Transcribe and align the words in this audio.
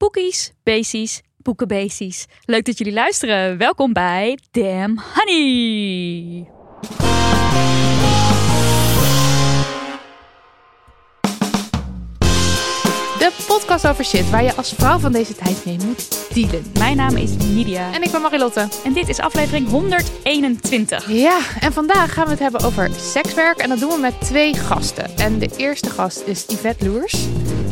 Poekies, 0.00 0.52
beesties, 0.62 1.20
boekenbeesties. 1.36 2.26
Leuk 2.44 2.64
dat 2.64 2.78
jullie 2.78 2.92
luisteren. 2.92 3.58
Welkom 3.58 3.92
bij 3.92 4.38
Damn 4.50 5.00
Honey. 5.14 6.48
De 13.20 13.32
podcast 13.46 13.86
over 13.86 14.04
shit 14.04 14.30
waar 14.30 14.42
je 14.42 14.54
als 14.54 14.72
vrouw 14.72 14.98
van 14.98 15.12
deze 15.12 15.34
tijd 15.34 15.64
mee 15.64 15.78
moet 15.84 16.34
dealen. 16.34 16.64
Mijn 16.78 16.96
naam 16.96 17.16
is 17.16 17.30
Nidia. 17.36 17.92
En 17.92 18.02
ik 18.02 18.10
ben 18.10 18.20
Marilotte. 18.20 18.68
En 18.84 18.92
dit 18.92 19.08
is 19.08 19.18
aflevering 19.18 19.68
121. 19.68 21.08
Ja, 21.08 21.38
en 21.60 21.72
vandaag 21.72 22.12
gaan 22.12 22.24
we 22.24 22.30
het 22.30 22.40
hebben 22.40 22.60
over 22.60 22.90
sekswerk. 22.96 23.58
En 23.58 23.68
dat 23.68 23.78
doen 23.78 23.90
we 23.90 23.98
met 23.98 24.20
twee 24.20 24.54
gasten. 24.54 25.16
En 25.16 25.38
de 25.38 25.48
eerste 25.56 25.90
gast 25.90 26.22
is 26.26 26.44
Yvette 26.48 26.88
Loers. 26.88 27.14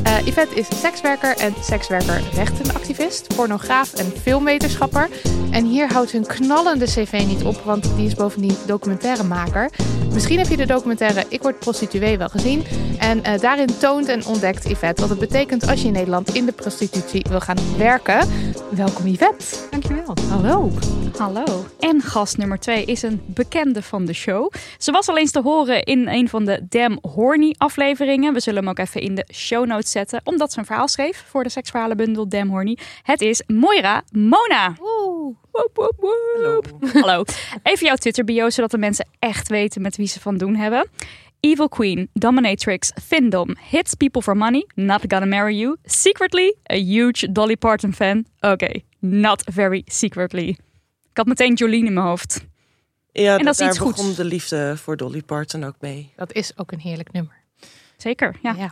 Uh, 0.06 0.26
Yvette 0.26 0.54
is 0.54 0.66
sekswerker 0.80 1.36
en 1.36 1.54
sekswerkerrechtenactivist, 1.62 3.36
pornograaf 3.36 3.94
en 3.94 4.12
filmwetenschapper. 4.22 5.08
En 5.50 5.64
hier 5.64 5.92
houdt 5.92 6.12
hun 6.12 6.26
knallende 6.26 6.84
cv 6.84 7.24
niet 7.26 7.42
op, 7.42 7.60
want 7.64 7.96
die 7.96 8.06
is 8.06 8.14
bovendien 8.14 8.56
documentairemaker. 8.66 9.70
Misschien 10.12 10.38
heb 10.38 10.48
je 10.48 10.56
de 10.56 10.66
documentaire 10.66 11.24
Ik 11.28 11.42
word 11.42 11.58
prostituee 11.58 12.18
wel 12.18 12.28
gezien. 12.28 12.64
En 12.98 13.18
uh, 13.18 13.38
daarin 13.40 13.78
toont 13.78 14.08
en 14.08 14.26
ontdekt 14.26 14.68
Yvette 14.68 15.00
wat 15.00 15.10
het 15.10 15.18
betekent 15.18 15.37
als 15.38 15.80
je 15.80 15.86
in 15.86 15.92
Nederland 15.92 16.34
in 16.34 16.46
de 16.46 16.52
prostitutie 16.52 17.24
wil 17.28 17.40
gaan 17.40 17.56
werken. 17.76 18.28
Welkom 18.70 19.06
Yvette. 19.06 19.44
Dankjewel. 19.70 20.14
Hallo. 20.28 20.70
Hallo. 21.18 21.44
En 21.78 22.00
gast 22.02 22.36
nummer 22.36 22.58
twee 22.58 22.84
is 22.84 23.02
een 23.02 23.20
bekende 23.26 23.82
van 23.82 24.04
de 24.04 24.12
show. 24.12 24.52
Ze 24.78 24.92
was 24.92 25.08
al 25.08 25.18
eens 25.18 25.30
te 25.30 25.40
horen 25.40 25.82
in 25.82 26.08
een 26.08 26.28
van 26.28 26.44
de 26.44 26.66
Damn 26.68 26.98
Horny 27.02 27.54
afleveringen. 27.58 28.32
We 28.32 28.40
zullen 28.40 28.60
hem 28.60 28.70
ook 28.70 28.78
even 28.78 29.00
in 29.00 29.14
de 29.14 29.26
show 29.32 29.66
notes 29.66 29.90
zetten, 29.90 30.20
omdat 30.24 30.52
ze 30.52 30.58
een 30.58 30.64
verhaal 30.64 30.88
schreef 30.88 31.24
voor 31.28 31.42
de 31.42 31.50
seksverhalenbundel 31.50 32.28
Damn 32.28 32.50
Horny. 32.50 32.78
Het 33.02 33.20
is 33.20 33.42
Moira 33.46 34.02
Mona. 34.12 34.74
Oeh. 34.80 35.36
Hallo. 36.34 36.60
Hallo. 36.92 37.24
Even 37.62 37.86
jouw 37.86 37.96
Twitter 37.96 38.24
bio, 38.24 38.50
zodat 38.50 38.70
de 38.70 38.78
mensen 38.78 39.08
echt 39.18 39.48
weten 39.48 39.82
met 39.82 39.96
wie 39.96 40.06
ze 40.06 40.20
van 40.20 40.36
doen 40.36 40.54
hebben. 40.54 40.88
Evil 41.40 41.68
Queen, 41.68 42.08
Dominatrix, 42.12 42.92
Findom, 43.02 43.56
Hits 43.70 43.94
People 43.94 44.22
for 44.22 44.36
Money, 44.36 44.66
Not 44.74 45.04
Gonna 45.08 45.26
Marry 45.26 45.56
You, 45.56 45.76
Secretly, 45.84 46.54
a 46.70 46.76
huge 46.76 47.26
Dolly 47.32 47.56
Parton 47.56 47.92
fan. 47.92 48.26
Oké, 48.40 48.80
not 48.98 49.42
very 49.52 49.82
secretly. 49.86 50.48
Ik 51.10 51.16
had 51.16 51.26
meteen 51.26 51.54
Jolene 51.54 51.86
in 51.86 51.92
mijn 51.92 52.06
hoofd. 52.06 52.46
Ja, 53.12 53.38
En 53.38 53.44
dat 53.44 53.60
is 53.60 53.76
daar 53.76 53.86
begon 53.86 54.14
de 54.14 54.24
liefde 54.24 54.76
voor 54.76 54.96
Dolly 54.96 55.22
Parton 55.22 55.64
ook 55.64 55.76
mee. 55.80 56.12
Dat 56.16 56.32
is 56.32 56.52
ook 56.56 56.72
een 56.72 56.80
heerlijk 56.80 57.12
nummer. 57.12 57.36
Zeker, 57.98 58.36
ja. 58.42 58.54
Ja. 58.58 58.70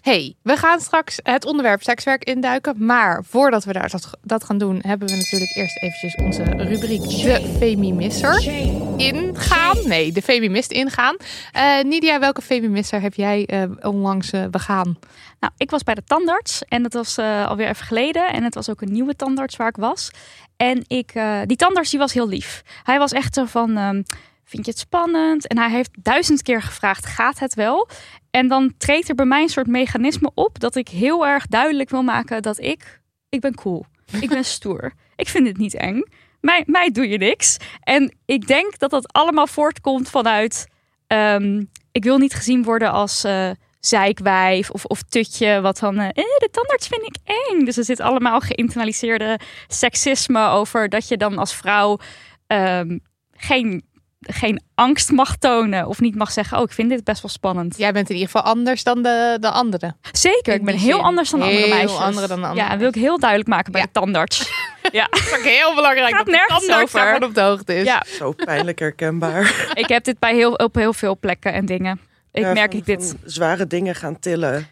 Hey, 0.00 0.34
we 0.42 0.56
gaan 0.56 0.80
straks 0.80 1.20
het 1.22 1.44
onderwerp 1.44 1.82
sekswerk 1.82 2.24
induiken. 2.24 2.84
Maar 2.84 3.24
voordat 3.24 3.64
we 3.64 3.72
daar 3.72 3.90
dat, 3.90 4.10
dat 4.22 4.44
gaan 4.44 4.58
doen, 4.58 4.80
hebben 4.86 5.08
we 5.08 5.16
natuurlijk 5.16 5.56
eerst 5.56 5.82
eventjes 5.82 6.14
onze 6.14 6.42
rubriek 6.42 7.00
De 7.00 7.54
Femimisser 7.58 8.48
ingaan. 8.96 9.88
Nee, 9.88 10.12
de 10.12 10.22
Femimist 10.22 10.70
ingaan. 10.70 11.16
Eh 11.52 11.82
Nidia, 11.82 12.18
welke 12.18 12.42
Femimisser 12.42 13.00
heb 13.00 13.14
jij 13.14 13.46
eh, 13.46 13.62
onlangs 13.80 14.30
eh, 14.30 14.46
begaan? 14.46 14.98
Nou, 15.40 15.52
ik 15.56 15.70
was 15.70 15.82
bij 15.82 15.94
de 15.94 16.04
tandarts 16.04 16.62
en 16.64 16.82
dat 16.82 16.92
was 16.92 17.18
alweer 17.18 17.68
even 17.68 17.86
geleden. 17.86 18.32
En 18.32 18.44
het 18.44 18.54
was 18.54 18.70
ook 18.70 18.80
een 18.80 18.92
nieuwe 18.92 19.16
tandarts 19.16 19.56
waar 19.56 19.68
ik 19.68 19.76
was. 19.76 20.10
En 20.56 20.84
ik, 20.86 21.12
die 21.46 21.56
tandarts 21.56 21.90
die 21.90 21.98
was 21.98 22.12
heel 22.12 22.28
lief. 22.28 22.62
Hij 22.82 22.98
was 22.98 23.12
echt 23.12 23.34
zo 23.34 23.44
van, 23.44 23.76
ehm, 23.76 24.02
vind 24.48 24.64
je 24.64 24.70
het 24.70 24.80
spannend? 24.80 25.46
En 25.46 25.58
hij 25.58 25.70
heeft 25.70 25.90
duizend 26.02 26.42
keer 26.42 26.62
gevraagd, 26.62 27.06
gaat 27.06 27.38
het 27.38 27.54
wel? 27.54 27.88
En 28.38 28.48
dan 28.48 28.74
treedt 28.76 29.08
er 29.08 29.14
bij 29.14 29.24
mij 29.26 29.42
een 29.42 29.48
soort 29.48 29.66
mechanisme 29.66 30.30
op 30.34 30.58
dat 30.60 30.74
ik 30.76 30.88
heel 30.88 31.26
erg 31.26 31.46
duidelijk 31.46 31.90
wil 31.90 32.02
maken 32.02 32.42
dat 32.42 32.60
ik, 32.60 33.00
ik 33.28 33.40
ben 33.40 33.54
cool. 33.54 33.84
Ik 34.20 34.28
ben 34.28 34.44
stoer. 34.56 34.92
Ik 35.16 35.28
vind 35.28 35.46
het 35.46 35.56
niet 35.56 35.74
eng. 35.74 36.02
Mij, 36.40 36.62
mij 36.66 36.90
doe 36.90 37.08
je 37.08 37.18
niks. 37.18 37.56
En 37.80 38.14
ik 38.24 38.46
denk 38.46 38.78
dat 38.78 38.90
dat 38.90 39.12
allemaal 39.12 39.46
voortkomt 39.46 40.10
vanuit, 40.10 40.66
ehm, 41.06 41.64
ik 41.92 42.04
wil 42.04 42.18
niet 42.18 42.34
gezien 42.34 42.62
worden 42.62 42.90
als... 42.92 43.24
eh, 43.24 43.50
zeikwijf 43.80 44.70
of, 44.70 44.84
of 44.84 45.02
tutje, 45.02 45.60
wat 45.60 45.78
dan, 45.78 45.98
eh, 45.98 46.06
eh, 46.08 46.14
de 46.14 46.48
tandarts 46.50 46.88
vind 46.88 47.02
ik 47.02 47.16
eng. 47.24 47.64
Dus 47.64 47.76
er 47.76 47.84
zit 47.84 48.00
allemaal 48.00 48.40
geïnternaliseerde 48.40 49.38
seksisme 49.68 50.46
over 50.48 50.88
dat 50.88 51.08
je 51.08 51.16
dan 51.16 51.38
als 51.38 51.54
vrouw 51.54 51.98
ehm, 52.46 52.98
geen, 53.36 53.82
geen 54.20 54.62
angst 54.74 55.10
mag 55.10 55.36
tonen 55.36 55.86
of 55.86 56.00
niet 56.00 56.14
mag 56.14 56.30
zeggen, 56.32 56.56
oh, 56.58 56.62
ik 56.62 56.72
vind 56.72 56.88
dit 56.90 57.04
best 57.04 57.22
wel 57.22 57.30
spannend. 57.30 57.78
Jij 57.78 57.92
bent 57.92 58.08
in 58.10 58.14
ieder 58.16 58.30
geval 58.30 58.52
anders 58.52 58.82
dan 58.82 59.02
de, 59.02 59.36
de 59.40 59.50
anderen. 59.50 59.96
Zeker, 60.12 60.54
ik 60.54 60.64
ben 60.64 60.76
heel 60.76 60.94
zin. 60.96 61.04
anders 61.04 61.30
dan 61.30 61.42
andere 61.42 61.60
Heel 61.60 61.68
meisjes. 61.74 61.98
andere 62.00 62.26
dan 62.26 62.44
andere 62.44 62.64
Ja, 62.64 62.70
dat 62.70 62.78
wil 62.78 62.88
ik 62.88 62.94
heel 62.94 63.18
duidelijk 63.18 63.48
maken 63.50 63.72
bij 63.72 63.80
Ja. 63.80 63.86
de 63.86 63.92
tandarts. 63.92 64.50
ja. 64.92 65.06
Dat 65.10 65.18
is 65.20 65.32
ook 65.36 65.42
heel 65.44 65.74
belangrijk 65.74 66.08
Gaat 66.08 66.16
dat 66.16 66.26
de 66.26 66.30
nergens 66.32 66.58
tandarts 66.58 66.94
over. 66.94 67.00
daarvan 67.08 67.28
op 67.28 67.34
de 67.34 67.40
hoogte 67.40 67.74
is. 67.74 67.84
ja, 67.84 68.02
Zo 68.06 68.32
pijnlijk 68.32 68.78
herkenbaar. 68.78 69.70
ik 69.74 69.88
heb 69.88 70.04
dit 70.04 70.18
bij 70.18 70.34
heel, 70.34 70.52
op 70.52 70.74
heel 70.74 70.92
veel 70.92 71.18
plekken 71.18 71.52
en 71.52 71.66
dingen. 71.66 72.00
Ik 72.32 72.42
Ja, 72.42 72.52
merk 72.52 72.70
van- 72.70 72.80
ik 72.80 72.86
dit. 72.86 73.06
van 73.20 73.30
zware 73.30 73.66
dingen 73.66 73.94
gaan 73.94 74.18
tillen. 74.18 74.66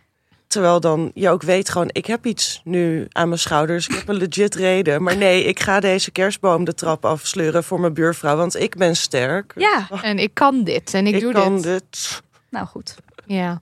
Terwijl 0.57 0.81
dan 0.81 1.11
je 1.15 1.29
ook 1.31 1.43
weet 1.43 1.69
gewoon, 1.69 1.89
ik 1.93 2.07
heb 2.07 2.27
iets 2.27 2.61
nu 2.65 3.07
aan 3.13 3.29
mijn 3.29 3.41
schouders. 3.41 3.89
Ik 3.89 3.95
heb 3.95 4.09
een 4.09 4.17
legit 4.17 4.55
reden. 4.55 5.03
Maar 5.03 5.17
nee, 5.17 5.45
ik 5.45 5.61
ga 5.61 5.81
deze 5.81 6.11
kerstboom 6.11 6.65
de 6.65 6.75
trap 6.75 7.05
afsleuren 7.05 7.65
voor 7.65 7.81
mijn 7.81 7.95
buurvrouw. 7.95 8.37
Want 8.37 8.57
ik 8.57 8.77
ben 8.77 8.97
sterk. 8.97 9.53
Ja, 9.57 9.89
En 10.03 10.19
ik 10.19 10.31
kan 10.35 10.65
dit 10.65 10.95
en 10.95 11.07
ik, 11.07 11.15
ik 11.15 11.21
doe 11.21 11.33
kan 11.33 11.55
dit. 11.55 11.63
dit. 11.63 12.23
nou 12.49 12.67
goed. 12.67 12.95
Ja. 13.27 13.61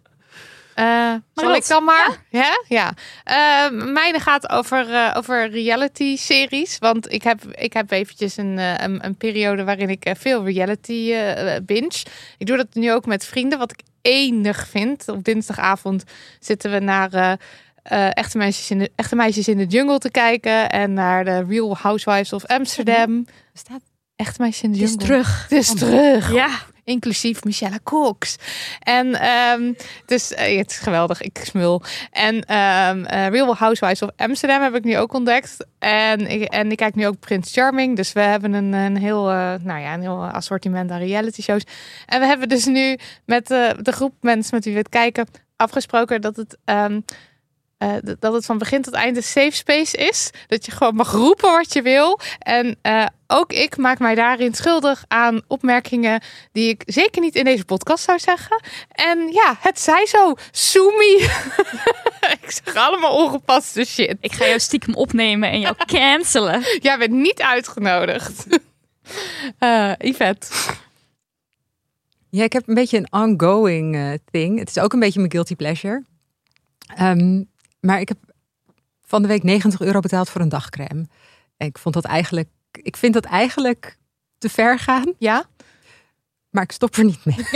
Eh, 0.75 1.15
zal 1.35 1.55
ik 1.55 1.67
dan 1.67 1.85
maar? 1.85 2.25
Ja. 2.29 2.65
ja. 2.69 2.93
Eh, 3.25 3.71
mijne 3.93 4.21
gaat 4.21 4.49
over, 4.49 4.95
eh, 4.95 5.15
over 5.17 5.51
reality-series. 5.51 6.79
Want 6.79 7.13
ik 7.13 7.23
heb, 7.23 7.45
ik 7.45 7.73
heb 7.73 7.91
eventjes 7.91 8.37
een, 8.37 8.59
een, 8.59 9.05
een 9.05 9.17
periode 9.17 9.65
waarin 9.65 9.89
ik 9.89 10.13
veel 10.19 10.45
reality 10.45 11.15
binge. 11.63 12.05
Ik 12.39 12.47
doe 12.47 12.57
dat 12.57 12.67
nu 12.73 12.93
ook 12.93 13.07
met 13.07 13.25
vrienden, 13.25 13.59
wat 13.59 13.73
ik 13.73 13.81
enig 14.03 14.69
vind. 14.69 15.09
Op 15.09 15.25
dinsdagavond 15.25 16.05
zitten 16.41 16.71
we 16.71 16.79
naar... 16.79 17.39
echte, 18.13 18.39
meisjes 18.39 18.71
in 18.71 18.79
de, 18.79 18.91
echte 18.95 19.17
meisjes 19.17 19.49
in 19.49 19.57
de 19.57 19.67
jungle 19.67 19.99
te 19.99 20.11
kijken. 20.11 20.71
En 20.71 20.93
naar 20.93 21.25
de 21.25 21.45
Real 21.49 21.77
Housewives 21.77 22.33
of 22.33 22.45
Amsterdam. 22.45 23.27
Staat 23.53 23.81
Echte 24.17 24.43
meisjes 24.43 24.63
in 24.63 24.73
de 24.73 24.79
het 24.79 24.87
is 24.87 24.91
jungle. 24.91 25.07
terug. 25.07 25.43
Het 25.49 25.59
is 25.59 25.75
terug 25.75 26.33
Ja, 26.33 26.49
inclusief 26.85 27.45
Michelle 27.45 27.83
Cox. 27.83 28.37
En 28.79 29.15
ehm 29.15 29.73
dus 30.07 30.35
eh, 30.35 30.59
het 30.59 30.71
is 30.71 30.77
geweldig, 30.77 31.21
ik 31.21 31.41
smul. 31.43 31.83
En 32.11 32.45
ehm 32.45 33.05
eh, 33.05 33.29
Real 33.29 33.57
Housewives 33.57 34.03
of 34.03 34.11
Amsterdam 34.17 34.63
heb 34.63 34.75
ik 34.75 34.85
nu 34.85 34.99
ook 34.99 35.13
ontdekt. 35.13 35.67
En 35.79 36.31
ik, 36.31 36.43
en 36.43 36.71
ik 36.71 36.77
kijk 36.77 36.95
nu 36.95 37.07
ook 37.07 37.19
Prince 37.19 37.53
Charming. 37.53 37.97
Dus 37.97 38.13
we 38.13 38.21
hebben 38.21 38.53
een, 38.53 38.73
een 38.73 38.97
heel, 38.97 39.31
eh, 39.31 39.55
nou 39.63 39.81
ja, 39.81 39.95
een 39.95 40.01
heel 40.01 40.25
assortiment 40.27 40.91
aan 40.91 40.99
reality 40.99 41.43
shows. 41.43 41.63
En 42.07 42.21
we 42.21 42.27
hebben 42.27 42.49
dus 42.49 42.65
nu 42.65 42.99
met 43.25 43.47
de 43.47 43.93
groep 43.93 44.15
mensen 44.21 44.55
met 44.55 44.65
wie 44.65 44.73
we 44.73 44.79
het 44.79 44.89
kijken 44.89 45.27
afgesproken 45.57 46.21
dat 46.21 46.37
het 46.37 46.59
ehm, 46.65 47.01
eh, 47.85 48.15
dat 48.19 48.33
het 48.33 48.45
van 48.45 48.59
begin 48.59 48.83
tot 48.83 48.95
eind 48.95 49.17
een 49.17 49.23
safe 49.23 49.51
space 49.51 49.97
is. 49.97 50.31
Dat 50.47 50.65
je 50.65 50.73
gewoon 50.73 50.95
mag 50.95 51.13
roepen 51.13 51.51
wat 51.51 51.73
je 51.73 51.83
wil. 51.83 52.21
En 52.39 52.77
eh, 52.83 53.07
ook 53.27 53.53
ik 53.53 53.77
maak 53.77 53.99
mij 53.99 54.15
daarin 54.15 54.55
schuldig 54.55 55.05
aan 55.09 55.43
opmerkingen 55.47 56.23
die 56.53 56.69
ik 56.69 56.83
zeker 56.87 57.21
niet 57.21 57.35
in 57.35 57.45
deze 57.45 57.65
podcast 57.65 58.05
zou 58.05 58.19
zeggen. 58.19 58.63
En 58.89 59.33
ja, 59.33 59.57
het 59.61 59.81
zij 59.81 60.07
zo. 60.07 60.35
Soemi. 60.51 61.15
ik 62.41 62.61
zeg 62.65 62.75
allemaal 62.75 63.17
ongepaste 63.17 63.85
shit. 63.85 64.17
Ik 64.21 64.33
ga 64.33 64.47
jou 64.47 64.61
stiekem 64.61 64.95
opnemen 64.95 65.51
en 65.51 65.61
jou 65.61 65.75
cancelen. 65.87 66.63
Jij 66.81 66.99
bent 66.99 67.13
niet 67.13 67.43
uitgenodigd. 67.43 68.47
Eh 69.59 69.93
Yvette. 69.99 70.47
Ja, 72.31 72.45
ik 72.45 72.53
heb 72.53 72.69
een 72.69 72.75
beetje 72.75 72.99
een 72.99 73.13
ongoing 73.13 74.21
thing. 74.31 74.59
Het 74.59 74.69
is 74.69 74.79
ook 74.79 74.93
een 74.93 74.99
beetje 74.99 75.19
mijn 75.19 75.33
guilty 75.33 75.57
pleasure. 75.57 76.03
Ehm, 76.87 77.43
maar 77.85 78.01
ik 78.01 78.09
heb 78.09 78.19
van 79.07 79.23
de 79.23 79.29
week 79.29 79.43
90 79.43 79.81
euro 79.81 80.01
betaald 80.01 80.31
voor 80.31 80.41
een 80.41 80.49
dagcreme. 80.49 81.07
En 81.57 81.67
ik 81.67 81.79
vond 81.79 81.95
dat 81.95 82.05
eigenlijk, 82.05 82.49
ik 82.73 82.97
vind 82.97 83.15
dat 83.15 83.25
eigenlijk 83.25 83.97
te 84.39 84.49
ver 84.49 84.79
gaan, 84.79 85.15
Ja? 85.19 85.45
maar 86.51 86.63
ik 86.63 86.73
stop 86.73 86.97
er 86.97 87.05
niet 87.05 87.25
mee. 87.25 87.37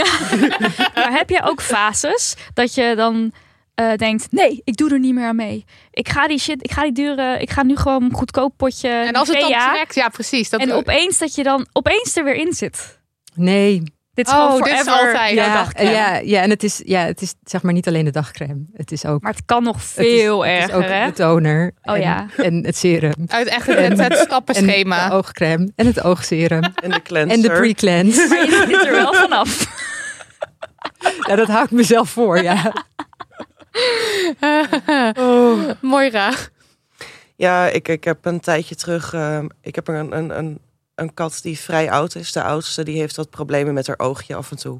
Maar 0.95 1.11
heb 1.11 1.29
je 1.29 1.41
ook 1.43 1.61
fases 1.61 2.35
dat 2.53 2.73
je 2.73 2.93
dan 2.95 3.33
eh, 3.73 3.93
denkt: 3.93 4.31
nee, 4.31 4.61
ik 4.63 4.77
doe 4.77 4.89
er 4.91 4.99
niet 4.99 5.13
meer 5.13 5.27
aan 5.27 5.35
mee. 5.35 5.65
Ik 5.91 6.09
ga 6.09 6.27
die 6.27 6.39
shit, 6.39 6.63
ik 6.63 6.71
ga 6.71 6.81
die 6.83 6.91
dure, 6.91 7.39
ik 7.39 7.49
ga 7.49 7.63
nu 7.63 7.75
gewoon 7.75 8.03
een 8.03 8.13
goedkoop 8.13 8.53
potje. 8.57 8.89
En 8.89 9.13
als 9.13 9.27
het 9.27 9.39
dan 9.39 9.49
trekt, 9.49 9.95
ja 9.95 10.09
precies. 10.09 10.49
Dat 10.49 10.59
En 10.59 10.71
opeens 10.71 11.17
dat 11.17 11.35
je 11.35 11.43
dan 11.43 11.67
opeens 11.71 12.15
er 12.15 12.23
weer 12.23 12.35
in 12.35 12.53
zit. 12.53 12.99
Nee. 13.35 13.83
Dit 14.13 14.27
is 14.27 14.33
Oh, 14.33 14.45
gewoon 14.45 14.61
dit 14.61 14.73
is 14.73 14.79
forever 14.79 15.05
altijd. 15.07 15.33
Ja, 15.35 15.53
dagcreme. 15.53 15.91
ja, 15.91 16.15
ja, 16.17 16.41
en 16.41 16.49
het 16.49 16.63
is, 16.63 16.81
ja, 16.85 17.05
het 17.05 17.21
is 17.21 17.33
zeg 17.43 17.61
maar 17.61 17.73
niet 17.73 17.87
alleen 17.87 18.05
de 18.05 18.11
dagcreme. 18.11 18.65
Het 18.73 18.91
is 18.91 19.05
ook 19.05 19.21
Maar 19.21 19.31
het 19.31 19.45
kan 19.45 19.63
nog 19.63 19.75
het 19.75 19.83
is- 19.83 19.91
veel 20.21 20.45
het 20.45 20.57
is 20.57 20.63
erger, 20.63 20.75
ook 20.77 20.83
hè? 20.89 21.05
de 21.05 21.11
toner 21.11 21.71
Oh, 21.83 21.95
en, 21.95 22.01
ja. 22.01 22.25
en 22.37 22.65
het 22.65 22.77
serum. 22.77 23.13
Uit 23.27 23.47
echt 23.47 23.67
het, 23.67 23.77
het 23.97 23.99
En 23.99 24.17
stappenschema. 24.17 25.09
de 25.09 25.15
oogcreme 25.15 25.71
en 25.75 25.85
het 25.85 26.03
oogserum 26.03 26.63
En 26.63 26.89
de 26.91 27.01
cleanser. 27.01 27.35
en 27.35 27.41
de 27.41 27.51
pre-cleanse. 27.51 28.27
Maar 28.27 28.45
je 28.45 28.65
zit 28.69 28.85
er 28.85 28.91
wel 28.91 29.13
vanaf. 29.13 29.57
Ja, 31.27 31.35
dat 31.35 31.47
hou 31.47 31.63
ik 31.63 31.71
mezelf 31.71 32.09
voor, 32.09 32.41
ja. 32.41 32.73
Moira. 35.81 36.31
Ja, 37.35 37.67
ik, 37.67 37.87
ik 37.87 38.03
heb 38.03 38.25
een 38.25 38.39
tijdje 38.39 38.75
terug. 38.75 39.13
eh, 39.13 39.39
ik 39.61 39.75
heb 39.75 39.87
een, 39.87 40.17
een, 40.17 40.37
een, 40.37 40.59
een 40.99 41.13
kat 41.13 41.39
die 41.41 41.59
vrij 41.59 41.91
oud 41.91 42.15
is. 42.15 42.31
De 42.31 42.43
oudste 42.43 42.83
die 42.83 42.99
heeft 42.99 43.15
wat 43.15 43.29
problemen 43.29 43.73
met 43.73 43.87
haar 43.87 43.99
oogje 43.99 44.35
af 44.35 44.51
en 44.51 44.57
toe. 44.57 44.79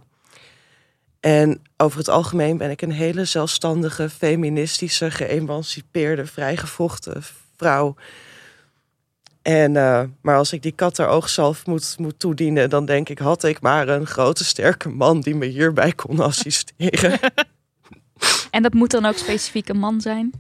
En 1.20 1.62
over 1.78 1.98
het 1.98 2.10
algemeen 2.10 2.58
ben 2.58 2.70
ik 2.70 2.82
een 2.82 2.92
hele 2.92 3.26
zelfstandige, 3.26 4.10
feministische, 4.10 5.12
geëmancipeerde, 5.12 6.26
vrijgevochten 6.26 7.24
vrouw. 7.58 7.96
En, 9.42 9.76
eh, 9.76 10.04
maar 10.22 10.38
als 10.38 10.54
ik 10.54 10.62
die 10.62 10.72
kat 10.72 10.98
haar 10.98 11.08
oogzalf 11.08 11.66
moet, 11.66 11.96
moet 11.98 12.20
toedienen, 12.20 12.70
dan 12.70 12.86
denk 12.86 13.10
ik, 13.10 13.20
had 13.20 13.44
ik 13.44 13.62
maar 13.62 13.88
een 13.88 14.08
grote, 14.08 14.46
sterke 14.46 14.90
man 14.90 15.22
die 15.22 15.36
me 15.36 15.46
hierbij 15.46 15.92
kon 15.92 16.20
assisteren. 16.20 17.20
En 18.52 18.64
dat 18.64 18.74
moet 18.74 18.92
dan 18.92 19.06
ook 19.06 19.18
specifiek 19.18 19.70
een 19.70 19.80
man 19.80 20.02
zijn. 20.02 20.32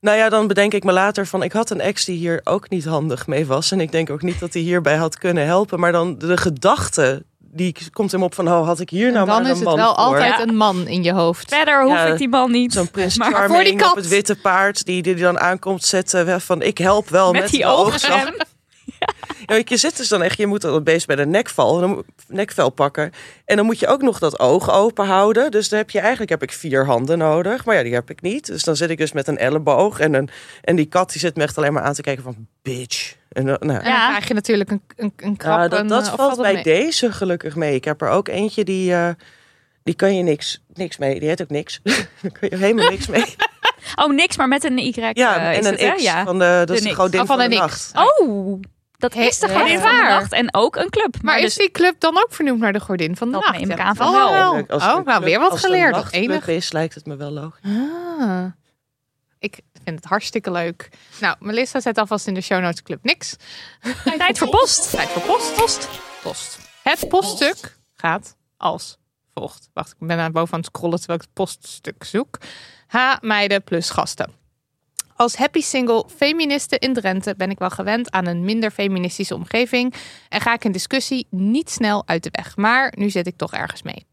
Nou 0.00 0.16
ja, 0.16 0.28
dan 0.28 0.46
bedenk 0.46 0.74
ik 0.74 0.84
me 0.84 0.92
later 0.92 1.26
van... 1.26 1.42
ik 1.42 1.52
had 1.52 1.70
een 1.70 1.80
ex 1.80 2.04
die 2.04 2.16
hier 2.16 2.40
ook 2.44 2.68
niet 2.70 2.84
handig 2.84 3.26
mee 3.26 3.46
was. 3.46 3.70
En 3.70 3.80
ik 3.80 3.92
denk 3.92 4.10
ook 4.10 4.22
niet 4.22 4.40
dat 4.40 4.52
hij 4.52 4.62
hierbij 4.62 4.96
had 4.96 5.18
kunnen 5.18 5.46
helpen. 5.46 5.80
Maar 5.80 5.92
dan 5.92 6.18
de 6.18 6.36
gedachte, 6.36 7.24
die 7.38 7.74
komt 7.92 8.12
hem 8.12 8.22
op 8.22 8.34
van... 8.34 8.48
oh, 8.48 8.66
had 8.66 8.80
ik 8.80 8.90
hier 8.90 9.12
nou 9.12 9.26
dan 9.26 9.42
maar 9.42 9.42
is 9.42 9.48
een 9.50 9.54
het 9.56 9.64
man 9.64 9.76
wel 9.76 9.94
voor. 9.94 10.04
altijd 10.04 10.36
Ja. 10.38 10.42
een 10.42 10.56
man 10.56 10.86
in 10.86 11.02
je 11.02 11.12
hoofd. 11.12 11.54
Verder 11.54 11.82
hoef 11.82 11.92
Ja, 11.92 12.04
ik 12.06 12.18
die 12.18 12.28
man 12.28 12.50
niet. 12.50 12.72
Zo'n 12.72 12.90
prins 12.90 13.16
Maar 13.18 13.32
Charming 13.32 13.54
voor 13.54 13.64
die 13.64 13.76
kat. 13.76 13.90
op 13.90 13.96
het 13.96 14.08
witte 14.08 14.36
paard... 14.36 14.84
die, 14.84 15.02
die 15.02 15.14
dan 15.14 15.38
aankomt 15.38 15.84
zetten 15.84 16.40
van... 16.40 16.62
ik 16.62 16.78
help 16.78 17.08
wel 17.08 17.32
met, 17.32 17.40
met 17.40 17.50
die 17.50 17.66
ogen. 17.66 18.34
Ja, 19.46 19.62
je 19.64 19.76
zit 19.76 19.96
dus 19.96 20.08
dan 20.08 20.22
echt, 20.22 20.38
je 20.38 20.46
moet 20.46 20.60
dat 20.60 20.84
beest 20.84 21.06
bij 21.06 21.16
de 21.16 21.26
nekval, 21.26 22.04
nekvel 22.26 22.70
pakken. 22.70 23.12
En 23.44 23.56
dan 23.56 23.64
moet 23.66 23.78
je 23.78 23.86
ook 23.86 24.02
nog 24.02 24.18
dat 24.18 24.38
oog 24.38 24.70
open 24.70 25.06
houden. 25.06 25.50
Dus 25.50 25.68
dan 25.68 25.78
heb 25.78 25.90
je 25.90 25.98
eigenlijk 26.00 26.30
heb 26.30 26.42
ik 26.42 26.52
vier 26.52 26.86
handen 26.86 27.18
nodig. 27.18 27.64
Maar 27.64 27.76
ja, 27.76 27.82
die 27.82 27.94
heb 27.94 28.10
ik 28.10 28.20
niet. 28.20 28.46
Dus 28.46 28.62
dan 28.64 28.76
zit 28.76 28.90
ik 28.90 28.98
dus 28.98 29.12
met 29.12 29.28
een 29.28 29.38
elleboog. 29.38 30.00
En, 30.00 30.14
een, 30.14 30.28
en 30.62 30.76
die 30.76 30.86
kat 30.86 31.10
die 31.12 31.20
zit 31.20 31.36
me 31.36 31.42
echt 31.42 31.58
alleen 31.58 31.72
maar 31.72 31.82
aan 31.82 31.92
te 31.94 32.02
kijken 32.02 32.22
van 32.22 32.46
bitch. 32.62 33.14
En, 33.28 33.46
dan- 33.46 33.56
nou, 33.60 33.78
En 33.78 33.84
dan 33.84 34.08
krijg 34.08 34.28
je 34.28 34.34
natuurlijk 34.34 34.70
een, 34.70 34.82
een, 34.96 35.12
een 35.16 35.36
krap. 35.36 35.58
ja, 35.58 35.68
dat, 35.68 36.06
eh, 36.06 36.14
valt 36.14 36.40
bij 36.40 36.52
mee? 36.54 36.62
deze 36.62 37.12
gelukkig 37.12 37.56
mee. 37.56 37.74
Ik 37.74 37.84
heb 37.84 38.02
er 38.02 38.08
ook 38.08 38.28
eentje 38.28 38.64
die, 38.64 38.92
eh, 38.94 39.08
die 39.82 39.94
kan 39.94 40.16
je 40.16 40.22
niks, 40.22 40.62
niks 40.74 40.96
mee. 40.96 41.20
Die 41.20 41.28
heet 41.28 41.42
ook 41.42 41.50
niks. 41.50 41.80
Daar 42.22 42.32
kun 42.32 42.48
je 42.50 42.56
helemaal 42.56 42.90
niks 42.90 43.06
mee. 43.06 43.24
Oh, 43.94 44.12
niks, 44.14 44.36
maar 44.36 44.48
met 44.48 44.64
een 44.64 44.78
Y. 44.78 45.10
Ja, 45.12 45.36
eh, 45.36 45.56
en 45.58 45.64
een 45.66 45.78
het? 45.78 45.94
X 45.96 46.02
Ja. 46.02 46.24
van 46.24 46.38
de, 46.38 46.62
dat 46.64 46.76
is 46.80 46.86
Oh, 46.86 46.94
van, 46.96 47.26
van 47.26 47.38
de 47.38 47.48
de 47.48 47.54
nacht. 47.54 47.90
Oh, 47.94 48.60
dat 48.98 49.14
He- 49.14 49.22
is 49.22 49.38
de 49.38 49.48
godin 49.48 49.78
van 49.78 49.88
de 49.90 49.96
Waar? 49.96 50.08
nacht. 50.08 50.32
En 50.32 50.54
ook 50.54 50.76
een 50.76 50.90
club. 50.90 51.22
Maar 51.22 51.36
dus 51.36 51.44
is 51.46 51.54
die 51.56 51.70
club 51.70 52.00
dan 52.00 52.16
ook 52.16 52.28
vernoemd 52.30 52.60
naar 52.60 52.72
de 52.72 52.80
godin 52.80 53.16
van 53.16 53.26
de 53.28 53.32
Dat 53.32 53.42
nacht? 53.44 53.58
neem 53.58 53.70
ik 53.70 53.78
aan 53.80 53.96
van 53.96 54.06
oh, 54.06 54.30
wel. 54.30 54.54
Als 54.68 54.82
Oh, 54.82 54.88
nou 54.88 55.04
club- 55.04 55.22
weer 55.22 55.38
wat 55.38 55.50
als 55.50 55.60
het 55.62 55.70
een 55.70 55.76
geleerd. 55.76 55.94
nachtclub 55.94 56.22
Enig. 56.30 56.48
is, 56.48 56.72
lijkt 56.72 56.94
het 56.94 57.06
me 57.06 57.16
wel 57.16 57.30
logisch. 57.30 57.70
Ah. 58.20 58.44
Ik 59.38 59.60
vind 59.84 59.96
het 59.98 60.04
hartstikke 60.08 60.50
leuk. 60.50 60.88
Nou, 61.20 61.36
Melissa 61.40 61.80
zet 61.80 61.98
alvast 61.98 62.26
in 62.26 62.34
de 62.34 62.40
show 62.40 62.60
notes 62.62 62.82
club 62.82 62.98
niks. 63.04 63.36
tijd 64.18 64.38
voor 64.38 64.48
post. 64.48 64.90
Tijd 64.90 65.08
voor 65.08 65.22
post. 65.22 65.54
Post. 65.54 65.88
Post. 66.22 66.58
Het 66.82 67.08
poststuk 67.08 67.76
gaat 67.94 68.36
als 68.56 68.96
volgt. 69.34 69.68
Wacht, 69.72 69.90
ik 70.00 70.06
ben 70.06 70.16
naar 70.16 70.30
boven 70.30 70.54
aan 70.54 70.60
het 70.60 70.68
scrollen 70.74 70.98
terwijl 70.98 71.18
ik 71.18 71.24
het 71.24 71.34
poststuk 71.34 72.04
zoek. 72.04 72.38
H 72.86 72.96
meiden 73.20 73.62
plus 73.64 73.90
gasten. 73.90 74.32
Als 75.18 75.36
happy 75.36 75.60
single 75.60 76.04
feministe 76.16 76.78
in 76.78 76.94
Drenthe 76.94 77.34
ben 77.36 77.50
ik 77.50 77.58
wel 77.58 77.70
gewend 77.70 78.10
aan 78.10 78.26
een 78.26 78.44
minder 78.44 78.70
feministische 78.70 79.34
omgeving 79.34 79.94
en 80.28 80.40
ga 80.40 80.54
ik 80.54 80.64
een 80.64 80.72
discussie 80.72 81.26
niet 81.30 81.70
snel 81.70 82.02
uit 82.06 82.22
de 82.22 82.28
weg. 82.32 82.56
Maar 82.56 82.92
nu 82.96 83.10
zit 83.10 83.26
ik 83.26 83.36
toch 83.36 83.52
ergens 83.52 83.82
mee. 83.82 84.06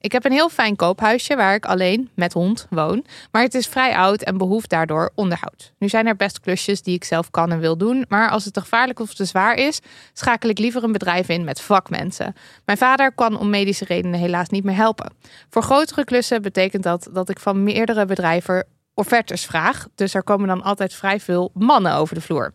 Ik 0.00 0.12
heb 0.12 0.24
een 0.24 0.32
heel 0.32 0.48
fijn 0.48 0.76
koophuisje 0.76 1.36
waar 1.36 1.54
ik 1.54 1.66
alleen 1.66 2.10
met 2.14 2.32
hond 2.32 2.66
woon, 2.70 3.04
maar 3.30 3.42
het 3.42 3.54
is 3.54 3.66
vrij 3.66 3.96
oud 3.96 4.22
en 4.22 4.36
behoeft 4.36 4.70
daardoor 4.70 5.10
onderhoud. 5.14 5.72
Nu 5.78 5.88
zijn 5.88 6.06
er 6.06 6.16
best 6.16 6.40
klusjes 6.40 6.82
die 6.82 6.94
ik 6.94 7.04
zelf 7.04 7.30
kan 7.30 7.52
en 7.52 7.60
wil 7.60 7.76
doen, 7.76 8.04
maar 8.08 8.30
als 8.30 8.44
het 8.44 8.54
te 8.54 8.60
gevaarlijk 8.60 9.00
of 9.00 9.14
te 9.14 9.24
zwaar 9.24 9.54
is, 9.54 9.80
schakel 10.12 10.50
ik 10.50 10.58
liever 10.58 10.84
een 10.84 10.92
bedrijf 10.92 11.28
in 11.28 11.44
met 11.44 11.60
vakmensen. 11.60 12.34
Mijn 12.64 12.78
vader 12.78 13.12
kan 13.12 13.38
om 13.38 13.50
medische 13.50 13.84
redenen 13.84 14.20
helaas 14.20 14.48
niet 14.48 14.64
meer 14.64 14.76
helpen. 14.76 15.12
Voor 15.50 15.62
grotere 15.62 16.04
klussen 16.04 16.42
betekent 16.42 16.82
dat 16.82 17.08
dat 17.12 17.28
ik 17.28 17.38
van 17.38 17.62
meerdere 17.62 18.04
bedrijven 18.04 18.66
offertes 18.94 19.44
vraag, 19.44 19.86
dus 19.94 20.14
er 20.14 20.22
komen 20.22 20.48
dan 20.48 20.62
altijd 20.62 20.94
vrij 20.94 21.20
veel 21.20 21.50
mannen 21.54 21.94
over 21.94 22.14
de 22.14 22.20
vloer. 22.20 22.52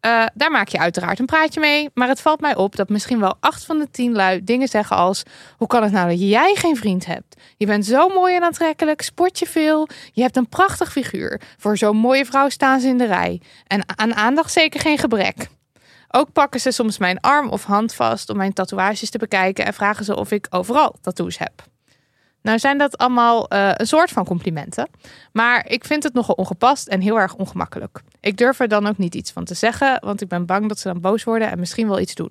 Eh, 0.00 0.24
daar 0.34 0.50
maak 0.50 0.68
je 0.68 0.78
uiteraard 0.78 1.18
een 1.18 1.26
praatje 1.26 1.60
mee. 1.60 1.90
Maar 1.94 2.08
het 2.08 2.20
valt 2.20 2.40
mij 2.40 2.56
op 2.56 2.76
dat 2.76 2.88
misschien 2.88 3.20
wel 3.20 3.36
acht 3.40 3.64
van 3.64 3.78
de 3.78 3.90
tien 3.90 4.12
lui 4.12 4.44
dingen 4.44 4.68
zeggen 4.68 4.96
als... 4.96 5.22
Hoe 5.56 5.68
kan 5.68 5.82
het 5.82 5.92
nou 5.92 6.08
dat 6.08 6.20
jij 6.20 6.54
geen 6.54 6.76
vriend 6.76 7.06
hebt? 7.06 7.40
Je 7.56 7.66
bent 7.66 7.86
zo 7.86 8.08
mooi 8.08 8.34
en 8.34 8.42
aantrekkelijk, 8.42 9.02
sport 9.02 9.38
je 9.38 9.46
veel. 9.46 9.88
Je 10.12 10.22
hebt 10.22 10.36
een 10.36 10.48
prachtig 10.48 10.92
figuur. 10.92 11.40
Voor 11.58 11.76
zo'n 11.76 11.96
mooie 11.96 12.24
vrouw 12.24 12.48
staan 12.48 12.80
ze 12.80 12.88
in 12.88 12.98
de 12.98 13.06
rij. 13.06 13.40
En 13.66 13.82
aan 13.98 14.14
aandacht 14.14 14.52
zeker 14.52 14.80
geen 14.80 14.98
gebrek. 14.98 15.48
Ook 16.08 16.32
pakken 16.32 16.60
ze 16.60 16.70
soms 16.70 16.98
mijn 16.98 17.20
arm 17.20 17.48
of 17.48 17.64
hand 17.64 17.94
vast 17.94 18.30
om 18.30 18.36
mijn 18.36 18.52
tatoeages 18.52 19.10
te 19.10 19.18
bekijken... 19.18 19.64
en 19.64 19.74
vragen 19.74 20.04
ze 20.04 20.16
of 20.16 20.30
ik 20.30 20.46
overal 20.50 20.94
tattoos 21.00 21.38
heb. 21.38 21.62
Nou 22.42 22.58
zijn 22.58 22.78
dat 22.78 22.98
allemaal 22.98 23.48
eh, 23.48 23.70
een 23.74 23.86
soort 23.86 24.10
van 24.10 24.24
complimenten. 24.24 24.88
Maar 25.32 25.68
ik 25.68 25.84
vind 25.84 26.02
het 26.02 26.12
nogal 26.12 26.34
ongepast 26.34 26.88
en 26.88 27.00
heel 27.00 27.20
erg 27.20 27.34
ongemakkelijk. 27.34 28.02
Ik 28.20 28.36
durf 28.36 28.60
er 28.60 28.68
dan 28.68 28.86
ook 28.86 28.98
niet 28.98 29.14
iets 29.14 29.32
van 29.32 29.44
te 29.44 29.54
zeggen, 29.54 30.00
want 30.04 30.20
ik 30.20 30.28
ben 30.28 30.46
bang 30.46 30.68
dat 30.68 30.78
ze 30.78 30.88
dan 30.88 31.00
boos 31.00 31.24
worden 31.24 31.50
en 31.50 31.58
misschien 31.58 31.88
wel 31.88 32.00
iets 32.00 32.14
doen. 32.14 32.30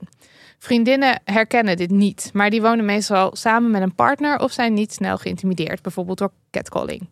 Vriendinnen 0.58 1.22
herkennen 1.24 1.78
dit 1.78 1.90
niet, 1.90 2.30
maar 2.34 2.50
die 2.50 2.62
wonen 2.62 2.86
meestal 2.86 3.36
samen 3.36 3.72
met 3.72 3.82
een 3.82 3.96
partner 3.96 4.40
of 4.40 4.52
zijn 4.52 4.74
niet 4.74 4.94
snel 4.94 5.18
geïntimideerd, 5.18 5.82
bijvoorbeeld 5.82 6.18
door 6.18 6.32
catcalling. 6.52 7.08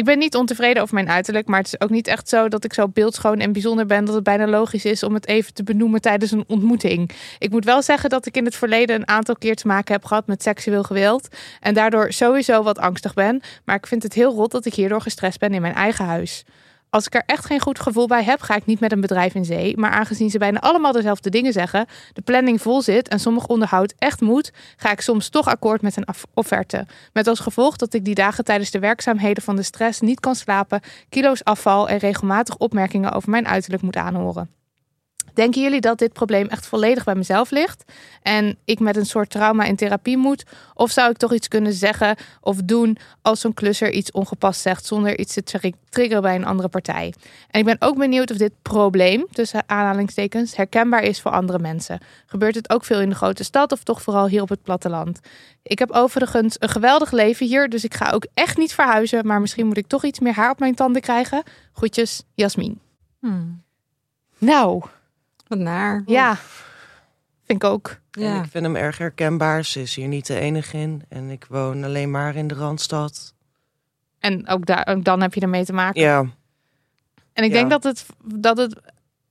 Ik 0.00 0.06
ben 0.06 0.18
niet 0.18 0.36
ontevreden 0.36 0.82
over 0.82 0.94
mijn 0.94 1.10
uiterlijk, 1.10 1.46
maar 1.46 1.58
het 1.58 1.66
is 1.66 1.80
ook 1.80 1.90
niet 1.90 2.06
echt 2.06 2.28
zo 2.28 2.48
dat 2.48 2.64
ik 2.64 2.72
zo 2.72 2.88
beeldschoon 2.88 3.38
en 3.38 3.52
bijzonder 3.52 3.86
ben 3.86 4.04
dat 4.04 4.14
het 4.14 4.24
bijna 4.24 4.46
logisch 4.46 4.84
is 4.84 5.02
om 5.02 5.14
het 5.14 5.26
even 5.26 5.54
te 5.54 5.62
benoemen 5.62 6.00
tijdens 6.00 6.30
een 6.30 6.44
ontmoeting. 6.46 7.10
Ik 7.38 7.50
moet 7.50 7.64
wel 7.64 7.82
zeggen 7.82 8.10
dat 8.10 8.26
ik 8.26 8.36
in 8.36 8.44
het 8.44 8.54
verleden 8.56 8.96
een 8.96 9.08
aantal 9.08 9.36
keer 9.36 9.56
te 9.56 9.66
maken 9.66 9.94
heb 9.94 10.04
gehad 10.04 10.26
met 10.26 10.42
seksueel 10.42 10.82
geweld 10.82 11.28
en 11.60 11.74
daardoor 11.74 12.12
sowieso 12.12 12.62
wat 12.62 12.78
angstig 12.78 13.14
ben, 13.14 13.40
maar 13.64 13.76
ik 13.76 13.86
vind 13.86 14.02
het 14.02 14.14
heel 14.14 14.34
rot 14.34 14.50
dat 14.50 14.66
ik 14.66 14.74
hierdoor 14.74 15.00
gestrest 15.00 15.38
ben 15.38 15.54
in 15.54 15.60
mijn 15.60 15.74
eigen 15.74 16.04
huis. 16.04 16.44
Als 16.90 17.06
ik 17.06 17.14
er 17.14 17.22
echt 17.26 17.46
geen 17.46 17.60
goed 17.60 17.80
gevoel 17.80 18.06
bij 18.06 18.24
heb, 18.24 18.40
ga 18.40 18.56
ik 18.56 18.66
niet 18.66 18.80
met 18.80 18.92
een 18.92 19.00
bedrijf 19.00 19.34
in 19.34 19.44
zee. 19.44 19.76
Maar 19.76 19.90
aangezien 19.90 20.30
ze 20.30 20.38
bijna 20.38 20.60
allemaal 20.60 20.92
dezelfde 20.92 21.30
dingen 21.30 21.52
zeggen, 21.52 21.86
de 22.12 22.22
planning 22.22 22.62
vol 22.62 22.82
zit 22.82 23.08
en 23.08 23.20
sommig 23.20 23.46
onderhoud 23.46 23.94
echt 23.98 24.20
moet, 24.20 24.52
ga 24.76 24.90
ik 24.90 25.00
soms 25.00 25.28
toch 25.28 25.46
akkoord 25.46 25.82
met 25.82 25.96
een 25.96 26.06
offerte. 26.34 26.86
Met 27.12 27.26
als 27.26 27.40
gevolg 27.40 27.76
dat 27.76 27.94
ik 27.94 28.04
die 28.04 28.14
dagen 28.14 28.44
tijdens 28.44 28.70
de 28.70 28.78
werkzaamheden 28.78 29.42
van 29.42 29.56
de 29.56 29.62
stress 29.62 30.00
niet 30.00 30.20
kan 30.20 30.34
slapen, 30.34 30.80
kilo's 31.08 31.44
afval 31.44 31.88
en 31.88 31.98
regelmatig 31.98 32.56
opmerkingen 32.56 33.12
over 33.12 33.30
mijn 33.30 33.48
uiterlijk 33.48 33.82
moet 33.82 33.96
aanhoren. 33.96 34.59
Denken 35.34 35.62
jullie 35.62 35.80
dat 35.80 35.98
dit 35.98 36.12
probleem 36.12 36.46
echt 36.46 36.66
volledig 36.66 37.04
bij 37.04 37.14
mezelf 37.14 37.50
ligt 37.50 37.84
en 38.22 38.56
ik 38.64 38.80
met 38.80 38.96
een 38.96 39.06
soort 39.06 39.30
trauma 39.30 39.64
in 39.64 39.76
therapie 39.76 40.16
moet? 40.16 40.44
Of 40.74 40.90
zou 40.90 41.10
ik 41.10 41.16
toch 41.16 41.32
iets 41.32 41.48
kunnen 41.48 41.72
zeggen 41.72 42.16
of 42.40 42.56
doen 42.56 42.96
als 43.22 43.40
zo'n 43.40 43.54
klusser 43.54 43.92
iets 43.92 44.12
ongepast 44.12 44.60
zegt 44.60 44.84
zonder 44.84 45.18
iets 45.18 45.34
te 45.34 45.42
tri- 45.42 45.74
triggeren 45.88 46.22
bij 46.22 46.34
een 46.34 46.44
andere 46.44 46.68
partij? 46.68 47.14
En 47.50 47.60
ik 47.60 47.64
ben 47.66 47.76
ook 47.78 47.98
benieuwd 47.98 48.30
of 48.30 48.36
dit 48.36 48.52
probleem, 48.62 49.26
tussen 49.32 49.62
aanhalingstekens, 49.66 50.56
herkenbaar 50.56 51.02
is 51.02 51.20
voor 51.20 51.30
andere 51.30 51.58
mensen. 51.58 51.98
Gebeurt 52.26 52.54
het 52.54 52.70
ook 52.70 52.84
veel 52.84 53.00
in 53.00 53.08
de 53.08 53.14
grote 53.14 53.44
stad 53.44 53.72
of 53.72 53.82
toch 53.82 54.02
vooral 54.02 54.28
hier 54.28 54.42
op 54.42 54.48
het 54.48 54.62
platteland? 54.62 55.20
Ik 55.62 55.78
heb 55.78 55.90
overigens 55.90 56.56
een 56.58 56.68
geweldig 56.68 57.10
leven 57.10 57.46
hier, 57.46 57.68
dus 57.68 57.84
ik 57.84 57.94
ga 57.94 58.10
ook 58.10 58.26
echt 58.34 58.56
niet 58.56 58.74
verhuizen, 58.74 59.26
maar 59.26 59.40
misschien 59.40 59.66
moet 59.66 59.76
ik 59.76 59.86
toch 59.86 60.04
iets 60.04 60.20
meer 60.20 60.34
haar 60.34 60.50
op 60.50 60.58
mijn 60.58 60.74
tanden 60.74 61.02
krijgen. 61.02 61.42
Groetjes, 61.72 62.22
Jasmin. 62.34 62.80
Hmm. 63.18 63.62
Nou, 64.38 64.82
Wat 65.50 65.58
naar. 65.58 66.02
ja, 66.06 66.36
vind 67.46 67.62
ik 67.62 67.64
ook. 67.64 67.96
En 68.10 68.22
Ja. 68.22 68.42
ik 68.42 68.50
vind 68.50 68.64
hem 68.64 68.76
erg 68.76 68.98
herkenbaar. 68.98 69.64
Ze 69.64 69.80
is 69.80 69.94
hier 69.94 70.08
niet 70.08 70.26
de 70.26 70.38
enige 70.38 70.76
in. 70.76 71.02
En 71.08 71.30
ik 71.30 71.46
woon 71.48 71.84
alleen 71.84 72.10
maar 72.10 72.36
in 72.36 72.46
de 72.48 72.54
Randstad. 72.54 73.34
En 74.18 74.48
ook, 74.48 74.66
daar, 74.66 74.86
ook 74.86 75.04
dan 75.04 75.20
heb 75.22 75.34
je 75.34 75.40
ermee 75.40 75.64
te 75.64 75.72
maken. 75.72 76.00
Ja, 76.00 76.18
En 77.32 77.44
ik 77.44 77.52
Ja. 77.52 77.56
denk 77.58 77.70
dat 77.70 77.84
het, 77.84 78.06
dat 78.34 78.56
het, 78.56 78.80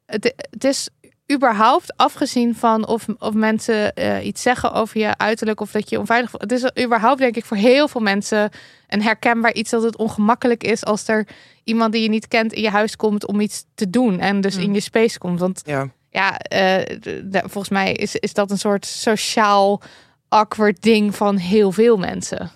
het, 0.05 0.33
het 0.49 0.63
is 0.63 0.89
überhaupt 1.33 1.97
afgezien 1.97 2.55
van 2.55 2.87
of, 2.87 3.05
of 3.17 3.33
mensen 3.33 3.93
eh, 3.93 4.25
iets 4.25 4.41
zeggen 4.41 4.73
over 4.73 4.99
je 4.99 5.17
uiterlijk 5.17 5.61
of 5.61 5.71
dat 5.71 5.83
je 5.89 5.95
je 5.95 6.01
onveilig 6.01 6.29
voelt. 6.29 6.41
Het 6.41 6.51
is 6.51 6.83
überhaupt 6.85 7.19
denk 7.19 7.35
ik 7.35 7.45
voor 7.45 7.57
heel 7.57 7.87
veel 7.87 8.01
mensen 8.01 8.49
een 8.87 9.01
herkenbaar 9.01 9.53
iets 9.53 9.69
dat 9.69 9.83
het 9.83 9.97
ongemakkelijk 9.97 10.63
is 10.63 10.85
als 10.85 11.07
er 11.07 11.27
iemand 11.63 11.91
die 11.93 12.01
je 12.01 12.09
niet 12.09 12.27
kent 12.27 12.53
in 12.53 12.61
je 12.61 12.69
huis 12.69 12.95
komt 12.95 13.25
om 13.27 13.39
iets 13.39 13.65
te 13.75 13.89
doen 13.89 14.19
en 14.19 14.41
dus 14.41 14.55
Mm. 14.55 14.61
in 14.61 14.73
je 14.73 14.79
space 14.79 15.17
komt. 15.17 15.39
Want 15.39 15.61
ja. 15.65 15.89
Ja, 16.09 16.37
eh, 16.37 16.97
volgens 17.31 17.69
mij 17.69 17.93
is, 17.93 18.15
is 18.15 18.33
dat 18.33 18.51
een 18.51 18.57
soort 18.57 18.85
sociaal 18.85 19.81
awkward 20.29 20.81
ding 20.81 21.15
van 21.15 21.37
heel 21.37 21.71
veel 21.71 21.97
mensen. 21.97 22.51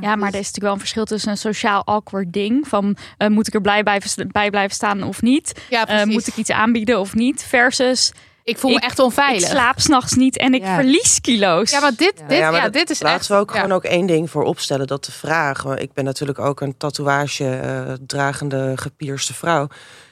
Ja, 0.00 0.16
maar 0.16 0.28
er 0.32 0.38
is 0.38 0.46
natuurlijk 0.46 0.60
wel 0.62 0.72
een 0.72 0.78
verschil 0.78 1.04
tussen 1.04 1.30
een 1.30 1.36
sociaal 1.36 1.84
awkward 1.86 2.32
ding. 2.32 2.68
Van 2.68 2.96
eh, 3.16 3.28
moet 3.28 3.46
ik 3.46 3.54
er 3.54 3.60
blij 3.60 3.82
blijven, 3.82 4.28
bij 4.28 4.50
blijven 4.50 4.74
staan 4.76 5.02
of 5.02 5.22
niet? 5.22 5.60
Ja, 5.70 5.86
Eh, 5.86 6.04
moet 6.04 6.26
ik 6.26 6.36
iets 6.36 6.50
aanbieden 6.50 6.98
of 7.00 7.14
niet? 7.14 7.42
Versus 7.44 8.12
ik 8.44 8.58
voel 8.58 8.70
me 8.70 8.76
ik- 8.76 8.82
echt 8.82 8.98
onveilig. 8.98 9.42
ik 9.42 9.48
slaap 9.48 9.80
s'nachts 9.80 10.14
niet 10.14 10.36
en 10.36 10.54
ik 10.54 10.62
Ja. 10.62 10.74
verlies 10.74 11.20
kilo's. 11.20 11.70
Ja, 11.70 11.80
maar 11.80 11.94
dit, 11.96 12.12
Ja. 12.18 12.26
dit, 12.26 12.36
Ja, 12.38 12.44
ja, 12.44 12.50
maar 12.50 12.62
dat- 12.62 12.72
dit 12.72 12.90
is 12.90 13.00
Laten 13.00 13.18
echt. 13.18 13.28
we 13.28 13.34
ook 13.34 13.50
ja. 13.54 13.60
gewoon 13.60 13.76
ook 13.76 13.84
één 13.84 14.06
ding 14.06 14.30
voor 14.30 14.42
opstellen. 14.42 14.86
Dat 14.86 15.04
de 15.04 15.12
vraag. 15.12 15.62
want 15.62 15.80
Ik 15.80 15.92
ben 15.92 16.04
natuurlijk 16.04 16.38
ook 16.38 16.60
een 16.60 16.76
tatoeage 16.76 17.48
eh, 17.56 17.92
dragende 18.06 18.72
gepierste 18.76 19.34
vrouw. 19.34 19.68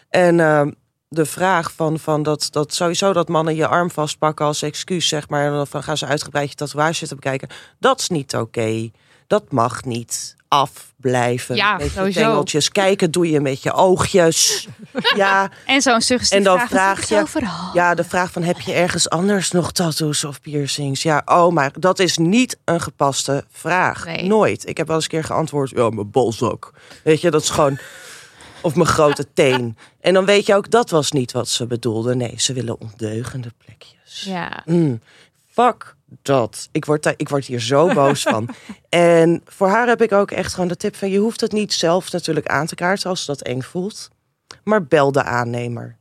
En 0.09 0.41
eh, 0.41 0.67
de 1.09 1.27
vraag 1.27 1.73
van, 1.73 1.99
van 1.99 2.23
dat, 2.23 2.49
dat 2.51 2.75
sowieso 2.75 3.13
dat 3.13 3.29
mannen 3.29 3.55
je 3.55 3.67
arm 3.67 3.91
vastpakken 3.91 4.47
als 4.47 4.63
excuus, 4.63 5.09
zeg 5.09 5.29
maar. 5.29 5.45
En 5.53 5.67
dan 5.71 5.83
gaan 5.83 5.97
ze 5.97 6.07
uitgebreid 6.07 6.49
je 6.49 6.55
tatoeage 6.55 6.95
zitten 6.95 7.17
bekijken. 7.17 7.49
Dat 7.79 8.01
is 8.01 8.09
niet 8.09 8.35
oké. 8.37 8.91
Dat 9.27 9.53
mag 9.53 9.85
niet. 9.85 10.37
Afblijven. 10.49 11.57
Ja, 11.57 11.77
met 11.77 11.87
je 11.87 11.91
sowieso. 11.91 12.21
tengeltjes. 12.21 12.69
Kijken 12.69 13.11
doe 13.11 13.31
je 13.31 13.41
met 13.41 13.63
je 13.63 13.73
oogjes. 13.73 14.69
ja, 15.17 15.51
En 15.67 15.83
zo'n 15.83 16.01
suggestieve 16.01 16.49
En 16.51 16.57
dan 16.57 16.69
vraag, 16.69 17.09
je- 17.09 17.71
ja, 17.73 17.95
de 17.95 18.05
vraag 18.05 18.31
van 18.33 18.43
heb 18.43 18.61
je 18.61 18.73
ergens 18.73 19.09
anders 19.11 19.51
nog 19.51 19.73
tattoos 19.73 20.25
of 20.25 20.41
piercings? 20.41 21.03
Ja, 21.03 21.23
oh, 21.25 21.53
maar 21.53 21.73
dat 21.79 21.99
is 21.99 22.17
niet 22.17 22.59
een 22.65 22.81
gepaste 22.81 23.45
vraag. 23.53 24.05
Nee. 24.05 24.27
Nooit. 24.27 24.69
Ik 24.69 24.77
heb 24.77 24.87
wel 24.87 24.97
eens 24.97 25.05
een 25.05 25.11
keer 25.11 25.25
geantwoord, 25.25 25.71
ja, 25.71 25.89
mijn 25.91 26.11
balzak. 26.11 26.71
Weet 27.05 27.21
je, 27.21 27.31
dat 27.31 27.43
is 27.43 27.51
gewoon... 27.51 27.79
Of 28.63 28.75
mijn 28.75 28.87
grote 28.89 29.27
teen. 29.35 29.77
En 30.01 30.15
dan 30.15 30.25
weet 30.25 30.47
je 30.47 30.55
ook, 30.55 30.71
dat 30.71 30.91
was 30.91 31.13
niet 31.13 31.33
wat 31.33 31.49
ze 31.49 31.67
bedoelde. 31.67 32.15
Nee, 32.15 32.35
ze 32.37 32.53
willen 32.53 32.81
ondeugende 32.81 33.53
plekjes. 33.65 34.23
Ja. 34.25 34.63
Mm, 34.67 35.01
fuck 35.47 35.97
dat. 36.23 36.69
Ik 36.73 36.85
word, 36.85 37.03
daar, 37.03 37.15
ik 37.17 37.29
word 37.29 37.47
hier 37.47 37.61
zo 37.61 37.95
boos 37.95 38.23
van. 38.23 38.49
En 38.89 39.43
voor 39.45 39.69
haar 39.69 39.87
heb 39.89 40.03
ik 40.03 40.13
ook 40.13 40.31
echt 40.31 40.55
gewoon 40.55 40.69
de 40.69 40.77
tip 40.77 40.97
van... 40.97 41.11
je 41.11 41.19
hoeft 41.19 41.41
het 41.41 41.53
niet 41.53 41.73
zelf 41.73 42.13
natuurlijk 42.13 42.47
aan 42.47 42.67
te 42.67 42.75
kaarten 42.75 43.11
als 43.11 43.21
ze 43.21 43.27
dat 43.27 43.43
eng 43.43 43.61
voelt. 43.63 44.09
Maar 44.65 44.85
bel 44.85 45.13
de 45.13 45.23
aannemer. 45.23 45.97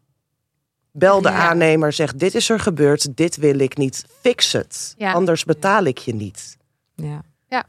Bel 0.91 1.21
de 1.21 1.29
Ja. 1.29 1.49
aannemer, 1.49 1.93
zeg 1.93 2.13
dit 2.13 2.35
is 2.35 2.49
er 2.49 2.59
gebeurd, 2.59 3.17
dit 3.17 3.35
wil 3.37 3.59
ik 3.59 3.77
niet. 3.77 4.05
Fix 4.21 4.51
het, 4.51 4.93
Ja. 4.97 5.11
anders 5.11 5.43
betaal 5.43 5.83
ik 5.83 5.97
je 5.97 6.15
niet. 6.15 6.57
Ja. 6.95 7.21
Ja. 7.47 7.65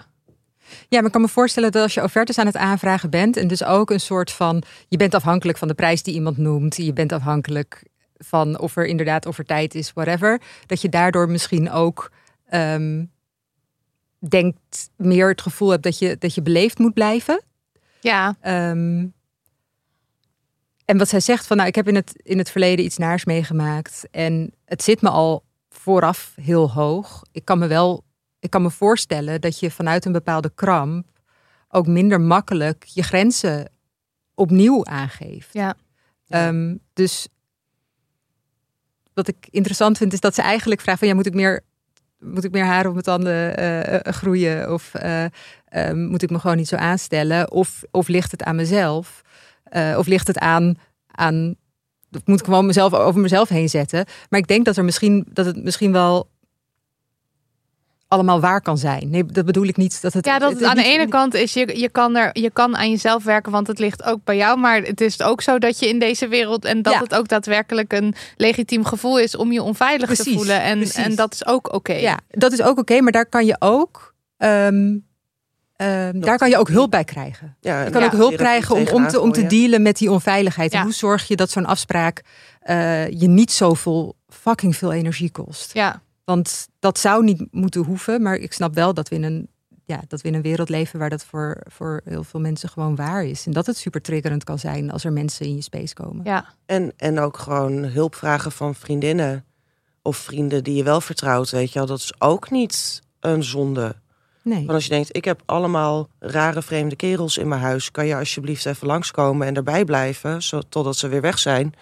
Ja, 0.89 0.97
maar 0.97 1.07
ik 1.07 1.13
kan 1.13 1.21
me 1.21 1.29
voorstellen 1.29 1.73
dat 1.73 1.83
als 1.83 1.95
je 1.95 2.03
offertes 2.03 2.39
aan 2.39 2.47
het 2.47 2.57
aanvragen 2.57 3.11
bent 3.11 3.37
en 3.37 3.49
dus 3.49 3.65
ook 3.65 3.91
een 3.91 4.01
soort 4.01 4.31
van, 4.31 4.63
je 4.89 4.97
bent 4.97 5.15
afhankelijk 5.15 5.59
van 5.59 5.69
de 5.69 5.75
prijs 5.75 6.03
die 6.03 6.15
iemand 6.15 6.37
noemt, 6.37 6.77
je 6.77 6.93
bent 6.93 7.13
afhankelijk 7.13 7.83
van 8.19 8.59
of 8.59 8.77
er 8.77 8.87
inderdaad 8.87 9.27
over 9.27 9.45
tijd 9.45 9.75
is, 9.75 9.93
whatever, 9.93 10.41
dat 10.67 10.81
je 10.81 10.89
daardoor 10.89 11.31
misschien 11.31 11.71
ook 11.71 12.13
ehm, 12.49 13.05
denkt 14.29 14.91
meer 14.97 15.29
het 15.29 15.43
gevoel 15.43 15.71
hebt 15.71 15.83
dat 15.83 15.99
je 15.99 16.17
dat 16.19 16.35
je 16.35 16.43
beleefd 16.43 16.79
moet 16.79 16.95
blijven. 16.95 17.43
Ja. 18.01 18.37
Ehm, 18.41 19.07
en 20.85 20.99
wat 20.99 21.09
zij 21.09 21.21
zegt 21.21 21.47
van, 21.47 21.57
nou, 21.57 21.69
ik 21.69 21.75
heb 21.75 21.89
in 21.89 21.95
het, 21.95 22.21
in 22.23 22.39
het 22.39 22.51
verleden 22.51 22.85
iets 22.85 22.97
naars 22.97 23.25
meegemaakt 23.25 24.07
en 24.11 24.55
het 24.65 24.83
zit 24.83 25.03
me 25.03 25.09
al 25.09 25.45
vooraf 25.69 26.33
heel 26.41 26.71
hoog. 26.71 27.23
Ik 27.33 27.45
kan 27.45 27.59
me 27.59 27.67
wel, 27.67 28.05
ik 28.41 28.51
kan 28.51 28.63
me 28.63 28.71
voorstellen 28.71 29.41
dat 29.41 29.61
je 29.61 29.71
vanuit 29.71 30.05
een 30.05 30.13
bepaalde 30.13 30.53
kramp 30.55 31.07
ook 31.69 31.87
minder 31.87 32.21
makkelijk 32.21 32.85
je 32.85 33.03
grenzen 33.03 33.71
opnieuw 34.35 34.85
aangeeft. 34.85 35.53
Ja. 35.53 35.77
Ehm, 36.29 36.77
dus 36.93 37.29
wat 39.15 39.29
ik 39.29 39.49
interessant 39.51 39.99
vind 39.99 40.13
is 40.13 40.21
dat 40.21 40.35
ze 40.35 40.43
eigenlijk 40.43 40.81
vraagt 40.81 40.99
van, 40.99 41.09
ja, 41.09 41.15
moet 41.15 41.27
ik 41.27 41.35
meer, 41.35 41.61
moet 42.19 42.45
ik 42.45 42.51
meer 42.51 42.65
haar 42.65 42.87
op 42.87 42.93
mijn 42.93 43.05
tanden 43.05 43.57
eh, 43.57 43.95
eh, 43.95 44.13
groeien 44.13 44.73
of 44.73 44.95
eh, 44.95 45.25
ehm, 45.69 46.05
moet 46.05 46.23
ik 46.23 46.31
me 46.31 46.39
gewoon 46.39 46.57
niet 46.57 46.69
zo 46.69 46.77
aanstellen? 46.77 47.51
Of, 47.51 47.83
of 47.91 48.09
ligt 48.09 48.31
het 48.31 48.43
aan 48.43 48.57
mezelf? 48.57 49.23
Of 49.97 50.07
ligt 50.07 50.27
het 50.27 50.39
aan, 50.39 50.79
aan 51.07 51.57
moet 52.25 52.39
ik 52.39 52.45
gewoon 52.45 52.67
mezelf 52.67 52.95
over 52.95 53.21
mezelf 53.21 53.49
heen 53.49 53.69
zetten? 53.69 54.05
Maar 54.29 54.41
ik 54.41 54.47
denk 54.47 54.65
dat 54.65 54.77
er 54.77 54.85
misschien 54.85 55.27
dat 55.33 55.47
het 55.47 55.65
misschien 55.65 55.93
wel 55.93 56.31
allemaal 58.09 58.41
waar 58.41 58.61
kan 58.61 58.79
zijn. 58.79 59.11
Nee, 59.11 59.25
dat 59.27 59.45
bedoel 59.45 59.65
ik 59.67 59.77
niet. 59.77 60.03
Dat 60.03 60.13
het, 60.13 60.27
Ja, 60.27 60.39
dat 60.39 60.53
het 60.53 60.63
aan 60.63 60.77
de 60.77 60.83
niet- 60.83 60.91
ene 60.91 61.09
kant 61.09 61.35
is, 61.35 61.53
je, 61.53 61.79
je, 61.79 61.89
kan 61.91 62.17
er, 62.17 62.31
je 62.41 62.51
kan 62.51 62.77
aan 62.77 62.91
jezelf 62.91 63.25
werken, 63.25 63.53
want 63.53 63.67
het 63.67 63.79
ligt 63.79 64.03
ook 64.05 64.19
bij 64.25 64.37
jou. 64.37 64.59
Maar 64.59 64.83
het 64.83 65.01
is 65.01 65.23
ook 65.23 65.43
zo 65.43 65.59
dat 65.59 65.79
je 65.79 65.89
in 65.89 65.99
deze 65.99 66.29
wereld 66.29 66.65
en 66.65 66.83
dat 66.83 66.93
Ja. 66.93 67.01
het 67.01 67.15
ook 67.15 67.29
daadwerkelijk 67.29 67.93
een 67.93 68.15
legitiem 68.37 68.85
gevoel 68.85 69.19
is 69.19 69.37
om 69.37 69.53
je 69.53 69.63
onveilig 69.63 70.15
te 70.15 70.31
voelen. 70.33 70.63
En, 70.63 70.77
precies. 70.79 70.95
en 70.97 71.15
dat 71.15 71.33
is 71.33 71.47
ook 71.47 71.73
oké. 71.75 71.93
Ja, 71.93 72.19
dat 72.29 72.53
is 72.53 72.63
ook 72.63 72.79
oké, 72.79 73.01
maar 73.01 73.13
daar 73.13 73.27
kan 73.29 73.47
je 73.47 73.57
ook. 73.59 74.15
ehm, 74.37 74.97
ehm, 75.77 76.21
daar 76.21 76.39
kan 76.39 76.49
je 76.49 76.59
ook 76.59 76.69
hulp 76.69 76.91
bij 76.91 77.05
krijgen. 77.05 77.57
Ja, 77.61 77.83
Je 77.85 77.91
kan 77.91 78.01
Ja. 78.01 78.07
ook 78.07 78.13
hulp 78.13 78.37
krijgen 78.37 78.75
om, 78.77 78.87
om, 78.89 79.09
te, 79.09 79.21
om 79.21 79.33
te 79.33 79.47
dealen 79.47 79.83
met 79.83 79.97
die 79.99 80.11
onveiligheid. 80.11 80.73
En 80.73 80.83
hoe 80.83 80.93
zorg 80.93 81.29
je 81.29 81.37
dat 81.37 81.51
zo'n 81.51 81.67
afspraak 81.67 82.23
eh, 82.61 83.09
je 83.11 83.29
niet 83.29 83.53
zoveel 83.53 84.17
fucking 84.29 84.77
veel 84.77 84.93
energie 84.93 85.31
kost? 85.31 85.71
Ja. 85.75 86.03
Want 86.29 86.69
dat 86.79 86.99
zou 86.99 87.25
niet 87.25 87.47
moeten 87.51 87.85
hoeven, 87.85 88.23
maar 88.23 88.37
ik 88.37 88.53
snap 88.53 88.75
wel 88.75 88.95
dat 88.95 89.09
we 89.09 89.15
in 89.15 89.23
een, 89.23 89.49
ja, 89.85 90.03
dat 90.09 90.21
we 90.21 90.29
in 90.29 90.35
een 90.35 90.43
wereld 90.43 90.69
leven 90.69 90.99
waar 90.99 91.11
dat 91.11 91.25
voor, 91.25 91.61
voor 91.71 92.01
heel 92.05 92.25
veel 92.25 92.41
mensen 92.41 92.69
gewoon 92.69 92.97
waar 92.97 93.25
is. 93.25 93.47
En 93.47 93.53
dat 93.53 93.67
het 93.67 93.77
super 93.77 94.03
triggerend 94.03 94.45
kan 94.45 94.59
zijn 94.59 94.91
als 94.91 95.05
er 95.05 95.13
mensen 95.13 95.47
in 95.47 95.55
je 95.55 95.63
space 95.63 95.95
komen. 95.95 96.25
ja. 96.25 96.55
En, 96.67 96.93
en 96.97 97.19
ook 97.19 97.39
gewoon 97.39 97.85
hulp 97.85 98.15
vragen 98.15 98.53
van 98.53 98.75
vriendinnen 98.75 99.45
of 100.03 100.17
vrienden 100.17 100.65
die 100.65 100.75
je 100.75 100.83
wel 100.83 101.01
vertrouwt, 101.01 101.51
weet 101.51 101.73
je 101.73 101.79
wel. 101.79 101.89
Dat 101.89 101.99
is 101.99 102.21
ook 102.21 102.51
niet 102.51 103.03
een 103.21 103.43
zonde. 103.45 103.97
Nee. 104.43 104.59
Want 104.59 104.71
als 104.71 104.85
je 104.85 104.91
denkt, 104.91 105.17
ik 105.17 105.25
heb 105.25 105.43
allemaal 105.45 106.09
rare 106.19 106.63
vreemde 106.63 106.97
kerels 106.97 107.37
in 107.37 107.49
mijn 107.49 107.61
huis, 107.61 107.91
kan 107.91 108.07
je 108.07 108.17
alsjeblieft 108.17 108.67
even 108.67 108.87
langskomen 108.87 109.47
en 109.47 109.55
erbij 109.55 109.85
blijven, 109.85 110.43
zo, 110.43 110.61
totdat 110.69 110.97
ze 110.97 111.09
weer 111.09 111.21
weg 111.21 111.39
zijn. 111.39 111.75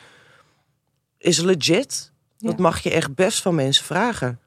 Is 1.19 1.41
legit. 1.41 2.15
Dat 2.39 2.55
Ja. 2.57 2.63
mag 2.63 2.79
je 2.81 2.91
echt 2.91 3.15
best 3.15 3.43
van 3.43 3.55
mensen 3.55 3.85
vragen. 3.85 4.41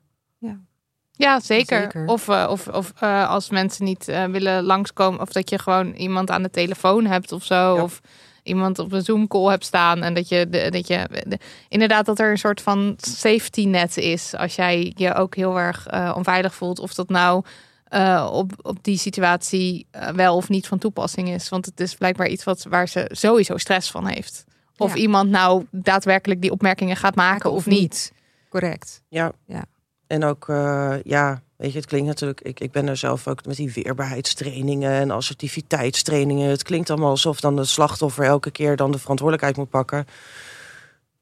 Ja, 1.12 1.40
zeker. 1.40 1.82
Zeker. 1.82 2.06
Of, 2.06 2.28
eh, 2.28 2.48
of, 2.50 2.68
of 2.68 2.94
eh, 3.00 3.30
als 3.30 3.50
mensen 3.50 3.86
niet 3.86 4.08
eh, 4.08 4.26
willen 4.26 4.64
langskomen, 4.64 5.22
of 5.22 5.30
dat 5.32 5.50
je 5.50 5.60
gewoon 5.60 5.94
iemand 5.94 6.30
aan 6.30 6.44
de 6.44 6.50
telefoon 6.50 7.06
hebt 7.06 7.32
of 7.32 7.44
zo. 7.44 7.76
Ja. 7.76 7.84
Of 7.84 8.00
iemand 8.44 8.80
op 8.80 8.92
een 8.92 9.02
Zoom-call 9.02 9.50
hebt 9.50 9.66
staan. 9.66 10.02
En 10.04 10.14
dat 10.14 10.28
je, 10.30 10.50
de, 10.50 10.70
dat 10.72 10.88
je 10.88 11.24
de- 11.28 11.40
inderdaad 11.70 12.06
dat 12.06 12.20
er 12.20 12.32
een 12.32 12.38
soort 12.38 12.62
van 12.62 12.96
safety 12.98 13.66
net 13.66 13.98
is. 13.98 14.36
Als 14.36 14.56
jij 14.56 14.94
je 14.96 15.14
ook 15.14 15.36
heel 15.36 15.60
erg 15.60 15.88
eh, 15.88 16.14
onveilig 16.16 16.56
voelt. 16.56 16.80
Of 16.80 16.94
dat 16.94 17.10
nou 17.10 17.44
eh, 17.84 18.30
op, 18.32 18.52
op 18.62 18.78
die 18.84 18.98
situatie 18.98 19.88
wel 20.16 20.36
of 20.36 20.50
niet 20.50 20.68
van 20.68 20.78
toepassing 20.78 21.30
is. 21.30 21.50
Want 21.50 21.66
het 21.66 21.80
is 21.80 21.96
blijkbaar 21.96 22.28
iets 22.28 22.44
wat, 22.44 22.66
waar 22.70 22.88
ze 22.88 23.10
sowieso 23.12 23.58
stress 23.58 23.92
van 23.92 24.08
heeft. 24.08 24.46
Of 24.80 24.94
Ja. 24.96 25.02
iemand 25.02 25.30
nou 25.30 25.66
daadwerkelijk 25.72 26.42
die 26.42 26.52
opmerkingen 26.52 26.96
gaat 26.96 27.16
maken 27.16 27.52
of 27.52 27.66
niet. 27.66 28.14
Correct. 28.50 29.02
Ja. 29.08 29.32
Ja. 29.46 29.64
En 30.08 30.24
ook, 30.24 30.50
eh, 30.50 30.96
ja, 31.04 31.42
weet 31.56 31.72
je, 31.72 31.78
het 31.78 31.88
klinkt 31.88 32.08
natuurlijk, 32.08 32.42
ik, 32.42 32.60
ik 32.60 32.72
ben 32.72 32.88
er 32.88 32.98
zelf 32.98 33.28
ook 33.28 33.46
met 33.46 33.56
die 33.56 33.72
weerbaarheidstrainingen 33.74 34.92
en 34.92 35.12
assertiviteitstrainingen. 35.12 36.50
Het 36.50 36.64
klinkt 36.64 36.90
allemaal 36.90 37.10
alsof 37.10 37.40
dan 37.40 37.56
de 37.56 37.66
slachtoffer 37.66 38.26
elke 38.26 38.52
keer 38.52 38.76
dan 38.76 38.92
de 38.92 39.00
verantwoordelijkheid 39.00 39.58
moet 39.58 39.70
pakken. 39.70 40.08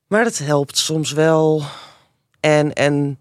Maar 0.08 0.24
dat 0.24 0.38
helpt 0.38 0.78
soms 0.78 1.12
wel. 1.12 1.64
En, 2.40 2.74
en 2.74 3.18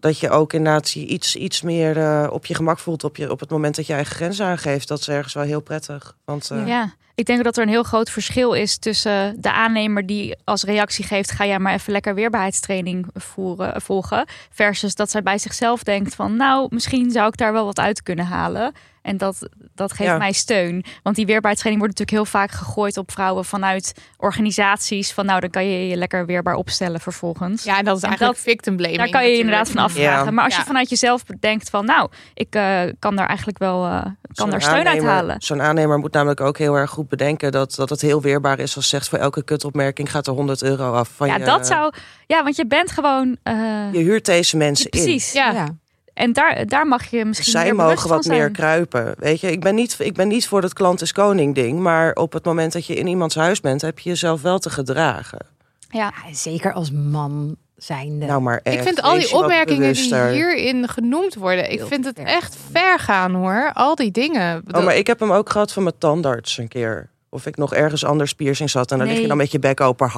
dat 0.00 0.18
je 0.18 0.30
ook 0.30 0.52
inderdaad 0.52 0.90
je 0.90 1.06
iets, 1.06 1.36
iets 1.36 1.62
meer 1.62 1.98
eh, 1.98 2.28
op 2.30 2.46
je 2.46 2.54
gemak 2.54 2.78
voelt 2.78 3.04
op, 3.04 3.16
je, 3.16 3.30
op 3.30 3.40
het 3.40 3.50
moment 3.50 3.76
dat 3.76 3.86
je 3.86 3.92
eigen 3.92 4.14
grenzen 4.14 4.46
aangeeft. 4.46 4.88
Dat 4.88 5.00
is 5.00 5.08
ergens 5.08 5.34
wel 5.34 5.44
heel 5.44 5.60
prettig. 5.60 6.16
Want 6.24 6.50
eh, 6.50 6.66
Ja, 6.66 6.94
ik 7.20 7.26
denk 7.26 7.44
dat 7.44 7.56
er 7.56 7.62
een 7.62 7.68
heel 7.68 7.82
groot 7.82 8.10
verschil 8.10 8.52
is 8.52 8.78
tussen 8.78 9.40
de 9.40 9.52
aannemer 9.52 10.06
die 10.06 10.36
als 10.44 10.62
reactie 10.62 11.04
geeft: 11.04 11.30
ga 11.30 11.46
jij 11.46 11.58
maar 11.58 11.72
even 11.72 11.92
lekker 11.92 12.14
weerbaarheidstraining 12.14 13.06
voeren, 13.14 13.82
volgen. 13.82 14.24
Versus 14.50 14.94
dat 14.94 15.10
zij 15.10 15.22
bij 15.22 15.38
zichzelf 15.38 15.82
denkt: 15.82 16.14
van 16.14 16.36
nou, 16.36 16.66
misschien 16.70 17.10
zou 17.10 17.28
ik 17.28 17.36
daar 17.36 17.52
wel 17.52 17.64
wat 17.64 17.78
uit 17.78 18.02
kunnen 18.02 18.24
halen. 18.24 18.72
En 19.02 19.16
dat, 19.16 19.48
dat 19.74 19.92
geeft 19.92 20.10
Ja. 20.10 20.16
mij 20.18 20.32
steun. 20.32 20.84
Want 21.02 21.16
die 21.16 21.26
weerbaarheidstraining 21.26 21.84
wordt 21.84 21.98
natuurlijk 21.98 22.10
heel 22.30 22.40
vaak 22.40 22.50
gegooid 22.50 22.96
op 22.96 23.10
vrouwen 23.12 23.44
vanuit 23.44 23.94
organisaties. 24.16 25.12
Van 25.12 25.26
nou, 25.26 25.40
dan 25.40 25.50
kan 25.50 25.66
je 25.68 25.88
je 25.88 25.96
lekker 25.96 26.26
weerbaar 26.26 26.54
opstellen 26.54 27.00
vervolgens. 27.00 27.64
Ja, 27.64 27.78
en 27.78 27.84
dat 27.84 27.96
is 27.96 28.02
En 28.02 28.08
eigenlijk 28.08 28.38
dat- 28.38 28.46
victim 28.52 28.76
blaming. 28.76 28.98
Daar 28.98 29.08
kan 29.10 29.24
je 29.24 29.30
je 29.30 29.38
inderdaad 29.38 29.70
van 29.70 29.82
afvragen. 29.82 30.24
Ja. 30.24 30.30
Maar 30.30 30.44
als 30.44 30.52
Ja. 30.54 30.60
je 30.60 30.66
vanuit 30.66 30.88
jezelf 30.90 31.22
denkt 31.40 31.70
van 31.70 31.84
nou, 31.84 32.10
ik 32.34 32.54
eh, 32.54 32.80
kan 32.98 33.16
daar 33.16 33.26
eigenlijk 33.26 33.58
wel 33.58 33.84
eh, 33.86 34.06
kan 34.34 34.50
daar 34.50 34.62
steun 34.62 34.88
uit 34.88 35.02
halen. 35.02 35.36
Zo'n 35.42 35.62
aannemer 35.62 35.98
moet 35.98 36.12
namelijk 36.12 36.40
ook 36.40 36.58
heel 36.58 36.74
erg 36.74 36.90
goed 36.90 37.08
bedenken 37.08 37.52
dat, 37.52 37.74
dat 37.74 37.90
het 37.90 38.00
heel 38.00 38.20
weerbaar 38.22 38.58
is 38.58 38.76
als 38.76 38.88
zegt 38.88 39.08
voor 39.08 39.18
elke 39.18 39.44
kutopmerking 39.44 40.10
gaat 40.10 40.26
er 40.26 40.32
100 40.32 40.62
euro 40.62 40.92
af. 40.92 41.08
Van 41.16 41.26
Ja, 41.26 41.36
je, 41.36 41.44
dat 41.44 41.66
zou. 41.66 41.92
Ja, 42.26 42.42
want 42.42 42.56
je 42.56 42.66
bent 42.66 42.90
gewoon. 42.90 43.36
eh, 43.42 43.54
Je 43.92 43.98
huurt 43.98 44.24
deze 44.24 44.56
mensen 44.56 44.90
in. 44.90 45.02
precies. 45.02 45.32
Ja. 45.32 45.68
En 46.14 46.32
daar, 46.32 46.66
daar 46.66 46.86
mag 46.86 47.10
je 47.10 47.24
misschien. 47.24 47.50
Zij 47.52 47.72
mogen 47.72 48.08
wat 48.08 48.24
van 48.24 48.32
meer 48.32 48.40
zijn. 48.40 48.52
kruipen. 48.52 49.14
Weet 49.18 49.40
je, 49.40 49.50
ik 49.50 49.60
ben, 49.60 49.74
niet, 49.74 49.96
ik 49.98 50.14
ben 50.14 50.28
niet 50.28 50.48
voor 50.48 50.62
het 50.62 50.72
klant 50.72 51.02
is 51.02 51.12
koning 51.12 51.54
ding. 51.54 51.78
Maar 51.78 52.12
op 52.12 52.32
het 52.32 52.44
moment 52.44 52.72
dat 52.72 52.86
je 52.86 52.94
in 52.94 53.06
iemands 53.06 53.34
huis 53.34 53.60
bent, 53.60 53.80
heb 53.80 53.98
je 53.98 54.08
jezelf 54.08 54.42
wel 54.42 54.58
te 54.58 54.70
gedragen. 54.70 55.46
Ja, 55.88 56.12
Ja, 56.28 56.34
zeker 56.34 56.72
als 56.72 56.90
man 56.90 57.56
zijnde. 57.76 58.26
Nou, 58.26 58.40
maar 58.40 58.60
Ik 58.62 58.72
echt, 58.72 58.84
vind 58.84 59.02
al 59.02 59.18
die 59.18 59.34
opmerkingen 59.34 59.92
die 59.92 60.16
hierin 60.16 60.88
genoemd 60.88 61.34
worden, 61.34 61.72
ik 61.72 61.82
vind 61.86 62.04
het 62.04 62.18
echt 62.18 62.56
ver 62.70 62.98
gaan 62.98 63.34
hoor. 63.34 63.70
Al 63.74 63.94
die 63.94 64.10
dingen. 64.10 64.62
Oh, 64.70 64.84
maar 64.84 64.96
ik 64.96 65.06
heb 65.06 65.20
hem 65.20 65.32
ook 65.32 65.50
gehad 65.50 65.72
van 65.72 65.82
mijn 65.82 65.98
tandarts 65.98 66.58
een 66.58 66.68
keer. 66.68 67.10
Of 67.32 67.46
ik 67.46 67.56
nog 67.56 67.74
ergens 67.74 68.04
anders 68.04 68.32
piercing 68.32 68.70
zat. 68.70 68.90
En 68.92 68.98
dan 68.98 69.06
lig 69.06 69.14
je 69.14 69.20
Nee. 69.20 69.28
dan 69.28 69.36
met 69.36 69.52
je 69.52 69.58
bek 69.58 69.80
open. 69.80 70.10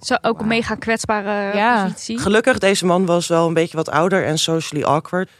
zo 0.00 0.14
ook 0.22 0.40
een 0.40 0.46
mega 0.46 0.74
kwetsbare 0.74 1.56
Ja. 1.56 1.82
positie. 1.84 2.18
Gelukkig, 2.18 2.58
deze 2.58 2.86
man 2.86 3.06
was 3.06 3.26
wel 3.26 3.46
een 3.46 3.54
beetje 3.54 3.76
wat 3.76 3.90
ouder 3.90 4.24
en 4.24 4.38
socially 4.38 4.84
awkward. 4.84 5.30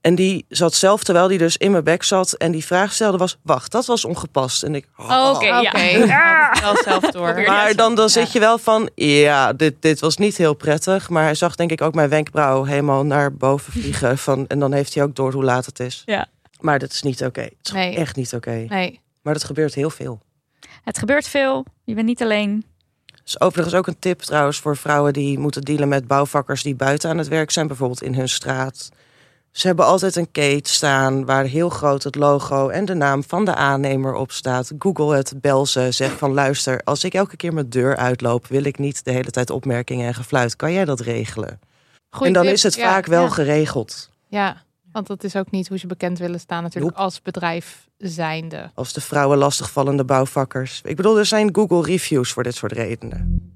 En 0.00 0.14
die 0.14 0.44
zat 0.48 0.74
zelf, 0.74 1.04
terwijl 1.04 1.28
die 1.28 1.38
dus 1.38 1.56
in 1.56 1.70
mijn 1.70 1.84
bek 1.84 2.02
zat... 2.02 2.32
en 2.32 2.52
die 2.52 2.64
vraag 2.64 2.92
stelde 2.92 3.16
was, 3.18 3.38
wacht, 3.42 3.72
dat 3.72 3.86
was 3.86 4.04
ongepast. 4.04 4.62
En 4.62 4.74
ik... 4.74 4.86
Oh, 4.96 5.32
Oké, 5.34 5.44
ja. 5.46 5.60
Oké, 5.60 5.78
Ja. 5.80 6.48
had 6.60 6.76
het 6.76 6.84
wel 6.84 7.00
zelf 7.00 7.12
door. 7.12 7.42
Maar 7.46 7.74
dan, 7.74 7.94
dan 7.94 8.08
zit 8.08 8.32
je 8.32 8.38
wel 8.38 8.58
van, 8.58 8.90
ja, 8.94 9.52
dit, 9.52 9.74
dit 9.80 10.00
was 10.00 10.16
niet 10.16 10.36
heel 10.36 10.54
prettig. 10.54 11.08
Maar 11.10 11.22
hij 11.22 11.34
zag 11.34 11.54
denk 11.54 11.70
ik 11.70 11.80
ook 11.82 11.94
mijn 11.94 12.08
wenkbrauw 12.08 12.64
helemaal 12.64 13.04
naar 13.04 13.34
boven 13.34 13.72
vliegen. 13.80 14.18
Van, 14.18 14.46
en 14.46 14.58
dan 14.58 14.72
heeft 14.72 14.94
hij 14.94 15.02
ook 15.04 15.14
door 15.16 15.32
hoe 15.32 15.44
laat 15.44 15.66
het 15.66 15.80
is. 15.80 16.02
Ja. 16.04 16.26
Maar 16.60 16.78
dat 16.78 16.92
is 16.92 17.02
niet 17.02 17.24
oké. 17.24 17.40
Het 17.40 17.52
is 17.62 17.72
Nee. 17.72 17.96
echt 17.96 18.16
niet 18.16 18.34
oké. 18.34 18.64
Nee. 18.68 19.00
Maar 19.22 19.32
dat 19.32 19.44
gebeurt 19.44 19.74
heel 19.74 19.90
veel. 19.90 20.20
Het 20.84 20.98
gebeurt 20.98 21.28
veel. 21.28 21.64
Je 21.84 21.94
bent 21.94 22.06
niet 22.06 22.22
alleen. 22.22 22.64
is 23.24 23.40
overigens 23.40 23.74
ook 23.74 23.86
een 23.86 23.98
tip 23.98 24.20
trouwens 24.20 24.58
voor 24.58 24.76
vrouwen 24.76 25.12
die 25.12 25.38
moeten 25.38 25.62
dealen 25.62 25.88
met 25.88 26.06
bouwvakkers 26.06 26.62
die 26.62 26.74
buiten 26.74 27.10
aan 27.10 27.18
het 27.18 27.28
werk 27.28 27.50
zijn, 27.50 27.66
bijvoorbeeld 27.66 28.02
in 28.02 28.14
hun 28.14 28.28
straat. 28.28 28.90
Ze 29.50 29.66
hebben 29.66 29.84
altijd 29.84 30.16
een 30.16 30.30
kate 30.30 30.70
staan 30.70 31.24
waar 31.24 31.44
heel 31.44 31.68
groot 31.68 32.02
het 32.02 32.14
logo 32.14 32.68
en 32.68 32.84
de 32.84 32.94
naam 32.94 33.24
van 33.24 33.44
de 33.44 33.54
aannemer 33.54 34.14
op 34.14 34.32
staat. 34.32 34.72
Google 34.78 35.16
het, 35.16 35.32
bel 35.40 35.66
ze, 35.66 35.90
zeg 35.90 36.18
van 36.18 36.32
luister, 36.32 36.80
als 36.84 37.04
ik 37.04 37.14
elke 37.14 37.36
keer 37.36 37.54
mijn 37.54 37.70
deur 37.70 37.96
uitloop, 37.96 38.46
wil 38.46 38.64
ik 38.64 38.78
niet 38.78 39.04
de 39.04 39.10
hele 39.10 39.30
tijd 39.30 39.50
opmerkingen 39.50 40.06
en 40.06 40.14
gefluit. 40.14 40.56
Kan 40.56 40.72
jij 40.72 40.84
dat 40.84 41.00
regelen? 41.00 41.60
Goeie 42.10 42.26
en 42.26 42.32
dan 42.32 42.42
tip. 42.42 42.52
is 42.52 42.62
het 42.62 42.74
Ja, 42.74 42.90
vaak 42.90 43.06
wel 43.06 43.22
ja. 43.22 43.28
geregeld. 43.28 44.10
Ja, 44.28 44.62
want 44.94 45.06
dat 45.06 45.24
is 45.24 45.36
ook 45.36 45.50
niet 45.50 45.68
hoe 45.68 45.78
ze 45.78 45.86
bekend 45.86 46.18
willen 46.18 46.40
staan 46.40 46.62
natuurlijk 46.62 46.96
als 46.96 47.22
bedrijf 47.22 47.88
zijnde. 47.98 48.70
Als 48.74 48.92
de 48.92 49.00
vrouwen 49.00 49.38
lastigvallende 49.38 50.04
bouwvakkers. 50.04 50.80
Ik 50.84 50.96
bedoel, 50.96 51.18
er 51.18 51.26
zijn 51.26 51.54
Google 51.54 51.82
reviews 51.82 52.32
voor 52.32 52.42
dit 52.42 52.54
soort 52.54 52.72
redenen. 52.72 53.52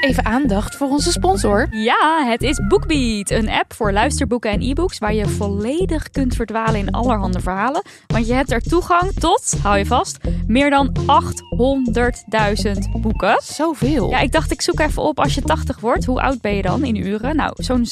Even 0.00 0.24
aandacht 0.24 0.76
voor 0.76 0.88
onze 0.88 1.12
sponsor. 1.12 1.66
Ja, 1.70 2.24
het 2.26 2.42
is 2.42 2.60
BookBeat, 2.68 3.30
een 3.30 3.48
app 3.48 3.72
voor 3.72 3.92
luisterboeken 3.92 4.50
en 4.50 4.62
e-books 4.62 4.98
waar 4.98 5.14
je 5.14 5.28
volledig 5.28 6.10
kunt 6.10 6.34
verdwalen 6.34 6.74
in 6.80 6.90
allerhande 6.90 7.40
verhalen. 7.40 7.82
Want 8.06 8.26
je 8.26 8.32
hebt 8.32 8.52
er 8.52 8.60
toegang 8.60 9.12
tot, 9.12 9.54
hou 9.62 9.78
je 9.78 9.86
vast, 9.86 10.18
meer 10.46 10.70
dan 10.70 10.96
800.000 11.00 11.06
boeken. 13.00 13.40
Zoveel. 13.42 14.10
Ja, 14.10 14.18
ik 14.20 14.32
dacht 14.32 14.50
ik 14.50 14.62
zoek 14.62 14.80
even 14.80 15.02
op 15.02 15.20
als 15.20 15.34
je 15.34 15.42
80 15.42 15.80
wordt. 15.80 16.04
Hoe 16.04 16.20
oud 16.20 16.40
ben 16.40 16.54
je 16.54 16.62
dan 16.62 16.84
in 16.84 16.96
uren? 16.96 17.36
Nou, 17.36 17.52
zo'n 17.62 17.86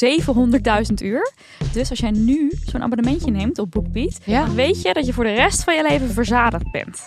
700.000 0.89 0.95
uur. 1.03 1.33
Dus 1.73 1.91
als 1.91 1.99
jij 1.99 2.11
nu 2.11 2.53
zo'n 2.65 2.83
abonnementje 2.83 3.31
neemt 3.31 3.59
op 3.59 3.71
BookBeat, 3.71 4.19
Ja. 4.25 4.45
dan 4.45 4.55
weet 4.55 4.83
je 4.83 4.93
dat 4.93 5.07
je 5.07 5.13
voor 5.13 5.25
de 5.25 5.33
rest 5.35 5.65
van 5.65 5.75
je 5.75 5.87
leven 5.89 6.11
verzadigd 6.11 6.71
bent. 6.73 7.01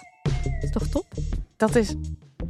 Is 0.62 0.72
toch 0.72 0.88
top? 0.88 1.06
dat 1.58 1.76
is. 1.76 1.94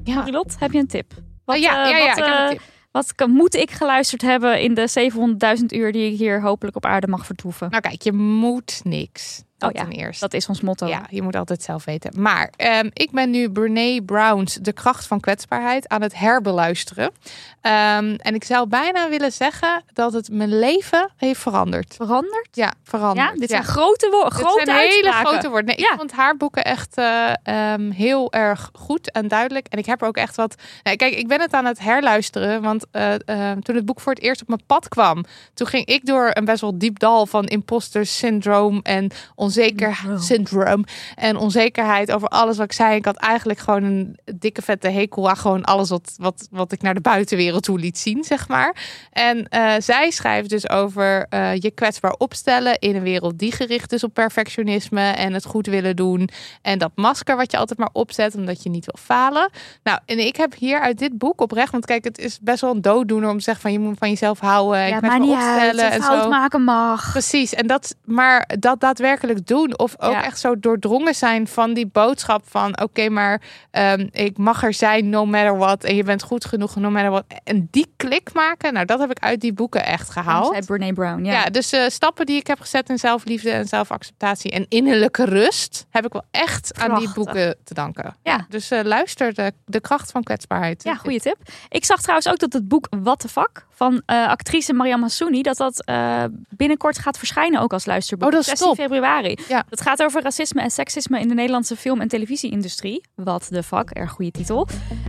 Ja, 0.04 0.16
Marilot, 0.16 0.56
heb 0.60 0.72
je 0.72 0.80
een 0.80 0.88
tip? 0.88 1.14
Wat, 1.46 1.60
ja, 1.60 1.86
eh, 1.86 1.90
ja, 1.90 1.98
ja, 1.98 2.06
wat, 2.06 2.52
ik 2.52 2.60
eh. 2.60 2.66
Wat 2.96 3.16
kan, 3.16 3.32
moet 3.32 3.56
ik 3.56 3.72
geluisterd 3.72 4.22
hebben 4.22 4.62
in 4.62 4.74
de 4.74 5.12
700.000 5.60 5.66
uur 5.66 5.92
die 5.92 6.12
ik 6.12 6.18
hier 6.18 6.42
hopelijk 6.42 6.76
op 6.76 6.86
aarde 6.86 7.08
mag 7.08 7.26
vertoeven? 7.26 7.70
Nou 7.70 7.82
kijk, 7.82 8.02
je 8.02 8.14
moet 8.14 8.82
niks. 8.84 9.44
Dat 9.58 9.70
Oh 9.70 9.76
ja, 9.76 9.84
ten 9.84 9.92
eerste. 9.92 10.20
Dat 10.20 10.34
is 10.34 10.48
ons 10.48 10.62
motto. 10.62 10.88
Ja, 10.88 11.06
je 11.10 11.22
moet 11.22 11.36
altijd 11.36 11.64
zelf 11.64 11.86
weten. 11.86 12.22
Maar 12.22 12.52
ehm, 12.56 12.90
ik 12.94 13.12
ben 13.12 13.30
nu 13.30 13.52
Brene 13.52 14.04
Brown's 14.04 14.54
De 14.54 14.74
kracht 14.74 15.08
van 15.08 15.20
kwetsbaarheid 15.20 15.88
aan 15.88 16.02
het 16.02 16.16
herbeluisteren. 16.16 17.12
Ehm, 17.62 18.16
en 18.18 18.36
ik 18.36 18.44
zou 18.44 18.68
bijna 18.68 19.10
willen 19.10 19.32
zeggen 19.32 19.84
dat 19.94 20.14
het 20.14 20.30
mijn 20.32 20.60
leven 20.60 21.12
heeft 21.18 21.40
veranderd. 21.40 21.94
Veranderd? 21.96 22.48
Ja, 22.52 22.74
veranderd. 22.84 23.30
Ja, 23.30 23.40
dit 23.40 23.50
zijn 23.50 23.64
grote 23.64 24.10
woorden. 24.10 24.66
Dit 24.66 24.76
hele 24.76 25.12
grote 25.12 25.50
woorden. 25.50 25.66
Nee, 25.66 25.80
Ja. 25.80 25.92
Ik 25.92 25.98
vond 25.98 26.12
haar 26.12 26.38
boeken 26.38 26.64
echt 26.64 26.98
eh, 26.98 27.34
ehm, 27.44 27.90
heel 27.90 28.32
erg 28.32 28.70
goed 28.74 29.12
en 29.12 29.28
duidelijk. 29.28 29.68
En 29.68 29.78
ik 29.78 29.86
heb 29.86 30.02
er 30.02 30.08
ook 30.08 30.18
echt 30.18 30.36
wat... 30.36 30.56
Nee, 30.84 30.96
kijk, 30.96 31.16
ik 31.16 31.28
ben 31.28 31.42
het 31.42 31.54
aan 31.54 31.66
het 31.66 31.80
herluisteren. 31.80 32.62
Want 32.62 32.86
eh, 32.92 33.52
toen 33.52 33.76
het 33.76 33.86
boek 33.86 34.00
voor 34.00 34.14
het 34.14 34.22
eerst 34.22 34.42
op 34.42 34.48
mijn 34.48 34.66
pad 34.66 34.88
kwam... 34.88 35.26
toen 35.54 35.68
ging 35.68 35.86
ik 35.86 36.06
door 36.06 36.30
een 36.34 36.46
best 36.46 36.62
wel 36.62 36.78
diep 36.78 37.00
dal 37.00 37.26
van 37.26 37.46
imposter 37.46 38.06
syndroom... 38.06 38.80
en 38.84 39.12
onzeker 39.46 40.00
syndroom 40.20 40.84
en 41.16 41.38
onzekerheid 41.38 42.12
over 42.12 42.28
alles 42.28 42.58
wat 42.58 42.66
ik 42.66 42.72
zei. 42.74 42.96
Ik 42.96 43.06
had 43.06 43.16
eigenlijk 43.16 43.60
gewoon 43.60 43.84
een 43.84 44.18
dikke 44.36 44.62
vette 44.62 44.90
hekel 44.90 45.30
aan 45.30 45.38
gewoon 45.38 45.64
alles 45.64 45.90
wat, 45.90 46.14
wat, 46.18 46.48
wat 46.52 46.72
ik 46.72 46.82
naar 46.82 46.94
de 46.94 47.02
buitenwereld 47.02 47.64
toe 47.64 47.80
liet 47.80 47.98
zien, 47.98 48.24
zeg 48.24 48.48
maar. 48.48 48.76
En 49.12 49.48
eh, 49.50 49.74
zij 49.80 50.12
schrijft 50.12 50.50
dus 50.50 50.70
over 50.70 51.26
eh, 51.30 51.56
je 51.56 51.72
kwetsbaar 51.72 52.16
opstellen 52.18 52.80
in 52.80 52.96
een 52.96 53.04
wereld 53.04 53.40
die 53.40 53.52
gericht 53.52 53.92
is 53.94 54.04
op 54.04 54.14
perfectionisme 54.14 55.02
en 55.02 55.34
het 55.34 55.46
goed 55.46 55.68
willen 55.68 55.96
doen. 55.96 56.30
En 56.62 56.78
dat 56.78 56.92
masker 56.96 57.36
wat 57.36 57.52
je 57.52 57.58
altijd 57.58 57.80
maar 57.80 57.90
opzet 57.94 58.36
omdat 58.36 58.64
je 58.64 58.70
niet 58.70 58.86
wil 58.86 59.04
falen. 59.04 59.50
Nou, 59.84 60.00
en 60.06 60.20
ik 60.20 60.36
heb 60.36 60.56
hier 60.56 60.80
uit 60.80 60.98
dit 60.98 61.18
boek 61.18 61.42
oprecht, 61.42 61.72
want 61.72 61.86
kijk, 61.86 62.04
het 62.04 62.18
is 62.18 62.40
best 62.42 62.62
wel 62.62 62.72
een 62.76 62.82
dooddoener 62.82 63.30
om 63.30 63.38
te 63.38 63.44
zeggen 63.44 63.62
van 63.64 63.72
je 63.72 63.80
moet 63.80 63.98
van 63.98 64.10
jezelf 64.10 64.40
houden 64.40 64.80
en 64.80 64.90
Ja, 64.90 64.98
kwetsbaar 64.98 65.20
maar 65.20 65.28
niet 65.28 65.38
opstellen 65.38 65.92
en 65.92 66.02
fout 66.02 66.24
zo. 66.24 66.30
maken 66.30 66.64
mag. 66.64 67.12
Precies, 67.12 67.54
en 67.54 67.68
dat, 67.68 67.96
maar 68.06 68.50
dat 68.60 68.80
daadwerkelijk 68.80 69.35
doen. 69.44 69.78
Of 69.80 69.96
ook 69.98 70.12
Ja. 70.12 70.24
echt 70.24 70.40
zo 70.40 70.60
doordrongen 70.60 71.16
zijn 71.16 71.48
van 71.48 71.74
die 71.74 71.88
boodschap 71.88 72.44
van... 72.50 72.82
oké, 72.82 73.10
maar 73.10 73.42
ehm, 73.72 74.08
ik 74.12 74.38
mag 74.38 74.64
er 74.64 74.74
zijn 74.74 75.10
no 75.10 75.26
matter 75.26 75.58
what. 75.58 75.84
En 75.84 75.96
je 75.96 76.04
bent 76.04 76.24
goed 76.24 76.46
genoeg 76.46 76.76
no 76.76 76.90
matter 76.90 77.12
what. 77.12 77.24
En 77.44 77.68
die 77.72 77.94
klik 77.98 78.34
maken, 78.34 78.74
nou 78.74 78.86
dat 78.86 79.00
heb 79.00 79.12
ik 79.12 79.20
uit 79.20 79.42
die 79.42 79.54
boeken 79.54 79.86
echt 79.86 80.10
gehaald. 80.10 80.54
Zei 80.54 80.66
Brene 80.66 80.94
Brown. 80.94 81.24
Ja. 81.26 81.32
Ja, 81.32 81.44
dus 81.46 81.72
eh, 81.72 81.88
stappen 81.88 82.26
die 82.26 82.38
ik 82.38 82.48
heb 82.48 82.60
gezet 82.60 82.90
in 82.90 82.98
zelfliefde 82.98 83.52
en 83.52 83.68
zelfacceptatie 83.68 84.52
en 84.52 84.66
innerlijke 84.70 85.26
rust... 85.26 85.86
heb 85.90 86.06
ik 86.06 86.14
wel 86.14 86.26
echt 86.32 86.80
aan 86.80 87.00
die 87.00 87.14
boeken 87.14 87.56
te 87.64 87.74
danken. 87.74 88.16
Ja. 88.24 88.46
dus 88.50 88.72
eh, 88.72 88.84
luister, 88.84 89.34
de, 89.34 89.54
de 89.66 89.80
kracht 89.80 90.12
van 90.12 90.24
kwetsbaarheid. 90.24 90.84
Ja, 90.84 90.96
goede 90.96 91.20
tip. 91.20 91.38
Ik 91.70 91.86
zag 91.86 92.02
trouwens 92.02 92.28
ook 92.28 92.40
dat 92.40 92.54
het 92.54 92.68
boek 92.68 92.88
What 92.90 93.20
the 93.20 93.28
Fuck 93.28 93.66
van 93.76 94.02
eh, 94.06 94.28
actrice 94.28 94.74
Mariam 94.74 95.02
Hassouni, 95.02 95.42
dat 95.42 95.58
dat 95.58 95.86
eh, 95.86 96.24
binnenkort 96.50 97.00
gaat 97.00 97.18
verschijnen 97.18 97.62
ook 97.62 97.74
als 97.74 97.86
luisterboek. 97.86 98.28
Oh, 98.28 98.34
dat 98.34 98.42
is 98.42 98.48
16 98.48 98.68
top. 98.68 98.76
februari. 98.76 99.38
Ja. 99.48 99.64
Dat 99.70 99.82
gaat 99.82 100.04
over 100.04 100.22
racisme 100.24 100.62
en 100.62 100.72
seksisme 100.72 101.20
in 101.20 101.28
de 101.28 101.34
Nederlandse 101.34 101.76
film- 101.76 102.02
en 102.02 102.08
televisieindustrie. 102.08 103.02
What 103.16 103.48
the 103.52 103.64
fuck, 103.64 103.90
erg 103.90 104.12
goede 104.12 104.32
titel. 104.32 104.68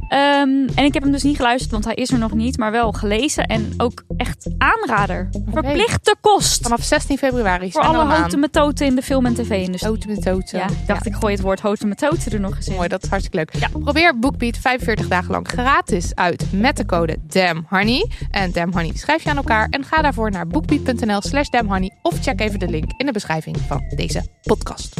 Ehm, 0.09 0.49
en 0.75 0.85
ik 0.85 0.95
heb 0.95 1.03
hem 1.03 1.13
dus 1.13 1.23
niet 1.23 1.37
geluisterd, 1.37 1.73
want 1.73 1.85
hij 1.85 1.95
is 1.95 2.11
er 2.11 2.19
nog 2.19 2.33
niet, 2.33 2.59
maar 2.59 2.71
wel 2.71 2.93
gelezen 2.93 3.47
en 3.47 3.75
ook 3.77 4.03
echt 4.17 4.51
aanrader. 4.59 5.29
Verplichte 5.53 6.15
kost. 6.21 6.63
Vanaf 6.63 6.83
16 6.83 7.19
februari. 7.19 7.73
Voor 7.73 7.83
alle 7.83 8.05
houten 8.05 8.41
metoten 8.41 8.87
in 8.87 8.95
de 8.95 9.03
film- 9.03 9.27
en 9.27 9.35
tv-industrie. 9.35 9.91
Houten 9.93 10.11
metoten. 10.11 10.59
Ja, 10.59 10.67
ik 10.67 10.87
dacht 10.87 11.07
ik 11.07 11.15
gooi 11.15 11.35
het 11.35 11.43
woord 11.43 11.61
houten 11.61 11.89
metoten 11.89 12.33
er 12.33 12.41
nog 12.41 12.57
eens 12.57 12.69
in. 12.69 12.75
Mooi, 12.75 12.89
dat 12.89 13.03
is 13.03 13.09
hartstikke 13.09 13.37
leuk. 13.37 13.71
Probeer 13.83 14.19
BookBeat 14.19 14.57
45 14.57 15.09
dagen 15.09 15.31
lang 15.31 15.49
gratis 15.49 16.15
uit 16.15 16.47
met 16.53 16.77
de 16.77 16.87
code 16.87 17.17
DAMHoney. 17.27 18.11
En 18.31 18.53
DAMHoney 18.57 18.93
schrijf 18.95 19.23
je 19.23 19.31
aan 19.31 19.37
elkaar. 19.37 19.69
En 19.71 19.85
ga 19.85 20.03
daarvoor 20.03 20.31
naar 20.31 20.47
bookbeat.nl 20.47 21.21
slash 21.21 21.49
damhoney. 21.49 21.99
Of 22.03 22.23
check 22.23 22.41
even 22.41 22.59
de 22.59 22.69
link 22.69 22.91
in 22.97 23.07
de 23.07 23.13
beschrijving 23.13 23.57
van 23.57 23.83
deze 23.97 24.27
podcast. 24.43 24.95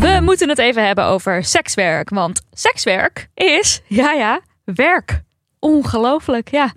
We 0.00 0.18
moeten 0.22 0.48
het 0.48 0.58
even 0.58 0.86
hebben 0.86 1.04
over 1.04 1.44
sekswerk. 1.44 2.10
Want 2.10 2.42
sekswerk 2.52 3.28
is, 3.34 3.82
ja 3.86 4.12
ja, 4.12 4.40
werk. 4.64 5.22
Ongelooflijk, 5.58 6.50
ja. 6.50 6.72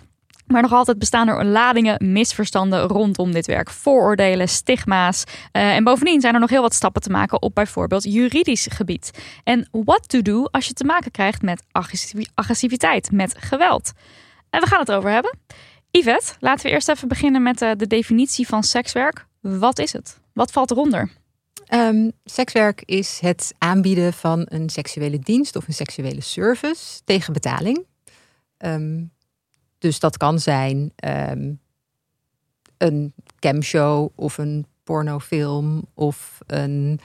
Maar 0.52 0.62
nog 0.62 0.74
altijd 0.74 1.00
bestaan 1.00 1.28
er 1.28 1.46
ladingen 1.46 2.12
misverstanden 2.12 2.82
rondom 2.82 3.32
dit 3.32 3.46
werk. 3.46 3.70
Vooroordelen, 3.70 4.50
stigma's. 4.50 5.24
Uh, 5.28 5.76
en 5.76 5.84
bovendien 5.84 6.22
zijn 6.22 6.34
er 6.34 6.40
nog 6.40 6.50
heel 6.50 6.62
wat 6.62 6.74
stappen 6.74 7.02
te 7.02 7.10
maken 7.10 7.42
op 7.42 7.56
bijvoorbeeld 7.56 8.04
juridisch 8.04 8.68
gebied. 8.72 9.12
En 9.44 9.68
what 9.72 10.10
to 10.10 10.22
do 10.22 10.44
als 10.44 10.68
je 10.68 10.74
te 10.74 10.84
maken 10.84 11.12
krijgt 11.12 11.42
met 11.42 11.64
agressiviteit, 12.34 13.12
met 13.12 13.36
geweld. 13.40 13.92
En 14.50 14.62
we 14.62 14.68
gaan 14.68 14.80
het 14.80 14.92
over 14.92 15.12
hebben. 15.12 15.38
Yvette, 15.92 16.34
laten 16.40 16.66
we 16.66 16.72
eerst 16.72 16.90
even 16.90 17.08
beginnen 17.08 17.44
met 17.44 17.62
uh, 17.62 17.72
de 17.78 17.88
definitie 17.88 18.48
van 18.48 18.64
sekswerk. 18.64 19.26
Wat 19.40 19.80
is 19.80 19.94
het? 19.94 20.20
Wat 20.34 20.52
valt 20.52 20.72
eronder? 20.72 21.10
Um, 21.74 22.12
sekswerk 22.24 22.84
is 22.86 23.20
het 23.20 23.54
aanbieden 23.58 24.14
van 24.14 24.46
een 24.50 24.70
seksuele 24.70 25.20
dienst 25.20 25.56
of 25.56 25.68
een 25.68 25.74
seksuele 25.74 26.22
service 26.22 27.02
tegen 27.04 27.34
betaling. 27.34 27.86
Um, 28.58 29.12
dus 29.82 30.00
dat 30.00 30.18
kan 30.18 30.40
zijn 30.40 30.94
um, 31.06 31.60
een 32.78 33.14
camshow 33.40 34.10
of 34.16 34.38
een 34.38 34.66
pornofilm 34.84 35.86
of 35.94 36.40
een 36.48 37.00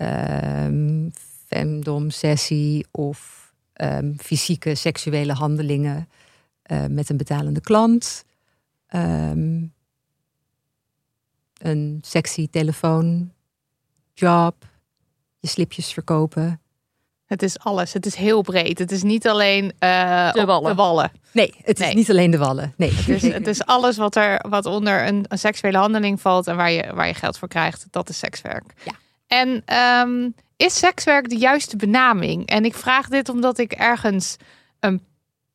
um, 0.00 1.12
femdom 1.46 2.10
sessie 2.10 2.86
of 2.90 3.50
um, 3.74 4.18
fysieke 4.18 4.74
seksuele 4.74 5.32
handelingen 5.32 6.08
uh, 6.66 6.86
met 6.86 7.08
een 7.08 7.16
betalende 7.16 7.60
klant. 7.60 8.24
een 11.58 11.98
sexy 12.00 12.48
telefoon, 12.48 13.32
job, 14.14 14.66
je 15.38 15.48
slipjes 15.48 15.92
verkopen. 15.92 16.60
Het 17.30 17.42
is 17.42 17.58
alles. 17.58 17.92
Het 17.92 18.06
is 18.06 18.14
heel 18.14 18.42
breed. 18.42 18.78
Het 18.78 18.92
is 18.92 19.02
niet 19.02 19.28
alleen 19.28 19.64
uh, 19.64 20.32
de, 20.32 20.44
wallen. 20.44 20.70
de, 20.70 20.76
wallen. 20.76 21.12
Nee, 21.32 21.54
het 21.62 21.80
is 21.80 21.94
niet 21.94 22.10
alleen 22.10 22.30
de 22.30 22.38
wallen. 22.38 22.74
Nee, 22.76 22.92
het 22.92 23.08
is, 23.08 23.22
het 23.22 23.46
is 23.46 23.64
alles 23.64 23.96
wat 23.96 24.16
er 24.16 24.44
wat 24.48 24.66
onder 24.66 25.06
een, 25.06 25.24
een, 25.28 25.38
seksuele 25.38 25.78
handeling 25.78 26.20
valt 26.20 26.46
en 26.46 26.56
waar 26.56 26.70
je, 26.70 26.94
waar 26.94 27.06
je 27.06 27.14
geld 27.14 27.38
voor 27.38 27.48
krijgt. 27.48 27.86
Dat 27.90 28.08
is 28.08 28.18
sekswerk. 28.18 28.72
Ja. 28.84 28.92
En 29.26 29.64
um, 30.08 30.34
is 30.56 30.78
sekswerk 30.78 31.28
de 31.28 31.36
juiste 31.36 31.76
benaming? 31.76 32.46
En 32.46 32.64
ik 32.64 32.74
vraag 32.74 33.08
dit 33.08 33.28
omdat 33.28 33.58
ik 33.58 33.72
ergens 33.72 34.36
een 34.80 35.02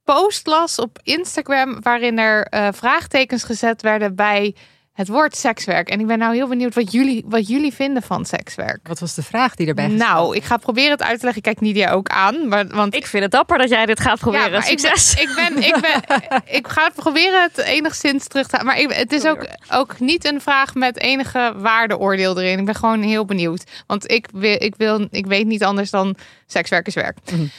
post 0.04 0.48
las 0.48 0.80
op 0.80 1.00
Instagram 1.04 1.82
waarin 1.82 2.20
er 2.20 2.48
uh, 2.54 2.68
vraagtekens 2.72 3.44
gezet 3.44 3.82
werden 3.82 4.16
bij 4.16 4.56
het 4.96 5.08
woord 5.08 5.36
sekswerk. 5.36 5.90
En 5.90 6.00
ik 6.00 6.08
ben 6.08 6.18
nou 6.18 6.36
heel 6.36 6.48
benieuwd 6.48 6.74
wat 6.74 6.92
jullie, 6.92 7.24
wat 7.28 7.48
jullie 7.48 7.74
vinden 7.74 8.04
van 8.04 8.26
sekswerk. 8.26 8.88
Wat 8.88 9.00
was 9.00 9.16
de 9.16 9.24
vraag 9.24 9.56
die 9.56 9.68
erbij 9.68 9.88
Nou, 9.88 10.36
ik 10.36 10.44
ga 10.44 10.58
proberen 10.58 10.92
het 10.92 11.04
uit 11.04 11.20
te 11.20 11.24
leggen. 11.26 11.44
Ik 11.44 11.44
kijk 11.44 11.62
Nidia 11.62 11.92
ook 11.92 12.08
aan. 12.08 12.48
Maar, 12.48 12.68
want 12.68 12.96
ik 12.96 13.06
vind 13.06 13.24
het 13.24 13.32
dapper 13.32 13.58
dat 13.58 13.70
jij 13.70 13.86
dit 13.86 14.00
gaat 14.00 14.20
proberen. 14.20 14.52
Ja, 14.52 14.62
Succes. 14.62 15.14
Ik 15.14 15.32
ben, 15.36 15.64
ik, 15.64 15.78
ben, 15.82 15.96
ik, 15.96 16.28
ben, 16.30 16.42
ik 16.46 16.68
ga 16.68 16.84
het 16.84 16.96
proberen 16.96 17.42
het 17.42 17.58
enigszins 17.58 18.28
terug 18.28 18.48
te 18.48 18.64
Maar 18.64 18.80
ik, 18.80 18.92
het 18.92 19.12
is 19.12 19.26
ook, 19.26 19.48
ook 19.72 20.00
niet 20.00 20.26
een 20.26 20.42
vraag 20.42 20.76
met 20.76 21.00
enige 21.00 21.54
waardeoordeel 21.58 22.40
erin. 22.40 22.60
Ik 22.60 22.66
ben 22.66 22.76
gewoon 22.76 23.02
heel 23.02 23.26
benieuwd. 23.26 23.64
Want 23.88 24.12
ik, 24.12 24.28
wil, 24.34 24.56
ik, 24.60 24.76
wil, 24.78 25.08
ik 25.12 25.26
weet 25.26 25.46
niet 25.46 25.64
anders 25.64 25.90
dan 25.90 26.16
sekswerk 26.46 26.88
is 26.88 26.96
werk. 26.96 27.18
Mm 27.32 27.50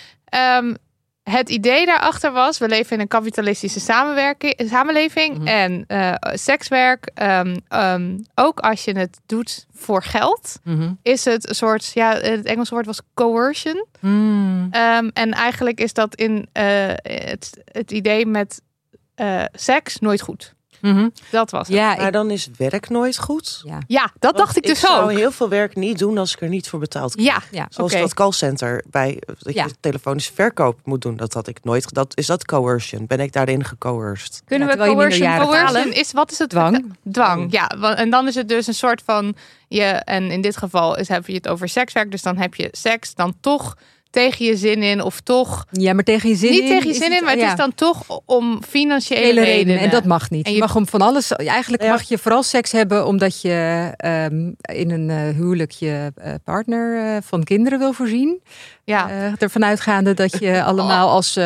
het 1.31 1.49
idee 1.49 1.87
daarachter 1.87 2.33
was, 2.33 2.59
we 2.59 2.69
leven 2.69 2.93
in 2.93 3.01
een 3.01 3.09
kapitalistische 3.09 3.81
samenleving. 4.57 5.39
Mhm. 5.39 5.47
En 5.47 5.85
uh, 5.89 6.15
sekswerk, 6.21 7.11
um, 7.23 7.57
um, 7.69 8.25
ook 8.35 8.61
als 8.61 8.85
je 8.85 8.99
het 8.99 9.19
doet 9.27 9.67
voor 9.73 10.03
geld, 10.03 10.61
mhm. 10.65 10.93
is 11.03 11.25
het 11.25 11.49
een 11.49 11.55
soort, 11.55 11.91
ja, 11.95 12.13
het 12.13 12.45
Engelse 12.47 12.75
woord 12.75 12.87
was 12.87 13.01
coercion. 13.15 13.87
Um, 14.01 15.11
en 15.13 15.33
eigenlijk 15.33 15.81
is 15.81 15.93
dat 15.93 16.15
in 16.15 16.33
uh, 16.33 16.63
het, 17.03 17.63
het 17.65 17.91
idee 17.91 18.27
met 18.27 18.61
uh, 19.17 19.45
seks 19.53 19.99
nooit 19.99 20.21
goed. 20.21 20.55
Mhm. 20.81 21.09
Dat 21.31 21.51
was 21.51 21.69
het. 21.69 21.77
Ja, 21.77 21.95
maar 21.97 22.13
dan 22.13 22.31
is 22.31 22.49
werk 22.57 22.89
nooit 22.89 23.19
goed. 23.19 23.63
Ja, 23.65 23.79
ja 23.87 24.13
dat 24.19 24.37
dacht 24.37 24.57
ik 24.57 24.63
dus 24.63 24.71
ook. 24.71 24.91
Ik 24.91 24.97
zou 24.97 25.15
heel 25.15 25.31
veel 25.31 25.49
werk 25.49 25.77
niet 25.77 25.99
doen 25.99 26.19
als 26.19 26.33
ik 26.33 26.41
er 26.41 26.49
niet 26.49 26.69
voor 26.69 26.79
betaald 26.79 27.15
krijg. 27.15 27.29
Ja, 27.29 27.43
ja. 27.51 27.67
Zoals 27.71 27.93
dat 27.93 28.15
callcenter 28.15 28.85
bij 28.91 29.23
dat 29.39 29.55
je 29.55 29.75
telefonische 29.81 30.33
verkoop 30.33 30.81
moet 30.85 31.03
doen. 31.03 31.17
Dat 31.17 31.33
had 31.33 31.49
ik 31.49 31.65
nooit. 31.65 31.95
Dat 31.95 32.17
is 32.17 32.27
dat 32.27 32.45
coercion. 32.45 33.07
Ben 33.07 33.21
ik 33.21 33.33
daarin 33.33 33.65
gecoerced? 33.65 34.43
Kunnen 34.45 34.69
we 34.69 34.77
coercion, 34.77 35.39
coercion 35.39 35.93
is 35.93 36.13
wat 36.13 36.31
is 36.31 36.39
het 36.39 36.51
dwang? 36.51 36.95
Dwang. 37.13 37.53
Ja, 37.53 37.69
en 37.95 38.11
dan 38.11 38.27
is 38.27 38.35
het 38.35 38.49
dus 38.49 38.67
een 38.67 38.75
soort 38.75 39.03
van 39.05 39.37
je 39.69 39.85
en 39.85 40.31
in 40.31 40.41
dit 40.41 40.57
geval 40.57 40.97
is 40.97 41.09
heb 41.09 41.27
je 41.27 41.35
het 41.35 41.49
over 41.49 41.69
sekswerk. 41.69 42.11
Dus 42.11 42.23
dan 42.23 42.37
heb 42.37 42.55
je 42.55 42.69
seks 42.73 43.15
dan 43.15 43.35
toch 43.41 43.77
tegen 44.17 44.47
je 44.47 44.57
zin 44.57 44.83
in 44.83 45.03
of 45.03 45.21
toch. 45.21 45.67
Ja, 45.71 45.93
maar 45.93 46.05
tegen 46.05 46.29
je 46.29 46.35
zin 46.35 46.51
niet 46.51 46.59
in. 46.59 46.65
Niet 46.65 46.75
tegen 46.75 46.89
je 46.89 46.95
zin 46.95 47.13
in, 47.13 47.25
maar 47.25 47.37
het 47.37 47.43
is 47.43 47.57
dan 47.57 47.75
toch 47.75 48.21
om 48.25 48.63
financiële 48.69 49.45
redenen. 49.45 49.81
En 49.81 49.91
dat 49.91 50.05
mag 50.05 50.31
niet. 50.31 50.47
En 50.47 50.53
je, 50.53 50.59
mag 50.59 50.77
om 50.77 50.87
van 50.87 51.01
alles. 51.01 51.33
Eigenlijk 51.33 51.83
mag 51.83 52.03
je 52.03 52.19
vooral 52.19 52.43
seks 52.43 52.73
hebben 52.73 53.07
omdat 53.07 53.41
je 53.41 53.91
um, 54.31 54.57
in 54.61 54.91
een 54.91 55.09
uh, 55.09 55.37
huwelijk 55.37 55.71
je 55.71 56.13
uh, 56.19 56.35
partner 56.45 57.15
uh, 57.15 57.17
van 57.23 57.45
kinderen 57.45 57.79
wil 57.79 57.93
voorzien. 57.93 58.43
Ja. 58.85 59.11
ervan 59.39 59.65
uitgaande 59.65 60.15
dat 60.15 60.39
je 60.39 60.63
allemaal 60.71 61.11
als 61.11 61.39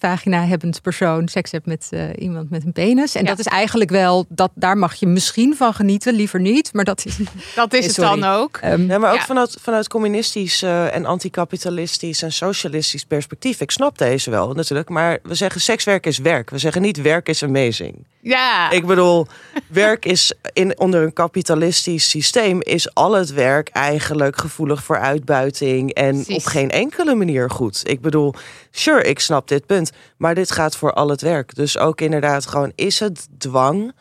vagina-hebbend 0.00 0.82
persoon 0.82 1.28
seks 1.28 1.50
hebt 1.50 1.66
met 1.66 1.88
uh, 1.90 2.02
iemand 2.18 2.50
met 2.50 2.64
een 2.64 2.72
penis. 2.72 3.14
En 3.14 3.24
dat 3.24 3.38
is 3.38 3.46
eigenlijk 3.46 3.90
wel, 3.90 4.26
dat, 4.28 4.50
daar 4.54 4.78
mag 4.78 4.94
je 4.94 5.06
misschien 5.06 5.56
van 5.56 5.74
genieten, 5.74 6.14
liever 6.14 6.40
niet. 6.40 6.72
Maar 6.72 6.84
dat 6.84 7.04
is, 7.04 7.18
dat 7.54 7.72
is 7.72 7.86
het 7.86 7.96
dan 7.96 8.24
ook. 8.24 8.60
Um, 8.64 8.86
ja, 8.86 8.98
maar 8.98 9.12
ook 9.12 9.20
vanuit, 9.20 9.56
vanuit 9.60 9.88
communistisch 9.88 10.62
uh, 10.62 10.94
en 10.94 11.06
anticapitalistisch 11.06 12.22
en 12.22 12.32
socialistisch 12.32 13.04
perspectief. 13.04 13.60
Ik 13.60 13.70
snap 13.70 13.98
deze 13.98 14.30
wel 14.30 14.52
natuurlijk. 14.52 14.88
Maar 14.88 15.18
we 15.22 15.34
zeggen 15.34 15.60
sekswerk 15.60 16.06
is 16.06 16.18
werk. 16.18 16.50
We 16.50 16.58
zeggen 16.58 16.82
niet 16.82 17.00
werk 17.00 17.28
is 17.28 17.42
amazing. 17.42 18.04
Ja. 18.20 18.70
Ik 18.70 18.86
bedoel, 18.86 19.26
werk 19.66 20.04
is 20.04 20.32
in, 20.52 20.78
onder 20.78 21.02
een 21.02 21.12
kapitalistisch 21.12 22.08
systeem 22.10 22.62
is 22.62 22.94
al 22.94 23.12
het 23.12 23.32
werk 23.32 23.68
eigenlijk 23.68 24.38
gevoelig 24.38 24.84
voor 24.84 24.98
uitbuiting 24.98 25.92
en 25.92 26.14
Precies. 26.14 26.36
op 26.36 26.44
geen 26.44 26.70
enkele 26.70 27.14
manier 27.14 27.50
goed. 27.50 27.88
Ik 27.88 28.00
bedoel, 28.00 28.34
sure, 28.70 29.02
ik 29.02 29.20
snap 29.20 29.48
dit 29.48 29.66
punt, 29.66 29.90
maar 30.16 30.34
dit 30.34 30.50
gaat 30.50 30.76
voor 30.76 30.92
al 30.92 31.08
het 31.08 31.20
werk. 31.20 31.54
Dus 31.54 31.78
ook 31.78 32.00
inderdaad 32.00 32.46
gewoon, 32.46 32.72
is 32.74 33.00
het 33.00 33.28
dwang? 33.38 33.92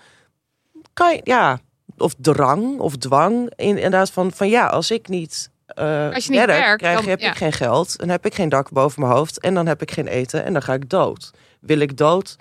Kan 0.94 1.14
je, 1.16 1.22
ja, 1.24 1.60
of 1.98 2.14
drang 2.18 2.80
of 2.80 2.96
dwang. 2.96 3.52
Inderdaad 3.56 4.12
van, 4.12 4.32
van 4.32 4.50
ja, 4.50 4.68
als 4.68 4.92
ik 4.92 5.08
niet 5.08 5.50
uh, 5.76 6.14
als 6.14 6.26
je 6.26 6.32
niet 6.32 6.46
werk, 6.46 6.78
krijg, 6.78 7.00
dan, 7.00 7.10
heb 7.10 7.20
ik 7.20 7.36
geen 7.36 7.54
geld. 7.54 7.98
Dan 7.98 8.10
heb 8.10 8.26
ik 8.26 8.36
geen 8.36 8.50
dak 8.50 8.72
boven 8.72 9.02
mijn 9.02 9.14
hoofd. 9.14 9.40
En 9.40 9.54
dan 9.54 9.68
heb 9.68 9.82
ik 9.82 9.92
geen 9.92 10.08
eten. 10.08 10.44
En 10.44 10.54
dan 10.54 10.62
ga 10.62 10.74
ik 10.74 10.90
dood. 10.90 11.32
Wil 11.60 11.80
ik 11.80 11.98
dood? 11.98 12.36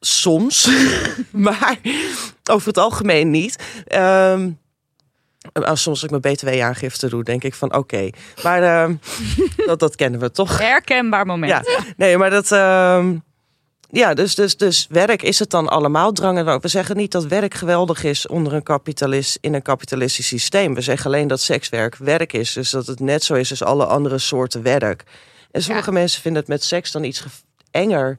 Soms. 0.00 0.70
maar 1.30 1.78
over 2.50 2.68
het 2.68 2.78
algemeen 2.78 3.30
niet. 3.30 3.82
Um, 3.94 4.58
als 5.52 5.82
soms 5.82 6.02
ik 6.02 6.10
mijn 6.10 6.22
btw-aangifte 6.22 7.08
doe, 7.08 7.24
denk 7.24 7.44
ik 7.44 7.54
van 7.54 7.74
oké. 7.74 8.10
Maar 8.42 8.90
uh, 8.90 8.96
dat, 9.66 9.78
dat 9.78 9.96
kennen 9.96 10.20
we 10.20 10.30
toch. 10.30 10.58
Herkenbaar 10.58 11.26
moment. 11.26 11.50
Ja, 11.50 11.84
nee, 11.96 12.18
maar 12.18 12.30
dat... 12.30 12.52
Uh, 12.52 13.06
ja, 13.90 14.14
dus, 14.14 14.34
dus, 14.34 14.56
dus 14.56 14.86
werk 14.90 15.22
is 15.22 15.38
het 15.38 15.50
dan 15.50 15.68
allemaal 15.68 16.12
drang. 16.12 16.60
We 16.60 16.68
zeggen 16.68 16.96
niet 16.96 17.12
dat 17.12 17.26
werk 17.26 17.54
geweldig 17.54 18.04
is 18.04 18.26
onder 18.26 18.52
een 18.52 18.62
kapitalist, 18.62 19.38
in 19.40 19.54
een 19.54 19.62
kapitalistisch 19.62 20.26
systeem. 20.26 20.74
We 20.74 20.80
zeggen 20.80 21.06
alleen 21.06 21.28
dat 21.28 21.40
sekswerk 21.40 21.96
werk 21.96 22.32
is. 22.32 22.52
Dus 22.52 22.70
dat 22.70 22.86
het 22.86 23.00
net 23.00 23.24
zo 23.24 23.34
is 23.34 23.50
als 23.50 23.62
alle 23.62 23.86
andere 23.86 24.18
soorten 24.18 24.62
werk. 24.62 25.04
En 25.50 25.62
sommige 25.62 25.90
ja. 25.90 25.98
mensen 25.98 26.22
vinden 26.22 26.40
het 26.40 26.50
met 26.50 26.64
seks 26.64 26.92
dan 26.92 27.04
iets 27.04 27.24
enger. 27.70 28.18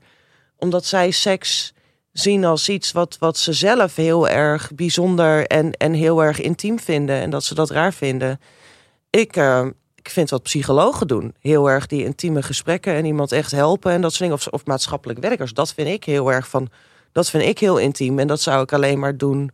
Omdat 0.60 0.86
zij 0.86 1.12
seks 1.12 1.74
zien 2.12 2.45
als 2.45 2.69
iets 2.69 2.91
wat, 2.91 3.17
wat 3.19 3.38
ze 3.38 3.54
zelf 3.54 3.95
heel 3.95 4.28
erg 4.28 4.72
bijzonder 4.76 5.48
en, 5.48 5.72
en 5.72 5.93
heel 5.93 6.24
erg 6.24 6.41
intiem 6.41 6.80
vinden. 6.80 7.15
En 7.15 7.30
dat 7.30 7.43
ze 7.43 7.56
dat 7.56 7.69
raar 7.69 7.93
vinden. 7.93 8.39
Ik, 9.10 9.38
uh, 9.38 9.65
ik 9.95 10.10
vind 10.10 10.30
wat 10.30 10.43
psychologen 10.43 11.08
doen. 11.08 11.36
Heel 11.39 11.69
erg 11.69 11.88
die 11.88 12.04
intieme 12.04 12.41
gesprekken 12.41 12.93
en 12.93 13.06
iemand 13.06 13.32
echt 13.32 13.52
helpen 13.52 13.91
en 13.91 14.02
dat 14.02 14.13
soort 14.13 14.30
dingen. 14.30 14.36
Of, 14.36 14.48
of 14.48 14.65
maatschappelijk 14.65 15.19
werkers. 15.19 15.54
Dat 15.54 15.74
vind 15.74 15.88
ik 15.88 16.04
heel 16.04 16.32
erg 16.32 16.48
van. 16.48 16.69
Dat 17.12 17.30
vind 17.30 17.43
ik 17.43 17.60
heel 17.60 17.78
intiem. 17.78 18.19
En 18.19 18.28
dat 18.28 18.41
zou 18.41 18.63
ik 18.63 18.74
alleen 18.74 19.00
maar 19.00 19.17
doen 19.17 19.52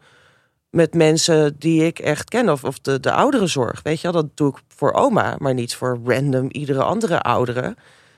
met 0.69 0.93
mensen 0.93 1.55
die 1.59 1.85
ik 1.85 1.99
echt 1.99 2.29
ken. 2.29 2.49
Of, 2.49 2.63
of 2.63 2.79
de, 2.79 2.99
de 2.99 3.11
oudere 3.11 3.47
zorg. 3.47 3.81
Weet 3.83 4.01
je 4.01 4.11
wel, 4.11 4.21
dat 4.21 4.37
doe 4.37 4.49
ik 4.49 4.57
voor 4.67 4.93
oma, 4.93 5.35
maar 5.37 5.53
niet 5.53 5.75
voor 5.75 5.99
random 6.05 6.47
iedere 6.51 6.83
andere 6.83 7.21
oudere. 7.21 7.75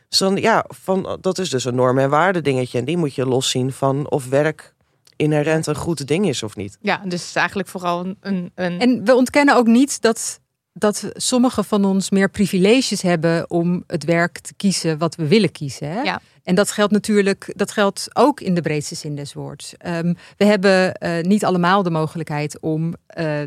Dus 0.10 0.18
dan, 0.18 0.36
ja, 0.36 0.66
van, 0.68 1.18
dat 1.22 1.38
is 1.38 1.50
dus 1.50 1.66
een 1.66 1.76
norm- 1.76 1.98
en 1.98 2.10
waarde 2.10 2.42
dingetje. 2.42 2.80
En 2.80 2.86
die 2.86 2.98
moet 2.98 3.16
je 3.16 3.26
loszien 3.26 3.72
van 3.72 4.10
of 4.10 4.30
werk 4.30 4.74
inherent 5.16 5.68
een 5.68 5.76
goed 5.76 6.08
ding 6.08 6.28
is 6.28 6.44
of 6.44 6.56
niet. 6.56 6.78
Ja, 6.82 6.98
dus 6.98 7.20
het 7.20 7.30
is 7.30 7.36
eigenlijk 7.36 7.70
vooral 7.70 8.16
een, 8.22 8.52
een... 8.56 8.80
En 8.80 9.06
we 9.06 9.16
ontkennen 9.16 9.56
ook 9.56 9.68
niet 9.68 10.02
dat, 10.02 10.40
dat 10.74 11.10
sommigen 11.14 11.66
van 11.66 11.86
ons 11.86 12.10
meer 12.10 12.30
privileges 12.30 13.02
hebben 13.02 13.50
om 13.50 13.84
het 13.88 14.04
werk 14.04 14.40
te 14.40 14.54
kiezen 14.54 14.98
wat 14.98 15.16
we 15.16 15.28
willen 15.28 15.52
kiezen. 15.52 15.92
Hè? 15.92 16.02
Ja. 16.02 16.22
En 16.44 16.56
dat 16.56 16.72
geldt 16.72 16.94
natuurlijk, 16.94 17.54
dat 17.56 17.72
geldt 17.72 18.08
ook 18.14 18.42
in 18.42 18.54
de 18.54 18.62
breedste 18.62 18.96
zin 18.96 19.16
des 19.16 19.34
woords. 19.34 19.74
Um, 19.86 20.16
we 20.38 20.46
hebben 20.46 20.98
uh, 21.00 21.22
niet 21.22 21.46
allemaal 21.46 21.84
de 21.84 21.90
mogelijkheid 21.90 22.60
om 22.60 22.94
uh, 23.18 23.42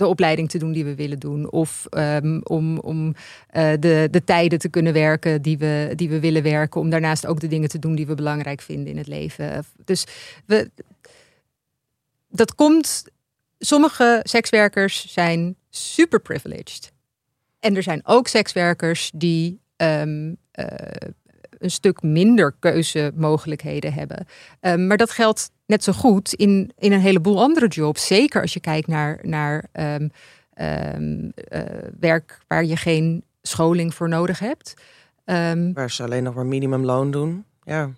de 0.00 0.06
opleiding 0.06 0.50
te 0.50 0.58
doen 0.58 0.72
die 0.72 0.84
we 0.84 0.94
willen 0.94 1.18
doen. 1.18 1.50
Of 1.50 1.86
ehm, 1.90 2.40
om, 2.42 2.78
om 2.78 3.14
eh, 3.46 3.72
de, 3.80 4.08
de 4.10 4.24
tijden 4.24 4.58
te 4.58 4.68
kunnen 4.68 4.92
werken 4.92 5.42
die 5.42 5.58
we, 5.58 5.92
die 5.96 6.08
we 6.08 6.20
willen 6.20 6.42
werken. 6.42 6.80
Om 6.80 6.90
daarnaast 6.90 7.26
ook 7.26 7.40
de 7.40 7.46
dingen 7.46 7.68
te 7.68 7.78
doen 7.78 7.94
die 7.94 8.06
we 8.06 8.14
belangrijk 8.14 8.60
vinden 8.60 8.86
in 8.86 8.96
het 8.96 9.06
leven. 9.06 9.64
Dus 9.84 10.04
we, 10.46 10.70
dat 12.28 12.54
komt. 12.54 13.04
Sommige 13.58 14.20
sekswerkers 14.22 15.12
zijn 15.12 15.56
super 15.70 16.20
privileged. 16.20 16.92
En 17.58 17.76
er 17.76 17.82
zijn 17.82 18.00
ook 18.04 18.28
sekswerkers 18.28 19.10
die 19.14 19.60
ehm, 19.76 20.34
eh, 20.50 20.66
een 21.60 21.70
stuk 21.70 22.02
minder 22.02 22.54
keuzemogelijkheden 22.58 23.92
hebben. 23.92 24.26
Um, 24.60 24.86
maar 24.86 24.96
dat 24.96 25.10
geldt 25.10 25.50
net 25.66 25.84
zo 25.84 25.92
goed 25.92 26.34
in, 26.34 26.72
in 26.78 26.92
een 26.92 27.00
heleboel 27.00 27.40
andere 27.40 27.66
jobs. 27.66 28.06
Zeker 28.06 28.40
als 28.40 28.52
je 28.52 28.60
kijkt 28.60 28.86
naar, 28.86 29.18
naar 29.22 29.64
um, 29.72 31.32
werk 32.00 32.38
waar 32.46 32.64
je 32.64 32.76
geen 32.76 33.24
scholing 33.42 33.94
voor 33.94 34.08
nodig 34.08 34.38
hebt. 34.38 34.74
waar 35.74 35.90
ze 35.90 36.02
alleen 36.02 36.22
nog 36.22 36.34
maar 36.34 36.46
minimumloon 36.46 37.10
doen. 37.10 37.44
Ja, 37.62 37.90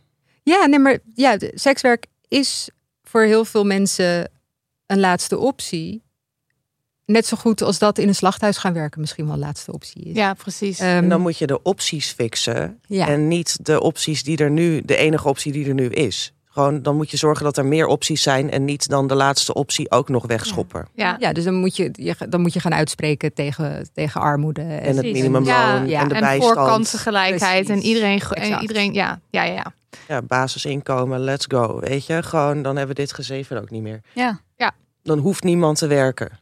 ja 0.42 0.66
nee, 0.66 0.79
maar 0.79 0.98
ja, 1.14 1.37
sekswerk 1.55 2.07
is 2.29 2.70
voor 3.03 3.22
heel 3.22 3.44
veel 3.44 3.64
mensen 3.64 4.31
een 4.87 5.01
laatste 5.01 5.38
optie 5.38 6.03
net 7.12 7.27
zo 7.27 7.37
goed 7.37 7.62
als 7.62 7.79
dat 7.79 7.98
in 7.98 8.09
een 8.09 8.14
slachthuis 8.14 8.57
gaan 8.57 8.72
werken 8.72 9.01
misschien 9.01 9.27
wel 9.27 9.35
de 9.35 9.40
laatste 9.40 9.72
optie 9.72 10.03
is. 10.03 10.16
Ja, 10.16 10.35
precies. 10.35 10.81
Um, 10.81 10.87
en 10.87 11.09
dan 11.09 11.20
moet 11.20 11.38
je 11.38 11.46
de 11.46 11.62
opties 11.62 12.11
fixen 12.11 12.81
ja. 12.87 13.09
en 13.09 13.29
niet 13.29 13.59
de 13.62 13.81
opties 13.81 14.22
die 14.22 14.37
er 14.37 14.51
nu, 14.51 14.83
de 14.85 14.96
enige 14.96 15.29
optie 15.29 15.53
die 15.53 15.68
er 15.68 15.75
nu 15.75 15.88
is. 15.88 16.33
Gewoon, 16.53 16.83
dan 16.83 16.96
moet 16.96 17.11
je 17.11 17.16
zorgen 17.16 17.44
dat 17.44 17.57
er 17.57 17.66
meer 17.66 17.87
opties 17.87 18.22
zijn 18.22 18.51
en 18.51 18.64
niet 18.64 18.88
dan 18.88 19.07
de 19.07 19.14
laatste 19.14 19.55
optie 19.55 19.90
ook 19.90 20.09
nog 20.09 20.27
wegschoppen. 20.27 20.88
Ja, 20.94 21.16
ja 21.18 21.33
dus 21.33 21.44
dan 21.44 21.55
moet 21.55 21.77
je, 21.77 22.16
dan 22.29 22.40
moet 22.40 22.53
je 22.53 22.61
gaan 22.61 22.75
uitspreken 22.75 23.35
tegen, 23.35 23.88
tegen 23.92 24.20
armoede. 24.20 24.61
En, 24.61 24.81
en 24.81 24.96
het 24.96 25.12
minimumloon 25.12 25.88
ja, 25.88 26.01
en 26.01 26.09
de 26.09 26.14
en 26.14 26.20
bijstand. 26.20 26.33
En 26.33 26.38
voor 26.40 26.55
kansengelijkheid 26.55 27.68
en 27.68 27.83
iedereen, 27.83 28.20
en 28.20 28.61
iedereen 28.61 28.92
ja, 28.92 29.20
ja, 29.31 29.42
ja. 29.42 29.72
Ja, 30.09 30.22
basisinkomen, 30.22 31.20
let's 31.20 31.46
go. 31.48 31.81
Weet 31.81 32.07
je, 32.07 32.22
gewoon 32.22 32.62
dan 32.62 32.77
hebben 32.77 32.96
we 32.96 33.03
dit 33.03 33.12
gezeven 33.12 33.61
ook 33.61 33.70
niet 33.70 33.83
meer. 33.83 34.01
Ja. 34.12 34.40
ja. 34.57 34.72
Dan 35.03 35.18
hoeft 35.18 35.42
niemand 35.42 35.79
te 35.79 35.87
werken. 35.87 36.40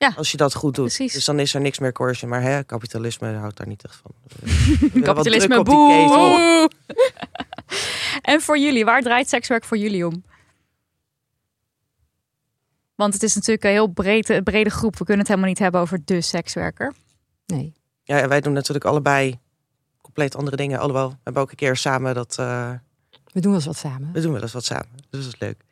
Ja. 0.00 0.12
Als 0.16 0.30
je 0.30 0.36
dat 0.36 0.54
goed 0.54 0.74
doet. 0.74 0.84
Precies. 0.84 1.12
Dus 1.12 1.24
dan 1.24 1.38
is 1.38 1.54
er 1.54 1.60
niks 1.60 1.78
meer 1.78 1.92
coercion. 1.92 2.30
Maar 2.30 2.42
hè, 2.42 2.64
kapitalisme 2.64 3.32
houdt 3.34 3.56
daar 3.56 3.66
niet 3.66 3.84
echt 3.84 4.02
van. 4.02 4.12
kapitalisme, 5.02 5.62
boe! 5.62 6.70
en 8.32 8.40
voor 8.40 8.58
jullie, 8.58 8.84
waar 8.84 9.02
draait 9.02 9.28
sekswerk 9.28 9.64
voor 9.64 9.76
jullie 9.76 10.06
om? 10.06 10.24
Want 12.94 13.14
het 13.14 13.22
is 13.22 13.34
natuurlijk 13.34 13.64
een 13.64 13.70
heel 13.70 13.86
brede, 13.86 14.42
brede 14.42 14.70
groep. 14.70 14.98
We 14.98 15.04
kunnen 15.04 15.18
het 15.18 15.28
helemaal 15.28 15.48
niet 15.48 15.58
hebben 15.58 15.80
over 15.80 16.00
de 16.04 16.20
sekswerker. 16.20 16.94
Nee. 17.46 17.72
Ja, 18.02 18.28
wij 18.28 18.40
doen 18.40 18.52
natuurlijk 18.52 18.84
allebei 18.84 19.38
compleet 20.02 20.36
andere 20.36 20.56
dingen. 20.56 20.78
Alhoewel, 20.78 21.08
we 21.08 21.16
hebben 21.22 21.42
ook 21.42 21.50
een 21.50 21.56
keer 21.56 21.76
samen 21.76 22.14
dat... 22.14 22.36
Uh... 22.40 22.70
We 23.32 23.40
doen 23.40 23.50
wel 23.50 23.54
eens 23.54 23.66
wat 23.66 23.76
samen. 23.76 24.12
We 24.12 24.20
doen 24.20 24.32
wel 24.32 24.42
eens 24.42 24.52
wat 24.52 24.64
samen. 24.64 24.96
Dus 25.10 25.24
dat 25.24 25.34
is 25.34 25.40
leuk. 25.40 25.64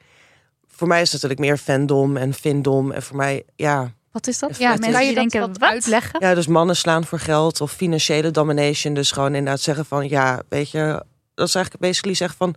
Voor 0.66 0.88
mij 0.88 1.00
is 1.00 1.12
het 1.12 1.22
natuurlijk 1.22 1.50
meer 1.50 1.58
fandom 1.58 2.16
en 2.16 2.34
findom. 2.34 2.90
En 2.90 3.02
voor 3.02 3.16
mij, 3.16 3.44
ja, 3.56 3.92
wat 4.18 4.26
is 4.26 4.38
dat? 4.38 4.58
Ja, 4.58 4.68
mensen 4.68 4.92
kan 4.92 5.06
je 5.06 5.14
denken, 5.14 5.40
dat 5.40 5.58
wat? 5.58 5.70
uitleggen? 5.70 6.20
Ja, 6.20 6.34
dus 6.34 6.46
mannen 6.46 6.76
slaan 6.76 7.04
voor 7.04 7.18
geld 7.18 7.60
of 7.60 7.72
financiële 7.72 8.30
domination. 8.30 8.94
Dus 8.94 9.12
gewoon 9.12 9.34
inderdaad 9.34 9.60
zeggen 9.60 9.84
van, 9.84 10.08
ja, 10.08 10.42
weet 10.48 10.70
je, 10.70 11.04
dat 11.34 11.48
is 11.48 11.54
eigenlijk 11.54 11.84
basically 11.84 12.14
zeggen 12.14 12.38
van, 12.38 12.54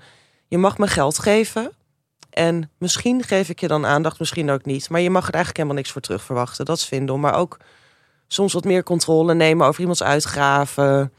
je 0.47 0.57
mag 0.57 0.77
me 0.77 0.87
geld 0.87 1.19
geven. 1.19 1.71
En 2.29 2.71
misschien 2.77 3.23
geef 3.23 3.49
ik 3.49 3.59
je 3.59 3.67
dan 3.67 3.85
aandacht, 3.85 4.19
misschien 4.19 4.49
ook 4.51 4.65
niet. 4.65 4.89
Maar 4.89 5.01
je 5.01 5.09
mag 5.09 5.27
er 5.27 5.33
eigenlijk 5.33 5.57
helemaal 5.57 5.77
niks 5.77 5.91
voor 5.91 6.01
terug 6.01 6.23
verwachten. 6.23 6.65
Dat 6.65 6.77
is 6.77 6.85
vinden. 6.85 7.19
Maar 7.19 7.35
ook 7.35 7.57
soms 8.27 8.53
wat 8.53 8.63
meer 8.63 8.83
controle 8.83 9.33
nemen 9.33 9.67
over 9.67 9.79
iemands 9.79 10.03
uitgaven. 10.03 11.13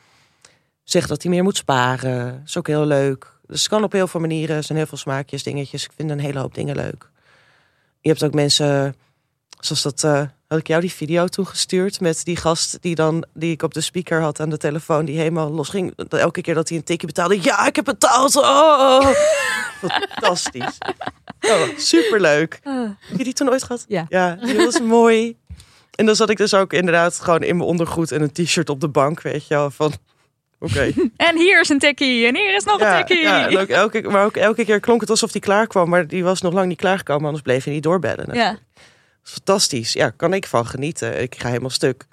Zeg 0.84 1.06
dat 1.06 1.22
hij 1.22 1.32
meer 1.32 1.42
moet 1.42 1.56
sparen. 1.56 2.26
Dat 2.26 2.48
is 2.48 2.56
ook 2.58 2.66
heel 2.66 2.86
leuk. 2.86 3.32
Dus 3.46 3.60
het 3.60 3.70
kan 3.70 3.84
op 3.84 3.92
heel 3.92 4.06
veel 4.06 4.20
manieren. 4.20 4.56
Er 4.56 4.62
zijn 4.62 4.78
heel 4.78 4.86
veel 4.86 4.98
smaakjes, 4.98 5.42
dingetjes. 5.42 5.84
Ik 5.84 5.90
vind 5.96 6.10
een 6.10 6.20
hele 6.20 6.38
hoop 6.38 6.54
dingen 6.54 6.76
leuk. 6.76 7.10
Je 8.00 8.08
hebt 8.08 8.22
ook 8.22 8.34
mensen 8.34 8.94
Zoals 9.64 9.82
dat, 9.82 10.02
uh, 10.04 10.22
had 10.48 10.58
ik 10.58 10.66
jou 10.66 10.80
die 10.80 10.92
video 10.92 11.26
toen 11.26 11.46
gestuurd 11.46 12.00
met 12.00 12.24
die 12.24 12.36
gast 12.36 12.78
die 12.80 12.94
dan 12.94 13.24
die 13.34 13.52
ik 13.52 13.62
op 13.62 13.74
de 13.74 13.80
speaker 13.80 14.20
had 14.20 14.40
aan 14.40 14.50
de 14.50 14.56
telefoon, 14.56 15.04
die 15.04 15.18
helemaal 15.18 15.50
los 15.50 15.68
ging. 15.68 15.92
Elke 16.08 16.40
keer 16.40 16.54
dat 16.54 16.68
hij 16.68 16.78
een 16.78 16.84
tikje 16.84 17.06
betaalde, 17.06 17.42
ja, 17.42 17.66
ik 17.66 17.76
heb 17.76 17.84
betaald. 17.84 18.36
Oh, 18.36 19.10
fantastisch. 19.82 20.78
Oh, 21.40 21.62
superleuk. 21.76 22.60
Uh. 22.64 22.88
Heb 23.00 23.18
je 23.18 23.24
die 23.24 23.32
toen 23.32 23.50
ooit 23.50 23.62
gehad? 23.62 23.84
Ja. 23.88 24.06
Ja, 24.08 24.34
die 24.34 24.56
was 24.56 24.80
mooi. 24.98 25.36
En 25.94 26.06
dan 26.06 26.16
zat 26.16 26.30
ik 26.30 26.36
dus 26.36 26.54
ook 26.54 26.72
inderdaad 26.72 27.20
gewoon 27.20 27.42
in 27.42 27.56
mijn 27.56 27.68
ondergoed 27.68 28.12
en 28.12 28.22
een 28.22 28.32
t-shirt 28.32 28.68
op 28.68 28.80
de 28.80 28.88
bank, 28.88 29.22
weet 29.22 29.46
je 29.46 29.54
wel, 29.54 29.70
van 29.70 29.92
Oké. 30.58 30.92
En 31.16 31.36
hier 31.36 31.60
is 31.60 31.68
een 31.68 31.78
tikkie 31.78 32.26
en 32.26 32.36
hier 32.36 32.54
is 32.54 32.64
nog 32.64 32.80
een 32.80 32.96
tikkie. 32.96 33.22
Ja, 33.22 33.48
en 33.48 33.58
ook 33.58 33.68
elke, 33.68 34.02
maar 34.02 34.24
ook 34.24 34.36
elke 34.36 34.64
keer 34.64 34.80
klonk 34.80 35.00
het 35.00 35.10
alsof 35.10 35.32
hij 35.32 35.40
klaar 35.40 35.66
kwam, 35.66 35.88
maar 35.88 36.06
die 36.06 36.24
was 36.24 36.40
nog 36.40 36.52
lang 36.52 36.66
niet 36.66 36.78
klaargekomen, 36.78 37.24
anders 37.24 37.42
bleef 37.42 37.64
hij 37.64 37.72
niet 37.72 37.82
doorbellen. 37.82 38.34
Ja 38.34 38.58
fantastisch. 39.22 39.92
Ja, 39.92 40.10
kan 40.10 40.34
ik 40.34 40.46
van 40.46 40.66
genieten. 40.66 41.22
Ik 41.22 41.40
ga 41.40 41.48
helemaal 41.48 41.70
stuk. 41.70 42.06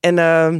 En 0.00 0.16
uh, 0.16 0.56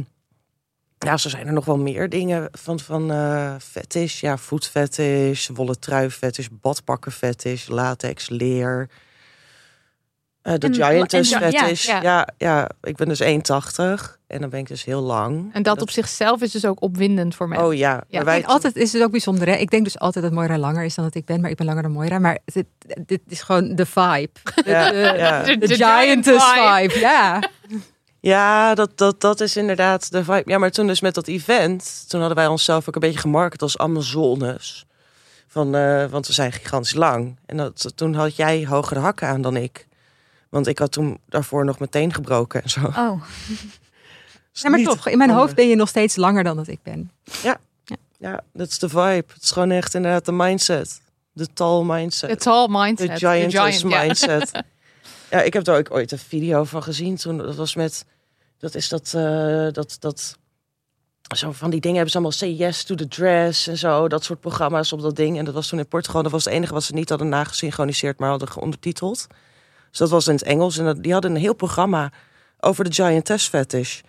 ja, 0.97 1.17
zo 1.17 1.29
zijn 1.29 1.47
er 1.47 1.53
nog 1.53 1.65
wel 1.65 1.77
meer 1.77 2.09
dingen 2.09 2.49
van, 2.51 2.79
van 2.79 3.11
uh, 3.11 3.55
fetish. 3.61 4.21
Ja, 4.21 4.37
voetfetish, 4.37 5.47
wollen 5.47 5.79
trui 5.79 6.09
fetish, 6.09 6.47
badpakken 6.51 7.11
fetish, 7.11 7.67
latex, 7.67 8.29
leer. 8.29 8.89
Uh, 10.43 10.53
de 10.57 10.73
giantess 10.73 11.35
fetish. 11.35 11.85
Ja, 11.85 12.01
ja. 12.01 12.27
ja, 12.37 12.69
ik 12.81 12.95
ben 12.95 13.07
dus 13.07 13.21
1,80 13.21 14.16
en 14.27 14.41
dan 14.41 14.49
ben 14.49 14.59
ik 14.59 14.67
dus 14.67 14.83
heel 14.83 15.01
lang. 15.01 15.53
En 15.53 15.63
dat, 15.63 15.81
op 15.81 15.89
zichzelf 15.89 16.41
is 16.41 16.51
dus 16.51 16.65
ook 16.65 16.81
opwindend 16.81 17.35
voor 17.35 17.47
mij. 17.47 17.57
Oh 17.57 17.73
ja. 17.73 18.03
ja. 18.07 18.23
Wij... 18.23 18.45
Altijd 18.45 18.75
is 18.75 18.93
het 18.93 19.03
ook 19.03 19.11
bijzonder. 19.11 19.47
Hè? 19.47 19.53
Ik 19.53 19.69
denk 19.69 19.83
dus 19.83 19.99
altijd 19.99 20.25
dat 20.25 20.33
Moira 20.33 20.57
langer 20.57 20.83
is 20.83 20.95
dan 20.95 21.05
dat 21.05 21.15
ik 21.15 21.25
ben, 21.25 21.41
maar 21.41 21.49
ik 21.49 21.57
ben 21.57 21.65
langer 21.65 21.81
dan 21.83 21.91
Moira. 21.91 22.19
Maar 22.19 22.37
dit, 22.45 22.65
dit 23.05 23.21
is 23.27 23.41
gewoon 23.41 23.75
de 23.75 23.85
vibe. 23.85 24.29
Ja, 24.65 24.91
de, 24.91 25.13
ja. 25.17 25.43
de, 25.43 25.57
de, 25.57 25.75
giantess 25.75 26.45
vibe. 26.51 26.99
Ja. 26.99 27.39
Ja, 28.19 28.75
dat, 28.75 28.97
dat, 28.97 29.21
dat 29.21 29.41
is 29.41 29.57
inderdaad 29.57 30.11
de 30.11 30.23
vibe. 30.23 30.43
Ja, 30.45 30.57
maar 30.57 30.71
toen 30.71 30.87
dus 30.87 31.01
met 31.01 31.13
dat 31.13 31.27
event, 31.27 32.05
toen 32.07 32.19
hadden 32.19 32.37
wij 32.37 32.47
onszelf 32.47 32.87
ook 32.87 32.95
een 32.95 33.01
beetje 33.01 33.19
gemarket 33.19 33.61
als 33.61 33.77
Amazones. 33.77 34.85
Van, 35.47 35.75
uh, 35.75 36.05
want 36.05 36.27
we 36.27 36.33
zijn 36.33 36.51
gigantisch 36.51 36.93
lang. 36.93 37.37
En 37.45 37.57
dat, 37.57 37.91
toen 37.95 38.13
had 38.13 38.35
jij 38.35 38.65
hogere 38.65 38.99
hakken 38.99 39.27
aan 39.27 39.41
dan 39.41 39.55
ik. 39.55 39.87
Want 40.49 40.67
ik 40.67 40.79
had 40.79 40.91
toen 40.91 41.19
daarvoor 41.29 41.65
nog 41.65 41.79
meteen 41.79 42.13
gebroken 42.13 42.63
en 42.63 42.69
zo. 42.69 42.85
Oh. 42.85 43.21
ja, 44.61 44.69
maar 44.69 44.83
toch, 44.83 45.07
in 45.07 45.17
mijn 45.17 45.29
hoofd 45.29 45.55
ben 45.55 45.67
je 45.67 45.75
nog 45.75 45.89
steeds 45.89 46.15
langer 46.15 46.43
dan 46.43 46.55
dat 46.55 46.67
ik 46.67 46.79
ben. 46.83 47.11
Ja, 47.43 47.59
ja, 47.85 47.95
ja 48.17 48.43
dat 48.53 48.67
is 48.67 48.79
de 48.79 48.89
vibe. 48.89 49.23
Het 49.33 49.41
is 49.41 49.51
gewoon 49.51 49.71
echt 49.71 49.93
inderdaad 49.93 50.25
de 50.25 50.31
mindset. 50.31 51.01
De 51.31 51.47
tall 51.53 51.83
mindset. 51.83 52.29
De 52.29 52.35
tall 52.35 52.67
mindset. 52.69 53.07
De 53.07 53.17
giant, 53.17 53.51
giant 53.51 53.83
mindset. 53.83 54.51
Ja. 55.29 55.41
ik 55.41 55.53
heb 55.53 55.63
daar 55.63 55.77
ook 55.77 55.91
ooit 55.91 56.11
een 56.11 56.19
video 56.19 56.63
van 56.63 56.83
gezien. 56.83 57.15
Toen 57.15 57.37
dat 57.37 57.55
was 57.55 57.75
met, 57.75 58.05
dat 58.57 58.75
is 58.75 58.89
dat, 58.89 59.13
uh, 59.15 59.67
dat, 59.71 59.97
dat, 59.99 60.37
zo 61.35 61.51
van 61.51 61.69
die 61.69 61.79
dingen 61.79 61.95
hebben 61.95 62.11
ze 62.11 62.17
allemaal 62.17 62.37
say 62.37 62.51
yes 62.51 62.83
to 62.83 62.95
the 62.95 63.07
dress 63.07 63.67
en 63.67 63.77
zo. 63.77 64.07
Dat 64.07 64.23
soort 64.23 64.39
programma's 64.39 64.91
op 64.91 65.01
dat 65.01 65.15
ding. 65.15 65.37
En 65.37 65.45
dat 65.45 65.53
was 65.53 65.67
toen 65.67 65.79
in 65.79 65.87
Portugal. 65.87 66.23
Dat 66.23 66.31
was 66.31 66.45
het 66.45 66.53
enige 66.53 66.73
wat 66.73 66.83
ze 66.83 66.93
niet 66.93 67.09
hadden 67.09 67.29
nagesynchroniseerd, 67.29 68.19
maar 68.19 68.29
hadden 68.29 68.57
ondertiteld. 68.57 69.27
Dus 69.89 69.99
dat 69.99 70.09
was 70.09 70.27
in 70.27 70.33
het 70.33 70.43
Engels. 70.43 70.77
En 70.77 71.01
die 71.01 71.13
hadden 71.13 71.31
een 71.31 71.41
heel 71.41 71.53
programma 71.53 72.11
over 72.59 72.83
de 72.83 72.93
giantess 72.93 73.47
fetish. 73.47 74.01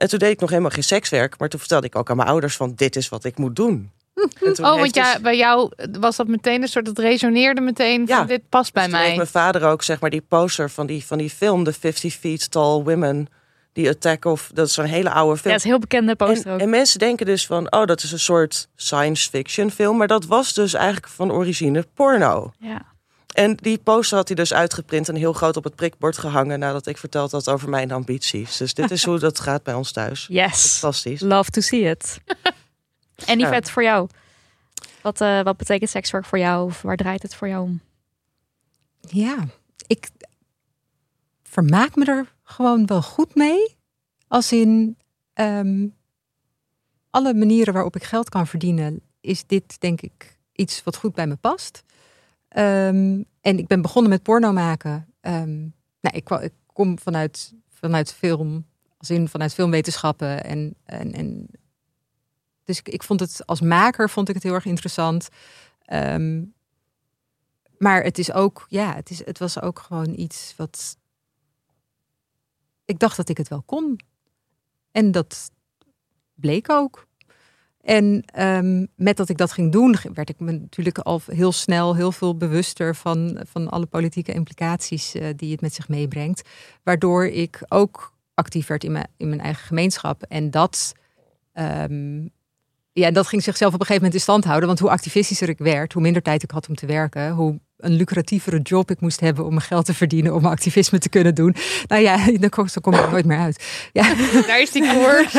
En 0.00 0.08
toen 0.08 0.18
deed 0.18 0.30
ik 0.30 0.40
nog 0.40 0.50
helemaal 0.50 0.70
geen 0.70 0.84
sekswerk. 0.84 1.38
Maar 1.38 1.48
toen 1.48 1.58
vertelde 1.58 1.86
ik 1.86 1.96
ook 1.96 2.10
aan 2.10 2.16
mijn 2.16 2.28
ouders 2.28 2.56
van 2.56 2.72
dit 2.76 2.96
is 2.96 3.08
wat 3.08 3.24
ik 3.24 3.38
moet 3.38 3.56
doen. 3.56 3.90
oh, 4.14 4.58
want 4.58 4.94
ja, 4.94 5.12
dus- 5.12 5.22
bij 5.22 5.36
jou 5.36 5.70
was 6.00 6.16
dat 6.16 6.26
meteen 6.26 6.62
een 6.62 6.68
soort, 6.68 6.84
dat 6.84 6.98
resoneerde 6.98 7.60
meteen 7.60 8.08
van 8.08 8.26
dit 8.26 8.48
past 8.48 8.72
bij 8.72 8.84
dus 8.84 8.92
mij. 8.92 9.16
mijn 9.16 9.28
vader 9.28 9.64
ook 9.64 9.82
zeg 9.82 10.00
maar 10.00 10.10
die 10.10 10.24
poster 10.28 10.70
van 10.70 10.86
die, 10.86 11.04
van 11.04 11.18
die 11.18 11.30
film, 11.30 11.64
The 11.64 11.72
50 11.72 12.14
Feet 12.14 12.50
Tall 12.50 12.82
Women. 12.82 13.28
Die 13.72 13.88
Attack 13.88 14.24
of, 14.24 14.50
dat 14.54 14.66
is 14.66 14.76
een 14.76 14.84
hele 14.84 15.10
oude 15.10 15.36
film. 15.36 15.48
Ja, 15.48 15.50
het 15.50 15.64
is 15.64 15.70
heel 15.70 15.78
bekende 15.78 16.16
poster 16.16 16.46
en, 16.46 16.52
ook. 16.52 16.60
En 16.60 16.70
mensen 16.70 16.98
denken 16.98 17.26
dus 17.26 17.46
van, 17.46 17.72
oh, 17.72 17.86
dat 17.86 18.02
is 18.02 18.12
een 18.12 18.18
soort 18.18 18.68
science 18.76 19.30
fiction 19.30 19.70
film. 19.70 19.96
Maar 19.96 20.06
dat 20.06 20.24
was 20.24 20.54
dus 20.54 20.74
eigenlijk 20.74 21.08
van 21.08 21.32
origine 21.32 21.86
porno. 21.94 22.52
Ja. 22.58 22.82
En 23.32 23.54
die 23.54 23.78
poster 23.78 24.16
had 24.16 24.26
hij 24.26 24.36
dus 24.36 24.52
uitgeprint 24.52 25.08
en 25.08 25.14
heel 25.14 25.32
groot 25.32 25.56
op 25.56 25.64
het 25.64 25.74
prikbord 25.74 26.18
gehangen 26.18 26.58
nadat 26.58 26.86
ik 26.86 26.98
verteld 26.98 27.30
had 27.30 27.48
over 27.48 27.68
mijn 27.68 27.92
ambities. 27.92 28.56
Dus 28.56 28.74
dit 28.74 28.90
is 28.90 29.04
hoe 29.04 29.18
dat 29.18 29.40
gaat 29.40 29.62
bij 29.62 29.74
ons 29.74 29.92
thuis. 29.92 30.26
Yes. 30.30 30.78
Fantastisch. 30.78 31.20
Love 31.20 31.50
to 31.50 31.60
see 31.60 31.90
it. 31.90 32.18
en 33.26 33.38
Yvette, 33.38 33.66
ja. 33.66 33.72
voor 33.72 33.82
jou? 33.82 34.08
Wat, 35.02 35.20
uh, 35.20 35.42
wat 35.42 35.56
betekent 35.56 35.90
sekswerk 35.90 36.24
voor 36.24 36.38
jou? 36.38 36.64
Of 36.64 36.82
waar 36.82 36.96
draait 36.96 37.22
het 37.22 37.34
voor 37.34 37.48
jou 37.48 37.62
om? 37.62 37.80
Ja, 39.00 39.46
ik 39.86 40.08
vermaak 41.42 41.94
me 41.96 42.04
er 42.04 42.32
gewoon 42.42 42.86
wel 42.86 43.02
goed 43.02 43.34
mee. 43.34 43.76
Als 44.28 44.52
in 44.52 44.96
um, 45.34 45.96
alle 47.10 47.34
manieren 47.34 47.74
waarop 47.74 47.96
ik 47.96 48.04
geld 48.04 48.28
kan 48.28 48.46
verdienen, 48.46 49.00
is 49.20 49.46
dit 49.46 49.80
denk 49.80 50.00
ik 50.00 50.38
iets 50.52 50.82
wat 50.84 50.96
goed 50.96 51.14
bij 51.14 51.26
me 51.26 51.36
past. 51.36 51.82
Um, 52.56 53.24
en 53.40 53.58
ik 53.58 53.66
ben 53.66 53.82
begonnen 53.82 54.10
met 54.10 54.22
porno 54.22 54.52
maken. 54.52 55.14
Um, 55.20 55.74
nou, 56.00 56.16
ik, 56.16 56.50
kom 56.72 56.98
vanuit, 56.98 57.54
vanuit 57.68 58.12
film, 58.12 58.66
als 58.98 59.10
vanuit 59.24 59.54
filmwetenschappen. 59.54 60.44
En, 60.44 60.74
en, 60.84 61.12
en 61.12 61.48
dus 62.64 62.78
ik, 62.78 62.88
ik 62.88 63.02
vond 63.02 63.20
het 63.20 63.46
als 63.46 63.60
maker 63.60 64.10
vond 64.10 64.28
ik 64.28 64.34
het 64.34 64.42
heel 64.42 64.54
erg 64.54 64.64
interessant. 64.64 65.28
Ehm, 65.84 66.44
maar 67.78 68.02
het 68.02 68.18
is 68.18 68.32
ook, 68.32 68.66
ja, 68.68 68.94
het, 68.94 69.10
is, 69.10 69.24
het 69.24 69.38
was 69.38 69.60
ook 69.60 69.78
gewoon 69.78 70.18
iets 70.18 70.54
wat. 70.56 70.96
Ik 72.84 72.98
dacht 72.98 73.16
dat 73.16 73.28
ik 73.28 73.36
het 73.36 73.48
wel 73.48 73.62
kon. 73.62 74.00
En 74.92 75.10
dat 75.10 75.50
bleek 76.34 76.70
ook. 76.70 77.06
En 77.80 78.22
ehm, 78.26 78.86
met 78.96 79.16
dat 79.16 79.28
ik 79.28 79.36
dat 79.36 79.52
ging 79.52 79.72
doen, 79.72 79.96
werd 80.14 80.28
ik 80.28 80.40
me 80.40 80.52
natuurlijk 80.52 80.98
al 80.98 81.20
heel 81.26 81.52
snel 81.52 81.94
heel 81.96 82.12
veel 82.12 82.36
bewuster 82.36 82.96
van, 82.96 83.40
van 83.50 83.68
alle 83.68 83.86
politieke 83.86 84.32
implicaties 84.32 85.14
uh, 85.14 85.26
die 85.36 85.52
het 85.52 85.60
met 85.60 85.74
zich 85.74 85.88
meebrengt. 85.88 86.48
Waardoor 86.82 87.26
ik 87.26 87.62
ook 87.68 88.12
actief 88.34 88.66
werd 88.66 88.84
in 88.84 88.92
mijn, 88.92 89.08
in 89.16 89.28
mijn 89.28 89.40
eigen 89.40 89.66
gemeenschap. 89.66 90.22
En 90.22 90.50
dat, 90.50 90.92
um, 91.54 92.30
ja, 92.92 93.10
dat 93.10 93.26
ging 93.26 93.42
zichzelf 93.42 93.74
op 93.74 93.80
een 93.80 93.86
gegeven 93.86 94.02
moment 94.02 94.20
in 94.20 94.28
stand 94.28 94.44
houden. 94.44 94.68
Want 94.68 94.80
hoe 94.80 94.90
activistischer 94.90 95.48
ik 95.48 95.58
werd, 95.58 95.92
hoe 95.92 96.02
minder 96.02 96.22
tijd 96.22 96.42
ik 96.42 96.50
had 96.50 96.68
om 96.68 96.74
te 96.74 96.86
werken, 96.86 97.30
hoe 97.30 97.60
een 97.80 97.92
lucratievere 97.92 98.60
job 98.62 98.90
ik 98.90 99.00
moest 99.00 99.20
hebben 99.20 99.44
om 99.44 99.50
mijn 99.50 99.66
geld 99.66 99.84
te 99.84 99.94
verdienen, 99.94 100.34
om 100.34 100.44
activisme 100.44 100.98
te 100.98 101.08
kunnen 101.08 101.34
doen. 101.34 101.54
Nou 101.86 102.02
ja, 102.02 102.16
dan 102.40 102.48
kom, 102.48 102.66
dan 102.72 102.82
kom 102.82 102.94
ik 102.94 103.10
nooit 103.10 103.24
meer 103.24 103.38
uit. 103.38 103.64
Ja. 103.92 104.14
Daar 104.46 104.60
is 104.60 104.70
die 104.70 104.92
koers. 104.92 105.38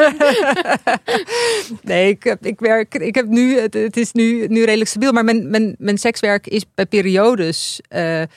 nee, 1.81 2.09
ik, 2.09 2.23
heb, 2.23 2.45
ik 2.45 2.59
werk, 2.59 2.95
ik 2.95 3.15
heb 3.15 3.25
nu, 3.25 3.59
het, 3.59 3.73
het, 3.73 3.97
is 3.97 4.11
nu, 4.11 4.47
nu 4.47 4.63
redelijk 4.63 4.89
stabiel, 4.89 5.11
maar 5.11 5.23
mijn, 5.23 5.49
mijn, 5.49 5.75
mijn 5.77 5.97
sekswerk 5.97 6.47
is 6.47 6.65
bij 6.75 6.85
periodes. 6.85 7.81
Uh, 7.89 8.21
uh, 8.21 8.27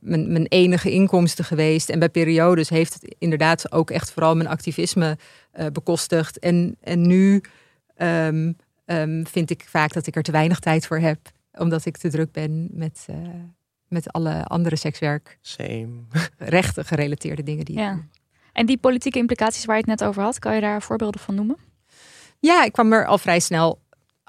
mijn, 0.00 0.32
mijn, 0.32 0.46
enige 0.48 0.90
inkomsten 0.90 1.44
geweest. 1.44 1.88
En 1.88 1.98
bij 1.98 2.08
periodes 2.08 2.68
heeft 2.68 2.92
het 2.92 3.14
inderdaad 3.18 3.72
ook 3.72 3.90
echt 3.90 4.12
vooral 4.12 4.36
mijn 4.36 4.48
activisme 4.48 5.18
uh, 5.58 5.66
bekostigd. 5.72 6.38
En, 6.38 6.76
en 6.80 7.06
nu 7.06 7.42
um, 7.98 8.56
um, 8.86 9.26
vind 9.26 9.50
ik 9.50 9.64
vaak 9.68 9.92
dat 9.92 10.06
ik 10.06 10.16
er 10.16 10.22
te 10.22 10.32
weinig 10.32 10.58
tijd 10.58 10.86
voor 10.86 10.98
heb 10.98 11.18
omdat 11.58 11.84
ik 11.84 11.96
te 11.96 12.10
druk 12.10 12.32
ben 12.32 12.68
met, 12.72 13.06
uh, 13.10 13.16
met 13.88 14.12
alle 14.12 14.44
andere 14.44 14.76
sekswerk. 14.76 15.38
Same. 15.40 15.88
Rechten 16.38 16.84
gerelateerde 16.84 17.42
dingen 17.42 17.64
die 17.64 17.76
ja. 17.76 18.04
En 18.52 18.66
die 18.66 18.78
politieke 18.78 19.18
implicaties 19.18 19.64
waar 19.64 19.76
je 19.76 19.82
het 19.86 19.98
net 19.98 20.08
over 20.08 20.22
had, 20.22 20.38
kan 20.38 20.54
je 20.54 20.60
daar 20.60 20.82
voorbeelden 20.82 21.20
van 21.20 21.34
noemen? 21.34 21.56
Ja, 22.38 22.64
ik 22.64 22.72
kwam 22.72 22.92
er 22.92 23.06
al 23.06 23.18
vrij 23.18 23.40
snel 23.40 23.84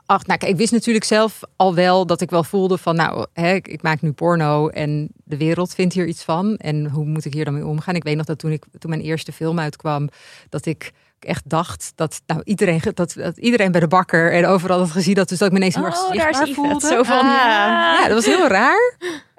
Ach, 0.08 0.26
nou, 0.26 0.46
ik 0.46 0.56
wist 0.56 0.72
natuurlijk 0.72 1.06
zelf 1.06 1.42
al 1.56 1.76
wel 1.76 2.06
dat 2.06 2.22
ik 2.22 2.30
wel 2.30 2.44
voelde 2.44 2.78
van, 2.78 2.96
nou, 2.96 3.26
hè, 3.34 3.54
ik, 3.54 3.68
ik, 3.68 3.82
maak 3.82 4.02
nu 4.02 4.12
porno 4.12 4.68
en 4.68 5.10
de 5.24 5.38
wereld 5.38 5.74
vindt 5.74 5.94
hier 5.94 6.08
iets 6.08 6.24
van. 6.24 6.56
En 6.56 6.90
hoe 6.90 7.06
moet 7.06 7.26
ik 7.26 7.34
hier 7.34 7.46
dan 7.46 7.54
mee 7.54 7.66
omgaan? 7.66 7.96
Ik 7.96 8.04
weet 8.04 8.16
nog 8.16 8.26
dat 8.26 8.40
toen, 8.40 8.52
ik, 8.52 8.66
toen 8.80 8.90
mijn 8.90 9.02
eerste 9.02 9.32
film 9.32 9.60
uitkwam, 9.60 10.10
dat 10.50 10.66
ik 10.66 10.92
echt 11.20 11.50
dacht 11.50 11.92
dat 11.96 12.22
nou, 12.26 12.42
iedereen, 12.44 12.82
dat, 12.94 13.14
dat 13.14 13.38
iedereen 13.38 13.72
bij 13.72 13.80
de 13.80 13.88
bakker 13.88 14.34
en 14.34 14.46
overal 14.46 14.80
had 14.80 14.92
gezien 14.92 15.14
dat. 15.14 15.30
Dus 15.30 15.38
dat 15.38 15.48
ik 15.48 15.54
me 15.54 15.60
ineens 15.60 15.76
heel 15.76 15.86
erg 15.86 16.00
oh, 16.00 16.12
zichtbaar 16.12 16.48
voelde. 16.48 16.88
Zo 16.88 17.04
van, 17.04 17.20
ah. 17.20 17.24
ja. 17.24 18.00
ja, 18.00 18.08
dat 18.08 18.16
was 18.16 18.26
heel 18.26 18.48
raar. 18.48 18.98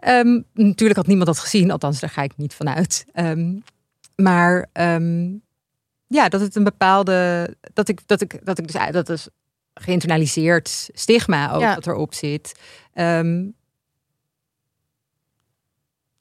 Um, 0.08 0.44
natuurlijk 0.52 0.98
had 0.98 1.06
niemand 1.06 1.26
dat 1.26 1.38
gezien, 1.38 1.70
althans 1.70 2.00
daar 2.00 2.10
ga 2.10 2.22
ik 2.22 2.36
niet 2.36 2.54
van 2.54 2.68
uit. 2.68 3.04
Um, 3.14 3.62
maar 4.16 4.68
um, 4.72 5.42
ja, 6.06 6.28
dat 6.28 6.40
het 6.40 6.56
een 6.56 6.64
bepaalde, 6.64 7.48
dat 7.72 7.88
ik, 7.88 8.00
dat 8.06 8.20
ik, 8.20 8.46
dat 8.46 8.58
ik 8.58 8.72
dus, 8.72 8.90
dat 8.90 9.08
is 9.08 9.28
geïnternaliseerd 9.74 10.88
stigma 10.92 11.52
ook 11.52 11.60
Ja. 11.60 11.74
dat 11.74 11.86
erop 11.86 12.14
zit. 12.14 12.60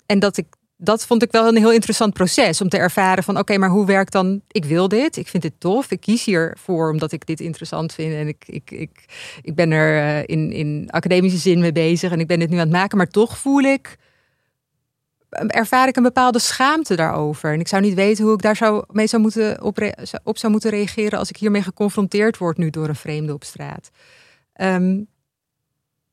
En 0.05 0.19
dat 0.19 0.37
ik 0.37 0.47
dat 0.77 1.05
vond 1.05 1.23
ik 1.23 1.31
wel 1.31 1.47
een 1.47 1.57
heel 1.57 1.71
interessant 1.71 2.13
proces 2.13 2.61
om 2.61 2.69
te 2.69 2.77
ervaren 2.77 3.23
van 3.23 3.37
oké, 3.37 3.57
maar 3.57 3.69
hoe 3.69 3.85
werkt 3.85 4.11
dan? 4.11 4.41
Ik 4.47 4.65
wil 4.65 4.87
dit, 4.87 5.17
ik 5.17 5.27
vind 5.27 5.43
dit 5.43 5.53
tof, 5.57 5.91
ik 5.91 5.99
kies 5.99 6.25
hiervoor 6.25 6.91
omdat 6.91 7.11
ik 7.11 7.25
dit 7.25 7.39
interessant 7.39 7.93
vind 7.93 8.13
en 8.13 8.27
ik, 8.27 8.43
ik, 8.47 8.71
ik, 8.71 9.05
ik 9.41 9.55
ben 9.55 9.71
er 9.71 10.03
uh, 10.03 10.23
in, 10.25 10.51
in 10.51 10.87
academische 10.91 11.37
zin 11.37 11.59
mee 11.59 11.71
bezig 11.71 12.11
en 12.11 12.19
ik 12.19 12.27
ben 12.27 12.39
dit 12.39 12.49
nu 12.49 12.55
aan 12.55 12.61
het 12.61 12.71
maken, 12.71 12.97
maar 12.97 13.07
toch 13.07 13.37
voel 13.37 13.61
ik, 13.61 13.97
ervaar 15.29 15.87
ik 15.87 15.95
een 15.95 16.03
bepaalde 16.03 16.39
schaamte 16.39 16.95
daarover. 16.95 17.53
En 17.53 17.59
ik 17.59 17.67
zou 17.67 17.81
niet 17.81 17.93
weten 17.93 18.23
hoe 18.23 18.33
ik 18.33 18.41
daar 18.41 18.55
zou, 18.55 18.83
mee 18.91 19.07
zou 19.07 19.21
moeten 19.21 19.61
op, 19.63 19.93
op 20.23 20.37
zou 20.37 20.51
moeten 20.51 20.69
reageren 20.69 21.19
als 21.19 21.29
ik 21.29 21.37
hiermee 21.37 21.61
geconfronteerd 21.61 22.37
word 22.37 22.57
nu 22.57 22.69
door 22.69 22.87
een 22.87 22.95
vreemde 22.95 23.33
op 23.33 23.43
straat. 23.43 23.89
Um, 24.61 25.07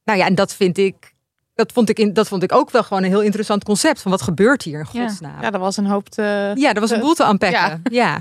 nou 0.05 0.19
ja, 0.19 0.27
en 0.27 0.35
dat 0.35 0.55
vind 0.55 0.79
ik 0.79 1.14
dat 1.55 1.73
vond, 1.73 1.89
ik 1.89 1.99
in, 1.99 2.13
dat 2.13 2.29
vond 2.29 2.43
ik 2.43 2.53
ook 2.53 2.71
wel 2.71 2.83
gewoon 2.83 3.03
een 3.03 3.09
heel 3.09 3.23
interessant 3.23 3.65
concept. 3.65 4.03
Van 4.03 4.11
wat 4.11 4.23
gebeurt 4.23 4.63
hier 4.63 4.79
in 4.79 4.87
godsnaam? 4.87 5.37
Ja, 5.37 5.43
ja 5.43 5.51
dat 5.51 5.61
was 5.61 5.77
een 5.77 5.87
hoop 5.87 6.09
te... 6.09 6.53
Ja, 6.55 6.73
dat 6.73 6.83
was 6.83 6.91
een 6.91 7.01
boel 7.01 7.15
te 7.15 7.25
unpacken. 7.25 7.83
Ja. 7.91 8.21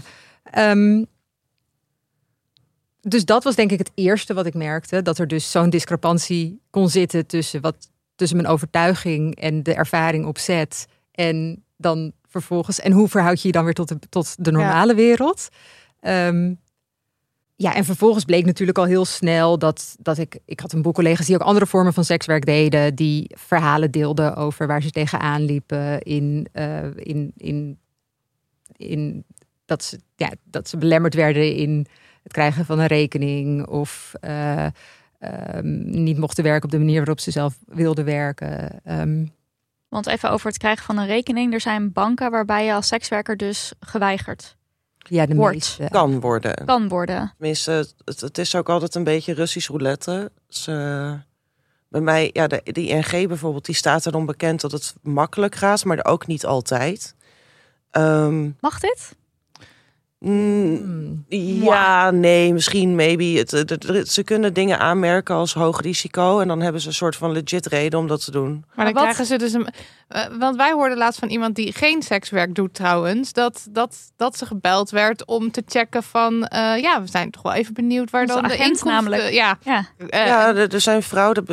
ja. 0.51 0.71
Um, 0.71 1.05
dus 3.01 3.25
dat 3.25 3.43
was 3.43 3.55
denk 3.55 3.71
ik 3.71 3.79
het 3.79 3.91
eerste 3.95 4.33
wat 4.33 4.45
ik 4.45 4.53
merkte. 4.53 5.01
Dat 5.01 5.17
er 5.17 5.27
dus 5.27 5.51
zo'n 5.51 5.69
discrepantie 5.69 6.61
kon 6.69 6.89
zitten 6.89 7.25
tussen, 7.25 7.61
wat, 7.61 7.89
tussen 8.15 8.37
mijn 8.37 8.49
overtuiging 8.49 9.35
en 9.35 9.63
de 9.63 9.73
ervaring 9.73 10.25
op 10.25 10.37
set. 10.37 10.87
En 11.11 11.63
dan 11.77 12.11
vervolgens... 12.27 12.79
En 12.79 12.91
hoe 12.91 13.07
verhoud 13.07 13.41
je 13.41 13.47
je 13.47 13.53
dan 13.53 13.63
weer 13.63 13.73
tot 13.73 13.87
de, 13.87 13.99
tot 14.09 14.35
de 14.45 14.51
normale 14.51 14.91
ja. 14.91 14.97
wereld? 14.97 15.49
Um, 16.01 16.59
ja, 17.55 17.75
en 17.75 17.85
vervolgens 17.85 18.25
bleek 18.25 18.45
natuurlijk 18.45 18.77
al 18.77 18.85
heel 18.85 19.05
snel 19.05 19.59
dat, 19.59 19.95
dat 19.99 20.17
ik... 20.17 20.39
Ik 20.45 20.59
had 20.59 20.73
een 20.73 20.81
boel 20.81 20.91
collega's 20.91 21.25
die 21.25 21.35
ook 21.35 21.41
andere 21.41 21.65
vormen 21.65 21.93
van 21.93 22.05
sekswerk 22.05 22.45
deden. 22.45 22.95
Die 22.95 23.31
verhalen 23.37 23.91
deelden 23.91 24.35
over 24.35 24.67
waar 24.67 24.81
ze 24.81 24.91
tegenaan 24.91 25.41
liepen. 25.41 26.01
In, 26.01 26.47
uh, 26.53 26.83
in, 26.95 27.31
in, 27.37 27.79
in 28.75 29.23
dat, 29.65 29.83
ze, 29.83 29.99
ja, 30.15 30.31
dat 30.43 30.69
ze 30.69 30.77
belemmerd 30.77 31.13
werden 31.13 31.55
in 31.55 31.85
het 32.23 32.31
krijgen 32.31 32.65
van 32.65 32.79
een 32.79 32.87
rekening. 32.87 33.67
Of 33.67 34.13
uh, 34.21 34.65
um, 35.55 36.03
niet 36.03 36.17
mochten 36.17 36.43
werken 36.43 36.63
op 36.63 36.71
de 36.71 36.77
manier 36.77 36.97
waarop 36.97 37.19
ze 37.19 37.31
zelf 37.31 37.57
wilden 37.65 38.05
werken. 38.05 38.81
Um, 38.99 39.31
Want 39.89 40.07
even 40.07 40.31
over 40.31 40.47
het 40.47 40.57
krijgen 40.57 40.85
van 40.85 40.97
een 40.97 41.07
rekening. 41.07 41.53
Er 41.53 41.61
zijn 41.61 41.91
banken 41.91 42.31
waarbij 42.31 42.65
je 42.65 42.73
als 42.73 42.87
sekswerker 42.87 43.37
dus 43.37 43.73
geweigerd 43.79 44.55
ja, 45.03 45.25
de 45.25 45.35
wordt. 45.35 45.53
meeste. 45.53 45.87
Kan 45.89 46.19
worden. 46.19 46.65
Kan 46.65 46.87
worden. 46.87 47.33
Tenminste, 47.37 47.87
het, 48.05 48.21
het 48.21 48.37
is 48.37 48.55
ook 48.55 48.69
altijd 48.69 48.95
een 48.95 49.03
beetje 49.03 49.33
Russisch 49.33 49.69
roulette. 49.69 50.31
Dus, 50.47 50.67
uh, 50.67 51.13
bij 51.87 52.01
mij, 52.01 52.29
ja, 52.33 52.47
de, 52.47 52.61
die 52.63 52.87
ING 52.89 53.27
bijvoorbeeld, 53.27 53.65
die 53.65 53.75
staat 53.75 54.05
erom 54.05 54.25
bekend 54.25 54.61
dat 54.61 54.71
het 54.71 54.95
makkelijk 55.01 55.55
gaat, 55.55 55.85
maar 55.85 56.05
ook 56.05 56.27
niet 56.27 56.45
altijd. 56.45 57.15
Um, 57.91 58.57
Mag 58.59 58.79
dit? 58.79 59.15
Mm, 60.25 61.25
ja, 61.27 62.11
nee, 62.11 62.53
misschien, 62.53 62.95
maybe. 62.95 63.23
Het, 63.23 63.51
het, 63.51 63.69
het, 63.69 64.09
ze 64.09 64.23
kunnen 64.23 64.53
dingen 64.53 64.79
aanmerken 64.79 65.35
als 65.35 65.53
hoog 65.53 65.81
risico. 65.81 66.39
En 66.39 66.47
dan 66.47 66.61
hebben 66.61 66.81
ze 66.81 66.87
een 66.87 66.93
soort 66.93 67.15
van 67.15 67.31
legit 67.31 67.65
reden 67.65 67.99
om 67.99 68.07
dat 68.07 68.23
te 68.25 68.31
doen. 68.31 68.65
Maar 68.75 68.85
dan 68.85 68.93
krijgen 68.93 69.25
ze 69.25 69.37
dus 69.37 69.53
een. 69.53 69.67
Uh, 70.09 70.25
want 70.39 70.55
wij 70.55 70.71
hoorden 70.71 70.97
laatst 70.97 71.19
van 71.19 71.29
iemand 71.29 71.55
die 71.55 71.73
geen 71.73 72.01
sekswerk 72.01 72.55
doet, 72.55 72.73
trouwens. 72.73 73.33
Dat, 73.33 73.67
dat, 73.69 73.97
dat 74.15 74.37
ze 74.37 74.45
gebeld 74.45 74.89
werd 74.89 75.25
om 75.25 75.51
te 75.51 75.63
checken 75.65 76.03
van. 76.03 76.33
Uh, 76.33 76.77
ja, 76.81 77.01
we 77.01 77.07
zijn 77.07 77.31
toch 77.31 77.41
wel 77.41 77.53
even 77.53 77.73
benieuwd 77.73 78.09
waar 78.09 78.21
Onze 78.21 78.33
dan 78.33 78.43
de 78.43 78.57
inkomsten. 78.57 78.87
namelijk. 78.87 79.29
Ja, 79.29 79.57
Ja. 79.63 79.85
uh, 79.97 80.07
ja, 80.09 80.55
er, 80.55 80.73
er 80.73 80.81
zijn 80.81 81.03
fraude. 81.03 81.43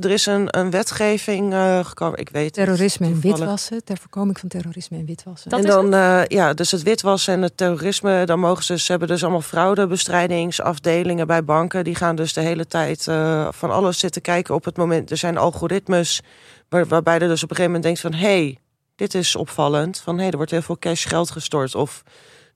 Er 0.00 0.10
is 0.10 0.26
een, 0.26 0.58
een 0.58 0.70
wetgeving 0.70 1.52
uh, 1.52 1.84
gekomen. 1.84 2.18
Ik 2.18 2.28
weet 2.28 2.44
het 2.44 2.54
Terrorisme 2.54 3.06
en 3.06 3.20
witwassen. 3.20 3.84
Ter 3.84 3.96
voorkoming 3.98 4.38
van 4.38 4.48
terrorisme 4.48 4.98
en 4.98 5.04
witwassen. 5.04 5.50
Dat 5.50 5.58
en 5.58 5.64
is 5.66 5.72
dan, 5.72 5.94
uh, 5.94 6.24
ja, 6.26 6.54
dus 6.54 6.70
het 6.70 6.82
witwassen 6.82 7.34
en 7.34 7.42
het 7.42 7.56
terrorisme, 7.56 8.09
dan 8.24 8.40
mogen 8.40 8.64
ze, 8.64 8.78
ze 8.78 8.90
hebben 8.90 9.08
dus 9.08 9.22
allemaal 9.22 9.40
fraudebestrijdingsafdelingen 9.40 11.26
bij 11.26 11.44
banken. 11.44 11.84
Die 11.84 11.94
gaan 11.94 12.16
dus 12.16 12.32
de 12.32 12.40
hele 12.40 12.66
tijd 12.66 13.06
uh, 13.06 13.48
van 13.50 13.70
alles 13.70 13.98
zitten 13.98 14.22
kijken 14.22 14.54
op 14.54 14.64
het 14.64 14.76
moment. 14.76 15.10
Er 15.10 15.16
zijn 15.16 15.38
algoritmes 15.38 16.22
waar, 16.68 16.86
waarbij 16.86 17.18
er 17.18 17.28
dus 17.28 17.42
op 17.42 17.50
een 17.50 17.56
gegeven 17.56 17.80
moment 17.80 17.82
denkt 17.82 18.00
van, 18.00 18.12
hé, 18.12 18.42
hey, 18.42 18.58
dit 18.96 19.14
is 19.14 19.36
opvallend. 19.36 19.98
Van, 19.98 20.14
hé, 20.14 20.20
hey, 20.20 20.30
er 20.30 20.36
wordt 20.36 20.50
heel 20.50 20.62
veel 20.62 20.78
cash 20.78 21.06
geld 21.08 21.30
gestort. 21.30 21.74
Of 21.74 22.02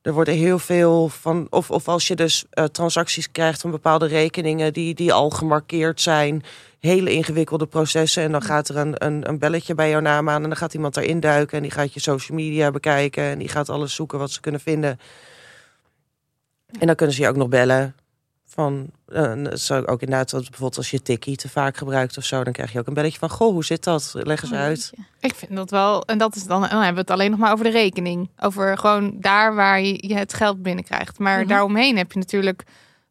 er 0.03 0.13
worden 0.13 0.35
heel 0.35 0.59
veel 0.59 1.09
van, 1.09 1.47
of, 1.51 1.71
of 1.71 1.89
als 1.89 2.07
je 2.07 2.17
dus 2.17 2.45
uh, 2.55 2.65
transacties 2.65 3.31
krijgt 3.31 3.61
van 3.61 3.71
bepaalde 3.71 4.07
rekeningen 4.07 4.73
die, 4.73 4.95
die 4.95 5.13
al 5.13 5.31
gemarkeerd 5.31 6.01
zijn. 6.01 6.43
Hele 6.81 7.13
ingewikkelde 7.13 7.67
processen. 7.67 8.23
En 8.23 8.33
dan 8.33 8.43
gaat 8.43 8.69
er 8.69 8.77
een, 8.77 8.95
een, 9.07 9.29
een 9.29 9.39
belletje 9.39 9.75
bij 9.75 9.91
jouw 9.91 10.01
naam 10.01 10.29
aan. 10.29 10.43
En 10.43 10.49
dan 10.49 10.57
gaat 10.57 10.75
iemand 10.75 10.95
daarin 10.95 11.21
duiken. 11.21 11.57
En 11.57 11.63
die 11.63 11.73
gaat 11.73 11.95
je 11.95 12.01
social 12.01 12.39
media 12.39 12.71
bekijken. 12.71 13.25
En 13.25 13.39
die 13.39 13.49
gaat 13.49 13.69
alles 13.69 13.95
zoeken 13.95 14.19
wat 14.19 14.31
ze 14.31 14.41
kunnen 14.41 14.61
vinden. 14.61 14.99
En 16.79 16.87
dan 16.87 16.97
kunnen 16.97 17.15
ze 17.15 17.23
je 17.23 17.29
ook 17.29 17.37
nog 17.37 17.49
bellen. 17.49 17.95
Van, 18.47 18.87
uh, 19.09 19.47
zo 19.53 19.83
ook 19.83 20.01
inderdaad, 20.03 20.31
bijvoorbeeld 20.33 20.77
als 20.77 20.91
je 20.91 21.03
tikkie 21.03 21.37
te 21.37 21.49
vaak 21.49 21.77
gebruikt 21.77 22.17
of 22.17 22.25
zo, 22.25 22.45
dan 22.45 22.53
krijg 22.53 22.73
je 22.73 22.79
ook 22.79 22.87
een 22.87 22.95
belletje 22.95 23.19
van: 23.19 23.31
Goh, 23.31 23.53
hoe 23.53 23.65
zit 23.65 23.85
dat? 23.85 24.11
Leg 24.17 24.43
eens 24.43 24.53
Oh, 24.53 24.59
uit. 24.59 24.93
ik 25.21 25.35
vind 25.35 25.57
dat 25.57 25.71
wel. 25.71 26.03
En 26.05 26.19
dat 26.19 26.37
is 26.37 26.45
dan, 26.45 26.61
dan 26.61 26.71
hebben 26.71 26.95
we 26.95 27.01
het 27.01 27.11
alleen 27.11 27.31
nog 27.31 27.39
maar 27.41 27.53
over 27.53 27.65
de 27.65 27.71
rekening. 27.71 28.31
Over 28.39 28.79
gewoon 28.79 29.17
daar 29.21 29.55
waar 29.55 29.81
je, 29.81 30.15
het 30.15 30.35
geld 30.35 30.63
binnenkrijgt. 30.63 31.19
Maar 31.19 31.39
Mhm. 31.39 31.49
daaromheen 31.49 31.97
heb 31.97 32.13
je 32.13 32.19
natuurlijk 32.19 32.63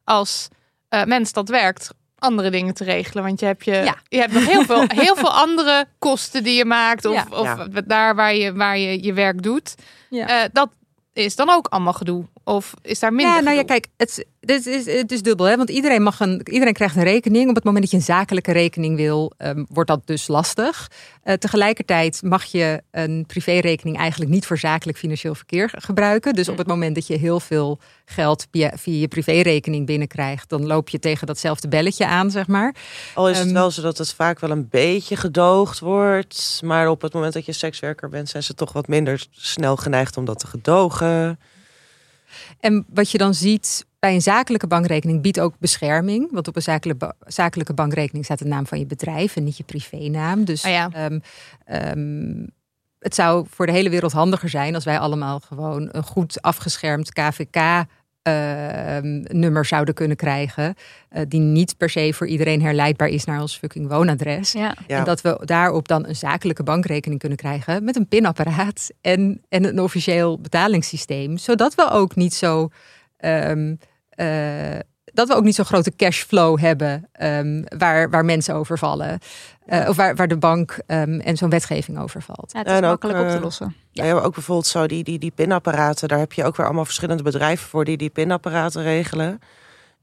als 0.04 0.48
uh, 0.90 1.04
mens 1.04 1.32
dat 1.34 1.50
werkt 1.50 1.90
andere 2.18 2.50
dingen 2.50 2.74
te 2.74 2.84
regelen. 2.84 3.24
Want 3.24 3.40
je 3.40 3.46
hebt, 3.46 3.66
je, 3.66 3.72
Ja. 3.72 3.96
je 4.08 4.18
hebt 4.18 4.34
nog 4.34 4.46
heel 4.46 4.64
veel, 4.66 4.84
heel 5.06 5.16
veel 5.16 5.32
andere 5.32 5.86
kosten 6.00 6.44
die 6.44 6.56
je 6.56 6.66
maakt. 6.66 7.06
Of, 7.06 7.14
Ja. 7.14 7.26
of 7.38 7.46
Ja. 7.46 7.68
daar 7.86 8.16
waar 8.16 8.36
je, 8.36 8.54
waar 8.54 8.78
je 8.78 9.04
je 9.04 9.14
werk 9.14 9.42
doet. 9.44 9.76
Eh, 10.10 10.42
dat 10.52 10.70
is 11.14 11.36
dan 11.36 11.50
ook 11.50 11.68
allemaal 11.68 11.94
gedoe. 11.94 12.26
Of 12.46 12.74
is 12.82 13.00
daar 13.00 13.14
minder 13.14 13.36
Ja, 13.36 13.42
nou 13.42 13.56
ja, 13.56 13.64
kijk, 13.64 13.88
het, 13.98 14.26
het, 14.40 14.66
is, 14.66 14.86
het 14.86 15.12
is 15.12 15.22
dubbel. 15.22 15.46
Hè? 15.46 15.58
Want 15.58 15.70
iedereen, 15.70 16.04
mag 16.04 16.20
een, 16.20 16.42
iedereen 16.52 16.74
krijgt 16.74 16.96
een 16.96 17.04
rekening. 17.04 17.50
Op 17.50 17.56
het 17.56 17.64
moment 17.64 17.84
dat 17.84 17.92
je 17.92 17.98
een 17.98 18.04
zakelijke 18.04 18.52
rekening 18.52 18.96
wil, 18.96 19.34
ehm, 19.38 19.64
wordt 19.70 19.90
dat 19.90 20.08
dus 20.08 20.28
lastig. 20.28 20.92
Eh, 21.24 21.34
tegelijkertijd 21.34 22.22
mag 22.24 22.44
je 22.44 22.84
een 22.92 23.24
privérekening 23.28 23.98
eigenlijk 23.98 24.32
niet 24.32 24.46
voor 24.46 24.58
zakelijk 24.58 24.98
financieel 24.98 25.36
verkeer 25.36 25.70
ge- 25.70 25.82
gebruiken. 25.82 26.34
Dus 26.34 26.50
op 26.50 26.58
het 26.58 26.68
moment 26.68 26.96
dat 26.96 27.08
je 27.08 27.18
heel 27.18 27.40
veel 27.40 27.80
geld 28.06 28.48
via, 28.52 28.72
via 28.78 29.00
je 29.00 29.08
privérekening 29.08 29.86
binnenkrijgt, 29.86 30.50
dan 30.50 30.66
loop 30.66 30.90
je 30.90 31.00
tegen 31.00 31.28
datzelfde 31.28 31.68
belletje 31.68 32.06
aan, 32.06 32.32
zeg 32.32 32.48
maar. 32.48 32.76
Al 33.14 33.30
is 33.30 33.38
het 33.38 33.46
Ehm, 33.46 33.56
wel 33.56 33.72
zo 33.72 33.82
dat 33.82 33.98
het 33.98 34.14
vaak 34.14 34.40
wel 34.40 34.50
een 34.52 34.68
beetje 34.70 35.16
gedoogd 35.16 35.80
wordt. 35.80 36.60
Maar 36.64 36.90
op 36.90 37.02
het 37.02 37.14
moment 37.14 37.34
dat 37.34 37.46
je 37.46 37.52
sekswerker 37.52 38.10
bent, 38.10 38.30
zijn 38.30 38.44
ze 38.44 38.54
toch 38.54 38.74
wat 38.74 38.88
minder 38.88 39.26
snel 39.32 39.76
geneigd 39.76 40.18
om 40.18 40.26
dat 40.26 40.40
te 40.40 40.48
gedogen. 40.48 41.40
En 42.60 42.86
wat 42.90 43.12
je 43.12 43.18
dan 43.18 43.34
ziet 43.34 43.86
bij 44.00 44.14
een 44.14 44.22
zakelijke 44.22 44.68
bankrekening 44.68 45.22
biedt 45.22 45.40
ook 45.40 45.54
bescherming. 45.60 46.32
Want 46.32 46.48
op 46.48 46.56
een 46.56 46.62
zakelijke, 46.62 47.16
zakelijke 47.26 47.74
bankrekening 47.74 48.26
staat 48.26 48.40
de 48.40 48.46
naam 48.46 48.66
van 48.66 48.80
je 48.80 48.86
bedrijf 48.86 49.36
en 49.36 49.44
niet 49.44 49.58
je 49.58 49.64
privénaam. 49.64 50.46
Dus 50.46 50.62
ja. 50.62 50.90
ehm, 50.92 51.20
ehm, 51.66 52.46
het 53.00 53.16
zou 53.16 53.46
voor 53.50 53.66
de 53.66 53.72
hele 53.72 53.90
wereld 53.90 54.12
handiger 54.12 54.50
zijn 54.50 54.76
als 54.76 54.84
wij 54.84 55.00
allemaal 55.00 55.40
gewoon 55.40 55.90
een 55.92 56.04
goed 56.04 56.42
afgeschermd 56.42 57.14
KVK. 57.14 57.86
Ehm, 58.24 59.22
nummer 59.38 59.66
zouden 59.66 59.94
kunnen 59.94 60.18
krijgen. 60.18 60.76
eh, 61.10 61.22
die 61.28 61.40
niet 61.40 61.78
per 61.78 61.90
se 61.90 62.14
voor 62.14 62.28
iedereen 62.28 62.62
herleidbaar 62.62 63.08
is 63.08 63.26
naar 63.26 63.42
ons 63.42 63.58
fucking 63.58 63.88
woonadres. 63.88 64.52
Ja. 64.52 64.76
Ja. 64.88 64.98
En 64.98 65.04
dat 65.04 65.22
we 65.22 65.42
daarop 65.46 65.88
dan 65.88 66.08
een 66.08 66.16
zakelijke 66.16 66.64
bankrekening 66.64 67.20
kunnen 67.20 67.38
krijgen 67.38 67.84
met 67.84 67.96
een 67.96 68.08
pinapparaat 68.08 68.90
en, 69.02 69.42
en 69.50 69.64
een 69.64 69.80
officieel 69.82 70.40
betalingssysteem. 70.40 71.38
Zodat 71.38 71.76
we 71.76 71.90
ook 71.90 72.16
niet 72.16 72.34
zo. 72.34 72.70
ehm, 73.18 73.76
eh, 74.10 74.80
dat 75.14 75.28
we 75.28 75.34
ook 75.34 75.44
niet 75.44 75.56
zo'n 75.56 75.66
grote 75.66 75.96
cashflow 75.96 76.60
hebben 76.60 77.08
ehm, 77.12 77.64
waar, 77.78 78.10
waar 78.10 78.26
mensen 78.26 78.56
over 78.56 78.78
vallen. 78.78 79.20
Eh, 79.66 79.90
of 79.90 79.96
waar, 79.96 80.16
waar 80.16 80.28
de 80.28 80.38
bank 80.38 80.80
ehm, 80.86 81.20
en 81.20 81.38
zo'n 81.38 81.50
wetgeving 81.50 82.00
over 82.00 82.22
valt. 82.22 82.52
Ja, 82.52 82.60
het 82.60 82.68
is 82.68 82.74
En 82.74 82.84
ook, 82.84 82.90
makkelijk 82.90 83.20
op 83.20 83.28
te 83.28 83.36
eh, 83.36 83.42
lossen. 83.42 83.76
Ja. 83.92 84.06
ja, 84.06 84.14
maar 84.14 84.24
ook 84.24 84.34
bijvoorbeeld 84.34 84.68
zo 84.68 84.88
die, 84.88 85.04
die, 85.04 85.20
die 85.20 85.32
pinapparaten. 85.32 86.08
Daar 86.08 86.20
heb 86.20 86.34
je 86.34 86.44
ook 86.44 86.56
weer 86.56 86.66
allemaal 86.66 86.86
verschillende 86.86 87.24
bedrijven 87.24 87.70
voor 87.70 87.86
die 87.86 87.98
die 87.98 88.10
pinapparaten 88.10 88.82
regelen. 88.82 89.40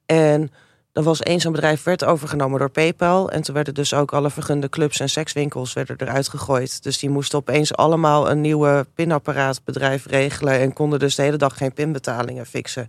En 0.06 0.50
er 0.92 1.02
was 1.02 1.20
één 1.20 1.40
zo'n 1.40 1.52
bedrijf 1.52 1.82
werd 1.82 2.04
overgenomen 2.04 2.58
door 2.58 2.70
PayPal. 2.70 3.30
En 3.30 3.42
toen 3.42 3.54
werden 3.54 3.74
dus 3.74 3.94
ook 3.94 4.12
alle 4.12 4.30
vergunde 4.30 4.68
clubs 4.68 5.00
en 5.00 5.08
sekswinkels 5.08 5.72
werden 5.72 5.96
eruit 5.98 6.28
gegooid. 6.28 6.82
Dus 6.82 6.98
die 6.98 7.10
moesten 7.10 7.38
opeens 7.38 7.74
allemaal 7.74 8.30
een 8.30 8.40
nieuwe 8.40 8.86
pinapparaatbedrijf 8.94 10.06
regelen. 10.06 10.60
En 10.60 10.72
konden 10.72 10.98
dus 10.98 11.14
de 11.14 11.22
hele 11.22 11.36
dag 11.36 11.56
geen 11.56 11.72
pinbetalingen 11.72 12.46
fixen. 12.46 12.88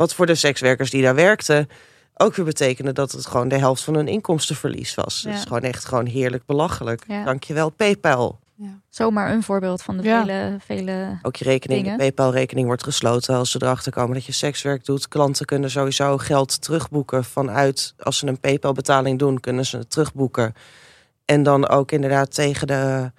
Wat 0.00 0.14
voor 0.14 0.26
de 0.26 0.34
sekswerkers 0.34 0.90
die 0.90 1.02
daar 1.02 1.14
werkten 1.14 1.68
ook 2.16 2.34
weer 2.34 2.44
betekende 2.44 2.92
dat 2.92 3.12
het 3.12 3.26
gewoon 3.26 3.48
de 3.48 3.58
helft 3.58 3.82
van 3.82 3.94
hun 3.94 4.08
inkomstenverlies 4.08 4.94
was. 4.94 5.22
Ja. 5.22 5.30
Dus 5.30 5.42
gewoon 5.42 5.62
echt 5.62 5.84
gewoon 5.84 6.06
heerlijk 6.06 6.46
belachelijk. 6.46 7.04
Ja. 7.08 7.24
Dankjewel 7.24 7.70
PayPal. 7.70 8.38
Zomaar 8.88 9.32
een 9.32 9.42
voorbeeld 9.42 9.82
van 9.82 9.96
de 9.96 10.02
Ja. 10.02 10.20
vele, 10.20 10.56
vele... 10.64 11.18
Ook 11.22 11.36
je 11.36 11.44
rekening, 11.44 11.80
Dingen. 11.82 11.92
je 11.92 11.98
PayPal-rekening 11.98 12.66
wordt 12.66 12.82
gesloten 12.82 13.34
als 13.34 13.50
ze 13.50 13.58
erachter 13.62 13.92
komen 13.92 14.14
dat 14.14 14.24
je 14.24 14.32
sekswerk 14.32 14.84
doet. 14.84 15.08
Klanten 15.08 15.46
kunnen 15.46 15.70
sowieso 15.70 16.18
geld 16.18 16.62
terugboeken 16.62 17.24
vanuit, 17.24 17.94
als 17.98 18.18
ze 18.18 18.26
een 18.26 18.40
PayPal-betaling 18.40 19.18
doen, 19.18 19.40
kunnen 19.40 19.66
ze 19.66 19.76
het 19.76 19.90
terugboeken. 19.90 20.54
En 21.24 21.42
dan 21.42 21.68
ook 21.68 21.92
inderdaad 21.92 22.34
tegen 22.34 22.66
de 22.66 23.12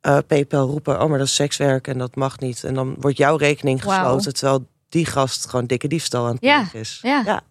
eh, 0.00 0.18
PayPal 0.26 0.66
roepen, 0.68 1.02
oh 1.02 1.08
maar 1.08 1.18
dat 1.18 1.26
is 1.26 1.34
sekswerk 1.34 1.88
en 1.88 1.98
dat 1.98 2.16
mag 2.16 2.38
niet. 2.38 2.64
En 2.64 2.74
dan 2.74 2.96
wordt 2.98 3.16
jouw 3.16 3.36
rekening 3.36 3.82
gesloten, 3.82 4.34
terwijl 4.34 4.66
die 4.88 5.06
gast 5.06 5.46
gewoon 5.48 5.66
dikke 5.66 5.88
diefstal 5.88 6.26
aan 6.26 6.34
het 6.34 6.42
Ja, 6.44 6.68
is. 6.72 6.98
ja. 7.02 7.22
ja. 7.24 7.42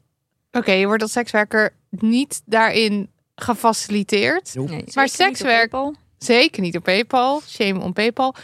Oké, 0.51 0.71
je 0.71 0.85
wordt 0.85 1.01
als 1.01 1.11
sekswerker 1.11 1.73
niet 1.89 2.41
daarin 2.45 3.09
gefaciliteerd. 3.35 4.55
Nee. 4.55 4.67
Maar 4.93 5.09
Zeker 5.09 5.09
sekswerk-. 5.35 5.73
Zeker 6.17 6.61
niet 6.61 6.77
op 6.77 6.83
PayPal. 6.83 7.41
Shame 7.47 7.79
on 7.79 7.93
PayPal. 7.93 8.35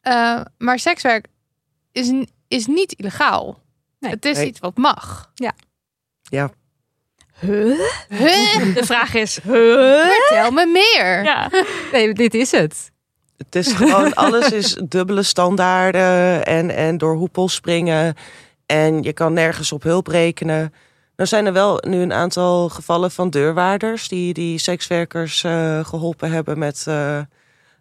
Eh, 0.00 0.40
maar 0.58 0.78
sekswerk 0.78 1.26
is, 1.92 2.12
is 2.48 2.66
niet 2.66 2.92
illegaal. 2.92 3.62
Nee. 4.00 4.10
Het 4.10 4.24
is 4.24 4.36
Nee. 4.36 4.46
iets 4.46 4.58
wat 4.58 4.76
mag. 4.76 5.32
ja. 5.34 5.52
Huh? 7.40 7.78
Huh? 8.08 8.74
De 8.74 8.80
vraag 8.84 9.14
is... 9.14 9.38
Huh? 9.42 10.06
Vertel 10.10 10.50
me 10.50 10.66
meer. 10.66 11.24
Ja. 11.24 11.50
Nee, 11.92 12.12
dit 12.14 12.34
is 12.34 12.50
het. 12.50 12.90
Het 13.38 13.54
is 13.54 13.72
gewoon, 13.72 14.14
alles 14.24 14.52
is 14.52 14.78
dubbele 14.84 15.22
standaarden 15.22 16.44
en, 16.46 16.70
en 16.70 16.98
door 16.98 17.14
hoepels 17.14 17.54
springen. 17.54 18.14
En 18.66 19.02
je 19.02 19.12
kan 19.12 19.32
nergens 19.32 19.72
op 19.72 19.82
hulp 19.82 20.06
rekenen. 20.06 20.72
Nou 21.16 21.28
zijn 21.30 21.46
er 21.46 21.52
wel 21.52 21.82
nu 21.86 22.00
een 22.00 22.12
aantal 22.12 22.68
gevallen 22.68 23.10
van 23.10 23.30
deurwaarders 23.30 24.08
die, 24.08 24.34
die 24.34 24.58
sekswerkers 24.58 25.44
eh, 25.44 25.84
geholpen 25.84 26.30
hebben 26.30 26.58
met 26.58 26.84
eh, 26.86 27.20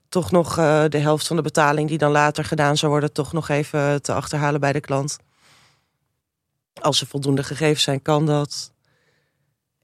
toch 0.10 0.32
nog 0.32 0.58
eh, 0.58 0.84
de 0.90 0.98
helft 0.98 1.28
van 1.28 1.36
de 1.36 1.42
betaling 1.42 1.90
die 1.90 1.98
dan 1.98 2.12
later 2.12 2.44
gedaan 2.46 2.78
zou 2.78 2.92
worden, 2.92 3.14
toch 3.14 3.34
nog 3.34 3.50
even 3.50 4.02
te 4.02 4.14
achterhalen 4.14 4.60
bij 4.60 4.74
de 4.74 4.80
klant. 4.80 5.18
Als 6.82 7.02
er 7.02 7.08
voldoende 7.08 7.44
gegevens 7.44 7.84
zijn, 7.84 8.02
kan 8.02 8.26
dat. 8.26 8.72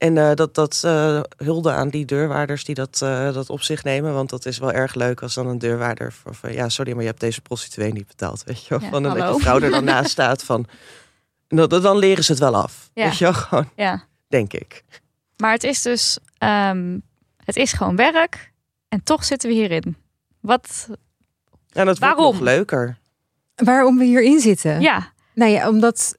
En 0.04 0.18
eh, 0.18 0.34
dat, 0.34 0.54
dat 0.54 0.82
eh, 0.84 1.20
hulde 1.36 1.72
aan 1.72 1.88
die 1.88 2.04
deurwaarders 2.04 2.64
die 2.64 2.74
dat, 2.74 3.00
eh, 3.02 3.32
dat 3.32 3.50
op 3.50 3.62
zich 3.62 3.84
nemen. 3.84 4.14
Want 4.14 4.30
dat 4.30 4.46
is 4.46 4.58
wel 4.58 4.72
erg 4.72 4.94
leuk 4.94 5.22
als 5.22 5.34
dan 5.34 5.46
een 5.46 5.58
deurwaarder... 5.58 6.12
Van, 6.12 6.34
van, 6.34 6.52
ja, 6.52 6.68
sorry, 6.68 6.92
maar 6.92 7.00
je 7.02 7.08
hebt 7.08 7.20
deze 7.20 7.40
prostituee 7.40 7.92
niet 7.92 8.06
betaald. 8.06 8.44
Weet 8.44 8.64
je 8.64 8.78
wel? 8.78 8.88
Van, 8.88 8.94
en 8.94 9.02
dat 9.02 9.18
hallo. 9.18 9.36
je 9.36 9.42
vrouw 9.42 9.60
er 9.60 9.70
dan 9.70 9.84
naast 9.84 10.10
staat 10.10 10.42
van... 10.42 10.66
Nou, 11.48 11.68
dan- 11.68 11.82
dan 11.82 11.96
leren 11.96 12.24
ze 12.24 12.30
het 12.30 12.40
wel 12.40 12.56
af. 12.56 12.90
Ja. 12.94 13.04
Weet 13.04 13.18
je 13.18 13.24
wel? 13.24 13.34
Gewoon, 13.34 13.70
ja. 13.76 14.04
denk 14.28 14.52
ik. 14.52 14.84
Maar 15.36 15.52
het 15.52 15.64
is 15.64 15.82
dus... 15.82 16.18
ehm, 16.38 16.98
het 17.44 17.56
is 17.56 17.72
gewoon 17.72 17.96
werk. 17.96 18.52
En 18.88 19.02
toch 19.02 19.24
zitten 19.24 19.48
we 19.48 19.54
hierin. 19.54 19.96
Wat... 20.40 20.86
En 20.88 20.96
dat 21.72 21.84
wordt 21.84 21.98
Waarom? 21.98 22.32
nog 22.32 22.40
leuker. 22.40 22.98
Waarom 23.54 23.98
we 23.98 24.04
hierin 24.04 24.40
zitten? 24.40 24.80
Ja. 24.80 25.12
Nou 25.34 25.50
ja, 25.50 25.68
omdat 25.68 26.16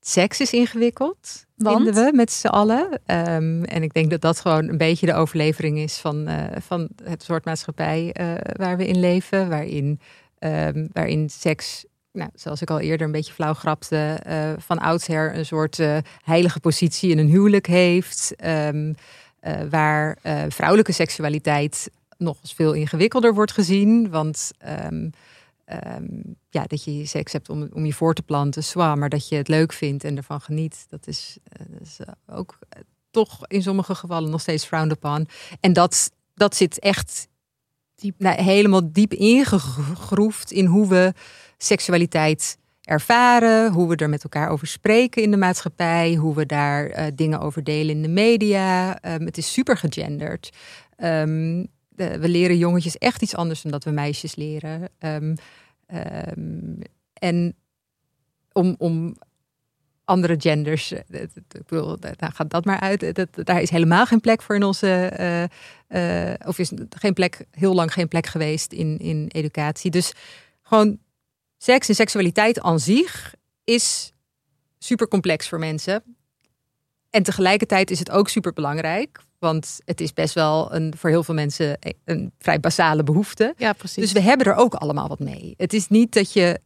seks 0.00 0.40
is 0.40 0.52
ingewikkeld, 0.52 1.44
Want? 1.64 1.94
we 1.94 2.10
met 2.14 2.32
z'n 2.32 2.46
allen. 2.46 3.00
Ehm, 3.06 3.62
en 3.62 3.82
ik 3.82 3.92
denk 3.92 4.10
dat 4.10 4.20
dat 4.20 4.40
gewoon 4.40 4.68
een 4.68 4.78
beetje 4.78 5.06
de 5.06 5.14
overlevering 5.14 5.78
is 5.78 5.96
van, 5.96 6.26
eh, 6.26 6.60
van 6.60 6.88
het 7.02 7.22
soort 7.22 7.44
maatschappij 7.44 8.12
eh, 8.12 8.32
waar 8.56 8.76
we 8.76 8.86
in 8.86 9.00
leven. 9.00 9.48
Waarin, 9.48 10.00
ehm, 10.38 10.86
waarin 10.92 11.30
seks, 11.30 11.84
nou, 12.12 12.30
zoals 12.34 12.62
ik 12.62 12.70
al 12.70 12.80
eerder 12.80 13.06
een 13.06 13.12
beetje 13.12 13.32
flauw 13.32 13.54
grapte, 13.54 14.18
eh, 14.22 14.52
van 14.58 14.78
oudsher 14.78 15.36
een 15.36 15.46
soort 15.46 15.80
heilige 16.24 16.60
positie 16.60 17.10
in 17.10 17.18
een 17.18 17.28
huwelijk 17.28 17.66
heeft. 17.66 18.34
Ehm, 18.36 18.92
eh, 19.40 19.52
waar 19.70 20.18
vrouwelijke 20.48 20.92
seksualiteit 20.92 21.90
nog 22.18 22.38
eens 22.42 22.52
veel 22.52 22.72
ingewikkelder 22.72 23.34
wordt 23.34 23.52
gezien. 23.52 24.10
Want 24.10 24.50
ehm, 25.64 26.22
ja, 26.50 26.64
dat 26.66 26.84
je 26.84 27.06
seks 27.06 27.32
hebt 27.32 27.48
om, 27.48 27.68
om 27.72 27.86
je 27.86 27.92
voor 27.92 28.14
te 28.14 28.22
planten, 28.22 28.64
zwaar, 28.64 28.98
maar 28.98 29.08
dat 29.08 29.28
je 29.28 29.36
het 29.36 29.48
leuk 29.48 29.72
vindt 29.72 30.04
en 30.04 30.16
ervan 30.16 30.40
geniet, 30.40 30.86
dat 30.88 31.06
is, 31.06 31.36
eh, 31.42 32.06
eh, 32.06 32.36
ook 32.36 32.58
eh, 32.68 32.80
toch 33.10 33.46
in 33.46 33.62
sommige 33.62 33.94
gevallen 33.94 34.30
nog 34.30 34.40
steeds 34.40 34.64
frowned 34.64 34.92
upon. 34.92 35.28
En 35.60 35.72
dat, 35.72 36.10
dat 36.34 36.56
zit 36.56 36.78
echt 36.78 37.28
diep, 37.94 38.14
nou, 38.18 38.42
helemaal 38.42 38.92
diep 38.92 39.12
ingegroefd 39.12 40.50
in 40.50 40.66
hoe 40.66 40.88
we 40.88 41.12
seksualiteit 41.58 42.58
ervaren, 42.80 43.72
hoe 43.72 43.88
we 43.88 43.96
er 43.96 44.08
met 44.08 44.22
elkaar 44.22 44.48
over 44.48 44.66
spreken 44.66 45.22
in 45.22 45.30
de 45.30 45.36
maatschappij, 45.36 46.14
hoe 46.14 46.34
we 46.34 46.46
daar 46.46 47.14
dingen 47.14 47.40
over 47.40 47.64
delen 47.64 47.94
in 47.94 48.02
de 48.02 48.08
media. 48.08 49.00
Ehm, 49.00 49.24
het 49.24 49.38
is 49.38 49.52
super 49.52 49.76
gegenderd. 49.76 50.50
Ehm, 50.96 51.64
we 51.94 52.28
leren 52.28 52.58
jongetjes 52.58 52.98
echt 52.98 53.22
iets 53.22 53.34
anders 53.36 53.62
dan 53.62 53.70
dat 53.72 53.84
we 53.84 53.90
meisjes 53.90 54.34
leren. 54.34 54.88
Ehm, 54.98 55.34
ehm, 55.86 56.80
en 57.12 57.56
om, 58.52 58.74
om 58.78 59.16
andere 60.04 60.34
genders, 60.38 60.92
eh, 60.92 61.20
ik 61.22 61.66
bedoel, 61.66 62.00
daar 62.00 62.32
gaat 62.34 62.50
dat 62.50 62.64
maar 62.64 62.80
uit. 62.80 63.00
Het- 63.00 63.28
daar 63.46 63.62
is 63.62 63.70
helemaal 63.70 64.06
geen 64.06 64.20
plek 64.20 64.42
voor 64.42 64.54
in 64.54 64.62
onze, 64.62 64.88
eh, 64.88 65.42
eh, 66.32 66.34
of 66.46 66.58
is 66.58 66.72
geen 66.88 67.12
plek, 67.12 67.44
heel 67.50 67.74
lang 67.74 67.92
geen 67.92 68.08
plek 68.08 68.26
geweest 68.26 68.72
in, 68.72 68.98
in 68.98 69.26
educatie. 69.28 69.90
Dus 69.90 70.12
gewoon 70.62 70.98
seks 71.58 71.88
en 71.88 71.94
seksualiteit 71.94 72.60
aan 72.60 72.80
zich 72.80 73.34
is 73.64 74.12
super 74.78 75.08
complex 75.08 75.48
voor 75.48 75.58
mensen. 75.58 76.02
En 77.14 77.22
tegelijkertijd 77.22 77.90
is 77.90 77.98
het 77.98 78.10
ook 78.10 78.28
super 78.28 78.52
belangrijk, 78.52 79.20
want 79.38 79.80
het 79.84 80.00
is 80.00 80.12
best 80.12 80.34
wel 80.34 80.74
een, 80.74 80.94
voor 80.96 81.10
heel 81.10 81.24
veel 81.24 81.34
mensen 81.34 81.78
een 82.04 82.32
vrij 82.38 82.60
basale 82.60 83.02
behoefte. 83.02 83.54
Ja, 83.56 83.72
precies. 83.72 84.02
Dus 84.02 84.12
we 84.12 84.20
hebben 84.20 84.46
er 84.46 84.54
ook 84.54 84.74
allemaal 84.74 85.08
wat 85.08 85.18
mee. 85.18 85.54
Het 85.56 85.72
is 85.72 85.88
niet 85.88 86.12
dat 86.12 86.32
je. 86.32 86.58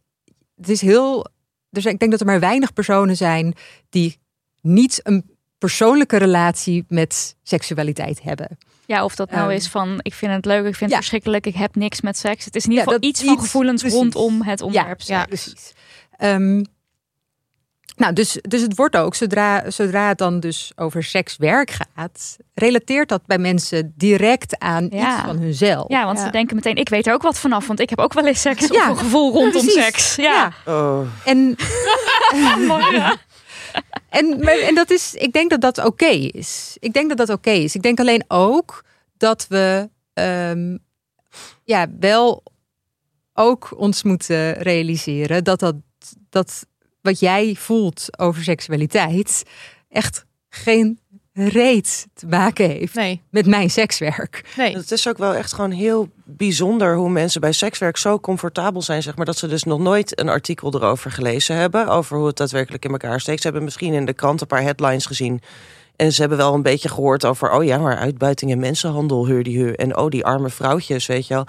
Het 0.56 0.68
is 0.68 0.80
heel. 0.80 1.26
Dus 1.70 1.84
ik 1.86 1.98
denk 1.98 2.10
dat 2.10 2.20
er 2.20 2.26
maar 2.26 2.40
weinig 2.40 2.72
personen 2.72 3.16
zijn 3.16 3.54
die 3.88 4.18
niet 4.60 5.00
een 5.02 5.30
persoonlijke 5.58 6.16
relatie 6.16 6.84
met 6.88 7.36
seksualiteit 7.42 8.22
hebben. 8.22 8.58
Ja, 8.86 9.04
of 9.04 9.14
dat 9.16 9.30
nou 9.30 9.42
Ehm, 9.48 9.56
is 9.56 9.68
van 9.68 9.98
ik 10.02 10.14
vind 10.14 10.32
het 10.32 10.44
leuk, 10.44 10.58
ik 10.58 10.64
vind 10.64 10.80
het 10.80 10.90
ja. 10.90 10.96
verschrikkelijk, 10.96 11.46
ik 11.46 11.54
heb 11.54 11.74
niks 11.74 12.00
met 12.00 12.16
seks. 12.18 12.44
Het 12.44 12.56
is 12.56 12.64
in 12.64 12.70
ieder 12.70 12.84
Ja, 12.86 12.92
geval 12.92 13.08
iets 13.08 13.20
van 13.22 13.32
iets- 13.32 13.42
gevoelens 13.42 13.80
precies. 13.80 13.98
rondom 13.98 14.42
het 14.42 14.60
onderwerp. 14.60 15.00
Ja, 15.00 15.24
precies. 15.24 15.72
Ehm, 16.16 16.62
nou, 17.98 18.12
dus, 18.12 18.38
dus 18.48 18.62
het 18.62 18.76
wordt 18.76 18.96
ook, 18.96 19.14
zodra, 19.14 19.70
zodra 19.70 20.08
het 20.08 20.18
dan 20.18 20.40
dus 20.40 20.72
over 20.76 21.04
sekswerk 21.04 21.70
gaat, 21.94 22.36
relateert 22.54 23.08
dat 23.08 23.26
bij 23.26 23.38
mensen 23.38 23.92
direct 23.96 24.58
aan 24.58 24.86
Ja. 24.90 25.14
iets 25.16 25.24
van 25.24 25.36
hunzelf. 25.38 25.88
Ja, 25.88 26.04
want 26.04 26.18
Ja. 26.18 26.24
ze 26.24 26.30
denken 26.30 26.56
meteen, 26.56 26.76
ik 26.76 26.88
weet 26.88 27.06
er 27.06 27.12
ook 27.14 27.22
wat 27.22 27.38
vanaf, 27.38 27.66
want 27.66 27.80
ik 27.80 27.90
heb 27.90 27.98
ook 27.98 28.12
wel 28.12 28.26
eens 28.26 28.40
seks 28.40 28.66
Ja, 28.68 28.82
of 28.82 28.88
een 28.88 28.96
gevoel 29.04 29.32
rondom 29.32 29.50
precies. 29.66 29.72
seks. 29.84 30.16
Ja. 30.16 30.52
Oh. 30.66 31.00
En, 31.24 31.56
Ja. 32.92 33.16
en, 34.08 34.38
maar, 34.40 34.58
en 34.58 34.74
dat 34.74 34.90
is, 34.90 35.14
ik 35.14 35.32
denk 35.32 35.50
dat 35.50 35.60
dat 35.60 35.84
oké 35.84 36.06
is. 36.06 36.76
Ik 36.80 36.92
denk 36.92 37.08
dat 37.08 37.18
dat 37.26 37.30
oké 37.30 37.50
is. 37.50 37.74
Ik 37.74 37.82
denk 37.82 38.00
alleen 38.00 38.24
ook 38.28 38.84
dat 39.16 39.46
we 39.48 39.88
ehm, 40.14 40.76
ja, 41.64 41.86
wel 42.00 42.42
ook 43.34 43.74
ons 43.76 44.02
moeten 44.02 44.52
realiseren 44.52 45.44
dat, 45.44 45.58
dat, 45.60 45.74
dat 46.30 46.66
wat 47.02 47.20
jij 47.20 47.54
voelt 47.58 48.18
over 48.18 48.42
seksualiteit 48.42 49.42
echt 49.88 50.24
geen 50.48 50.98
reet 51.32 52.06
te 52.14 52.26
maken 52.26 52.70
heeft 52.70 52.94
Nee, 52.94 53.22
met 53.30 53.46
mijn 53.46 53.70
sekswerk. 53.70 54.44
nee. 54.56 54.76
Het 54.76 54.90
is 54.90 55.08
ook 55.08 55.18
wel 55.18 55.34
echt 55.34 55.52
gewoon 55.52 55.70
heel 55.70 56.08
bijzonder 56.24 56.96
hoe 56.96 57.10
mensen 57.10 57.40
bij 57.40 57.52
sekswerk 57.52 57.96
zo 57.96 58.20
comfortabel 58.20 58.82
zijn, 58.82 59.02
zeg 59.02 59.16
maar, 59.16 59.26
dat 59.26 59.36
ze 59.38 59.46
dus 59.46 59.62
nog 59.62 59.78
nooit 59.78 60.20
een 60.20 60.28
artikel 60.28 60.74
erover 60.74 61.10
gelezen 61.10 61.56
hebben, 61.56 61.88
over 61.88 62.16
hoe 62.16 62.26
het 62.26 62.36
daadwerkelijk 62.36 62.84
in 62.84 62.90
elkaar 62.90 63.20
steekt. 63.20 63.38
Ze 63.40 63.46
hebben 63.46 63.64
misschien 63.64 63.92
in 63.92 64.04
de 64.04 64.12
krant 64.12 64.40
een 64.40 64.46
paar 64.46 64.62
headlines 64.62 65.06
gezien. 65.06 65.40
En 65.96 66.12
ze 66.12 66.20
hebben 66.20 66.38
wel 66.38 66.54
een 66.54 66.62
beetje 66.62 66.88
gehoord 66.88 67.24
over, 67.24 67.50
oh 67.50 67.64
ja, 67.64 67.78
maar 67.78 67.96
uitbuiting 67.96 68.50
en 68.50 68.58
mensenhandel, 68.58 69.26
heur 69.26 69.42
die 69.42 69.58
heur. 69.58 69.76
En 69.76 69.96
oh, 69.96 70.08
die 70.08 70.24
arme 70.24 70.48
vrouwtjes, 70.48 71.06
weet 71.06 71.26
je 71.26 71.34
wel. 71.34 71.44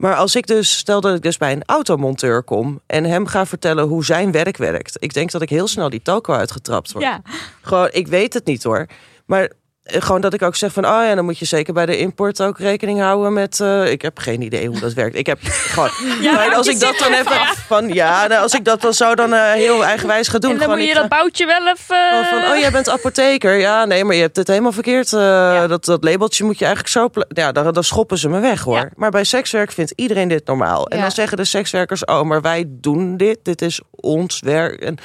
Maar 0.00 0.16
als 0.16 0.36
ik 0.36 0.46
dus, 0.46 0.78
stel 0.78 1.00
dat 1.00 1.16
ik 1.16 1.22
dus 1.22 1.36
bij 1.36 1.52
een 1.52 1.62
automonteur 1.66 2.42
kom 2.42 2.80
en 2.86 3.04
hem 3.04 3.26
ga 3.26 3.46
vertellen 3.46 3.84
hoe 3.84 4.04
zijn 4.04 4.32
werk 4.32 4.56
werkt. 4.56 4.96
Ik 4.98 5.14
denk 5.14 5.30
dat 5.30 5.42
ik 5.42 5.48
heel 5.48 5.68
snel 5.68 5.90
die 5.90 6.02
toko 6.02 6.32
uitgetrapt 6.32 6.92
word. 6.92 7.04
Ja. 7.04 7.22
Gewoon, 7.60 7.88
ik 7.92 8.06
weet 8.06 8.34
het 8.34 8.46
niet 8.46 8.62
hoor. 8.62 8.86
Maar 9.24 9.50
gewoon 9.98 10.20
dat 10.20 10.34
ik 10.34 10.42
ook 10.42 10.56
zeg 10.56 10.72
van, 10.72 10.84
oh 10.84 10.90
ja, 11.04 11.14
dan 11.14 11.24
moet 11.24 11.38
je 11.38 11.44
zeker 11.44 11.72
bij 11.74 11.86
de 11.86 11.98
import 11.98 12.42
ook 12.42 12.58
rekening 12.58 13.00
houden 13.00 13.32
met. 13.32 13.60
eh, 13.60 13.90
ik 13.90 14.02
heb 14.02 14.18
geen 14.18 14.42
idee 14.42 14.66
hoe 14.66 14.80
dat 14.80 14.92
werkt. 14.92 15.16
Ik 15.16 15.26
heb 15.26 15.38
gewoon. 15.74 15.90
Ja, 16.20 16.32
maar 16.32 16.54
als 16.54 16.66
ik 16.66 16.80
dat 16.80 16.98
dan 16.98 17.12
even 17.12 17.36
van, 17.66 17.88
ja, 17.88 18.26
nou, 18.26 18.42
als 18.42 18.54
ik 18.54 18.64
dat 18.64 18.80
dan 18.80 18.94
zo 18.94 19.14
dan 19.14 19.34
eh, 19.34 19.52
heel 19.52 19.84
eigenwijs 19.84 20.28
ga 20.28 20.38
doen. 20.38 20.50
En 20.50 20.56
dan 20.56 20.64
gewoon, 20.64 20.78
moet 20.78 20.88
je 20.88 20.94
dat 20.94 21.08
boutje 21.08 21.46
wel 21.46 21.66
even... 21.66 21.96
gewoon 22.08 22.24
van, 22.24 22.52
oh, 22.52 22.58
jij 22.58 22.70
bent 22.70 22.88
apotheker. 22.88 23.58
Ja, 23.58 23.84
nee, 23.84 24.04
maar 24.04 24.14
je 24.14 24.20
hebt 24.22 24.36
het 24.36 24.48
helemaal 24.48 24.72
verkeerd. 24.72 25.12
eh, 25.12 25.68
dat, 25.68 25.84
dat 25.84 26.04
labeltje 26.04 26.44
moet 26.44 26.58
je 26.58 26.64
eigenlijk 26.64 26.94
zo... 26.94 27.22
Ja, 27.28 27.52
dan, 27.52 27.72
dan 27.72 27.84
schoppen 27.84 28.18
ze 28.18 28.28
me 28.28 28.40
weg, 28.40 28.62
hoor. 28.62 28.76
Ja. 28.76 28.88
Maar 28.96 29.10
bij 29.10 29.24
sekswerk 29.24 29.72
vindt 29.72 29.92
iedereen 29.96 30.28
dit 30.28 30.46
normaal. 30.46 30.88
En 30.88 31.00
dan 31.00 31.10
zeggen 31.10 31.36
de 31.36 31.44
sekswerkers... 31.44 32.04
oh, 32.04 32.22
maar 32.22 32.40
wij 32.40 32.64
doen 32.68 33.16
dit. 33.16 33.38
Dit 33.42 33.62
is 33.62 33.80
ons 33.90 34.40
werk. 34.40 34.80
En 34.80 34.96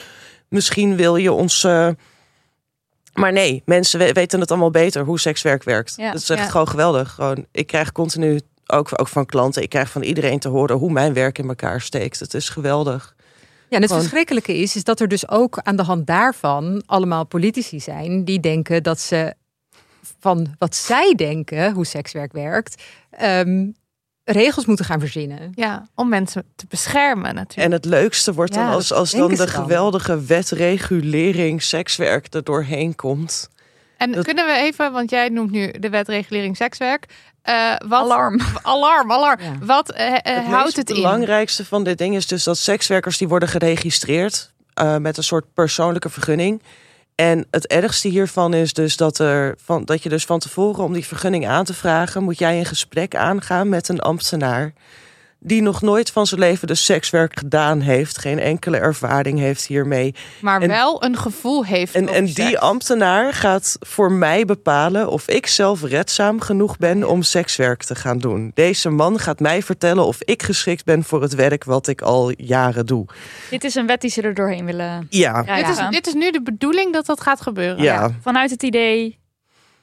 misschien 0.50 0.96
wil 0.96 1.16
je 1.16 1.32
ons... 1.32 1.68
Maar 3.16 3.32
nee, 3.32 3.61
mensen 3.66 3.99
we- 3.99 4.11
weten 4.13 4.39
het 4.39 4.49
allemaal 4.51 4.70
beter 4.72 5.03
hoe 5.05 5.20
sekswerk 5.20 5.63
werkt. 5.63 5.93
Ja. 5.97 6.11
Dat 6.11 6.22
is 6.22 6.30
echt 6.30 6.39
Ja. 6.43 6.49
gewoon 6.49 6.68
geweldig. 6.68 7.11
Gewoon, 7.11 7.45
ik 7.51 7.68
krijg 7.68 7.91
continu, 7.91 8.39
ook, 8.68 8.89
ook 8.99 9.07
van 9.07 9.26
klanten... 9.26 9.61
ik 9.61 9.70
krijg 9.70 9.89
van 9.91 10.01
iedereen 10.03 10.39
te 10.39 10.49
horen 10.49 10.78
hoe 10.78 10.91
mijn 10.91 11.13
werk 11.13 11.38
in 11.38 11.47
elkaar 11.47 11.82
steekt. 11.82 12.20
Het 12.20 12.34
is 12.34 12.49
geweldig. 12.49 13.16
Ja, 13.18 13.22
en 13.70 13.78
het 13.82 13.86
Gewoon- 13.86 14.01
verschrikkelijke 14.01 14.57
is, 14.57 14.76
is 14.76 14.84
dat 14.84 14.99
er 14.99 15.07
dus 15.07 15.30
ook 15.30 15.57
aan 15.63 15.76
de 15.76 15.84
hand 15.84 16.07
daarvan 16.07 16.84
allemaal 16.86 17.26
politici 17.26 17.80
zijn 17.80 18.24
die 18.26 18.39
denken 18.39 18.84
dat 18.84 18.99
ze 18.99 19.34
van 20.20 20.55
wat 20.57 20.76
zij 20.76 21.13
denken, 21.16 21.74
hoe 21.74 21.86
sekswerk 21.86 22.34
werkt, 22.34 22.84
ehm, 23.09 23.66
regels 24.26 24.65
moeten 24.65 24.86
gaan 24.86 24.99
verzinnen. 24.99 25.51
Ja, 25.55 25.88
om 25.95 26.09
mensen 26.09 26.43
te 26.55 26.65
beschermen 26.69 27.36
natuurlijk. 27.36 27.67
En 27.67 27.71
het 27.71 27.86
leukste 27.86 28.34
wordt 28.34 28.53
dan 28.53 28.63
Ja, 28.63 28.71
als, 28.71 28.93
als 28.93 29.11
dan 29.11 29.30
de 29.30 29.36
dan. 29.36 29.47
geweldige 29.47 30.21
wetregulering 30.26 31.63
sekswerk 31.63 32.34
er 32.34 32.43
doorheen 32.43 32.95
komt. 32.95 33.49
En 33.97 34.11
dat- 34.11 34.26
kunnen 34.26 34.45
we 34.45 34.51
even, 34.57 34.91
want 34.91 35.09
jij 35.09 35.30
noemt 35.30 35.51
nu 35.51 35.71
de 35.71 35.89
wetregulering 35.89 36.57
sekswerk. 36.57 37.05
eh, 37.41 37.76
wat, 37.88 38.01
Alarm. 38.01 38.39
Alarm, 38.61 39.11
alarm. 39.11 39.41
Ja. 39.41 39.51
Wat 39.65 39.91
eh, 39.91 40.07
eh, 40.13 40.19
het 40.23 40.45
houdt 40.45 40.76
het 40.76 40.89
in? 40.89 40.95
belangrijkste 40.95 41.65
van 41.65 41.84
dit 41.84 41.97
ding 41.97 42.15
is 42.15 42.28
dus 42.28 42.43
dat 42.43 42.57
sekswerkers 42.57 43.17
die 43.17 43.28
worden 43.28 43.49
geregistreerd 43.49 44.51
eh, 44.73 44.97
met 44.97 45.17
een 45.17 45.23
soort 45.23 45.45
persoonlijke 45.53 46.09
vergunning. 46.09 46.61
En 47.16 47.45
het 47.51 47.68
ergste 47.68 48.07
hiervan 48.07 48.53
is 48.53 48.74
dus 48.74 48.97
dat, 48.97 49.20
er 49.20 49.55
van, 49.63 49.86
dat 49.86 50.03
je 50.03 50.09
dus 50.09 50.26
van 50.26 50.39
tevoren 50.39 50.84
om 50.84 50.93
die 50.93 51.05
vergunning 51.05 51.47
aan 51.47 51.66
te 51.66 51.74
vragen, 51.74 52.24
moet 52.24 52.39
jij 52.39 52.59
een 52.59 52.66
gesprek 52.66 53.16
aangaan 53.16 53.70
met 53.70 53.88
een 53.88 53.99
ambtenaar 53.99 54.74
die 55.46 55.62
nog 55.62 55.82
nooit 55.82 56.12
van 56.12 56.28
zijn 56.28 56.39
leven 56.39 56.68
dus 56.68 56.86
sekswerk 56.86 57.39
gedaan 57.39 57.80
heeft, 57.82 58.18
geen 58.18 58.39
enkele 58.39 58.78
ervaring 58.78 59.39
heeft 59.39 59.66
hiermee. 59.66 60.16
Maar 60.41 60.62
En- 60.62 60.68
wel 60.68 61.04
een 61.04 61.18
gevoel 61.18 61.66
heeft. 61.66 61.96
En, 61.96 62.04
over 62.04 62.16
en 62.16 62.26
die 62.26 62.60
ambtenaar 62.60 63.34
gaat 63.34 63.78
voor 63.80 64.12
mij 64.12 64.46
bepalen 64.46 65.10
of 65.10 65.28
ik 65.28 65.48
zelf 65.48 65.84
redzaam 65.84 66.39
genoeg 66.41 66.78
ben 66.78 67.10
om 67.10 67.22
sekswerk 67.22 67.84
te 67.84 67.96
gaan 67.96 68.18
doen. 68.18 68.52
Deze 68.54 68.89
man 68.89 69.20
gaat 69.20 69.39
mij 69.39 69.62
vertellen 69.64 70.06
of 70.06 70.18
ik 70.22 70.43
geschikt 70.43 70.86
ben 70.86 71.04
voor 71.04 71.22
het 71.22 71.36
werk 71.36 71.64
wat 71.64 71.88
ik 71.88 72.02
al 72.02 72.32
jaren 72.38 72.86
doe. 72.86 73.06
Dit 73.50 73.64
is 73.64 73.76
een 73.76 73.88
wet 73.88 74.02
die 74.02 74.10
ze 74.10 74.22
er 74.22 74.34
doorheen 74.34 74.66
willen 74.66 75.08
Ja. 75.10 75.41
Dit 75.43 75.70
is, 75.70 75.78
dit 75.89 76.08
is 76.08 76.14
nu 76.14 76.32
de 76.32 76.41
bedoeling 76.41 76.93
dat 76.93 77.06
dat 77.06 77.22
gaat 77.22 77.41
gebeuren. 77.41 77.84
ja. 77.84 78.12
Vanuit 78.22 78.50
het 78.52 78.64
idee 78.64 79.18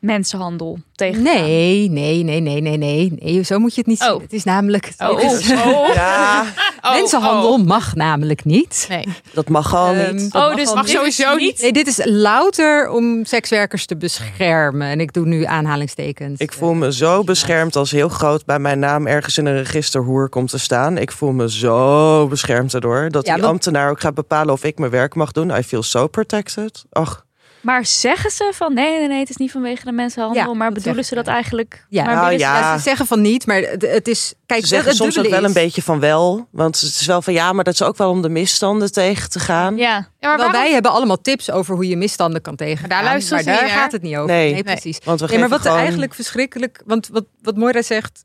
mensenhandel 0.02 0.78
tegen. 0.94 1.22
Nee, 1.22 1.90
nee, 1.90 2.22
nee, 2.24 2.40
nee, 2.40 2.60
nee, 2.60 2.76
nee, 2.76 3.12
nee. 3.20 3.42
Zo 3.42 3.58
moet 3.58 3.74
je 3.74 3.80
het 3.80 3.86
niet 3.90 4.00
Oh. 4.02 4.08
zien. 4.10 4.20
Het 4.20 4.32
is 4.32 4.44
namelijk. 4.44 4.92
Oh, 4.98 5.20
het 5.20 5.40
is- 5.40 5.50
oh. 5.52 5.94
ja, 5.94 6.44
Oh, 6.82 6.92
mensenhandel 6.92 7.52
oh. 7.52 7.64
mag 7.66 7.94
namelijk 7.94 8.44
niet. 8.44 8.86
Nee. 8.88 9.06
dat 9.32 9.48
mag 9.48 9.74
al 9.74 9.92
Ehm, 9.94 10.14
niet. 10.14 10.32
dat 10.32 10.50
Oh, 10.50 10.56
dus 10.56 10.74
mag 10.74 10.88
sowieso 10.88 11.34
niet. 11.34 11.60
Nee, 11.60 11.72
dit 11.72 11.86
is 11.86 12.00
louter 12.04 12.88
om 12.90 13.24
sekswerkers 13.24 13.86
te 13.86 13.96
beschermen. 13.96 14.86
En 14.88 15.00
ik 15.00 15.12
doe 15.12 15.26
nu 15.26 15.44
aanhalingstekens. 15.44 16.40
Ik 16.40 16.52
voel 16.52 16.72
me 16.74 16.92
zo 16.92 17.24
beschermd 17.24 17.76
als 17.76 17.90
heel 17.90 18.08
groot 18.08 18.44
bij 18.44 18.58
mijn 18.58 18.78
naam 18.78 19.06
ergens 19.06 19.38
in 19.38 19.46
een 19.46 19.56
register 19.62 20.02
hoer 20.02 20.28
komt 20.28 20.50
te 20.50 20.58
staan. 20.58 20.98
Ik 20.98 21.12
voel 21.12 21.32
me 21.32 21.50
zo 21.50 22.26
beschermd 22.28 22.74
erdoor. 22.74 23.08
Dat 23.10 23.26
Ja, 23.26 23.34
die 23.34 23.44
ambtenaar 23.44 23.90
ook 23.90 24.00
gaat 24.00 24.14
bepalen 24.14 24.52
of 24.54 24.64
ik 24.64 24.78
mijn 24.78 24.90
werk 24.90 25.14
mag 25.14 25.32
doen. 25.32 25.50
I 25.50 25.62
feel 25.62 25.82
so 25.82 26.06
protected. 26.06 26.84
Ach, 26.90 27.24
Maar 27.62 27.86
zeggen 27.86 28.30
ze 28.30 28.50
van 28.54 28.74
nee, 28.74 28.98
nee, 28.98 29.08
nee, 29.08 29.18
het 29.18 29.30
is 29.30 29.36
niet 29.36 29.50
vanwege 29.50 29.84
de 29.84 29.92
mensenhandel. 29.92 30.42
Ja, 30.42 30.54
maar 30.54 30.72
bedoelen 30.72 31.04
ze 31.04 31.14
dat 31.14 31.26
eigenlijk? 31.26 31.86
Ja. 31.88 32.04
maar 32.04 32.14
Nou, 32.14 32.30
ze- 32.32 32.38
ja. 32.38 32.58
Ja, 32.58 32.76
ze 32.76 32.82
zeggen 32.82 33.06
van 33.06 33.20
niet, 33.20 33.46
maar 33.46 33.56
het, 33.60 33.82
het 33.82 34.08
is. 34.08 34.34
Kijk, 34.46 34.60
ze 34.60 34.66
zeggen 34.66 34.88
het 34.88 34.96
soms 34.96 35.18
ook 35.18 35.28
wel 35.28 35.44
een 35.44 35.52
beetje 35.52 35.82
van 35.82 36.00
wel. 36.00 36.48
Want 36.50 36.80
het 36.80 36.90
is 37.00 37.06
wel 37.06 37.22
van 37.22 37.32
ja, 37.32 37.52
maar 37.52 37.64
dat 37.64 37.74
is 37.74 37.82
ook 37.82 37.96
wel 37.96 38.10
om 38.10 38.22
de 38.22 38.28
misstanden 38.28 38.92
tegen 38.92 39.30
te 39.30 39.38
gaan. 39.38 39.76
Ja, 39.76 39.88
Ja, 39.88 40.06
maar 40.20 40.36
waarom- 40.36 40.52
wij 40.52 40.72
hebben 40.72 40.90
allemaal 40.90 41.20
tips 41.20 41.50
over 41.50 41.74
hoe 41.74 41.88
je 41.88 41.96
misstanden 41.96 42.40
kan 42.42 42.56
tegengaan. 42.56 42.88
Maar 42.88 42.98
daar 43.02 43.10
luisteren 43.10 43.44
maar 43.44 43.54
ze 43.54 43.60
daar 43.60 43.68
naar. 43.70 43.78
gaat 43.78 43.92
het 43.92 44.02
niet 44.02 44.16
over. 44.16 44.26
Nee. 44.34 44.44
Nee, 44.52 44.62
Nee. 44.62 44.62
precies. 44.62 44.98
Want 45.04 45.20
we 45.20 45.26
Nee, 45.26 45.38
maar 45.38 45.48
wat 45.48 45.58
er 45.58 45.64
gewoon- 45.64 45.78
eigenlijk 45.80 46.14
verschrikkelijk... 46.14 46.82
Want 46.86 47.08
wat, 47.08 47.24
wat 47.42 47.56
Moira 47.56 47.82
zegt... 47.82 48.24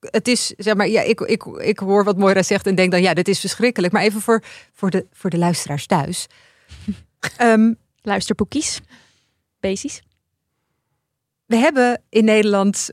Het 0.00 0.28
is, 0.28 0.52
zeg 0.56 0.74
maar, 0.74 0.88
ja, 0.88 1.00
ik, 1.02 1.20
ik, 1.20 1.44
ik 1.44 1.78
hoor 1.78 2.04
wat 2.04 2.16
Moira 2.16 2.42
zegt 2.42 2.66
en 2.66 2.74
denk 2.74 2.90
dan, 2.90 3.02
ja, 3.02 3.14
dit 3.14 3.28
is 3.28 3.40
verschrikkelijk. 3.40 3.92
Maar 3.92 4.02
even 4.02 4.20
voor, 4.20 4.42
voor, 4.72 4.90
de, 4.90 5.06
voor 5.12 5.30
de 5.30 5.38
luisteraars 5.38 5.86
thuis. 5.86 6.26
Ehm, 7.36 7.72
luisterboekjes. 8.02 8.80
Basis. 9.60 10.02
we 11.46 11.56
hebben 11.56 12.02
in 12.08 12.24
Nederland 12.24 12.90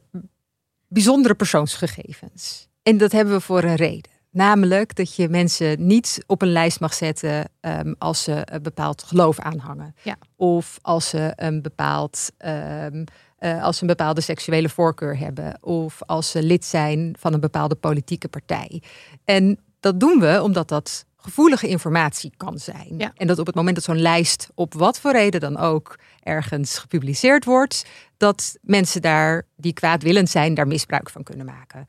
bijzondere 0.87 1.35
persoonsgegevens. 1.35 2.67
En 2.83 2.97
dat 2.97 3.11
hebben 3.11 3.33
we 3.33 3.41
voor 3.41 3.63
een 3.63 3.75
reden. 3.75 4.11
Namelijk 4.29 4.95
dat 4.95 5.15
je 5.15 5.29
mensen 5.29 5.87
niet 5.87 6.23
op 6.27 6.41
een 6.41 6.51
lijst 6.51 6.79
mag 6.79 6.93
zetten 6.93 7.49
ehm, 7.59 7.93
als 7.97 8.23
ze 8.23 8.41
een 8.45 8.63
bepaald 8.63 9.03
geloof 9.03 9.39
aanhangen. 9.39 9.95
Ja. 10.03 10.17
Of 10.35 10.79
als 10.81 11.09
ze 11.09 11.33
een 11.35 11.61
bepaald 11.61 12.29
ehm, 12.37 13.03
eh, 13.37 13.63
als 13.63 13.75
ze 13.75 13.81
een 13.81 13.87
bepaalde 13.87 14.21
seksuele 14.21 14.69
voorkeur 14.69 15.17
hebben. 15.17 15.57
Of 15.61 16.01
als 16.05 16.31
ze 16.31 16.43
lid 16.43 16.65
zijn 16.65 17.15
van 17.19 17.33
een 17.33 17.39
bepaalde 17.39 17.75
politieke 17.75 18.27
partij. 18.27 18.81
En 19.25 19.59
dat 19.79 19.99
doen 19.99 20.19
we 20.19 20.41
omdat 20.43 20.67
dat 20.67 21.05
gevoelige 21.21 21.67
informatie 21.67 22.33
kan 22.37 22.59
zijn. 22.59 22.93
Ja. 22.97 23.11
En 23.15 23.27
dat 23.27 23.39
op 23.39 23.45
het 23.45 23.55
moment 23.55 23.75
dat 23.75 23.83
zo'n 23.83 24.01
lijst 24.01 24.49
op 24.55 24.73
wat 24.73 24.99
voor 24.99 25.11
reden 25.11 25.39
dan 25.39 25.57
ook 25.57 25.99
ergens 26.19 26.77
gepubliceerd 26.77 27.45
wordt, 27.45 27.85
dat 28.17 28.57
mensen 28.61 29.01
daar 29.01 29.47
die 29.55 29.73
kwaadwillend 29.73 30.29
zijn, 30.29 30.53
daar 30.53 30.67
misbruik 30.67 31.09
van 31.09 31.23
kunnen 31.23 31.45
maken. 31.45 31.87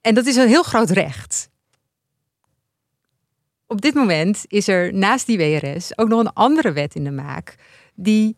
En 0.00 0.14
dat 0.14 0.26
is 0.26 0.36
een 0.36 0.48
heel 0.48 0.62
groot 0.62 0.90
recht. 0.90 1.50
Op 3.66 3.80
dit 3.80 3.94
moment 3.94 4.44
is 4.46 4.68
er 4.68 4.94
naast 4.94 5.26
die 5.26 5.38
WRS 5.38 5.98
ook 5.98 6.08
nog 6.08 6.20
een 6.20 6.32
andere 6.32 6.72
wet 6.72 6.94
in 6.94 7.04
de 7.04 7.10
maak 7.10 7.56
die 7.94 8.36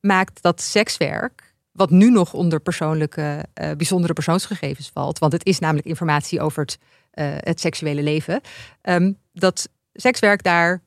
maakt 0.00 0.42
dat 0.42 0.60
sekswerk, 0.60 1.54
wat 1.72 1.90
nu 1.90 2.10
nog 2.10 2.32
onder 2.32 2.60
persoonlijke, 2.60 3.44
eh, 3.54 3.70
bijzondere 3.76 4.12
persoonsgegevens 4.12 4.90
valt, 4.92 5.18
want 5.18 5.32
het 5.32 5.46
is 5.46 5.58
namelijk 5.58 5.86
informatie 5.86 6.40
over 6.40 6.62
het, 6.62 6.78
het 7.20 7.60
seksuele 7.60 8.02
leven, 8.02 8.40
ehm, 8.80 9.12
dat 9.32 9.68
sekswerk 9.92 10.42
daar 10.42 10.82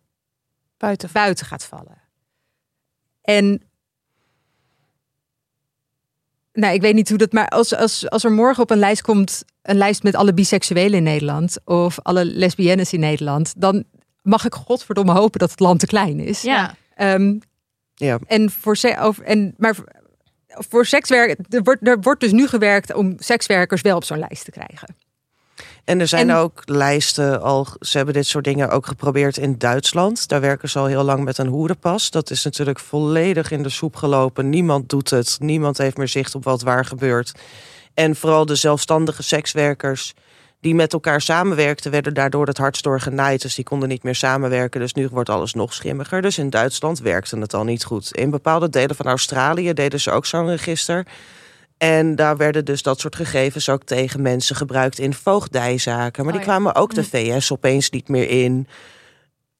buiten. 0.78 1.10
buiten 1.14 1.46
gaat 1.46 1.64
vallen. 1.66 2.02
En 3.22 3.62
nou, 6.54 6.74
ik 6.74 6.82
weet 6.82 6.94
niet 6.94 7.10
hoe 7.10 7.18
dat, 7.18 7.32
maar 7.32 7.48
als, 7.48 7.76
als, 7.76 8.10
als 8.10 8.24
er 8.24 8.32
morgen 8.32 8.64
op 8.64 8.70
een 8.70 8.78
lijst 8.78 9.02
komt, 9.02 9.44
een 9.62 9.78
lijst 9.78 10.04
met 10.04 10.16
alle 10.16 10.34
biseksuelen 10.34 10.98
in 10.98 11.04
Nederland 11.04 11.58
of 11.66 12.00
alle 12.00 12.26
lesbiennes 12.26 12.94
in 12.94 13.00
Nederland, 13.00 13.54
dan 13.58 13.84
mag 14.22 14.46
ik 14.46 14.54
godverdomme 14.54 15.12
hopen 15.12 15.40
dat 15.40 15.52
het 15.52 15.60
land 15.60 15.80
te 15.80 15.86
klein 15.86 16.20
is. 16.20 16.42
Ja. 16.42 16.76
Ehm, 16.96 17.40
Ja. 17.96 18.20
en 18.28 18.50
voor 18.52 18.78
over, 19.00 19.24
en, 19.24 19.54
maar 19.58 19.76
voor- 19.76 19.92
voor 20.48 20.86
sekswerk, 20.86 21.40
er 21.54 21.64
wordt, 21.64 21.88
er 21.88 22.00
wordt 22.02 22.22
dus 22.22 22.32
nu 22.32 22.48
gewerkt 22.48 22.94
om 22.94 23.14
sekswerkers 23.18 23.82
wel 23.82 23.96
op 23.96 24.04
zo'n 24.04 24.20
lijst 24.20 24.46
te 24.46 24.52
krijgen. 24.52 24.96
En 25.84 26.00
er 26.00 26.08
zijn 26.08 26.30
En- 26.30 26.36
ook 26.36 26.62
lijsten 26.66 27.42
al. 27.42 27.68
Ze 27.80 27.98
hebben 27.98 28.16
dit 28.16 28.26
soort 28.28 28.44
dingen 28.44 28.70
ook 28.70 28.86
geprobeerd 28.86 29.38
in 29.38 29.58
Duitsland. 29.58 30.28
Daar 30.28 30.42
werken 30.42 30.70
ze 30.70 30.80
al 30.80 30.86
heel 30.86 31.04
lang 31.04 31.24
met 31.24 31.38
een 31.38 31.48
hoerenpas. 31.48 32.12
Dat 32.12 32.30
is 32.30 32.44
natuurlijk 32.44 32.80
volledig 32.80 33.52
in 33.52 33.64
de 33.64 33.70
soep 33.70 33.96
gelopen. 33.96 34.50
Niemand 34.50 34.90
doet 34.90 35.10
het. 35.10 35.38
Niemand 35.40 35.78
heeft 35.78 35.98
meer 35.98 36.08
zicht 36.08 36.36
op 36.36 36.44
wat 36.44 36.62
waar 36.62 36.86
gebeurt. 36.86 37.32
En 37.94 38.16
vooral 38.16 38.46
de 38.46 38.56
zelfstandige 38.56 39.24
sekswerkers 39.24 40.14
die 40.62 40.76
met 40.76 40.94
elkaar 40.94 41.22
samenwerkten, 41.22 41.92
werden 41.92 42.14
daardoor 42.14 42.48
het 42.48 42.58
hardst 42.58 42.84
door 42.84 43.00
genaaid. 43.00 43.42
Dus 43.42 43.56
die 43.56 43.64
konden 43.64 43.90
niet 43.90 44.04
meer 44.04 44.16
samenwerken. 44.16 44.80
Dus 44.80 44.94
nu 44.94 45.08
wordt 45.12 45.30
alles 45.30 45.54
nog 45.54 45.74
schimmiger. 45.74 46.22
Dus 46.22 46.38
in 46.38 46.50
Duitsland 46.50 47.00
werkte 47.00 47.38
het 47.40 47.54
al 47.54 47.64
niet 47.64 47.84
goed. 47.84 48.16
In 48.16 48.30
bepaalde 48.30 48.70
delen 48.70 48.96
van 48.96 49.06
Australië 49.06 49.74
deden 49.74 50.00
ze 50.00 50.12
ook 50.12 50.26
zo'n 50.26 50.50
register. 50.50 51.06
En 51.84 52.16
daar 52.16 52.38
werden 52.38 52.66
dus 52.66 52.82
dat 52.82 53.00
soort 53.00 53.16
gegevens 53.16 53.70
ook 53.70 53.84
tegen 53.84 54.22
mensen 54.22 54.56
gebruikt 54.56 55.00
in 55.00 55.14
voogdijzaken. 55.14 56.24
Maar 56.24 56.34
die 56.34 56.42
Oh 56.42 56.48
ja. 56.48 56.54
kwamen 56.54 56.76
ook 56.76 56.94
de 56.94 57.04
VS 57.04 57.52
opeens 57.52 57.90
niet 57.90 58.08
meer 58.08 58.30
in. 58.30 58.68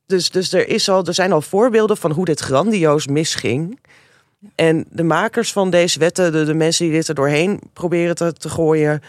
Dus, 0.06 0.30
dus 0.30 0.54
er, 0.54 0.68
is 0.68 0.90
al, 0.90 1.06
er 1.06 1.14
zijn 1.14 1.32
al 1.32 1.42
voorbeelden 1.42 1.98
van 1.98 2.12
hoe 2.12 2.26
dit 2.26 2.40
grandioos 2.40 3.08
misging. 3.08 3.80
En 4.56 4.86
de 4.90 5.04
makers 5.04 5.52
van 5.52 5.70
deze 5.70 6.00
wetten, 6.00 6.32
de, 6.32 6.44
de 6.44 6.54
mensen 6.54 6.86
die 6.86 6.94
dit 6.94 7.08
er 7.08 7.16
doorheen 7.16 7.62
proberen 7.74 8.16
te, 8.16 8.34
te 8.34 8.50
gooien, 8.50 9.02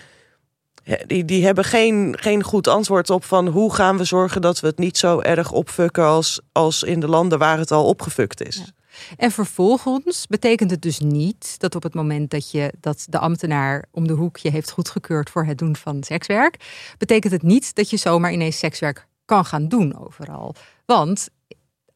die, 1.06 1.24
die 1.24 1.44
hebben 1.44 1.64
geen, 1.64 2.16
geen 2.20 2.42
goed 2.42 2.68
antwoord 2.68 3.10
op 3.10 3.24
van 3.24 3.46
hoe 3.46 3.74
gaan 3.74 3.96
we 3.96 4.04
zorgen 4.04 4.40
dat 4.40 4.60
we 4.60 4.66
het 4.66 4.78
niet 4.78 4.98
zo 4.98 5.20
erg 5.20 5.52
opfukken 5.52 6.04
als, 6.04 6.40
als 6.52 6.82
in 6.82 7.00
de 7.00 7.08
landen 7.08 7.38
waar 7.38 7.58
het 7.58 7.70
al 7.70 7.86
opgefukt 7.86 8.46
is. 8.46 8.56
Ja. 8.56 8.83
En 9.16 9.30
vervolgens 9.30 10.26
betekent 10.26 10.70
het 10.70 10.82
dus 10.82 10.98
niet 10.98 11.58
dat 11.58 11.74
op 11.74 11.82
het 11.82 11.94
moment 11.94 12.30
dat 12.30 12.50
je 12.50 12.72
dat 12.80 13.06
de 13.08 13.18
ambtenaar 13.18 13.84
om 13.90 14.06
de 14.06 14.12
hoek 14.12 14.36
je 14.36 14.50
heeft 14.50 14.70
goedgekeurd 14.70 15.30
voor 15.30 15.44
het 15.44 15.58
doen 15.58 15.76
van 15.76 16.02
sekswerk, 16.02 16.56
betekent 16.98 17.32
het 17.32 17.42
niet 17.42 17.74
dat 17.74 17.90
je 17.90 17.96
zomaar 17.96 18.32
ineens 18.32 18.58
sekswerk 18.58 19.06
kan 19.24 19.44
gaan 19.44 19.68
doen 19.68 19.98
overal. 19.98 20.54
Want 20.86 21.28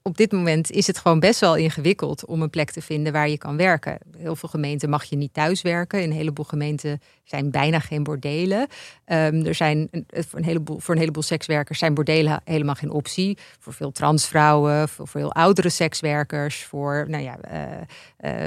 op 0.09 0.17
dit 0.17 0.33
moment 0.33 0.71
is 0.71 0.87
het 0.87 0.99
gewoon 0.99 1.21
best 1.21 1.41
wel 1.41 1.57
ingewikkeld 1.57 2.27
om 2.27 2.43
een 2.43 2.51
plek 2.51 2.71
te 2.71 2.81
vinden 2.83 3.13
waar 3.13 3.29
je 3.29 3.39
kan 3.39 3.57
werken. 3.57 3.99
Heel 4.17 4.37
veel 4.37 4.49
gemeenten 4.49 4.91
mag 4.91 5.05
je 5.05 5.17
niet 5.17 5.35
thuis 5.35 5.63
werken. 5.63 6.03
In 6.03 6.11
een 6.11 6.17
heleboel 6.17 6.45
gemeenten 6.45 7.01
zijn 7.25 7.51
bijna 7.51 7.79
geen 7.79 8.03
bordelen. 8.03 8.67
Ehm, 9.05 9.47
er 9.47 9.55
zijn 9.55 9.89
een, 9.91 10.07
voor, 10.29 10.39
een 10.39 10.45
heleboel, 10.45 10.79
voor 10.79 10.95
een 10.95 11.01
heleboel 11.01 11.23
sekswerkers 11.23 11.79
zijn 11.79 11.95
bordelen 11.95 12.41
helemaal 12.45 12.75
geen 12.75 12.91
optie. 12.91 13.39
Voor 13.59 13.73
veel 13.73 13.91
transvrouwen, 13.93 14.89
voor 14.89 15.09
veel 15.09 15.33
oudere 15.33 15.69
sekswerkers, 15.69 16.65
voor 16.65 17.05
nou 17.09 17.23
ja, 17.23 17.39
eh, 17.41 17.63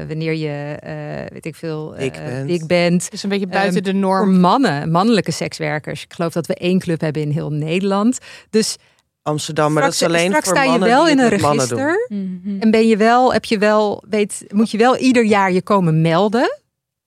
eh, 0.02 0.08
wanneer 0.08 0.34
je 0.36 0.78
eh, 0.80 1.34
weet 1.34 1.46
ik 1.46 1.56
veel, 1.56 1.94
Dik 1.98 2.16
eh, 2.16 2.24
bent. 2.26 2.48
dik 2.48 2.68
bent. 2.68 3.12
Dus 3.12 3.24
een 3.24 3.30
beetje 3.30 3.48
buiten 3.48 3.60
Ehm, 3.76 3.84
de 3.84 3.92
Voor 3.92 4.00
norm. 4.00 4.40
mannen, 4.40 4.92
mannelijke 4.92 5.32
sekswerkers. 5.32 6.04
Ik 6.04 6.14
geloof 6.14 6.34
dat 6.34 6.48
we 6.48 6.56
één 6.56 6.80
club 6.80 7.02
hebben 7.02 7.22
in 7.22 7.30
heel 7.32 7.50
Nederland. 7.52 8.18
Dus 8.50 8.78
Amsterdam, 9.24 9.74
maar 9.74 9.84
dat 9.84 9.94
is 9.94 10.04
alleen 10.04 10.26
straks 10.28 10.46
voor 10.48 10.56
sta 10.56 10.64
je 10.64 10.70
mannen 10.70 10.90
wel 10.90 11.08
in 11.08 11.20
een 11.20 11.30
register. 11.30 12.06
Mhm. 12.08 12.60
En 12.62 12.72
ben 12.72 12.88
je 12.88 12.98
wel, 12.98 13.34
heb 13.34 13.46
je 13.46 13.58
wel, 13.58 14.04
weet, 14.10 14.46
moet 14.50 14.72
je 14.72 14.78
wel 14.78 14.98
ieder 14.98 15.24
jaar 15.24 15.52
je 15.52 15.62
komen 15.62 16.02
melden. 16.02 16.60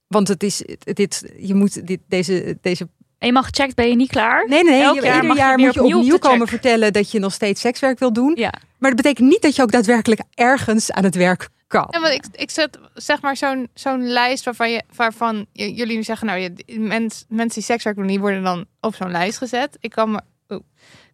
Want 0.06 0.28
het 0.28 0.42
is, 0.42 0.64
dit, 0.78 1.32
je 1.38 1.54
moet 1.54 1.86
dit, 1.86 2.00
deze, 2.08 2.58
deze. 2.60 2.88
Eenmaal 3.18 3.42
gecheckt 3.42 3.74
ben 3.74 3.88
je 3.88 3.96
niet 3.96 4.10
klaar. 4.10 4.48
Nee, 4.48 4.64
nee, 4.64 4.82
Elk 4.82 4.94
je- 4.94 5.02
jaar 5.02 5.14
ieder 5.14 5.30
je 5.30 5.36
jaar 5.36 5.56
weer 5.56 5.64
moet 5.66 5.74
je 5.74 5.80
opnieuw 5.80 6.10
check. 6.12 6.20
komen 6.20 6.48
vertellen 6.48 6.92
dat 6.92 7.10
je 7.10 7.18
nog 7.18 7.32
steeds 7.32 7.60
sekswerk 7.60 7.98
wil 7.98 8.12
doen. 8.12 8.32
Ja. 8.34 8.52
Maar 8.78 8.90
dat 8.90 9.02
betekent 9.02 9.28
niet 9.28 9.42
dat 9.42 9.56
je 9.56 9.62
ook 9.62 9.70
daadwerkelijk 9.72 10.20
ergens 10.34 10.90
aan 10.92 11.04
het 11.04 11.14
werk 11.14 11.48
kan. 11.66 11.86
Ja, 11.90 12.00
want 12.00 12.14
ik, 12.14 12.24
ik 12.32 12.50
zet 12.50 12.78
zeg 12.94 13.20
maar 13.22 13.36
zo'n 13.36 13.68
zo'n 13.74 14.06
lijst 14.08 14.44
waarvan, 14.44 14.70
je, 14.70 14.82
waarvan 14.96 15.46
jullie 15.52 15.96
nu 15.96 16.02
zeggen, 16.02 16.26
nou, 16.26 16.38
je, 16.40 16.78
mens, 16.78 17.24
mensen 17.28 17.54
die 17.54 17.62
sekswerk 17.62 17.96
doen, 17.96 18.06
die 18.06 18.20
worden 18.20 18.42
dan 18.42 18.64
op 18.80 18.94
zo'n 18.94 19.10
lijst 19.10 19.38
gezet. 19.38 19.76
Ik 19.80 19.90
kan 19.90 20.10
me, 20.10 20.20
oh, 20.48 20.60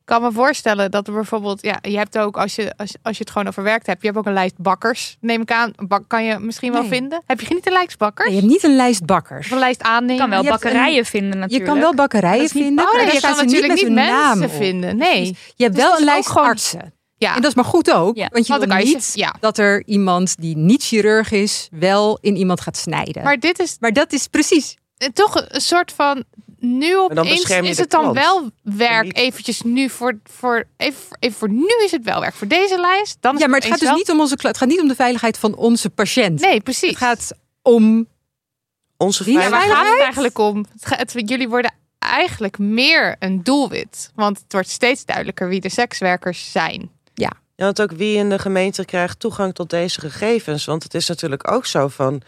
kan 0.04 0.22
me 0.22 0.32
voorstellen 0.32 0.90
dat 0.90 1.06
er 1.06 1.12
bijvoorbeeld, 1.12 1.62
ja, 1.62 1.78
je 1.82 1.96
hebt 1.96 2.18
ook 2.18 2.36
als 2.38 2.54
je, 2.54 2.72
als, 2.76 2.94
als 3.02 3.16
je 3.16 3.22
het 3.22 3.32
gewoon 3.32 3.48
over 3.48 3.62
werk 3.62 3.86
hebt, 3.86 4.00
je 4.00 4.06
hebt 4.06 4.18
ook 4.18 4.26
een 4.26 4.32
lijst 4.32 4.58
bakkers, 4.58 5.16
neem 5.20 5.40
ik 5.40 5.52
aan. 5.52 5.72
Bak, 5.76 6.02
kan 6.06 6.24
je 6.24 6.38
misschien 6.38 6.72
wel 6.72 6.80
Nee. 6.80 6.90
vinden. 6.90 7.22
Heb 7.26 7.40
je 7.40 7.54
niet 7.54 7.66
een 7.66 7.72
lijst 7.72 7.98
bakkers? 7.98 8.28
Nee, 8.28 8.36
je 8.36 8.40
hebt 8.42 8.52
niet 8.52 8.64
een 8.70 8.76
lijst 8.76 9.04
bakkers. 9.04 9.46
Of 9.46 9.52
een 9.52 9.58
lijst 9.58 9.80
Je 9.80 9.86
aannemen? 9.88 10.16
kan 10.18 10.30
wel 10.30 10.42
Je 10.42 10.48
bakkerijen 10.48 11.04
vinden 11.04 11.32
Je 11.32 11.36
natuurlijk. 11.38 11.70
kan 11.70 11.80
wel 11.80 11.94
bakkerijen 11.94 12.48
vinden, 12.48 12.84
Oh, 12.84 12.92
maar 12.94 13.04
nee, 13.04 13.14
je 13.14 13.20
kan 13.20 13.34
ze 13.34 13.44
niet 13.44 13.50
natuurlijk 13.52 13.80
met 13.80 13.88
niet 13.88 13.94
mensen 14.10 14.50
vinden. 14.50 14.96
Nee. 14.96 15.36
Je 15.54 15.64
hebt 15.64 15.74
Dus 15.76 15.84
wel 15.84 15.98
een 15.98 16.04
lijst 16.04 16.28
gewoon- 16.28 16.46
artsen. 16.48 16.94
Ja, 17.16 17.34
En 17.34 17.40
dat 17.40 17.50
is 17.50 17.56
maar 17.56 17.64
goed 17.64 17.92
ook, 17.92 18.16
Ja, 18.16 18.28
want 18.32 18.46
je 18.46 18.52
want 18.52 18.64
wil 18.64 18.76
je 18.78 18.84
niet 18.84 19.10
ja. 19.14 19.34
dat 19.40 19.58
er 19.58 19.82
iemand 19.86 20.36
die 20.40 20.56
niet 20.56 20.82
chirurg 20.82 21.30
is, 21.32 21.68
wel 21.70 22.18
in 22.20 22.36
iemand 22.36 22.60
gaat 22.60 22.76
snijden. 22.76 23.14
Maar, 23.14 23.24
Maar 23.24 23.38
dit 23.38 23.58
is 23.58 23.78
dat 23.78 24.12
is 24.12 24.26
precies. 24.26 24.76
eh, 24.96 25.08
toch 25.08 25.44
een 25.48 25.60
soort 25.60 25.92
van 25.92 26.24
nu 26.60 26.96
opeens 26.98 27.50
is 27.50 27.78
het 27.78 27.90
dan 27.90 28.00
klant. 28.00 28.16
wel 28.16 28.50
werk 28.62 29.04
niet- 29.04 29.16
eventjes 29.16 29.62
nu 29.62 29.88
voor 29.88 30.18
voor 30.24 30.64
even, 30.76 31.00
even 31.18 31.38
voor 31.38 31.50
nu 31.50 31.68
is 31.84 31.90
het 31.90 32.04
wel 32.04 32.20
werk 32.20 32.34
voor 32.34 32.46
deze 32.48 32.80
lijst 32.80 33.16
dan 33.20 33.34
is 33.34 33.40
Ja, 33.40 33.46
maar 33.46 33.58
het 33.60 33.68
gaat 33.68 33.78
dus 33.78 33.88
wel- 33.88 33.96
niet 33.96 34.10
om 34.10 34.20
onze 34.20 34.36
het 34.40 34.56
gaat 34.56 34.68
niet 34.68 34.80
om 34.80 34.88
de 34.88 34.94
veiligheid 34.94 35.38
van 35.38 35.54
onze 35.56 35.90
patiënt. 35.90 36.40
nee 36.40 36.60
precies 36.60 36.88
Het 36.88 36.98
gaat 36.98 37.32
om 37.62 38.08
Onze 38.96 39.24
Wie 39.24 39.32
ja, 39.34 39.38
waar 39.40 39.48
veiligheid. 39.50 39.82
gaat 39.86 39.92
het 39.92 40.02
eigenlijk 40.02 40.38
om 40.38 40.64
het, 40.80 41.12
het- 41.12 41.28
jullie 41.30 41.48
worden 41.48 41.74
eigenlijk 41.98 42.58
meer 42.58 43.16
een 43.18 43.42
doelwit 43.42 44.10
want 44.14 44.38
het 44.38 44.52
wordt 44.52 44.68
steeds 44.68 45.04
duidelijker 45.04 45.48
wie 45.48 45.60
de 45.60 45.68
sekswerkers 45.68 46.52
zijn 46.52 46.90
Ja, 47.14 47.32
want 47.56 47.80
ook 47.82 47.92
wie 47.92 48.16
in 48.16 48.28
de 48.30 48.38
gemeente 48.38 48.84
krijgt 48.84 49.20
toegang 49.20 49.54
tot 49.54 49.70
deze 49.70 50.00
gegevens. 50.00 50.64
Want 50.64 50.82
het 50.82 50.94
is 50.94 51.08
natuurlijk 51.08 51.50
ook 51.52 51.66
zo 51.66 51.88
van 51.88 52.22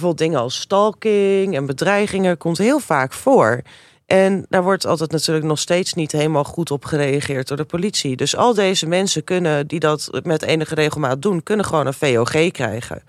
bijvoorbeeld 0.00 0.28
dingen 0.28 0.40
als 0.40 0.60
stalking 0.60 1.56
en 1.56 1.66
bedreigingen 1.66 2.36
komt 2.36 2.58
heel 2.58 2.78
vaak 2.78 3.12
voor. 3.12 3.62
En 4.06 4.46
daar 4.48 4.62
wordt 4.62 4.86
altijd 4.86 5.10
natuurlijk 5.10 5.46
nog 5.46 5.58
steeds 5.58 5.94
niet 5.94 6.12
helemaal 6.12 6.44
goed 6.44 6.70
op 6.70 6.84
gereageerd 6.84 7.48
door 7.48 7.56
de 7.56 7.64
politie. 7.64 8.16
Dus 8.16 8.36
al 8.36 8.54
deze 8.54 8.86
mensen 8.86 9.24
kunnen, 9.24 9.66
die 9.66 9.80
dat 9.80 10.20
met 10.22 10.42
enige 10.42 10.74
regelmaat 10.74 11.22
doen, 11.22 11.42
kunnen 11.42 11.66
gewoon 11.66 11.86
een 11.86 11.94
VOG 11.94 12.50
krijgen. 12.50 13.02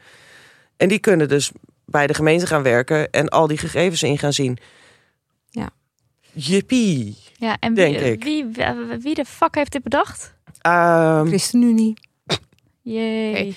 En 0.77 0.87
die 0.87 0.99
kunnen 0.99 1.27
dus 1.27 1.51
bij 1.85 2.07
de 2.07 2.13
gemeente 2.13 2.47
gaan 2.47 2.63
werken 2.63 3.11
en 3.11 3.29
al 3.29 3.47
die 3.47 3.57
gegevens 3.57 4.03
in 4.03 4.17
gaan 4.17 4.33
zien. 4.33 4.57
Ja. 5.49 5.69
Jippie. 6.33 7.17
Ja, 7.37 7.57
en 7.59 7.73
Denk 7.73 7.99
wie, 7.99 8.11
ik. 8.11 8.23
Wie, 8.23 8.45
wie 8.99 9.15
de 9.15 9.25
fuck 9.25 9.55
heeft 9.55 9.71
dit 9.71 9.83
bedacht? 9.83 10.33
Ehm, 10.61 11.27
ChristenUnie. 11.27 11.93
Jee. 12.81 13.47
Oké. 13.47 13.55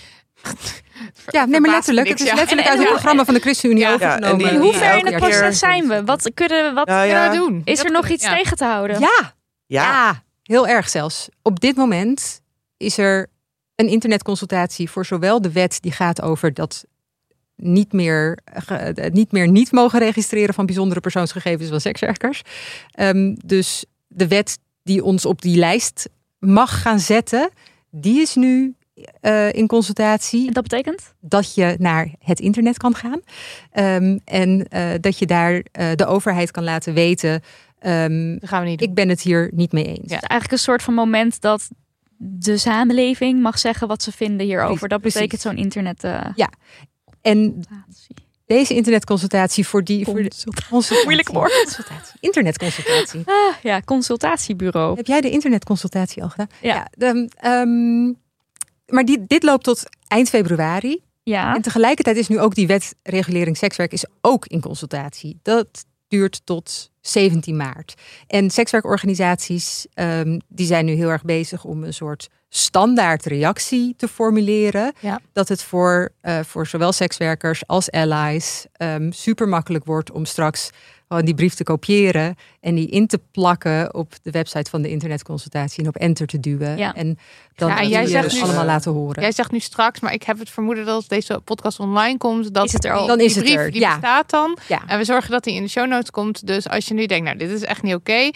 Ja, 1.26 1.44
nee, 1.44 1.60
maar 1.60 1.70
letterlijk. 1.70 2.08
niks, 2.08 2.20
Het 2.20 2.28
is 2.30 2.34
letterlijk 2.36 2.68
uit 2.68 2.78
het 2.78 2.86
hoe- 2.86 2.96
programma 2.96 3.24
van 3.24 3.34
de 3.34 3.40
ChristenUnie 3.40 3.82
Ja, 3.82 3.92
overgenomen. 3.94 4.38
ja, 4.46 4.50
en 4.52 4.60
die- 4.60 4.72
In 4.72 4.80
het 4.80 5.04
keer- 5.04 5.18
proces 5.18 5.58
zijn 5.58 5.88
we? 5.88 6.04
Wat 6.04 6.30
kunnen 6.34 6.64
we, 6.68 6.72
wat, 6.72 6.86
kunnen 6.86 7.30
we 7.30 7.36
doen 7.36 7.62
is 7.64 7.76
Dat 7.76 7.86
er 7.86 7.92
nog 7.92 8.08
iets 8.08 8.24
ja. 8.24 8.36
tegen 8.36 8.56
te 8.56 8.64
houden? 8.64 9.00
Ja, 9.00 9.34
ja. 9.66 9.82
ja, 9.82 10.22
heel 10.42 10.66
erg 10.68 10.88
zelfs. 10.88 11.28
Op 11.42 11.60
dit 11.60 11.76
moment 11.76 12.40
is 12.76 12.98
er 12.98 13.26
een 13.74 13.88
internetconsultatie 13.88 14.90
voor 14.90 15.06
zowel 15.06 15.40
de 15.40 15.52
wet 15.52 15.78
die 15.80 15.92
gaat 15.92 16.22
over 16.22 16.54
dat 16.54 16.84
niet 17.56 17.92
meer, 17.92 18.38
niet 19.12 19.32
meer 19.32 19.48
niet 19.48 19.72
mogen 19.72 19.98
registreren 19.98 20.54
van 20.54 20.66
bijzondere 20.66 21.00
persoonsgegevens 21.00 21.68
van 21.68 21.80
sekswerkers. 21.80 22.42
Ehm, 22.90 23.34
dus 23.44 23.84
de 24.08 24.28
wet 24.28 24.58
die 24.82 25.04
ons 25.04 25.24
op 25.24 25.42
die 25.42 25.56
lijst 25.56 26.08
mag 26.38 26.82
gaan 26.82 27.00
zetten, 27.00 27.50
die 27.90 28.20
is 28.20 28.34
nu 28.34 28.74
eh, 29.20 29.52
in 29.52 29.66
consultatie 29.66 30.46
En 30.46 30.52
dat 30.52 30.62
betekent? 30.62 31.14
dat 31.20 31.54
je 31.54 31.74
naar 31.78 32.08
het 32.18 32.40
internet 32.40 32.76
kan 32.76 32.94
gaan. 32.94 33.20
Ehm, 33.72 34.18
en 34.24 34.68
eh, 34.68 34.90
dat 35.00 35.18
je 35.18 35.26
daar 35.26 35.62
eh, 35.72 35.88
de 35.94 36.06
overheid 36.06 36.50
kan 36.50 36.64
laten 36.64 36.94
weten. 36.94 37.42
ehm, 37.78 38.38
dat 38.38 38.48
gaan 38.48 38.62
we 38.62 38.68
niet 38.68 38.78
doen 38.78 38.88
ik 38.88 38.94
ben 38.94 39.08
het 39.08 39.20
hier 39.20 39.50
niet 39.54 39.72
mee 39.72 39.84
eens. 39.84 40.10
Ja. 40.10 40.20
Eigenlijk 40.20 40.52
een 40.52 40.58
soort 40.58 40.82
van 40.82 40.94
moment 40.94 41.40
dat 41.40 41.68
de 42.16 42.56
samenleving 42.56 43.40
mag 43.40 43.58
zeggen 43.58 43.88
wat 43.88 44.02
ze 44.02 44.12
vinden 44.12 44.46
hierover. 44.46 44.88
Dat 44.88 45.00
betekent 45.00 45.40
zo'n 45.40 45.56
internet. 45.56 46.04
eh, 46.04 46.24
En 47.22 47.64
deze 48.46 48.74
internetconsultatie 48.74 49.66
voor 49.66 49.84
die. 49.84 50.04
Voor 50.04 50.22
de. 50.22 51.00
Moeilijk 51.04 51.28
woord. 51.28 51.52
Consultatie. 51.62 52.16
Internetconsultatie. 52.20 53.22
Ah, 53.24 53.54
ja, 53.62 53.80
consultatiebureau. 53.80 54.96
Heb 54.96 55.06
jij 55.06 55.20
de 55.20 55.30
internetconsultatie 55.30 56.22
al 56.22 56.28
gedaan? 56.28 56.48
Ja. 56.62 56.86
de, 56.90 57.28
ehm, 57.36 58.12
maar 58.90 59.04
die, 59.04 59.24
dit 59.26 59.42
loopt 59.42 59.64
tot 59.64 59.82
eind 60.08 60.28
februari. 60.28 61.02
Ja. 61.22 61.54
En 61.54 61.62
tegelijkertijd 61.62 62.16
is 62.16 62.28
nu 62.28 62.40
ook 62.40 62.54
die 62.54 62.66
wet 62.66 62.94
regulering 63.02 63.56
sekswerk 63.56 63.92
is 63.92 64.04
ook 64.20 64.46
in 64.46 64.60
consultatie. 64.60 65.38
Dat 65.42 65.84
duurt 66.08 66.40
tot 66.44 66.90
17 67.00 67.56
maart. 67.56 67.94
En 68.26 68.50
sekswerkorganisaties 68.50 69.86
ehm, 69.94 70.38
die 70.48 70.66
zijn 70.66 70.84
nu 70.84 70.92
heel 70.92 71.08
erg 71.08 71.22
bezig 71.22 71.64
om 71.64 71.84
een 71.84 71.94
soort 71.94 72.28
standaard 72.48 73.24
reactie 73.24 73.94
te 73.96 74.08
formuleren. 74.08 74.92
Ja. 75.00 75.20
Dat 75.32 75.48
het 75.48 75.62
voor, 75.62 76.12
eh, 76.20 76.40
voor 76.40 76.66
zowel 76.66 76.92
sekswerkers 76.92 77.66
als 77.66 77.90
allies 77.90 78.66
ehm, 78.72 79.10
super 79.10 79.48
makkelijk 79.48 79.84
wordt 79.84 80.10
om 80.10 80.24
straks 80.24 80.70
gewoon 81.08 81.24
die 81.24 81.34
brief 81.34 81.54
te 81.54 81.64
kopiëren 81.64 82.34
en 82.60 82.74
die 82.74 82.88
in 82.88 83.06
te 83.06 83.20
plakken 83.32 83.94
op 83.94 84.12
de 84.22 84.30
website 84.30 84.70
van 84.70 84.82
de 84.82 84.88
internetconsultatie 84.90 85.82
en 85.82 85.88
op 85.88 85.96
enter 85.96 86.26
te 86.26 86.40
duwen. 86.40 86.76
Ja. 86.76 86.94
En 86.94 87.18
dan 87.54 87.68
Ja, 87.68 87.78
en 87.80 87.88
jij 87.88 88.06
zegt 88.06 88.24
dus 88.24 88.34
nu- 88.34 88.40
allemaal 88.42 88.64
laten 88.64 88.92
horen. 88.92 89.22
Jij 89.22 89.32
zegt 89.32 89.50
nu 89.50 89.58
straks, 89.60 90.00
maar 90.00 90.12
ik 90.12 90.22
heb 90.22 90.38
het 90.38 90.50
vermoeden 90.50 90.84
dat 90.84 90.94
als 90.94 91.08
deze 91.08 91.40
podcast 91.44 91.78
online 91.78 92.18
komt, 92.18 92.54
dat 92.54 92.64
Is 92.64 92.72
het 92.72 92.84
er 92.84 92.92
al? 92.92 93.06
Dan 93.06 93.20
is 93.20 93.26
die 93.32 93.42
het 93.42 93.44
brief 93.52 93.64
er, 93.64 93.70
die 93.70 93.80
ja. 93.80 93.90
bestaat 93.92 94.30
dan. 94.30 94.58
Ja. 94.68 94.80
En 94.86 94.98
we 94.98 95.04
zorgen 95.04 95.30
dat 95.30 95.44
die 95.44 95.54
in 95.54 95.62
de 95.62 95.68
show 95.68 95.86
notes 95.88 96.10
komt. 96.10 96.46
Dus 96.46 96.68
als 96.68 96.86
je 96.88 96.94
nu 96.94 97.06
denkt, 97.06 97.24
nou, 97.24 97.36
dit 97.38 97.50
is 97.50 97.62
echt 97.64 97.82
niet 97.82 97.94
oké, 97.94 98.12
eh, 98.12 98.30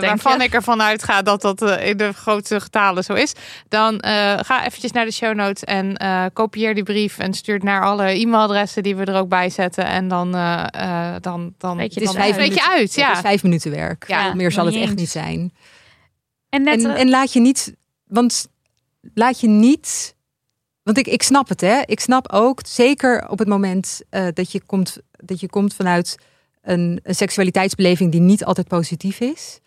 waarvan 0.00 0.38
je? 0.38 0.44
ik 0.44 0.52
ervan 0.54 0.82
uitga 0.82 1.22
dat 1.22 1.40
dat 1.42 1.62
eh, 1.62 1.88
in 1.88 1.96
de 1.96 2.12
grootste 2.12 2.60
getalen 2.60 3.04
zo 3.04 3.12
is, 3.12 3.32
dan 3.68 4.00
eh, 4.00 4.38
ga 4.42 4.64
eventjes 4.66 4.92
naar 4.92 5.04
de 5.04 5.12
show 5.12 5.34
notes 5.34 5.64
en 5.64 5.96
eh, 5.96 6.24
kopieer 6.32 6.74
die 6.74 6.82
brief 6.84 7.18
en 7.18 7.34
stuur 7.34 7.54
het 7.54 7.62
naar 7.64 7.82
alle 7.84 8.04
e-mailadressen 8.04 8.82
die 8.82 8.96
we 8.96 9.04
er 9.04 9.16
ook 9.18 9.28
bij 9.28 9.50
zetten. 9.50 9.84
En 9.86 10.08
dan, 10.08 10.34
eh, 10.34 10.64
eh, 10.70 11.14
dan, 11.20 11.54
dan, 11.58 11.76
Weet 11.76 11.94
je 11.94 12.00
dan 12.00 12.08
het 12.08 12.18
is 12.18 12.22
vijf 12.24 12.36
weet 12.36 12.44
je 12.46 12.50
minuten. 12.50 12.70
uit. 12.72 12.80
Het 12.82 12.94
Ja. 12.94 13.12
is 13.12 13.18
vijf 13.20 13.42
minuten 13.42 13.61
werk. 13.70 14.08
Ja, 14.08 14.34
meer 14.34 14.52
zal 14.52 14.66
het 14.66 14.74
echt 14.74 14.94
niet 14.94 15.10
zijn. 15.10 15.52
En 16.48 16.62
net, 16.62 16.84
En, 16.84 16.94
en 16.94 17.08
laat 17.08 17.32
je 17.32 17.40
niet, 17.40 17.74
want 18.04 18.48
laat 19.14 19.40
je 19.40 19.48
niet, 19.48 20.16
want 20.82 20.98
ik, 20.98 21.06
ik 21.06 21.22
snap 21.22 21.48
het 21.48 21.60
hè. 21.60 21.80
Ik 21.84 22.00
snap 22.00 22.32
ook, 22.32 22.60
zeker 22.66 23.28
op 23.28 23.38
het 23.38 23.48
moment 23.48 24.02
eh, 24.10 24.26
dat, 24.34 24.52
je 24.52 24.62
komt, 24.66 24.98
dat 25.10 25.40
je 25.40 25.48
komt 25.48 25.74
vanuit 25.74 26.16
een, 26.62 27.00
een 27.02 27.14
seksualiteitsbeleving 27.14 28.12
die 28.12 28.20
niet 28.20 28.44
altijd 28.44 28.68
positief 28.68 29.20
is. 29.20 29.60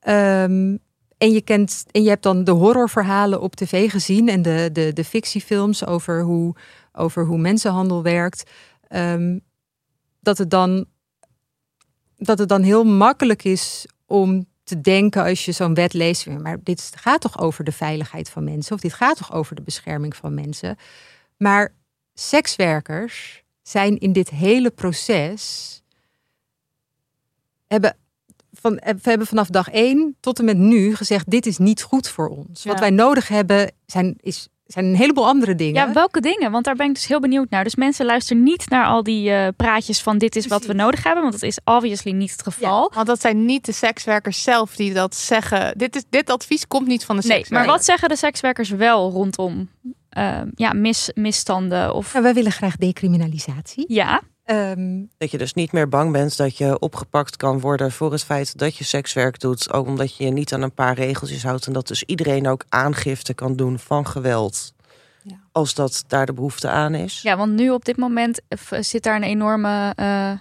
Ehm, 0.00 0.76
en 1.18 1.30
je 1.30 1.40
kent, 1.40 1.84
en 1.90 2.02
je 2.02 2.08
hebt 2.08 2.22
dan 2.22 2.44
de 2.44 2.50
horrorverhalen 2.50 3.40
op 3.40 3.56
tv 3.56 3.90
gezien 3.90 4.28
en 4.28 4.42
de, 4.42 4.68
de, 4.72 4.92
de 4.92 5.04
fictiefilms 5.04 5.86
over 5.86 6.22
hoe, 6.22 6.54
over 6.92 7.24
hoe 7.24 7.38
mensenhandel 7.38 8.02
werkt. 8.02 8.50
Ehm, 8.88 9.38
dat 10.20 10.38
het 10.38 10.50
dan 10.50 10.86
dat 12.26 12.38
het 12.38 12.48
dan 12.48 12.62
heel 12.62 12.84
makkelijk 12.84 13.44
is 13.44 13.86
om 14.06 14.46
te 14.64 14.80
denken 14.80 15.24
als 15.24 15.44
je 15.44 15.52
zo'n 15.52 15.74
wet 15.74 15.92
leest, 15.92 16.26
maar 16.26 16.58
dit 16.62 16.92
gaat 16.94 17.20
toch 17.20 17.38
over 17.38 17.64
de 17.64 17.72
veiligheid 17.72 18.28
van 18.28 18.44
mensen 18.44 18.74
of 18.74 18.80
dit 18.80 18.92
gaat 18.92 19.16
toch 19.16 19.32
over 19.32 19.54
de 19.54 19.62
bescherming 19.62 20.16
van 20.16 20.34
mensen. 20.34 20.76
Maar 21.36 21.74
sekswerkers 22.14 23.42
zijn 23.62 23.98
in 23.98 24.12
dit 24.12 24.30
hele 24.30 24.70
proces 24.70 25.82
hebben 27.66 27.96
van, 28.52 28.74
we 28.74 28.98
hebben 29.02 29.26
vanaf 29.26 29.48
dag 29.48 29.70
één 29.70 30.16
tot 30.20 30.38
en 30.38 30.44
met 30.44 30.56
nu 30.56 30.96
gezegd: 30.96 31.30
dit 31.30 31.46
is 31.46 31.58
niet 31.58 31.82
goed 31.82 32.08
voor 32.08 32.28
ons. 32.28 32.64
Wat 32.64 32.80
wij 32.80 32.90
nodig 32.90 33.28
hebben 33.28 33.72
zijn, 33.86 34.16
is, 34.20 34.48
zijn 34.74 34.84
een 34.86 34.96
heleboel 34.96 35.26
andere 35.26 35.54
dingen. 35.54 35.86
ja, 35.86 35.92
welke 35.92 36.20
dingen? 36.20 36.50
Want 36.50 36.64
daar 36.64 36.74
ben 36.74 36.86
ik 36.88 36.94
dus 36.94 37.06
heel 37.06 37.20
benieuwd 37.20 37.50
naar. 37.50 37.64
Dus 37.64 37.74
mensen 37.76 38.06
luisteren 38.06 38.42
niet 38.42 38.68
naar 38.68 38.86
al 38.86 39.02
die 39.02 39.30
eh, 39.30 39.48
praatjes 39.56 40.00
van 40.00 40.18
dit 40.18 40.36
is 40.36 40.46
wat 40.46 40.64
we 40.66 40.72
nodig 40.72 41.02
hebben. 41.04 41.22
Want 41.22 41.40
dat 41.40 41.42
is 41.50 41.58
obviously 41.64 42.12
niet 42.12 42.30
het 42.32 42.42
geval. 42.42 42.90
Want 42.94 43.06
dat 43.06 43.20
zijn 43.20 43.44
niet 43.44 43.64
de 43.64 43.72
sekswerkers 43.72 44.42
zelf 44.42 44.76
die 44.76 44.92
dat 44.92 45.14
zeggen. 45.16 45.78
Dit, 45.78 45.96
is, 45.96 46.02
dit 46.10 46.30
advies 46.30 46.66
komt 46.68 46.86
niet 46.86 47.04
van 47.04 47.16
de 47.16 47.22
Nee, 47.26 47.36
sekswerker. 47.36 47.66
maar 47.66 47.76
wat 47.76 47.84
zeggen 47.84 48.08
de 48.08 48.16
sekswerkers 48.16 48.68
wel 48.70 49.10
rondom 49.10 49.68
eh, 50.08 50.40
ja, 50.54 50.72
mis, 50.72 51.10
misstanden? 51.14 51.94
Of 51.94 52.12
Nou, 52.12 52.24
wij 52.24 52.34
willen 52.34 52.52
graag 52.52 52.76
decriminalisatie. 52.76 53.84
ja, 53.88 54.20
Ehm, 54.44 55.02
Dat 55.18 55.30
je 55.30 55.38
dus 55.38 55.54
niet 55.54 55.72
meer 55.72 55.88
bang 55.88 56.12
bent 56.12 56.36
dat 56.36 56.56
je 56.58 56.78
opgepakt 56.78 57.36
kan 57.36 57.60
worden 57.60 57.92
voor 57.92 58.12
het 58.12 58.24
feit 58.24 58.58
dat 58.58 58.76
je 58.76 58.84
sekswerk 58.84 59.40
doet. 59.40 59.72
Ook 59.72 59.86
omdat 59.86 60.16
je 60.16 60.24
je 60.24 60.30
niet 60.30 60.52
aan 60.52 60.62
een 60.62 60.74
paar 60.74 60.94
regeltjes 60.94 61.42
houdt. 61.42 61.66
En 61.66 61.72
dat 61.72 61.88
dus 61.88 62.02
iedereen 62.02 62.48
ook 62.48 62.64
aangifte 62.68 63.34
kan 63.34 63.56
doen 63.56 63.78
van 63.78 64.06
geweld. 64.06 64.72
Ja. 65.22 65.36
Als 65.52 65.74
dat 65.74 66.04
daar 66.06 66.26
de 66.26 66.32
behoefte 66.32 66.68
aan 66.68 66.94
is. 66.94 67.22
ja, 67.22 67.36
want 67.36 67.52
nu 67.52 67.70
op 67.70 67.84
dit 67.84 67.96
moment 67.96 68.40
eh, 68.48 68.58
zit 68.80 69.02
daar 69.02 69.16
een 69.16 69.22
enorme 69.22 69.92
eh, 69.96 70.32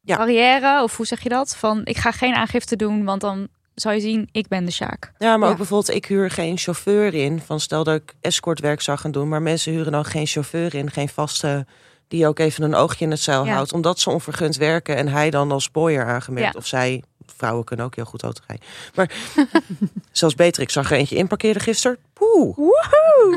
Ja. 0.00 0.16
barrière. 0.16 0.82
Of 0.82 0.96
hoe 0.96 1.06
zeg 1.06 1.22
je 1.22 1.28
dat? 1.28 1.56
Van 1.56 1.80
ik 1.84 1.96
ga 1.96 2.10
geen 2.10 2.34
aangifte 2.34 2.76
doen, 2.76 3.04
want 3.04 3.20
dan 3.20 3.48
zou 3.74 3.94
je 3.94 4.00
zien, 4.00 4.28
ik 4.32 4.48
ben 4.48 4.64
de 4.64 4.70
Sjaak. 4.70 5.12
Ja, 5.18 5.36
maar 5.36 5.46
Ja. 5.46 5.52
ook 5.52 5.56
bijvoorbeeld, 5.58 5.96
ik 5.96 6.04
huur 6.06 6.30
geen 6.30 6.58
chauffeur 6.58 7.14
in. 7.14 7.40
Van 7.40 7.60
stel 7.60 7.84
dat 7.84 7.94
ik 8.02 8.14
escortwerk 8.20 8.80
zou 8.80 8.98
gaan 8.98 9.10
doen. 9.10 9.28
Maar 9.28 9.42
mensen 9.42 9.72
huren 9.72 9.92
dan 9.92 10.04
geen 10.04 10.26
chauffeur 10.26 10.74
in. 10.74 10.90
Geen 10.90 11.08
vaste, 11.08 11.66
die 12.08 12.26
ook 12.26 12.38
even 12.38 12.64
een 12.64 12.74
oogje 12.74 13.04
in 13.04 13.10
het 13.10 13.20
zeil 13.20 13.44
Ja. 13.44 13.52
houdt. 13.52 13.72
Omdat 13.72 14.00
ze 14.00 14.10
onvergund 14.10 14.56
werken. 14.56 14.96
En 14.96 15.08
hij 15.08 15.30
dan 15.30 15.52
als 15.52 15.70
boyer 15.70 16.04
aangemerkt. 16.06 16.52
Ja. 16.52 16.58
Of 16.58 16.66
zij, 16.66 17.02
vrouwen 17.36 17.64
kunnen 17.64 17.86
ook 17.86 17.94
heel 17.96 18.04
goed 18.04 18.22
auto 18.22 18.42
rijden. 18.46 18.66
Maar 18.94 19.10
zelfs 20.12 20.34
beter, 20.34 20.62
ik 20.62 20.70
zag 20.70 20.90
er 20.90 20.96
eentje 20.96 21.16
inparkeren 21.16 21.60
gisteren. 21.60 21.98
Poeh, 22.12 22.58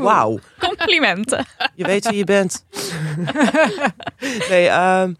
wauw. 0.01 0.39
Complimenten. 0.59 1.45
Je 1.75 1.85
weet 1.85 2.07
wie 2.07 2.17
je 2.17 2.23
bent. 2.23 2.65
nee, 4.49 4.67
ehm, 4.67 5.13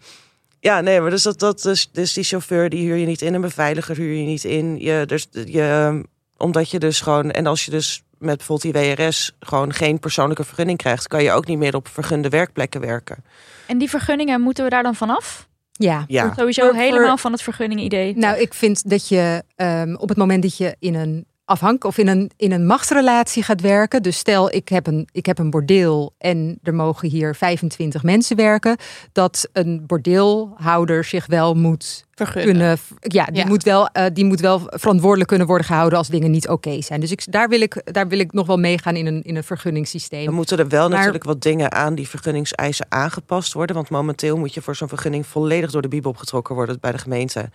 ja, 0.60 0.80
nee, 0.80 1.00
maar 1.00 1.10
dus 1.10 1.22
dat, 1.22 1.38
dat 1.38 1.62
dus, 1.62 1.90
dus 1.92 2.12
die 2.12 2.24
chauffeur 2.24 2.68
die 2.68 2.86
huur 2.86 2.96
je 2.96 3.06
niet 3.06 3.22
in, 3.22 3.34
een 3.34 3.40
beveiliger 3.40 3.96
huur 3.96 4.14
je 4.14 4.26
niet 4.26 4.44
in. 4.44 4.80
Je, 4.80 5.06
dus, 5.06 5.26
je, 5.30 6.02
omdat 6.36 6.70
je 6.70 6.78
dus 6.78 7.00
gewoon, 7.00 7.30
en 7.30 7.46
als 7.46 7.64
je 7.64 7.70
dus 7.70 8.02
met 8.18 8.36
bijvoorbeeld 8.36 8.74
die 8.74 8.94
WRS 9.06 9.32
gewoon 9.40 9.72
geen 9.72 9.98
persoonlijke 9.98 10.44
vergunning 10.44 10.78
krijgt, 10.78 11.06
kan 11.08 11.22
je 11.22 11.32
ook 11.32 11.46
niet 11.46 11.58
meer 11.58 11.74
op 11.74 11.88
vergunde 11.88 12.28
werkplekken 12.28 12.80
werken. 12.80 13.24
En 13.66 13.78
die 13.78 13.88
vergunningen, 13.90 14.40
moeten 14.40 14.64
we 14.64 14.70
daar 14.70 14.82
dan 14.82 14.94
vanaf? 14.94 15.46
ja, 15.72 16.04
Ja, 16.08 16.32
Sowieso 16.36 16.64
Voor- 16.68 16.74
helemaal 16.78 17.08
voor- 17.08 17.18
van 17.18 17.32
het 17.32 17.42
vergunningen-idee. 17.42 18.16
Nou, 18.16 18.38
ik 18.40 18.54
vind 18.54 18.90
dat 18.90 19.08
je 19.08 19.42
ehm, 19.56 19.94
op 19.94 20.08
het 20.08 20.18
moment 20.18 20.42
dat 20.42 20.56
je 20.56 20.76
in 20.78 20.94
een 20.94 21.26
afhank 21.48 21.84
of 21.84 21.98
in 21.98 22.08
een, 22.08 22.30
in 22.36 22.52
een 22.52 22.66
machtsrelatie 22.66 23.42
gaat 23.42 23.60
werken. 23.60 24.02
Dus 24.02 24.16
stel, 24.18 24.54
ik 24.54 24.68
heb, 24.68 24.86
een, 24.86 25.08
ik 25.12 25.26
heb 25.26 25.38
een 25.38 25.50
bordeel 25.50 26.14
en 26.18 26.58
er 26.62 26.74
mogen 26.74 27.08
hier 27.08 27.34
25 27.34 28.02
mensen 28.02 28.36
werken. 28.36 28.76
Dat 29.12 29.48
een 29.52 29.86
bordeelhouder 29.86 31.04
zich 31.04 31.26
wel 31.26 31.54
moet 31.54 32.04
vergunnen. 32.14 32.44
kunnen. 32.54 32.78
Ja, 33.00 33.24
die, 33.24 33.36
Ja. 33.36 33.46
Moet 33.46 33.62
wel, 33.62 33.88
eh, 33.88 34.04
die 34.12 34.24
moet 34.24 34.40
wel 34.40 34.60
verantwoordelijk 34.64 35.28
kunnen 35.28 35.46
worden 35.46 35.66
gehouden 35.66 35.98
als 35.98 36.08
dingen 36.08 36.30
niet 36.30 36.48
oké 36.48 36.82
zijn. 36.82 37.00
Dus 37.00 37.10
ik, 37.10 37.32
daar, 37.32 37.48
wil 37.48 37.60
ik, 37.60 37.92
daar 37.92 38.08
wil 38.08 38.18
ik 38.18 38.32
nog 38.32 38.46
wel 38.46 38.58
meegaan 38.58 38.96
in 38.96 39.06
een, 39.06 39.22
in 39.22 39.36
een 39.36 39.44
vergunningssysteem. 39.44 40.24
dan 40.24 40.34
moeten 40.34 40.58
er 40.58 40.68
wel 40.68 40.88
Maar- 40.88 40.96
natuurlijk 40.98 41.24
wat 41.24 41.42
dingen 41.42 41.72
aan 41.72 41.94
die 41.94 42.08
vergunningseisen 42.08 42.86
aangepast 42.88 43.52
worden. 43.52 43.76
Want 43.76 43.90
momenteel 43.90 44.36
moet 44.36 44.54
je 44.54 44.62
voor 44.62 44.76
zo'n 44.76 44.88
vergunning 44.88 45.26
volledig 45.26 45.70
door 45.70 45.82
de 45.82 45.88
bibel 45.88 46.10
opgetrokken 46.10 46.54
worden 46.54 46.78
bij 46.80 46.92
de 46.92 46.98
gemeente. 46.98 47.50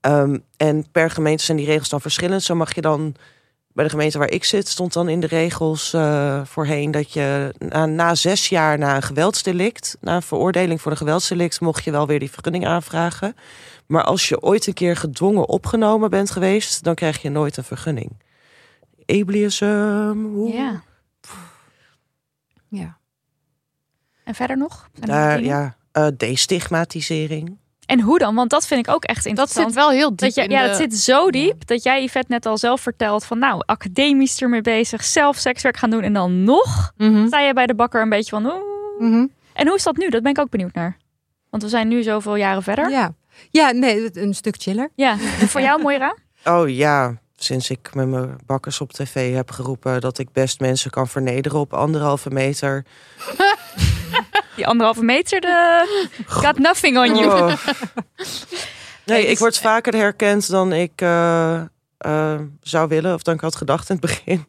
Ehm, 0.00 0.38
en 0.56 0.90
per 0.92 1.10
gemeente 1.10 1.44
zijn 1.44 1.56
die 1.56 1.66
regels 1.66 1.88
dan 1.88 2.00
verschillend. 2.00 2.42
Zo 2.42 2.54
mag 2.54 2.74
je 2.74 2.80
dan 2.80 3.14
bij 3.72 3.84
de 3.84 3.90
gemeente 3.90 4.18
waar 4.18 4.30
ik 4.30 4.44
zit, 4.44 4.68
stond 4.68 4.92
dan 4.92 5.08
in 5.08 5.20
de 5.20 5.26
regels 5.26 5.92
eh, 5.92 6.40
voorheen 6.44 6.90
dat 6.90 7.12
je 7.12 7.54
na, 7.58 7.86
na 7.86 8.14
zes 8.14 8.48
jaar 8.48 8.78
na 8.78 8.96
een 8.96 9.02
geweldsdelict, 9.02 9.96
na 10.00 10.14
een 10.14 10.22
veroordeling 10.22 10.80
voor 10.80 10.90
een 10.90 10.96
geweldsdelict, 10.96 11.60
mocht 11.60 11.84
je 11.84 11.90
wel 11.90 12.06
weer 12.06 12.18
die 12.18 12.30
vergunning 12.30 12.66
aanvragen. 12.66 13.36
Maar 13.86 14.04
als 14.04 14.28
je 14.28 14.42
ooit 14.42 14.66
een 14.66 14.74
keer 14.74 14.96
gedwongen 14.96 15.48
opgenomen 15.48 16.10
bent 16.10 16.30
geweest, 16.30 16.84
dan 16.84 16.94
krijg 16.94 17.22
je 17.22 17.30
nooit 17.30 17.56
een 17.56 17.64
vergunning. 17.64 18.10
Ableism. 19.06 20.46
Ja. 20.46 20.82
Ja. 22.68 22.98
En 24.24 24.34
verder 24.34 24.56
nog? 24.56 24.88
Daar, 24.94 25.42
ja, 25.42 25.76
eh, 25.92 26.06
destigmatisering. 26.16 27.58
En 27.90 28.00
hoe 28.00 28.18
dan? 28.18 28.34
Want 28.34 28.50
dat 28.50 28.66
vind 28.66 28.86
ik 28.86 28.94
ook 28.94 29.04
echt 29.04 29.16
Dat 29.18 29.26
interessant. 29.26 29.66
zit 29.66 29.74
wel 29.74 29.90
heel 29.90 30.08
diep 30.08 30.18
Dat 30.18 30.34
je, 30.34 30.42
in 30.42 30.50
ja, 30.50 30.62
de- 30.62 30.68
dat 30.68 30.76
zit 30.76 30.94
zo 30.94 31.30
diep 31.30 31.66
dat 31.66 31.82
jij 31.82 32.02
Yvette 32.04 32.32
net 32.32 32.46
al 32.46 32.58
zelf 32.58 32.80
vertelt 32.80 33.24
van 33.24 33.38
nou, 33.38 33.62
academisch 33.66 34.40
ermee 34.42 34.60
bezig, 34.60 35.04
zelf 35.04 35.36
sekswerk 35.36 35.76
gaan 35.76 35.90
doen 35.90 36.02
en 36.02 36.12
dan 36.12 36.44
nog 36.44 36.92
Mhm. 36.96 37.26
sta 37.26 37.40
je 37.40 37.52
bij 37.52 37.66
de 37.66 37.74
bakker 37.74 38.02
een 38.02 38.08
beetje 38.08 38.30
van 38.30 38.46
oeh. 38.46 38.54
Mhm. 38.98 39.26
En 39.52 39.66
hoe 39.66 39.76
is 39.76 39.82
dat 39.82 39.96
nu? 39.96 40.08
Dat 40.08 40.22
ben 40.22 40.32
ik 40.32 40.38
ook 40.38 40.50
benieuwd 40.50 40.74
naar. 40.74 40.96
Want 41.50 41.62
we 41.62 41.68
zijn 41.68 41.88
nu 41.88 42.02
zoveel 42.02 42.36
jaren 42.36 42.62
verder. 42.62 42.90
Ja. 42.90 43.12
ja, 43.50 43.70
nee, 43.70 44.10
een 44.12 44.34
stuk 44.34 44.54
chiller. 44.58 44.90
Ja. 44.94 45.12
En 45.40 45.48
voor 45.48 45.60
jou, 45.60 45.80
Moira? 45.82 46.14
Oh 46.44 46.68
ja, 46.68 47.14
sinds 47.36 47.70
ik 47.70 47.94
met 47.94 48.08
mijn 48.08 48.36
bakkers 48.46 48.80
op 48.80 48.92
tv 48.92 49.34
heb 49.34 49.50
geroepen 49.50 50.00
dat 50.00 50.18
ik 50.18 50.32
best 50.32 50.60
mensen 50.60 50.90
kan 50.90 51.08
vernederen 51.08 51.58
op 51.58 51.72
anderhalve 51.74 52.30
meter. 52.30 52.84
Die 54.60 54.68
anderhalve 54.68 55.04
meter, 55.04 55.40
de... 55.40 55.86
got 56.26 56.58
nothing 56.58 56.98
on 56.98 57.16
you. 57.16 57.26
Oh. 57.26 57.52
Nee, 59.04 59.26
ik 59.26 59.38
word 59.38 59.58
vaker 59.58 59.94
herkend 59.94 60.50
dan 60.50 60.72
ik 60.72 60.92
eh, 61.00 61.60
eh, 61.98 62.40
zou 62.60 62.88
willen 62.88 63.14
of 63.14 63.22
dan 63.22 63.34
ik 63.34 63.40
had 63.40 63.56
gedacht 63.56 63.88
in 63.88 63.96
het 64.00 64.04
begin. 64.10 64.46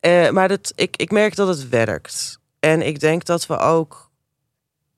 Eh, 0.00 0.30
maar 0.30 0.48
dat, 0.48 0.72
ik, 0.74 0.96
ik 0.96 1.10
merk 1.10 1.36
dat 1.36 1.48
het 1.48 1.68
werkt. 1.68 2.38
En 2.60 2.86
ik 2.86 3.00
denk 3.00 3.24
dat 3.24 3.46
we 3.46 3.58
ook 3.58 4.10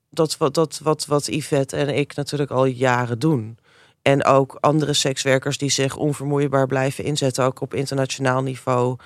dat 0.09 0.37
wat, 0.37 0.53
dat, 0.53 0.79
wat, 0.83 1.05
wat 1.05 1.25
Yvette 1.25 1.75
en 1.75 1.89
ik 1.95 2.15
natuurlijk 2.15 2.51
al 2.51 2.65
jaren 2.65 3.19
doen. 3.19 3.57
En 4.01 4.25
ook 4.25 4.57
andere 4.59 4.93
sekswerkers 4.93 5.57
die 5.57 5.71
zich 5.71 5.95
onvermoeibaar 5.95 6.67
blijven 6.67 7.03
inzetten, 7.03 7.43
ook 7.43 7.61
op 7.61 7.73
internationaal 7.73 8.43
niveau. 8.43 8.97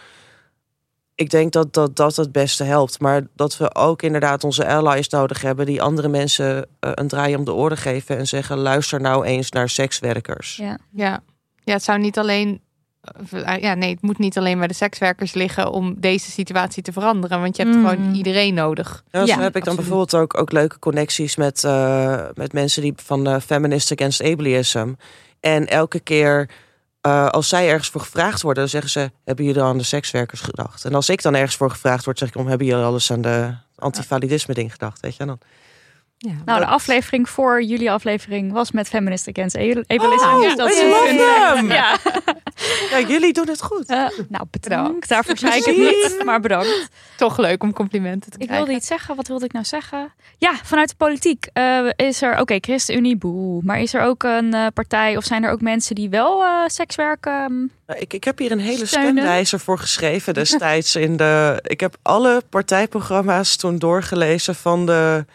Ik 1.15 1.29
denk 1.29 1.51
dat 1.51 1.73
dat, 1.73 1.95
dat 1.95 2.15
het 2.15 2.31
beste 2.31 2.63
helpt. 2.63 2.99
Maar 2.99 3.21
dat 3.35 3.57
we 3.57 3.75
ook 3.75 4.01
inderdaad 4.01 4.43
onze 4.43 4.67
allies 4.67 5.09
nodig 5.09 5.41
hebben 5.41 5.65
die 5.65 5.81
andere 5.81 6.07
mensen 6.07 6.67
eh, 6.79 6.91
een 6.93 7.07
draai 7.07 7.35
om 7.35 7.45
de 7.45 7.53
oren 7.53 7.77
geven 7.77 8.17
en 8.17 8.27
zeggen: 8.27 8.57
luister 8.57 9.01
nou 9.01 9.25
eens 9.25 9.49
naar 9.51 9.69
sekswerkers. 9.69 10.55
Ja. 10.55 10.77
Ja. 10.91 11.23
ja, 11.63 11.73
het 11.73 11.83
zou 11.83 11.99
niet 11.99 12.17
alleen 12.17 12.61
eh, 13.31 13.61
Ja, 13.61 13.73
nee, 13.73 13.89
het 13.91 14.01
moet 14.01 14.17
niet 14.17 14.37
alleen 14.37 14.57
bij 14.57 14.67
de 14.67 14.73
sekswerkers 14.73 15.33
liggen 15.33 15.71
om 15.71 15.95
deze 15.99 16.31
situatie 16.31 16.83
te 16.83 16.91
veranderen. 16.91 17.41
Want 17.41 17.55
je 17.57 17.63
hebt 17.63 17.75
Mm. 17.75 17.87
gewoon 17.87 18.13
iedereen 18.15 18.53
nodig. 18.53 19.03
Ja, 19.11 19.19
zo 19.19 19.25
Ja, 19.25 19.39
heb 19.41 19.55
ik 19.55 19.63
dan 19.63 19.73
absoluut. 19.73 19.75
bijvoorbeeld 19.77 20.15
ook, 20.15 20.37
ook 20.39 20.51
leuke 20.51 20.79
connecties 20.79 21.35
met, 21.35 21.63
eh, 21.63 22.25
met 22.33 22.53
mensen 22.53 22.81
die 22.81 22.93
van 22.95 23.41
Feminist 23.41 23.91
Against 23.91 24.23
Ableism. 24.23 24.93
En 25.39 25.67
elke 25.67 25.99
keer 25.99 26.49
eh, 27.03 27.27
als 27.27 27.47
zij 27.47 27.69
ergens 27.69 27.89
voor 27.89 28.01
gevraagd 28.01 28.41
worden, 28.41 28.63
dan 28.63 28.71
zeggen 28.71 28.91
ze: 28.91 29.11
Hebben 29.23 29.45
jullie 29.45 29.61
aan 29.61 29.77
de 29.77 29.83
sekswerkers 29.83 30.41
gedacht? 30.41 30.85
En 30.85 30.93
als 30.93 31.09
ik 31.09 31.21
dan 31.21 31.35
ergens 31.35 31.55
voor 31.55 31.69
gevraagd 31.69 32.05
word, 32.05 32.17
zeg 32.17 32.27
ik: 32.27 32.35
om, 32.35 32.47
Hebben 32.47 32.67
jullie 32.67 32.83
alles 32.83 33.11
aan 33.11 33.21
de 33.21 33.53
antivalidisme 33.75 34.53
ding 34.53 34.71
gedacht? 34.71 34.99
Weet 34.99 35.15
je 35.15 35.25
dan? 35.25 35.39
Ja. 36.25 36.31
Nou, 36.45 36.59
de 36.59 36.65
aflevering 36.65 37.29
voor 37.29 37.63
jullie 37.63 37.91
aflevering 37.91 38.51
was 38.51 38.71
met 38.71 38.87
Feminist 38.87 39.27
Against 39.29 39.55
Ableism. 39.55 40.25
Oh, 40.25 40.41
Dus 40.41 40.55
dat 40.55 40.69
is 40.69 40.79
een-. 40.79 41.67
Ja. 41.67 41.97
Ja, 42.89 42.99
jullie 43.07 43.33
doen 43.33 43.47
het 43.47 43.61
goed. 43.61 43.85
Eh, 43.89 43.97
nou, 44.29 44.45
bedankt. 44.51 45.09
Daarvoor 45.09 45.37
zei 45.37 45.57
ik 45.57 45.65
het 45.65 45.77
niet, 45.77 46.21
maar 46.25 46.39
bedankt. 46.39 46.87
Toch 47.17 47.37
leuk 47.37 47.63
om 47.63 47.73
complimenten 47.73 48.31
te 48.31 48.37
Ik 48.39 48.45
krijgen. 48.45 48.65
wilde 48.65 48.79
iets 48.79 48.87
zeggen. 48.89 49.15
Wat 49.15 49.27
wilde 49.27 49.45
ik 49.45 49.51
nou 49.53 49.65
zeggen? 49.65 50.13
Ja, 50.37 50.53
vanuit 50.63 50.89
de 50.89 50.95
politiek 50.95 51.47
eh, 51.53 51.79
is 51.95 52.21
er... 52.21 52.39
Oké, 52.39 52.57
ChristenUnie, 52.61 53.17
boe. 53.17 53.61
Maar 53.63 53.79
is 53.79 53.93
er 53.93 54.01
ook 54.01 54.23
een 54.23 54.53
eh, 54.53 54.65
partij 54.73 55.17
of 55.17 55.23
zijn 55.23 55.43
er 55.43 55.51
ook 55.51 55.61
mensen 55.61 55.95
die 55.95 56.09
wel 56.09 56.43
eh, 56.43 56.49
sekswerk... 56.67 57.25
ehm, 57.25 57.53
Nou, 57.87 57.99
Ik, 57.99 58.13
ik 58.13 58.23
heb 58.23 58.37
hier 58.37 58.51
een 58.51 58.59
hele 58.59 58.85
Steunen. 58.85 59.11
stemwijzer 59.11 59.59
voor 59.59 59.79
geschreven 59.79 60.33
destijds. 60.33 60.95
In 60.95 61.17
de, 61.17 61.59
ik 61.63 61.79
heb 61.79 61.95
alle 62.01 62.41
partijprogramma's 62.49 63.55
toen 63.55 63.77
doorgelezen 63.79 64.55
van 64.55 64.85
de 64.85 65.25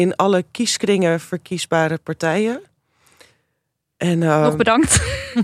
in 0.00 0.16
alle 0.16 0.44
kieskringen 0.50 1.20
verkiesbare 1.20 1.98
partijen. 1.98 2.60
En 3.96 4.18
nog 4.18 4.46
ehm, 4.48 4.56
bedankt. 4.56 5.00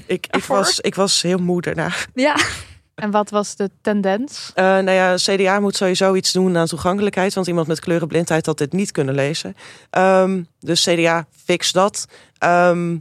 ik, 0.07 0.27
ik, 0.31 0.45
was, 0.45 0.81
ik 0.81 0.95
was 0.95 1.23
heel 1.23 1.39
moe 1.39 1.61
daarna. 1.61 1.93
ja. 2.15 2.37
En 2.97 3.11
wat 3.11 3.31
was 3.31 3.57
de 3.57 3.71
tendens? 3.81 4.51
Eh, 4.55 4.65
nou 4.65 4.91
ja, 4.91 5.15
CDA 5.17 5.61
moet 5.61 5.77
sowieso 5.77 6.15
iets 6.15 6.33
doen 6.33 6.57
aan 6.57 6.67
toegankelijkheid. 6.67 7.35
Want 7.35 7.47
iemand 7.47 7.67
met 7.67 7.81
kleurenblindheid 7.81 8.47
had 8.47 8.59
dit 8.59 8.73
niet 8.73 8.91
kunnen 8.91 9.15
lezen. 9.15 9.57
Ehm, 9.91 10.43
dus 10.61 10.85
CDA, 10.85 11.27
fix 11.45 11.73
dat. 11.73 12.07
Ehm, 12.39 12.97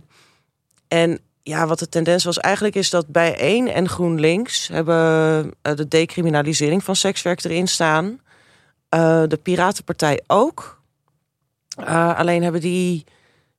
en 0.88 1.20
ja, 1.44 1.68
wat 1.68 1.80
de 1.80 1.90
tendens 1.90 2.24
was 2.24 2.38
eigenlijk 2.38 2.76
is 2.76 2.90
dat 2.90 3.08
bij 3.08 3.38
één 3.38 3.74
en 3.74 3.90
GroenLinks 3.90 4.68
hebben 4.68 5.54
eh, 5.62 5.76
de 5.76 5.88
decriminalisering 5.88 6.84
van 6.84 6.96
sekswerk 6.96 7.44
erin 7.44 7.68
staan. 7.68 8.20
Eh, 8.90 9.24
de 9.28 9.38
Piratenpartij 9.38 10.22
ook. 10.28 10.82
Eh, 11.76 12.18
alleen 12.18 12.44
hebben 12.44 12.62
die, 12.62 13.04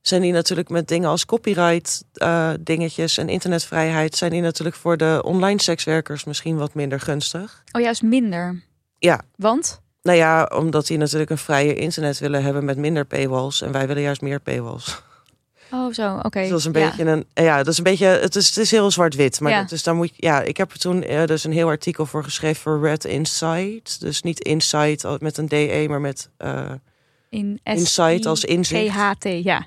zijn 0.00 0.22
die 0.22 0.32
natuurlijk 0.32 0.68
met 0.68 0.88
dingen 0.88 1.08
als 1.08 1.26
copyright 1.26 2.04
eh, 2.12 2.50
dingetjes 2.60 3.18
en 3.18 3.28
internetvrijheid... 3.28 4.16
zijn 4.16 4.30
die 4.30 4.40
natuurlijk 4.40 4.76
voor 4.76 4.96
de 4.96 5.20
online 5.24 5.62
sekswerkers 5.62 6.24
misschien 6.24 6.56
wat 6.56 6.74
minder 6.74 7.00
gunstig. 7.00 7.62
Oh, 7.72 7.82
juist 7.82 8.02
minder. 8.02 8.62
Ja. 8.98 9.20
Want? 9.36 9.80
Nou 10.02 10.18
ja, 10.18 10.50
omdat 10.54 10.86
die 10.86 10.98
natuurlijk 10.98 11.30
een 11.30 11.38
vrije 11.38 11.74
internet 11.74 12.18
willen 12.18 12.42
hebben 12.42 12.64
met 12.64 12.76
minder 12.76 13.04
paywalls. 13.04 13.62
En 13.62 13.72
wij 13.72 13.86
willen 13.86 14.02
juist 14.02 14.20
meer 14.20 14.40
paywalls. 14.40 15.02
Oh, 15.72 15.92
zo. 15.92 16.18
Oké. 16.22 16.40
Dus 16.40 16.48
dat 16.48 16.58
is 16.58 16.64
een 16.64 16.72
Ja. 16.72 16.88
beetje 16.88 17.04
een. 17.04 17.26
Ja, 17.34 17.56
dat 17.56 17.66
is 17.66 17.78
een 17.78 17.84
beetje. 17.84 18.06
Het 18.06 18.36
is, 18.36 18.48
het 18.48 18.56
is 18.56 18.70
heel 18.70 18.90
zwart-wit. 18.90 19.40
Maar 19.40 19.52
Ja. 19.52 19.62
dus 19.62 19.82
daar 19.82 19.94
moet 19.94 20.08
je. 20.08 20.26
Ja, 20.26 20.42
ik 20.42 20.56
heb 20.56 20.72
er 20.72 20.78
toen 20.78 21.02
eh, 21.02 21.24
dus 21.24 21.44
een 21.44 21.52
heel 21.52 21.68
artikel 21.68 22.06
voor 22.06 22.24
geschreven 22.24 22.62
voor 22.62 22.80
Red 22.80 23.04
Insight. 23.04 24.00
Dus 24.00 24.22
niet 24.22 24.40
Insight 24.40 25.20
met 25.20 25.36
een 25.38 25.48
DE, 25.48 25.84
maar 25.88 26.00
met. 26.00 26.30
In 27.36 27.60
Insight 27.62 28.26
als 28.26 28.44
inzicht. 28.44 28.90
GHT, 28.94 29.24
ja. 29.44 29.66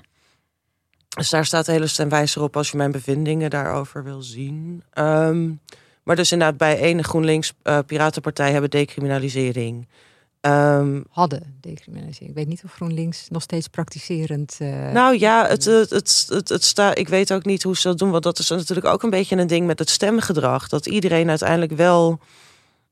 dus 1.08 1.30
daar 1.30 1.44
staat 1.46 1.66
de 1.66 1.72
hele 1.72 1.86
stemwijzer 1.86 2.42
op 2.42 2.56
als 2.56 2.70
je 2.70 2.76
mijn 2.76 2.90
bevindingen 2.92 3.50
daarover 3.50 4.04
wil 4.04 4.22
zien. 4.22 4.82
Ehm, 4.92 5.50
maar 6.02 6.16
dus 6.16 6.32
inderdaad, 6.32 6.56
bij 6.56 6.78
ene 6.78 7.02
GroenLinks 7.02 7.52
eh, 7.62 7.78
Piratenpartij 7.86 8.52
hebben 8.52 8.70
decriminalisering. 8.70 9.88
Ehm, 10.40 11.00
Hadden 11.10 11.56
decriminalisering. 11.60 12.30
Ik 12.30 12.36
weet 12.36 12.48
niet 12.48 12.64
of 12.64 12.72
GroenLinks 12.72 13.28
nog 13.28 13.42
steeds 13.42 13.68
praktiserend. 13.68 14.56
eh, 14.58 14.90
Nou 14.92 15.18
ja, 15.18 15.46
het, 15.46 15.64
het, 15.64 15.90
het, 15.90 16.26
het, 16.28 16.48
het 16.48 16.64
sta, 16.64 16.94
ik 16.94 17.08
weet 17.08 17.32
ook 17.32 17.44
niet 17.44 17.62
hoe 17.62 17.76
ze 17.76 17.88
dat 17.88 17.98
doen. 17.98 18.10
Want 18.10 18.22
dat 18.22 18.38
is 18.38 18.48
natuurlijk 18.48 18.86
ook 18.86 19.02
een 19.02 19.10
beetje 19.10 19.36
een 19.36 19.46
ding 19.46 19.66
met 19.66 19.78
het 19.78 19.90
stemgedrag. 19.90 20.68
Dat 20.68 20.86
iedereen 20.86 21.28
uiteindelijk 21.28 21.72
wel 21.72 22.20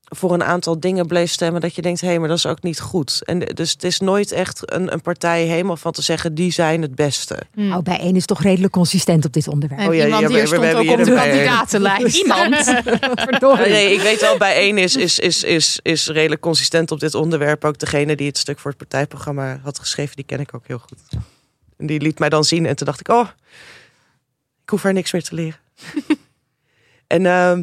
voor 0.09 0.33
een 0.33 0.45
aantal 0.45 0.81
dingen 0.81 1.07
bleef 1.07 1.31
stemmen. 1.31 1.61
Dat 1.61 1.75
je 1.75 1.83
denkt, 1.83 2.01
hé, 2.01 2.07
hey, 2.07 2.19
maar 2.19 2.29
dat 2.29 2.37
is 2.37 2.47
ook 2.47 2.63
niet 2.63 2.81
goed. 2.81 3.25
En 3.25 3.39
dus 3.39 3.73
het 3.73 3.85
is 3.85 4.01
nooit 4.01 4.33
echt 4.33 4.73
een, 4.73 4.93
een 4.93 5.01
partij 5.01 5.43
helemaal 5.45 5.77
van 5.77 5.93
te 5.93 6.03
zeggen, 6.03 6.35
die 6.35 6.53
zijn 6.53 6.83
het 6.83 6.95
beste. 6.95 7.39
Nou, 7.55 7.83
bij 7.83 7.99
één 7.99 8.17
is 8.17 8.25
toch 8.27 8.43
redelijk 8.43 8.73
consistent 8.73 9.25
op 9.25 9.33
dit 9.33 9.49
onderwerp. 9.49 9.81
En 9.81 9.89
Oh 9.89 9.95
ja, 9.95 10.05
iemand 10.05 10.23
ja, 10.23 10.29
we- 10.29 10.33
hier 10.33 10.43
we 10.43 10.47
stond 10.49 10.63
hebben 10.63 10.83
ook 10.93 10.99
op 10.99 11.05
de 11.05 11.15
kandidatenlijst. 11.15 12.17
Iemand. 12.23 12.75
Nee, 13.69 13.93
ik 13.93 14.01
weet 14.01 14.21
wel, 14.21 14.37
bij 14.37 14.55
één 14.55 14.79
is, 14.79 14.97
is, 14.97 15.19
is, 15.19 15.43
is, 15.43 15.79
is 15.83 16.07
redelijk 16.07 16.41
consistent 16.41 16.91
op 16.91 17.01
dit 17.01 17.15
onderwerp. 17.15 17.65
Ook 17.65 17.79
degene 17.79 18.17
die 18.17 18.27
het 18.27 18.39
stuk 18.39 18.59
voor 18.59 18.71
het 18.71 18.79
partijprogramma 18.79 19.61
had 19.63 19.79
geschreven, 19.79 20.17
die 20.17 20.25
ken 20.25 20.41
ik 20.41 20.55
ook 20.55 20.67
heel 20.67 20.79
goed. 20.79 20.99
En 21.77 21.87
die 21.87 22.01
liet 22.01 22.19
mij 22.19 22.29
dan 22.29 22.45
zien 22.45 22.67
en 22.67 22.77
toen 22.77 22.87
dacht 22.87 23.01
ik, 23.01 23.09
oh, 23.09 23.29
ik 24.63 24.71
hoef 24.71 24.85
er 24.85 24.93
niks 24.93 25.13
meer 25.13 25.23
te 25.23 25.35
leren. 25.35 25.59
en 27.07 27.27
ehm, 27.27 27.63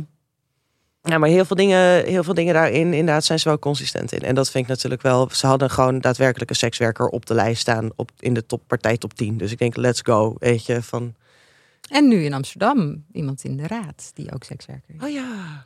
ja, 1.06 1.18
maar 1.18 1.30
heel 1.30 1.46
veel, 1.46 1.56
dingen, 1.56 2.06
heel 2.06 2.24
veel 2.24 2.34
dingen 2.34 2.54
daarin, 2.54 2.94
inderdaad, 2.94 3.24
zijn 3.26 3.40
ze 3.40 3.48
wel 3.50 3.60
consistent 3.60 4.12
in. 4.12 4.20
En 4.22 4.36
dat 4.36 4.50
vind 4.52 4.64
ik 4.64 4.70
natuurlijk 4.70 5.02
wel, 5.02 5.30
ze 5.32 5.48
hadden 5.48 5.70
gewoon 5.70 6.00
daadwerkelijk 6.00 6.50
een 6.50 6.56
sekswerker 6.56 7.08
op 7.08 7.26
de 7.26 7.34
lijst 7.34 7.62
staan 7.62 7.90
op, 7.96 8.12
in 8.20 8.34
de 8.34 8.46
top, 8.46 8.62
partij 8.68 8.98
top 8.98 9.14
10. 9.14 9.38
Dus 9.38 9.52
ik 9.52 9.58
denk, 9.58 9.76
let's 9.76 10.02
go, 10.04 10.36
weet 10.40 10.66
je, 10.66 10.82
van, 10.84 11.14
En 11.90 12.08
nu 12.08 12.24
in 12.24 12.34
Amsterdam 12.34 13.04
iemand 13.12 13.44
in 13.44 13.58
de 13.58 13.68
raad 13.68 14.12
die 14.14 14.32
ook 14.34 14.44
sekswerker 14.44 14.96
is. 14.98 15.04
oh 15.04 15.10
ja, 15.10 15.66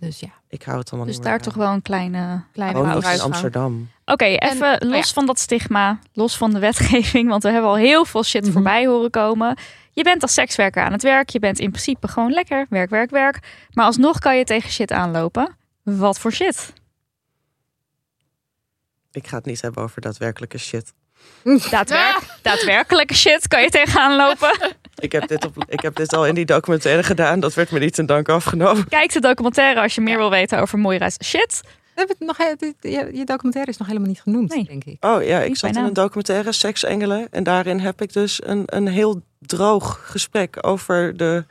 Dus 0.00 0.20
ja. 0.20 0.30
ik 0.48 0.62
hou 0.62 0.78
het 0.78 0.88
allemaal 0.88 1.06
Dus 1.06 1.16
niet 1.16 1.24
daar 1.24 1.34
meer 1.34 1.42
toch 1.44 1.54
wel 1.54 1.72
een 1.72 1.82
kleine... 1.82 2.42
Kleine 2.52 2.78
Oh, 2.78 3.12
in. 3.14 3.20
Amsterdam. 3.20 3.90
Oké, 4.04 4.24
even 4.24 4.80
En- 4.80 4.86
oh 4.88 4.90
los 4.94 5.06
ja. 5.06 5.12
van 5.12 5.26
dat 5.26 5.38
stigma, 5.38 5.98
los 6.12 6.36
van 6.36 6.52
de 6.52 6.58
wetgeving, 6.58 7.28
want 7.28 7.42
we 7.42 7.50
hebben 7.50 7.70
al 7.70 7.76
heel 7.76 8.04
veel 8.04 8.24
shit 8.24 8.42
Mhm. 8.44 8.52
voorbij 8.52 8.86
horen 8.86 9.10
komen. 9.10 9.56
Je 9.94 10.02
bent 10.02 10.22
als 10.22 10.34
sekswerker 10.34 10.82
aan 10.82 10.92
het 10.92 11.02
werk, 11.02 11.30
je 11.30 11.38
bent 11.38 11.58
in 11.58 11.70
principe 11.70 12.08
gewoon 12.08 12.30
lekker, 12.32 12.66
werk, 12.68 12.90
werk, 12.90 13.10
werk. 13.10 13.38
Maar 13.70 13.84
alsnog 13.84 14.18
kan 14.18 14.38
je 14.38 14.44
tegen 14.44 14.70
shit 14.70 14.92
aanlopen. 14.92 15.56
Wat 15.82 16.18
voor 16.18 16.32
shit? 16.32 16.72
Ik 19.12 19.26
ga 19.26 19.36
het 19.36 19.44
niet 19.44 19.60
hebben 19.60 19.82
over 19.82 20.00
daadwerkelijke 20.00 20.58
shit. 20.58 20.92
Daadwerk, 21.70 22.20
Daadwerkelijke 22.42 23.14
shit 23.14 23.48
kan 23.48 23.62
je 23.62 23.70
tegenaan 23.70 24.16
lopen. 24.16 24.58
Ik 24.98 25.12
heb, 25.12 25.28
dit 25.28 25.44
op, 25.44 25.64
ik 25.68 25.80
heb 25.80 25.96
dit 25.96 26.14
al 26.14 26.26
in 26.26 26.34
die 26.34 26.44
documentaire 26.44 27.02
gedaan. 27.02 27.40
Dat 27.40 27.54
werd 27.54 27.70
me 27.70 27.78
niet 27.78 27.94
ten 27.94 28.06
dank 28.06 28.28
afgenomen. 28.28 28.88
Kijk 28.88 29.12
de 29.12 29.20
documentaire 29.20 29.80
als 29.80 29.94
je 29.94 30.00
meer 30.00 30.16
wil 30.16 30.30
weten 30.30 30.60
over 30.60 30.78
Moira's 30.78 31.16
shit. 31.24 31.60
Nog, 32.18 32.36
je, 32.80 33.22
documentaire 33.24 33.70
is 33.70 33.76
nog 33.76 33.86
helemaal 33.86 34.08
niet 34.08 34.20
genoemd, 34.20 34.54
Nee. 34.54 34.64
denk 34.64 34.84
ik. 34.84 35.04
Oh 35.04 35.24
ja, 35.24 35.40
ik 35.40 35.56
zat 35.56 35.76
in 35.76 35.84
een 35.84 35.92
documentaire, 35.92 36.52
Seksengelen. 36.52 37.28
En 37.30 37.42
daarin 37.44 37.80
heb 37.80 38.02
ik 38.02 38.12
dus 38.12 38.40
een, 38.44 38.62
een 38.66 38.86
heel 38.88 39.22
droog 39.38 40.00
gesprek 40.04 40.66
over 40.66 41.16
de... 41.16 41.44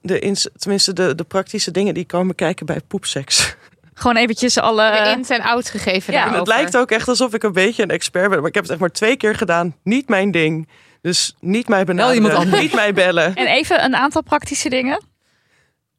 de 0.00 0.18
ins, 0.18 0.48
tenminste, 0.56 0.92
de, 0.92 1.14
de 1.14 1.24
praktische 1.24 1.70
dingen 1.70 1.94
die 1.94 2.06
komen 2.06 2.34
kijken 2.34 2.66
bij 2.66 2.80
poepseks. 2.88 3.54
Gewoon 3.94 4.16
eventjes 4.16 4.58
alle... 4.58 4.90
De 4.90 5.10
ins 5.16 5.28
en 5.28 5.40
outs 5.40 5.70
gegeven 5.70 6.12
Ja. 6.12 6.26
En 6.26 6.32
het 6.32 6.46
lijkt 6.46 6.76
ook 6.76 6.90
echt 6.90 7.08
alsof 7.08 7.34
ik 7.34 7.42
een 7.42 7.52
beetje 7.52 7.82
een 7.82 7.90
expert 7.90 8.30
ben. 8.30 8.38
Maar 8.38 8.48
ik 8.48 8.54
heb 8.54 8.62
het 8.62 8.72
echt 8.72 8.80
maar 8.80 8.92
twee 8.92 9.16
keer 9.16 9.34
gedaan. 9.34 9.76
Niet 9.82 10.08
mijn 10.08 10.30
ding. 10.30 10.68
Dus 11.00 11.36
niet 11.40 11.68
mij 11.68 11.84
benaderen. 11.84 12.14
iemand 12.14 12.34
anders. 12.34 12.62
Niet 12.62 12.74
mij 12.74 12.92
bellen. 12.92 13.34
En 13.42 13.46
even 13.46 13.84
een 13.84 13.96
aantal 13.96 14.22
praktische 14.22 14.68
dingen. 14.68 15.00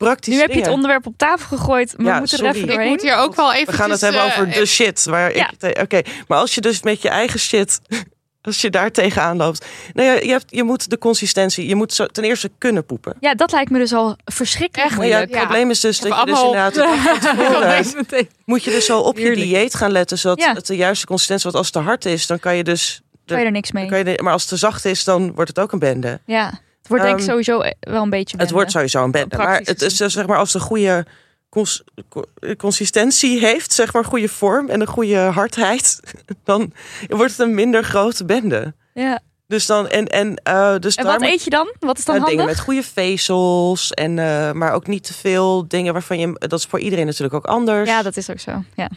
Praktisch 0.04 0.34
Nu 0.34 0.40
heb 0.40 0.52
je 0.52 0.60
het 0.60 0.70
onderwerp 0.70 1.06
op 1.08 1.14
tafel 1.18 1.58
gegooid, 1.58 1.94
maar 1.98 2.06
Ja, 2.06 2.14
we 2.14 2.20
moeten 2.20 2.38
er 2.38 2.44
sorry. 2.44 2.56
even 2.58 2.62
Ik 2.70 2.74
doorheen. 2.74 2.90
moet 2.90 3.02
hier 3.02 3.16
ook 3.16 3.36
wel 3.36 3.54
even. 3.54 3.66
We 3.72 3.80
gaan 3.80 3.92
het 3.92 4.02
hebben 4.02 4.24
over 4.24 4.52
de 4.52 4.66
shit. 4.66 5.04
Waar 5.04 5.36
ja. 5.36 5.52
ik 5.60 5.80
Oké, 5.82 6.02
maar 6.28 6.38
als 6.38 6.56
je 6.56 6.62
dus 6.62 6.82
met 6.82 7.02
je 7.02 7.10
eigen 7.10 7.40
shit, 7.40 7.80
als 8.42 8.62
je 8.62 8.70
daar 8.70 8.92
tegenaan 8.92 9.38
loopt, 9.38 9.66
nou 9.94 10.08
ja, 10.08 10.14
je, 10.14 10.30
hebt, 10.30 10.46
je 10.50 10.64
moet 10.64 10.90
de 10.90 10.98
consistentie, 10.98 11.68
je 11.68 11.76
moet 11.76 11.94
zo, 11.94 12.06
ten 12.06 12.24
eerste 12.24 12.50
kunnen 12.58 12.86
poepen. 12.86 13.16
Ja, 13.20 13.34
dat 13.36 13.52
lijkt 13.52 13.72
me 13.72 13.78
dus 13.80 13.94
al 13.94 14.16
verschrikkelijk 14.26 14.96
Maar 14.96 15.06
ja, 15.06 15.12
moeilijk. 15.12 15.32
het 15.32 15.42
probleem 15.48 15.70
is 15.70 15.80
dus 15.80 16.00
dat 16.00 16.20
je 16.20 16.26
dus 16.26 16.40
inderdaad 16.42 16.74
de 16.74 17.18
tevoren 17.22 18.28
moet 18.46 18.64
je 18.64 18.72
dus 18.72 18.86
zo 18.86 19.00
op 19.00 19.18
je 19.18 19.36
dieet 19.36 19.76
gaan 19.76 19.92
letten, 19.92 20.18
zodat 20.18 20.40
Ja. 20.40 20.54
het 20.54 20.68
de 20.68 20.76
juiste 20.76 21.06
consistentie. 21.06 21.44
Want 21.52 21.56
als 21.58 21.66
het 21.66 21.76
te 21.76 21.82
hard 21.90 22.06
is, 22.06 22.28
dan 22.28 22.40
kan 22.40 22.56
je 22.56 22.64
dus, 22.64 23.02
Kan 23.26 23.40
je 23.40 23.46
er 23.46 23.52
niks 23.52 23.72
mee. 23.72 23.88
kan 23.88 23.98
je, 23.98 24.04
de- 24.04 24.20
maar 24.24 24.34
als 24.34 24.42
het 24.42 24.52
te 24.52 24.58
zacht 24.58 24.86
is, 24.86 25.04
dan 25.04 25.34
wordt 25.34 25.50
het 25.50 25.60
ook 25.60 25.72
een 25.72 25.80
bende. 25.80 26.20
Ja, 26.26 26.60
het 26.84 26.92
wordt 26.92 27.04
denk 27.04 27.16
ik 27.20 27.22
Ehm, 27.22 27.30
sowieso 27.32 27.62
wel 27.80 28.02
een 28.04 28.10
beetje 28.10 28.38
Het 28.38 28.52
wordt 28.52 28.72
sowieso 28.72 29.04
een 29.04 29.12
bende. 29.12 29.38
Maar 29.38 29.60
het 29.64 29.82
is 29.82 29.98
dus, 29.98 30.14
zeg 30.14 30.28
maar 30.28 30.38
als 30.38 30.54
het 30.54 30.62
een 30.62 30.68
goede 30.68 31.06
cons- 31.50 31.84
co- 32.10 32.26
consistentie 32.58 33.40
heeft, 33.40 33.74
zeg 33.74 33.94
maar 33.94 34.06
goede 34.06 34.28
vorm 34.28 34.70
en 34.70 34.82
een 34.82 34.88
goede 34.88 35.18
hardheid, 35.18 36.00
dan 36.44 36.74
wordt 37.08 37.32
het 37.32 37.40
een 37.48 37.54
minder 37.56 37.84
grote 37.84 38.26
bende. 38.26 38.74
Ja. 38.94 39.20
Dus 39.48 39.66
dan 39.66 39.88
en 39.88 40.08
en 40.08 40.36
eh 40.44 40.76
dus 40.80 40.96
En 40.96 41.06
wat 41.06 41.20
moet- 41.20 41.30
eet 41.30 41.44
je 41.44 41.50
dan? 41.50 41.74
Wat 41.80 41.98
is 41.98 42.06
dan 42.06 42.16
eh, 42.16 42.22
handig? 42.22 42.40
dingen 42.40 42.56
met 42.56 42.64
goede 42.66 42.84
vezels 42.84 43.92
en 43.92 44.20
eh, 44.20 44.52
maar 44.52 44.74
ook 44.74 44.88
niet 44.88 45.04
te 45.04 45.14
veel 45.14 45.68
dingen 45.68 45.94
waarvan 45.94 46.20
je 46.20 46.34
dat 46.34 46.60
is 46.60 46.66
voor 46.66 46.80
iedereen 46.80 47.06
natuurlijk 47.06 47.34
ook 47.34 47.46
anders. 47.46 47.90
Ja, 47.90 48.02
dat 48.02 48.18
is 48.18 48.30
ook 48.30 48.40
zo. 48.40 48.64
Ja. 48.76 48.90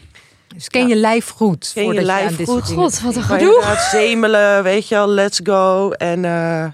Dus 0.54 0.68
ken 0.68 0.88
je 0.88 0.96
lijf 0.96 1.28
goed. 1.28 1.70
Ken 1.74 1.92
je 1.92 2.02
lijf 2.02 2.28
aan 2.28 2.36
dit 2.36 2.48
goed. 2.48 2.68
God, 2.72 3.00
wat 3.00 3.16
een 3.16 3.22
gedoe. 3.22 3.76
zemelen, 3.90 4.62
weet 4.62 4.88
je 4.88 4.94
wel, 4.94 5.08
let's 5.08 5.40
go 5.44 5.90
en 5.90 6.24
eh, 6.24 6.66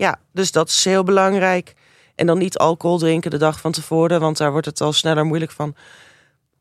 ja, 0.00 0.18
dus 0.32 0.52
dat 0.52 0.68
is 0.68 0.84
heel 0.84 1.02
belangrijk. 1.02 1.74
En 2.14 2.26
dan 2.26 2.38
niet 2.38 2.58
alcohol 2.58 2.98
drinken 2.98 3.30
de 3.30 3.36
dag 3.36 3.60
van 3.60 3.72
tevoren, 3.72 4.20
want 4.20 4.36
daar 4.36 4.50
wordt 4.50 4.66
het 4.66 4.80
al 4.80 4.92
sneller 4.92 5.24
moeilijk 5.24 5.50
van. 5.50 5.74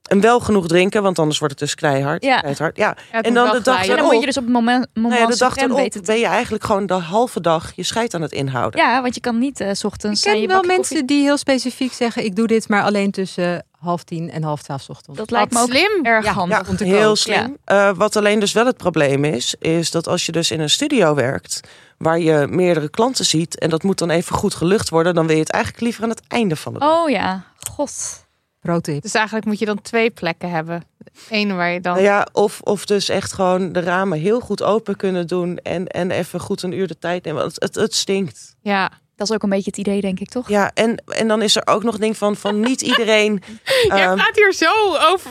En 0.09 0.21
wel 0.21 0.39
genoeg 0.39 0.67
drinken, 0.67 1.03
want 1.03 1.19
anders 1.19 1.39
wordt 1.39 1.53
het 1.59 1.63
dus 1.63 1.75
keihard. 1.75 2.23
Ja. 2.23 2.39
keihard. 2.39 2.77
ja. 2.77 2.95
En 3.11 3.33
dan 3.33 3.51
de 3.51 3.61
dag. 3.61 3.87
En 3.87 3.95
dan 3.95 4.05
moet 4.05 4.19
je 4.19 4.25
dus 4.25 4.37
op 4.37 4.43
het 4.43 4.51
moment, 4.53 4.87
moment 4.93 5.13
Nou 5.13 5.29
ja, 5.29 5.35
de 5.35 5.39
dag 5.39 5.57
erop 5.57 5.77
weten 5.77 6.05
ben 6.05 6.19
je 6.19 6.25
eigenlijk 6.25 6.63
gewoon 6.63 6.85
de 6.85 6.93
halve 6.93 7.41
dag 7.41 7.71
je 7.75 7.83
scheid 7.83 8.13
aan 8.13 8.21
het 8.21 8.31
inhouden. 8.31 8.79
Ja, 8.79 9.01
want 9.01 9.15
je 9.15 9.21
kan 9.21 9.37
niet 9.37 9.59
eh, 9.59 9.73
s 9.73 9.79
Ik 9.79 9.85
ochtends 9.85 10.21
ken 10.21 10.33
eh, 10.33 10.41
je 10.41 10.47
wel 10.47 10.63
mensen 10.63 10.77
koffie- 10.77 11.05
die 11.05 11.23
heel 11.23 11.37
specifiek 11.37 11.93
zeggen: 11.93 12.23
ik 12.23 12.35
doe 12.35 12.47
dit 12.47 12.67
maar 12.69 12.83
alleen 12.83 13.11
tussen 13.11 13.65
half 13.79 14.03
tien 14.03 14.31
en 14.31 14.43
half 14.43 14.61
twaalf 14.61 14.81
's 14.81 14.89
ochtends. 14.89 15.19
Dat 15.19 15.31
lijkt 15.31 15.53
me 15.53 15.59
ook 15.59 15.69
slim. 15.69 16.05
erg 16.05 16.25
Ja, 16.25 16.31
handig. 16.31 16.61
Ja, 16.61 16.69
om 16.69 16.75
te 16.75 16.83
heel 16.83 17.15
slim. 17.15 17.57
Eh, 17.65 17.91
wat 17.95 18.15
alleen 18.15 18.39
dus 18.39 18.51
wel 18.51 18.65
het 18.65 18.77
probleem 18.77 19.25
is, 19.25 19.55
is 19.59 19.91
dat 19.91 20.07
als 20.07 20.25
je 20.25 20.31
dus 20.31 20.51
in 20.51 20.59
een 20.59 20.69
studio 20.69 21.15
werkt, 21.15 21.59
waar 21.99 22.19
je 22.19 22.47
meerdere 22.49 22.89
klanten 22.89 23.25
ziet 23.25 23.59
en 23.59 23.69
dat 23.69 23.83
moet 23.83 23.97
dan 23.97 24.09
even 24.09 24.35
goed 24.35 24.53
gelucht 24.53 24.89
worden, 24.89 25.15
dan 25.15 25.27
wil 25.27 25.35
je 25.35 25.41
het 25.41 25.51
eigenlijk 25.51 25.83
liever 25.83 26.03
aan 26.03 26.09
het 26.09 26.27
einde 26.27 26.55
van 26.55 26.73
de 26.73 26.79
dag. 26.79 27.03
Oh 27.03 27.09
ja, 27.09 27.43
god. 27.57 28.27
Pro 28.59 28.79
tip. 28.79 29.01
Dus 29.01 29.13
eigenlijk 29.13 29.45
moet 29.45 29.59
je 29.59 29.65
dan 29.65 29.81
twee 29.81 30.09
plekken 30.09 30.49
hebben. 30.49 30.83
Eén 31.29 31.55
waar 31.55 31.71
je 31.71 31.81
dan... 31.81 31.93
Nou 31.93 32.05
ja, 32.05 32.27
of, 32.31 32.61
of 32.61 32.85
dus 32.85 33.09
echt 33.09 33.33
gewoon 33.33 33.71
de 33.71 33.79
ramen 33.79 34.19
heel 34.19 34.39
goed 34.39 34.63
open 34.63 34.95
kunnen 34.95 35.27
doen 35.27 35.57
en, 35.57 35.87
en 35.87 36.11
even 36.11 36.39
goed 36.39 36.61
een 36.61 36.71
uur 36.71 36.87
de 36.87 36.97
tijd 36.97 37.23
nemen. 37.23 37.41
Want 37.41 37.55
het, 37.55 37.75
het 37.75 37.95
stinkt. 37.95 38.55
Ja. 38.61 38.91
Dat 39.19 39.29
is 39.29 39.33
ook 39.35 39.43
een 39.43 39.49
beetje 39.49 39.69
het 39.69 39.77
idee, 39.79 40.01
denk 40.01 40.19
ik, 40.19 40.29
toch? 40.29 40.49
Ja, 40.49 40.71
en, 40.73 41.03
en 41.07 41.27
dan 41.27 41.41
is 41.41 41.55
er 41.55 41.67
ook 41.67 41.83
nog 41.83 41.97
ding 41.97 42.17
van, 42.17 42.35
van 42.35 42.59
niet 42.59 42.81
iedereen. 42.81 43.41
Jij 43.87 44.03
ehm, 44.03 44.15
praat 44.15 44.35
hier 44.35 44.53
zo 44.53 44.71
over. 45.11 45.29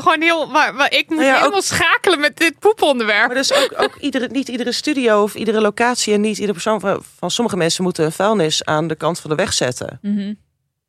Gewoon 0.00 0.20
heel. 0.22 0.46
Maar, 0.46 0.74
maar 0.74 0.92
ik 0.92 1.08
moet 1.08 1.18
Nou 1.18 1.28
ja, 1.28 1.32
ook- 1.34 1.38
helemaal 1.40 1.62
schakelen 1.62 2.20
met 2.20 2.36
dit 2.36 2.58
poeponderwerp. 2.58 3.26
Maar 3.26 3.36
dus 3.36 3.52
ook, 3.52 3.74
ook 3.76 3.96
iedere, 3.96 4.28
niet 4.28 4.48
iedere 4.48 4.72
studio 4.72 5.22
of 5.22 5.34
iedere 5.34 5.60
locatie 5.60 6.14
en 6.14 6.20
niet 6.20 6.34
iedere 6.34 6.52
persoon 6.52 6.80
van, 6.80 7.02
van 7.18 7.30
sommige 7.30 7.56
mensen 7.56 7.82
moeten 7.82 8.04
een 8.04 8.12
vuilnis 8.12 8.64
aan 8.64 8.86
de 8.86 8.94
kant 8.94 9.20
van 9.20 9.30
de 9.30 9.36
weg 9.36 9.52
zetten. 9.52 9.98
Mhm. 10.02 10.34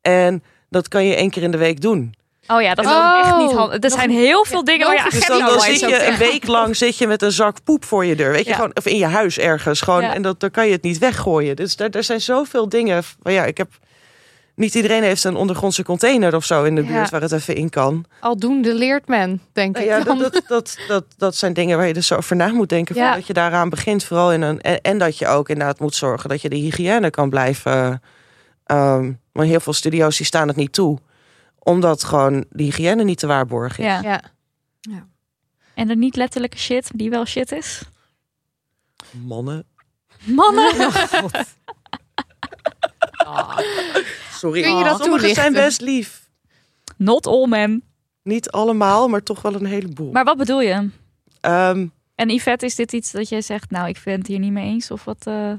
En 0.00 0.42
dat 0.70 0.88
kan 0.88 1.04
je 1.04 1.14
één 1.14 1.30
keer 1.30 1.42
in 1.42 1.50
de 1.50 1.58
week 1.58 1.80
doen. 1.80 2.14
Oh 2.46 2.62
ja, 2.62 2.74
dat 2.74 2.84
is 2.84 2.90
ook 2.90 3.16
echt 3.24 3.36
niet 3.36 3.48
Oh. 3.50 3.56
handig. 3.56 3.84
Er 3.84 3.90
zijn 3.90 4.10
heel 4.10 4.44
veel 4.44 4.64
dingen 4.64 4.86
waar 4.86 4.96
je 5.04 5.10
Dus 5.10 5.26
dan, 5.26 5.60
zit 5.60 5.80
je 5.80 6.06
een 6.06 6.16
week 6.16 6.46
lang 6.46 6.76
zit 6.84 6.98
je 6.98 7.06
met 7.06 7.22
een 7.22 7.32
zak 7.32 7.56
poep 7.64 7.84
voor 7.84 8.04
je 8.04 8.16
deur. 8.16 8.32
Weet 8.32 8.44
je, 8.44 8.48
Ja. 8.50 8.54
gewoon, 8.54 8.70
of 8.74 8.86
in 8.86 8.96
je 8.96 9.06
huis 9.06 9.38
ergens. 9.38 9.80
Gewoon, 9.80 10.02
Ja. 10.02 10.14
En 10.14 10.22
dat, 10.22 10.40
dan 10.40 10.50
kan 10.50 10.66
je 10.66 10.72
het 10.72 10.82
niet 10.82 10.98
weggooien. 10.98 11.56
Dus 11.56 11.76
daar, 11.76 11.90
er 11.90 12.04
zijn 12.04 12.20
zoveel 12.20 12.68
dingen. 12.68 13.02
Maar 13.22 13.32
ja, 13.32 13.44
ik 13.44 13.58
heb. 13.58 13.68
Niet 14.54 14.74
iedereen 14.74 15.02
heeft 15.02 15.24
een 15.24 15.36
ondergrondse 15.36 15.82
container 15.82 16.34
of 16.34 16.44
zo 16.44 16.64
in 16.64 16.74
de 16.74 16.82
Ja. 16.82 16.86
buurt 16.88 17.10
waar 17.10 17.20
het 17.20 17.32
even 17.32 17.54
in 17.54 17.70
kan. 17.70 18.04
Aldoende 18.20 18.74
leert 18.74 19.08
men, 19.08 19.42
denk 19.52 19.74
Nou 19.74 19.86
ik. 19.86 19.90
ja, 19.92 20.04
dat, 20.04 20.18
dat, 20.32 20.42
dat, 20.46 20.76
dat, 20.88 21.04
dat 21.16 21.36
zijn 21.36 21.52
dingen 21.52 21.76
waar 21.76 21.86
je 21.86 21.92
dus 21.92 22.12
over 22.12 22.36
na 22.36 22.48
moet 22.48 22.68
denken. 22.68 22.94
Voordat 22.94 23.26
je 23.26 23.32
daaraan 23.32 23.68
begint. 23.68 24.04
Vooral 24.04 24.32
in 24.32 24.42
een, 24.42 24.60
en, 24.60 24.80
en 24.80 24.98
dat 24.98 25.18
je 25.18 25.26
ook 25.26 25.48
inderdaad 25.48 25.80
moet 25.80 25.94
zorgen 25.94 26.28
dat 26.28 26.42
je 26.42 26.48
de 26.48 26.56
hygiëne 26.56 27.10
kan 27.10 27.30
blijven. 27.30 28.02
ehm 28.66 29.12
maar 29.32 29.44
heel 29.46 29.60
veel 29.60 29.72
studio's 29.72 30.16
die 30.16 30.26
staan 30.26 30.48
het 30.48 30.56
niet 30.56 30.72
toe. 30.72 30.98
Omdat 31.64 32.04
gewoon 32.04 32.44
de 32.50 32.62
hygiëne 32.62 33.04
niet 33.04 33.18
te 33.18 33.26
waarborgen 33.26 33.84
is. 33.84 34.00
Ja. 34.00 34.22
Ja. 34.80 35.08
En 35.74 35.88
de 35.88 35.96
niet 35.96 36.16
letterlijke 36.16 36.58
shit, 36.58 36.90
die 36.94 37.10
wel 37.10 37.24
shit 37.24 37.52
is. 37.52 37.82
Mannen. 39.10 39.64
Mannen! 40.24 40.74
Sorry. 44.32 44.62
Kun 44.62 44.76
je 44.78 44.84
dat 44.84 45.00
Sommigen 45.02 45.34
zijn 45.34 45.52
best 45.52 45.80
lief. 45.80 46.30
Not 46.96 47.26
all 47.26 47.46
men. 47.46 47.82
Niet 48.22 48.50
allemaal, 48.50 49.08
maar 49.08 49.22
toch 49.22 49.42
wel 49.42 49.54
een 49.54 49.64
heleboel. 49.66 50.12
Maar 50.12 50.24
wat 50.24 50.36
bedoel 50.36 50.60
je? 50.60 50.90
Ehm, 51.40 51.86
En 52.14 52.28
Yvette, 52.30 52.66
is 52.66 52.74
dit 52.74 52.92
iets 52.92 53.10
dat 53.10 53.28
jij 53.28 53.40
zegt, 53.40 53.70
nou, 53.70 53.88
ik 53.88 54.00
ben 54.04 54.18
het 54.18 54.26
hier 54.26 54.38
niet 54.38 54.52
mee 54.52 54.66
eens? 54.68 54.90
Of 54.90 55.04
wat? 55.04 55.26
eh? 55.26 55.52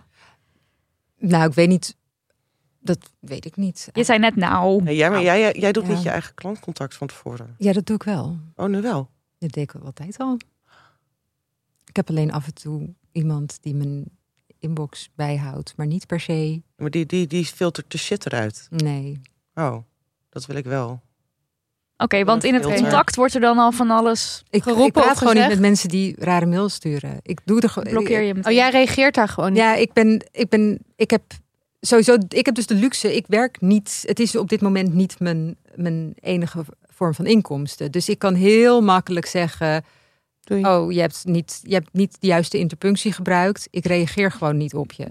Nou, 1.18 1.48
ik 1.50 1.54
weet 1.54 1.68
niet. 1.68 1.96
Dat 2.84 2.98
weet 3.20 3.46
ik 3.46 3.56
niet. 3.56 3.90
Je 3.94 4.04
zei 4.04 4.20
net, 4.20 4.36
nou. 4.36 4.84
nee, 4.84 4.96
jij, 4.96 5.10
maar 5.10 5.22
jij, 5.22 5.40
jij- 5.40 5.56
jij 5.60 5.72
doet 5.72 5.86
Ja. 5.88 5.94
niet 5.94 6.04
je 6.04 6.10
eigen 6.10 6.34
klantcontact 6.34 6.96
van 6.96 7.08
tevoren. 7.08 7.56
Ja, 7.58 7.74
dat 7.74 7.86
doe 7.86 7.96
ik 7.96 8.04
wel. 8.04 8.38
Oh, 8.56 8.66
nu 8.68 8.82
wel. 8.82 9.10
Dat 9.40 9.52
deed 9.52 9.64
ik 9.64 9.82
altijd 9.84 10.18
al. 10.18 10.38
Ik 11.86 11.96
heb 11.96 12.10
alleen 12.10 12.32
af 12.32 12.46
en 12.46 12.54
toe 12.54 12.90
iemand 13.12 13.58
die 13.62 13.76
mijn 13.76 14.04
inbox 14.60 15.10
bijhoudt, 15.16 15.74
maar 15.78 15.88
niet 15.88 16.08
per 16.08 16.20
se. 16.20 16.62
Maar 16.78 16.90
die, 16.90 17.06
die, 17.06 17.28
die 17.28 17.46
filtert 17.46 17.92
de 17.92 17.98
shit 17.98 18.26
eruit. 18.26 18.68
Nee. 18.70 19.22
Oh, 19.56 19.78
dat 20.30 20.46
wil 20.46 20.56
ik 20.56 20.66
wel. 20.66 21.02
Oké, 21.98 22.24
want 22.24 22.44
in 22.44 22.54
het 22.54 22.64
contact 22.64 23.16
wordt 23.16 23.34
er 23.34 23.42
dan 23.42 23.58
al 23.58 23.72
van 23.72 23.90
alles. 23.92 24.44
Ik, 24.50 24.64
Geroepen 24.64 24.86
ik 24.88 24.94
praat 24.94 25.12
of 25.12 25.18
gewoon 25.18 25.36
niet 25.36 25.48
met 25.48 25.60
mensen 25.60 25.90
die 25.90 26.16
rare 26.20 26.46
mails 26.46 26.74
sturen. 26.74 27.20
Ik 27.22 27.40
doe 27.46 27.62
er 27.62 27.70
gewoon. 27.70 27.90
Blokkeer 27.94 28.22
je 28.22 28.34
meteen. 28.34 28.52
Oh, 28.52 28.58
jij 28.58 28.70
reageert 28.70 29.16
daar 29.16 29.28
gewoon 29.28 29.50
niet. 29.52 29.62
Ja, 29.62 29.76
ik 29.76 29.94
ben, 29.94 30.28
ik 30.32 30.50
ben, 30.50 30.80
ik 30.96 31.10
heb 31.10 31.24
sowieso, 31.88 32.18
ik 32.28 32.46
heb 32.46 32.56
dus 32.56 32.68
de 32.68 32.76
luxe. 32.76 33.16
Ik 33.16 33.26
werk 33.28 33.62
niet. 33.62 34.04
Het 34.06 34.20
is 34.20 34.36
op 34.36 34.50
dit 34.50 34.62
moment 34.62 34.94
niet 34.94 35.20
mijn, 35.20 35.56
mijn 35.76 36.14
enige 36.20 36.66
vorm 36.88 37.14
van 37.14 37.26
inkomsten. 37.26 37.92
Dus 37.92 38.10
ik 38.10 38.20
kan 38.20 38.34
heel 38.34 38.82
makkelijk 38.82 39.26
zeggen: 39.26 39.84
Doei. 40.44 40.66
Oh, 40.66 40.92
je 40.92 41.00
hebt 41.00 41.26
niet, 41.26 41.60
je 41.64 41.74
hebt 41.74 41.90
niet 41.92 42.18
de 42.20 42.28
juiste 42.28 42.58
interpunctie 42.58 43.12
gebruikt. 43.12 43.68
Ik 43.72 43.86
reageer 43.86 44.32
gewoon 44.32 44.58
niet 44.58 44.74
op 44.74 44.92
je. 44.92 45.08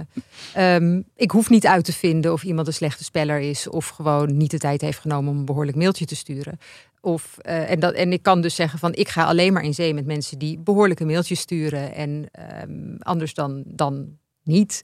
Ehm, 0.55 1.03
ik 1.17 1.31
hoef 1.31 1.51
niet 1.51 1.67
uit 1.67 1.85
te 1.85 1.93
vinden 1.93 2.33
of 2.33 2.43
iemand 2.43 2.67
een 2.67 2.73
slechte 2.73 3.05
speller 3.05 3.41
is 3.41 3.69
of 3.69 3.89
gewoon 3.89 4.37
niet 4.37 4.51
de 4.51 4.59
tijd 4.59 4.81
heeft 4.81 4.99
genomen 4.99 5.33
om 5.33 5.39
een 5.39 5.45
behoorlijk 5.45 5.77
mailtje 5.77 6.05
te 6.05 6.17
sturen. 6.17 6.59
Of, 7.01 7.39
eh, 7.39 7.71
en, 7.71 7.81
dat, 7.81 7.95
en 7.95 8.13
ik 8.13 8.23
kan 8.23 8.41
dus 8.41 8.55
zeggen 8.55 8.79
van 8.79 8.95
ik 8.95 9.09
ga 9.09 9.25
alleen 9.25 9.53
maar 9.53 9.65
in 9.65 9.75
zee 9.75 9.95
met 9.95 10.07
mensen 10.07 10.39
die 10.39 10.59
behoorlijke 10.59 11.05
mailtjes 11.05 11.41
sturen 11.41 11.95
en 11.95 12.29
ehm, 12.33 12.97
anders 12.99 13.35
dan, 13.35 13.63
dan 13.67 14.19
niet. 14.43 14.83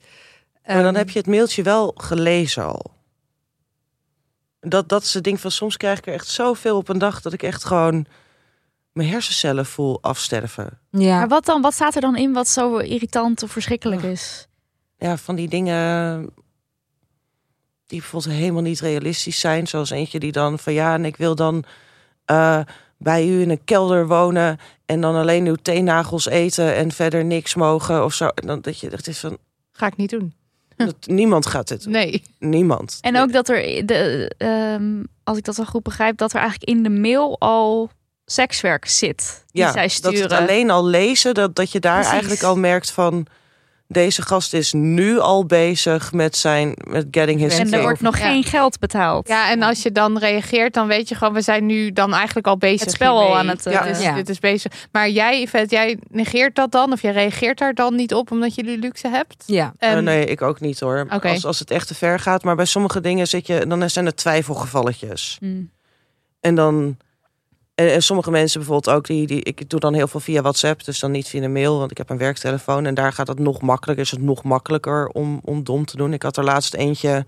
Maar 0.65 0.75
dan 0.75 0.85
Ehm, 0.85 0.95
heb 0.95 1.09
je 1.09 1.19
het 1.19 1.27
mailtje 1.27 1.63
wel 1.63 1.93
gelezen 1.95 2.65
al. 2.65 2.91
Dat, 4.59 4.89
dat 4.89 5.03
is 5.03 5.13
het 5.13 5.23
ding 5.23 5.39
van 5.39 5.51
soms 5.51 5.77
krijg 5.77 5.97
ik 5.97 6.07
er 6.07 6.13
echt 6.13 6.27
zoveel 6.27 6.77
op 6.77 6.89
een 6.89 6.97
dag 6.97 7.21
dat 7.21 7.33
ik 7.33 7.43
echt 7.43 7.63
gewoon 7.63 8.05
mijn 8.91 9.09
hersencellen 9.09 9.65
voel 9.65 10.01
afsterven. 10.01 10.79
Ja, 10.91 11.17
Maar 11.17 11.27
wat 11.27 11.45
dan? 11.45 11.61
Wat 11.61 11.73
staat 11.73 11.95
er 11.95 12.01
dan 12.01 12.15
in 12.17 12.33
wat 12.33 12.47
zo 12.47 12.77
irritant 12.77 13.43
of 13.43 13.51
verschrikkelijk 13.51 14.01
is? 14.01 14.47
Ja, 14.97 15.17
van 15.17 15.35
die 15.35 15.47
dingen 15.47 16.19
die 17.85 17.99
bijvoorbeeld 17.99 18.33
helemaal 18.33 18.61
niet 18.61 18.79
realistisch 18.79 19.39
zijn. 19.39 19.67
Zoals 19.67 19.89
eentje 19.89 20.19
die 20.19 20.31
dan 20.31 20.59
van 20.59 20.73
ja, 20.73 20.93
en 20.93 21.05
ik 21.05 21.17
wil 21.17 21.35
dan 21.35 21.63
eh, 22.25 22.59
bij 22.97 23.27
u 23.27 23.41
in 23.41 23.49
een 23.49 23.63
kelder 23.63 24.07
wonen 24.07 24.57
en 24.85 25.01
dan 25.01 25.15
alleen 25.15 25.45
uw 25.45 25.55
teennagels 25.61 26.25
eten 26.25 26.75
en 26.75 26.91
verder 26.91 27.25
niks 27.25 27.55
mogen 27.55 28.03
of 28.03 28.13
zo. 28.13 28.27
En 28.27 28.47
dan 28.47 28.61
dat 28.61 28.79
je 28.79 28.89
het 28.89 29.07
is 29.07 29.19
van 29.19 29.37
Ga 29.71 29.87
ik 29.87 29.97
niet 29.97 30.09
doen. 30.09 30.33
dat, 30.85 30.95
niemand 31.05 31.45
gaat 31.45 31.67
dit 31.67 31.83
doen. 31.83 31.91
Nee. 31.91 32.21
Niemand. 32.39 32.97
En 33.01 33.17
ook 33.17 33.31
dat 33.31 33.49
er, 33.49 33.85
de, 33.85 34.31
ehm, 34.37 35.03
als 35.23 35.37
ik 35.37 35.43
dat 35.43 35.59
al 35.59 35.65
goed 35.65 35.83
begrijp, 35.83 36.17
dat 36.17 36.33
er 36.33 36.39
eigenlijk 36.39 36.69
in 36.69 36.83
de 36.83 36.89
mail 36.89 37.39
al 37.39 37.89
sekswerk 38.25 38.87
zit. 38.87 39.43
Die 39.51 39.61
ja, 39.61 39.71
zij 39.71 39.81
dat 39.81 39.91
sturen. 39.91 40.21
het 40.21 40.31
alleen 40.31 40.69
al 40.69 40.85
lezen, 40.85 41.33
dat, 41.33 41.55
dat 41.55 41.71
je 41.71 41.79
daar 41.79 41.93
Precies. 41.93 42.11
eigenlijk 42.11 42.43
al 42.43 42.57
merkt 42.57 42.91
van 42.91 43.25
deze 43.91 44.21
gast 44.21 44.53
is 44.53 44.73
nu 44.73 45.19
al 45.19 45.45
bezig 45.45 46.11
met 46.11 46.37
zijn 46.37 46.73
met 46.87 47.07
getting 47.11 47.39
his 47.39 47.57
en 47.59 47.73
er 47.73 47.81
wordt 47.81 48.01
nog 48.01 48.17
Ja. 48.17 48.23
geen 48.25 48.43
geld 48.43 48.79
betaald. 48.79 49.27
Ja, 49.27 49.51
en 49.51 49.61
als 49.61 49.81
je 49.83 49.91
dan 49.91 50.17
reageert, 50.17 50.73
dan 50.73 50.87
weet 50.87 51.09
je 51.09 51.15
gewoon, 51.15 51.33
we 51.33 51.41
zijn 51.41 51.65
nu 51.65 51.91
dan 51.91 52.13
eigenlijk 52.13 52.47
al 52.47 52.57
bezig. 52.57 52.79
Het 52.79 52.91
spel 52.91 53.19
al 53.19 53.37
aan 53.37 53.47
het, 53.47 53.65
eh, 53.65 53.73
Ja. 53.73 53.81
Dit 53.83 53.95
is, 53.97 54.01
Ja. 54.03 54.13
dit 54.15 54.29
is 54.29 54.39
bezig. 54.39 54.71
Maar 54.91 55.09
jij, 55.09 55.41
Yvette, 55.41 55.75
jij 55.75 55.97
negeert 56.09 56.55
dat 56.55 56.71
dan? 56.71 56.91
Of 56.91 57.01
jij 57.01 57.11
reageert 57.11 57.57
daar 57.57 57.73
dan 57.73 57.95
niet 57.95 58.13
op 58.13 58.31
omdat 58.31 58.55
je 58.55 58.63
die 58.63 58.77
luxe 58.77 59.07
hebt? 59.07 59.43
ja. 59.45 59.73
En, 59.77 59.97
Eh, 59.97 60.03
nee, 60.03 60.25
ik 60.25 60.41
ook 60.41 60.59
niet 60.59 60.79
hoor. 60.79 61.07
Als, 61.21 61.45
als 61.45 61.59
het 61.59 61.71
echt 61.71 61.87
te 61.87 61.95
ver 61.95 62.19
gaat. 62.19 62.43
Maar 62.43 62.55
bij 62.55 62.65
sommige 62.65 63.01
dingen 63.01 63.27
zit 63.27 63.47
je, 63.47 63.67
dan 63.67 63.89
zijn 63.89 64.05
er 64.05 64.15
twijfelgevalletjes. 64.15 65.37
Mm. 65.39 65.71
En 66.39 66.55
dan. 66.55 66.97
En, 67.79 68.03
sommige 68.03 68.31
mensen 68.31 68.59
bijvoorbeeld 68.59 68.95
ook, 68.95 69.05
die, 69.05 69.27
die, 69.27 69.43
ik 69.43 69.69
doe 69.69 69.79
dan 69.79 69.93
heel 69.93 70.07
veel 70.07 70.19
via 70.19 70.41
WhatsApp, 70.41 70.83
dus 70.83 70.99
dan 70.99 71.11
niet 71.11 71.27
via 71.27 71.41
een 71.41 71.51
mail, 71.51 71.77
want 71.77 71.91
ik 71.91 71.97
heb 71.97 72.09
een 72.09 72.17
werktelefoon 72.17 72.85
en 72.85 72.93
daar 72.93 73.13
gaat 73.13 73.27
het 73.27 73.39
nog 73.39 73.61
makkelijker. 73.61 74.05
Is 74.05 74.11
het 74.11 74.21
nog 74.21 74.43
makkelijker 74.43 75.07
om, 75.07 75.39
om 75.43 75.63
dom 75.63 75.85
te 75.85 75.97
doen. 75.97 76.13
Ik 76.13 76.23
had 76.23 76.37
er 76.37 76.43
laatst 76.43 76.73
eentje, 76.73 77.25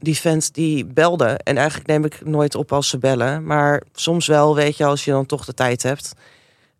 die 0.00 0.16
vent 0.16 0.54
die 0.54 0.84
belde. 0.84 1.26
En 1.26 1.56
eigenlijk 1.56 1.88
neem 1.88 2.04
ik 2.04 2.24
nooit 2.24 2.54
op 2.54 2.72
als 2.72 2.88
ze 2.88 2.98
bellen, 2.98 3.44
maar 3.44 3.82
soms 3.92 4.26
wel, 4.26 4.54
weet 4.54 4.76
je, 4.76 4.84
als 4.84 5.04
je 5.04 5.10
dan 5.10 5.26
toch 5.26 5.44
de 5.44 5.54
tijd 5.54 5.82
hebt. 5.82 6.14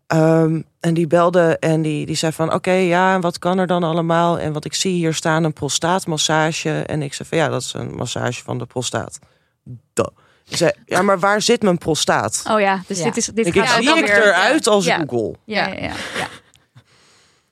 Ehm, 0.07 0.61
en 0.79 0.93
die 0.93 1.07
belde 1.07 1.57
en 1.59 1.81
die, 1.81 2.05
die 2.05 2.15
zei 2.15 2.31
van, 2.31 2.53
oké, 2.53 2.71
ja, 2.71 3.13
en 3.13 3.21
wat 3.21 3.39
kan 3.39 3.57
er 3.57 3.67
dan 3.67 3.83
allemaal? 3.83 4.39
En 4.39 4.53
wat 4.53 4.65
ik 4.65 4.73
zie 4.73 4.93
hier 4.93 5.13
staan, 5.13 5.43
een 5.43 5.53
prostaatmassage. 5.53 6.69
En 6.71 7.01
ik 7.01 7.13
zei 7.13 7.29
van, 7.29 7.37
ja, 7.37 7.49
dat 7.49 7.61
is 7.61 7.73
een 7.73 7.95
massage 7.95 8.43
van 8.43 8.57
de 8.57 8.65
prostaat. 8.65 9.19
Duh. 9.93 10.07
Zei, 10.57 10.71
ja, 10.85 11.01
maar 11.01 11.19
waar 11.19 11.41
zit 11.41 11.61
mijn 11.61 11.77
prostaat? 11.77 12.43
Oh 12.49 12.59
ja, 12.59 12.81
dus 12.87 12.97
Ja. 12.97 13.03
dit 13.03 13.17
is 13.17 13.25
dit 13.25 13.45
Ik, 13.47 13.53
gaat 13.53 13.77
ik 13.79 13.87
zie 13.87 13.97
ik 13.97 14.07
eruit 14.09 14.67
als 14.67 14.85
Ja. 14.85 14.97
Google. 14.97 15.35
Ja, 15.45 15.67
ja, 15.67 15.73
ja, 15.73 15.81
ja. 16.17 16.27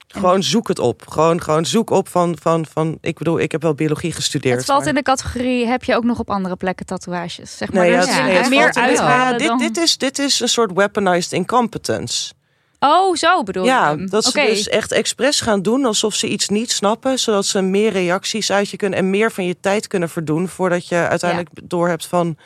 Gewoon 0.08 0.42
zoek 0.42 0.68
het 0.68 0.78
op. 0.78 1.02
Gewoon, 1.08 1.42
gewoon 1.42 1.64
zoek 1.66 1.90
op 1.90 2.08
van, 2.08 2.36
van, 2.40 2.66
van... 2.72 2.98
Ik 3.00 3.18
bedoel, 3.18 3.38
ik 3.40 3.52
heb 3.52 3.62
wel 3.62 3.74
biologie 3.74 4.12
gestudeerd. 4.12 4.56
Het 4.56 4.64
valt 4.66 4.78
maar- 4.78 4.88
in 4.88 4.94
de 4.94 5.02
categorie, 5.02 5.66
heb 5.66 5.84
je 5.84 5.96
ook 5.96 6.04
nog 6.04 6.18
op 6.18 6.30
andere 6.30 6.56
plekken 6.56 6.86
tatoeages? 6.86 7.56
Zeg 7.56 7.72
maar, 7.72 7.82
Nee, 7.82 7.92
ja, 7.92 7.98
is 8.00 8.06
het- 8.08 8.16
er 8.18 8.24
nee, 8.24 8.36
het 8.36 8.48
meer 8.50 8.74
uithalen 8.74 9.42
ja, 9.42 9.56
dit, 9.56 9.58
dit, 9.58 9.76
is, 9.84 9.98
dit 9.98 10.18
is 10.18 10.40
een 10.40 10.48
soort 10.48 10.72
weaponized 10.72 11.32
incompetence. 11.32 12.32
Oh, 12.78 13.16
zo 13.16 13.42
bedoel 13.42 13.64
Ja, 13.64 13.90
je 13.90 13.96
hem. 13.96 14.10
dat 14.10 14.24
ze 14.24 14.32
dus 14.40 14.68
echt 14.68 14.92
expres 14.92 15.40
gaan 15.40 15.62
doen 15.62 15.84
alsof 15.84 16.14
ze 16.14 16.28
iets 16.28 16.48
niet 16.48 16.70
snappen, 16.70 17.18
zodat 17.18 17.46
ze 17.46 17.60
meer 17.60 17.92
reacties 17.92 18.52
uit 18.52 18.68
je 18.70 18.76
kunnen 18.76 18.98
en 18.98 19.10
meer 19.10 19.32
van 19.32 19.44
je 19.46 19.56
tijd 19.60 19.86
kunnen 19.86 20.08
verdoen 20.08 20.48
voordat 20.48 20.88
je 20.88 20.96
uiteindelijk 20.96 21.50
doorhebt 21.64 22.06
van 22.06 22.36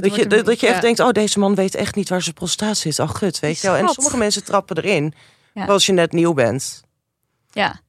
dat 0.00 0.14
je, 0.14 0.26
dat, 0.26 0.44
dat 0.44 0.60
je 0.60 0.66
echt 0.66 0.74
ja. 0.76 0.80
denkt, 0.80 1.00
oh 1.00 1.10
deze 1.10 1.38
man 1.38 1.54
weet 1.54 1.74
echt 1.74 1.94
niet 1.94 2.08
waar 2.08 2.22
zijn 2.22 2.34
prostaat 2.34 2.76
zit. 2.76 2.98
Oh 2.98 3.08
gut, 3.08 3.40
weet 3.40 3.60
je 3.60 3.66
wel. 3.66 3.76
En 3.76 3.88
sommige 3.88 4.16
mensen 4.16 4.44
trappen 4.44 4.76
erin 4.76 5.14
Ja. 5.54 5.64
als 5.64 5.86
je 5.86 5.92
net 5.92 6.12
nieuw 6.12 6.32
bent. 6.32 6.82
Ja. 7.50 7.80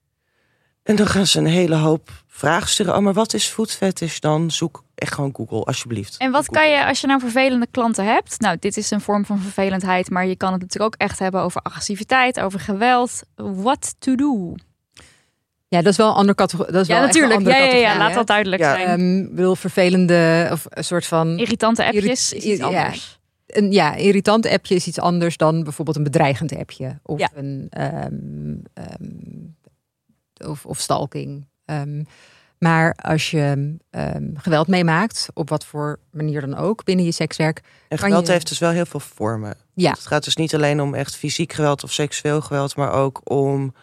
En 0.84 0.96
dan 0.96 1.08
gaan 1.08 1.28
ze 1.28 1.40
een 1.40 1.46
hele 1.46 1.76
hoop 1.76 2.10
vragen 2.28 2.70
sturen. 2.70 2.96
Oh, 2.96 3.02
maar 3.02 3.14
wat 3.14 3.34
is 3.34 3.48
food 3.48 3.72
fetish 3.72 4.20
dan? 4.20 4.52
Zoek 4.52 4.84
echt 4.96 5.14
gewoon 5.14 5.36
Google, 5.36 5.64
alsjeblieft. 5.64 6.18
En 6.18 6.32
wat 6.32 6.46
Google. 6.46 6.62
kan 6.62 6.72
je 6.72 6.86
als 6.86 7.02
je 7.02 7.08
nou 7.08 7.20
vervelende 7.20 7.68
klanten 7.72 8.06
hebt? 8.06 8.40
Nou, 8.40 8.58
dit 8.60 8.78
is 8.78 8.92
een 8.92 9.02
vorm 9.02 9.26
van 9.26 9.40
vervelendheid, 9.40 10.10
maar 10.10 10.26
je 10.26 10.36
kan 10.36 10.52
het 10.52 10.62
natuurlijk 10.62 10.94
ook 10.94 11.02
echt 11.02 11.20
hebben 11.20 11.42
over 11.42 11.62
agressiviteit, 11.62 12.40
over 12.40 12.60
geweld. 12.60 13.22
What 13.36 13.96
to 14.00 14.16
do? 14.16 14.56
Ja, 15.76 15.82
dat 15.82 15.92
is 15.92 15.98
wel 15.98 16.08
een 16.10 16.14
andere 16.16 16.36
categorie. 16.38 16.72
Dat 16.72 16.82
is 16.82 16.88
Ja, 16.88 16.94
wel 16.96 17.04
echt 17.06 17.16
een 17.16 17.22
natuurlijk. 17.22 17.50
andere 17.50 17.72
Ja, 17.72 17.80
ja, 17.80 17.92
ja, 17.94 17.98
laat 17.98 18.14
dat 18.14 18.28
duidelijk 18.28 18.62
Ja. 18.62 18.76
zijn. 18.76 18.88
Ehm, 19.00 19.36
bedoel, 19.36 19.56
vervelende 19.56 20.48
of 20.52 20.66
een 20.70 20.84
soort 20.84 21.06
van. 21.06 21.38
Irritante 21.40 21.86
appjes 21.86 22.04
irrit- 22.04 22.18
is 22.18 22.34
iets 22.52 22.60
ja. 22.60 22.66
anders. 22.66 23.20
Een 23.46 23.72
ja, 23.72 23.96
irritant 23.96 24.48
appje 24.48 24.76
is 24.76 24.88
iets 24.88 25.00
anders 25.00 25.38
dan 25.38 25.64
bijvoorbeeld 25.64 25.98
een 25.98 26.04
bedreigend 26.04 26.56
appje. 26.56 27.00
Of 27.04 27.20
Ja. 27.20 27.30
een 27.36 27.68
ehm, 27.70 28.56
ehm, 28.74 30.50
of, 30.50 30.66
of 30.66 30.80
stalking. 30.80 31.48
Ehm, 31.66 32.04
maar 32.58 32.94
als 33.02 33.32
je 33.32 33.76
ehm, 33.90 34.24
geweld 34.34 34.68
meemaakt, 34.68 35.28
op 35.34 35.50
wat 35.50 35.66
voor 35.66 36.00
manier 36.12 36.42
dan 36.42 36.56
ook, 36.56 36.84
binnen 36.84 37.06
je 37.06 37.12
sekswerk. 37.12 37.58
En 37.88 37.98
kan 37.98 38.08
geweld 38.08 38.26
je- 38.26 38.32
heeft 38.32 38.48
dus 38.48 38.60
wel 38.60 38.70
heel 38.72 38.86
veel 38.86 39.00
vormen. 39.00 39.54
Ja. 39.74 39.92
Het 39.92 40.08
gaat 40.08 40.24
dus 40.24 40.36
niet 40.36 40.56
alleen 40.56 40.82
om 40.82 40.94
echt 40.94 41.16
fysiek 41.16 41.54
geweld 41.54 41.84
of 41.84 41.92
seksueel 41.92 42.42
geweld, 42.42 42.76
maar 42.76 42.92
ook 42.92 43.22
om 43.24 43.74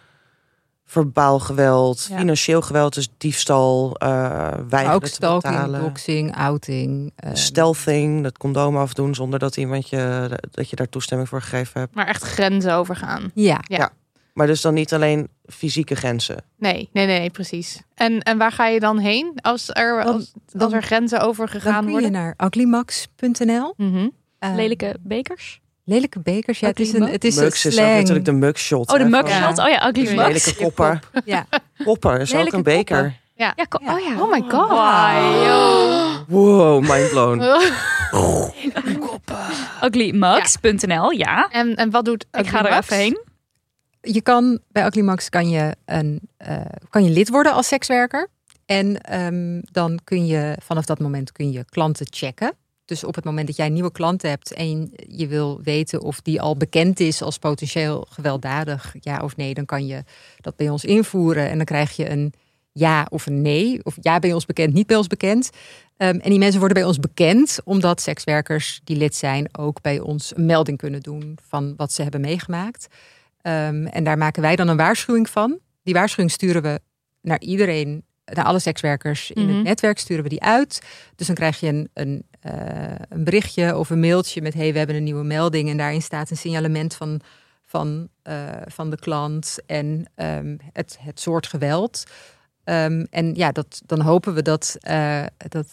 verbaal 0.93 1.38
geweld, 1.38 2.07
Ja. 2.11 2.16
financieel 2.18 2.62
geweld, 2.62 2.95
dus 2.95 3.09
diefstal, 3.18 3.97
eh 3.99 4.09
Maar 4.09 4.68
weigeren 4.68 4.95
ook 4.95 5.05
te 5.05 5.11
stalking, 5.12 5.55
betalen. 5.55 5.80
doxing, 5.80 6.36
outing. 6.36 7.12
ehm, 7.16 7.34
Stealthing, 7.34 8.22
dat 8.22 8.38
condoom 8.38 8.76
afdoen 8.76 9.14
zonder 9.14 9.38
dat 9.38 9.57
iemand 9.57 9.88
je 9.88 10.30
dat 10.51 10.70
je 10.70 10.76
daar 10.76 10.88
toestemming 10.88 11.28
voor 11.28 11.40
gegeven 11.43 11.80
hebt. 11.80 11.95
Maar 11.95 12.07
echt 12.07 12.22
grenzen 12.22 12.74
overgaan. 12.74 13.30
Ja, 13.34 13.61
Maar 14.32 14.47
dus 14.47 14.61
dan 14.61 14.74
niet 14.74 14.95
alleen 14.95 15.28
fysieke 15.47 15.95
grenzen. 15.95 16.45
Nee, 16.59 16.88
nee, 16.93 17.07
nee, 17.07 17.30
precies. 17.30 17.82
En, 17.95 18.20
en 18.20 18.38
waar 18.38 18.53
ga 18.53 18.66
je 18.66 18.80
dan 18.80 18.99
heen 18.99 19.32
als 19.40 19.68
er, 19.72 20.05
Dan- 20.05 20.12
als, 20.14 20.32
dan- 20.53 20.61
als 20.62 20.72
er 20.72 20.82
grenzen 20.82 21.18
dan 21.18 21.28
overgegaan 21.28 21.74
kun 21.78 21.84
je 21.86 21.90
worden? 21.93 22.12
naar 22.12 22.34
uglymax.nl. 22.38 23.74
Mhm. 23.76 24.09
Ehm, 24.38 24.55
Lelijke 24.55 24.97
bekers. 25.01 25.61
Lelijke 25.85 26.20
bekers. 26.20 26.59
Ja, 26.59 26.68
het 26.68 26.80
is 26.80 26.93
een, 26.93 27.09
het 27.09 27.24
is 27.24 27.37
een 27.37 27.43
Mugs 27.45 27.64
is 27.64 27.66
ook 27.66 27.72
slang. 27.72 27.97
natuurlijk 27.97 28.24
de 28.24 28.33
mugshot. 28.33 28.93
Oh, 28.93 28.99
de 28.99 29.05
mugshot. 29.05 29.59
Oh 29.59 29.68
ja, 29.68 29.89
ugly 29.89 30.03
Lelijke 30.03 30.14
mugs. 30.14 30.45
Lelijke 30.47 30.62
koppen. 30.62 31.01
Ja. 31.24 31.47
Koppen 31.85 32.20
is 32.20 32.30
ook 32.30 32.37
Lelijke 32.37 32.57
een 32.57 32.62
beker. 32.62 33.20
Ja. 33.35 33.55
Oh 33.70 34.01
ja. 34.01 34.20
Oh 34.22 34.30
my 34.30 34.41
god. 34.49 34.70
Joh. 35.45 36.28
Wow, 36.28 36.80
mind 36.80 37.11
blown. 37.11 37.43
Uglymugs.nl, 39.85 41.11
ja. 41.11 41.49
En, 41.51 41.74
en 41.74 41.91
wat 41.91 42.05
doet 42.05 42.26
Ik 42.33 42.47
ga 42.47 42.66
er 42.66 42.78
even 42.78 42.97
heen. 42.97 43.20
Je 44.01 44.22
kan 44.22 44.59
bij 44.68 44.87
Uglymax 44.87 45.28
kan 45.28 45.51
je, 45.51 45.76
een, 45.85 46.20
eh, 46.37 46.61
kan 46.91 47.05
je 47.05 47.11
lid 47.11 47.28
worden 47.28 47.53
als 47.53 47.68
sekswerker. 47.68 48.28
En 48.66 49.01
ehm, 49.01 49.61
dan 49.72 50.01
kun 50.05 50.26
je 50.26 50.57
vanaf 50.62 50.85
dat 50.85 50.99
moment 50.99 51.33
kun 51.33 51.53
je 51.53 51.64
klanten 51.64 52.07
checken. 52.11 52.53
Dus 52.85 53.05
op 53.05 53.14
het 53.14 53.24
moment 53.24 53.47
dat 53.47 53.57
jij 53.57 53.66
een 53.66 53.72
nieuwe 53.72 53.93
klant 53.93 54.22
hebt 54.22 54.53
en 54.53 54.93
je 55.09 55.26
wil 55.26 55.61
weten 55.62 56.01
of 56.01 56.20
die 56.20 56.41
al 56.41 56.57
bekend 56.57 57.01
is 57.01 57.22
als 57.22 57.39
potentieel 57.39 58.07
gewelddadig, 58.11 58.95
ja 59.01 59.18
of 59.18 59.37
nee, 59.37 59.55
dan 59.55 59.64
kan 59.64 59.87
je 59.87 60.05
dat 60.41 60.57
bij 60.57 60.68
ons 60.68 60.85
invoeren. 60.85 61.49
En 61.51 61.57
dan 61.57 61.64
krijg 61.66 61.97
je 61.97 62.11
een 62.11 62.33
ja 62.72 63.07
of 63.11 63.26
een 63.26 63.43
nee. 63.43 63.85
Of 63.85 63.97
ja 64.01 64.18
bij 64.18 64.33
ons 64.33 64.47
bekend, 64.47 64.74
niet 64.74 64.87
bij 64.87 64.97
ons 64.97 65.07
bekend. 65.07 65.51
Ehm, 65.97 66.16
en 66.18 66.30
die 66.30 66.39
mensen 66.39 66.59
worden 66.59 66.76
bij 66.78 66.87
ons 66.87 66.99
bekend 66.99 67.59
omdat 67.64 68.01
sekswerkers 68.01 68.80
die 68.85 68.97
lid 68.97 69.14
zijn 69.14 69.49
ook 69.59 69.80
bij 69.80 70.01
ons 70.01 70.37
een 70.37 70.47
melding 70.47 70.78
kunnen 70.78 71.01
doen 71.01 71.39
van 71.49 71.74
wat 71.76 71.93
ze 71.93 72.03
hebben 72.03 72.20
meegemaakt. 72.20 72.87
Ehm, 73.41 73.87
en 73.87 74.05
daar 74.05 74.18
maken 74.18 74.43
wij 74.43 74.57
dan 74.57 74.68
een 74.68 74.76
waarschuwing 74.76 75.28
van. 75.30 75.59
Die 75.83 75.95
waarschuwing 75.95 76.30
sturen 76.33 76.62
we 76.62 76.80
naar 77.20 77.41
iedereen, 77.41 78.05
naar 78.24 78.45
alle 78.45 78.59
sekswerkers 78.59 79.30
in 79.30 79.47
Mhm. 79.47 79.55
het 79.55 79.64
netwerk, 79.64 79.99
sturen 79.99 80.22
we 80.22 80.28
die 80.28 80.43
uit. 80.43 80.83
Dus 81.16 81.26
dan 81.26 81.37
krijg 81.37 81.61
je 81.61 81.66
een, 81.66 81.89
een, 81.95 82.24
een 83.09 83.24
berichtje 83.24 83.76
of 83.76 83.90
een 83.90 84.01
mailtje 84.01 84.43
met: 84.43 84.55
hey, 84.55 84.72
we 84.72 84.78
hebben 84.78 84.97
een 84.97 85.05
nieuwe 85.05 85.24
melding. 85.24 85.68
En 85.70 85.76
daarin 85.76 86.03
staat 86.03 86.30
een 86.30 86.36
signalement 86.36 86.95
van, 86.95 87.20
van, 87.66 88.09
eh, 88.22 88.49
van 88.66 88.90
de 88.90 88.99
klant 88.99 89.59
en 89.66 90.11
ehm, 90.14 90.57
het, 90.72 90.99
het 91.01 91.20
soort 91.20 91.47
geweld. 91.47 92.05
Ehm, 92.64 93.05
en 93.11 93.34
ja, 93.34 93.53
dat, 93.53 93.82
dan 93.86 94.01
hopen 94.01 94.34
we 94.34 94.43
dat, 94.43 94.76
eh, 94.80 95.24
dat 95.36 95.66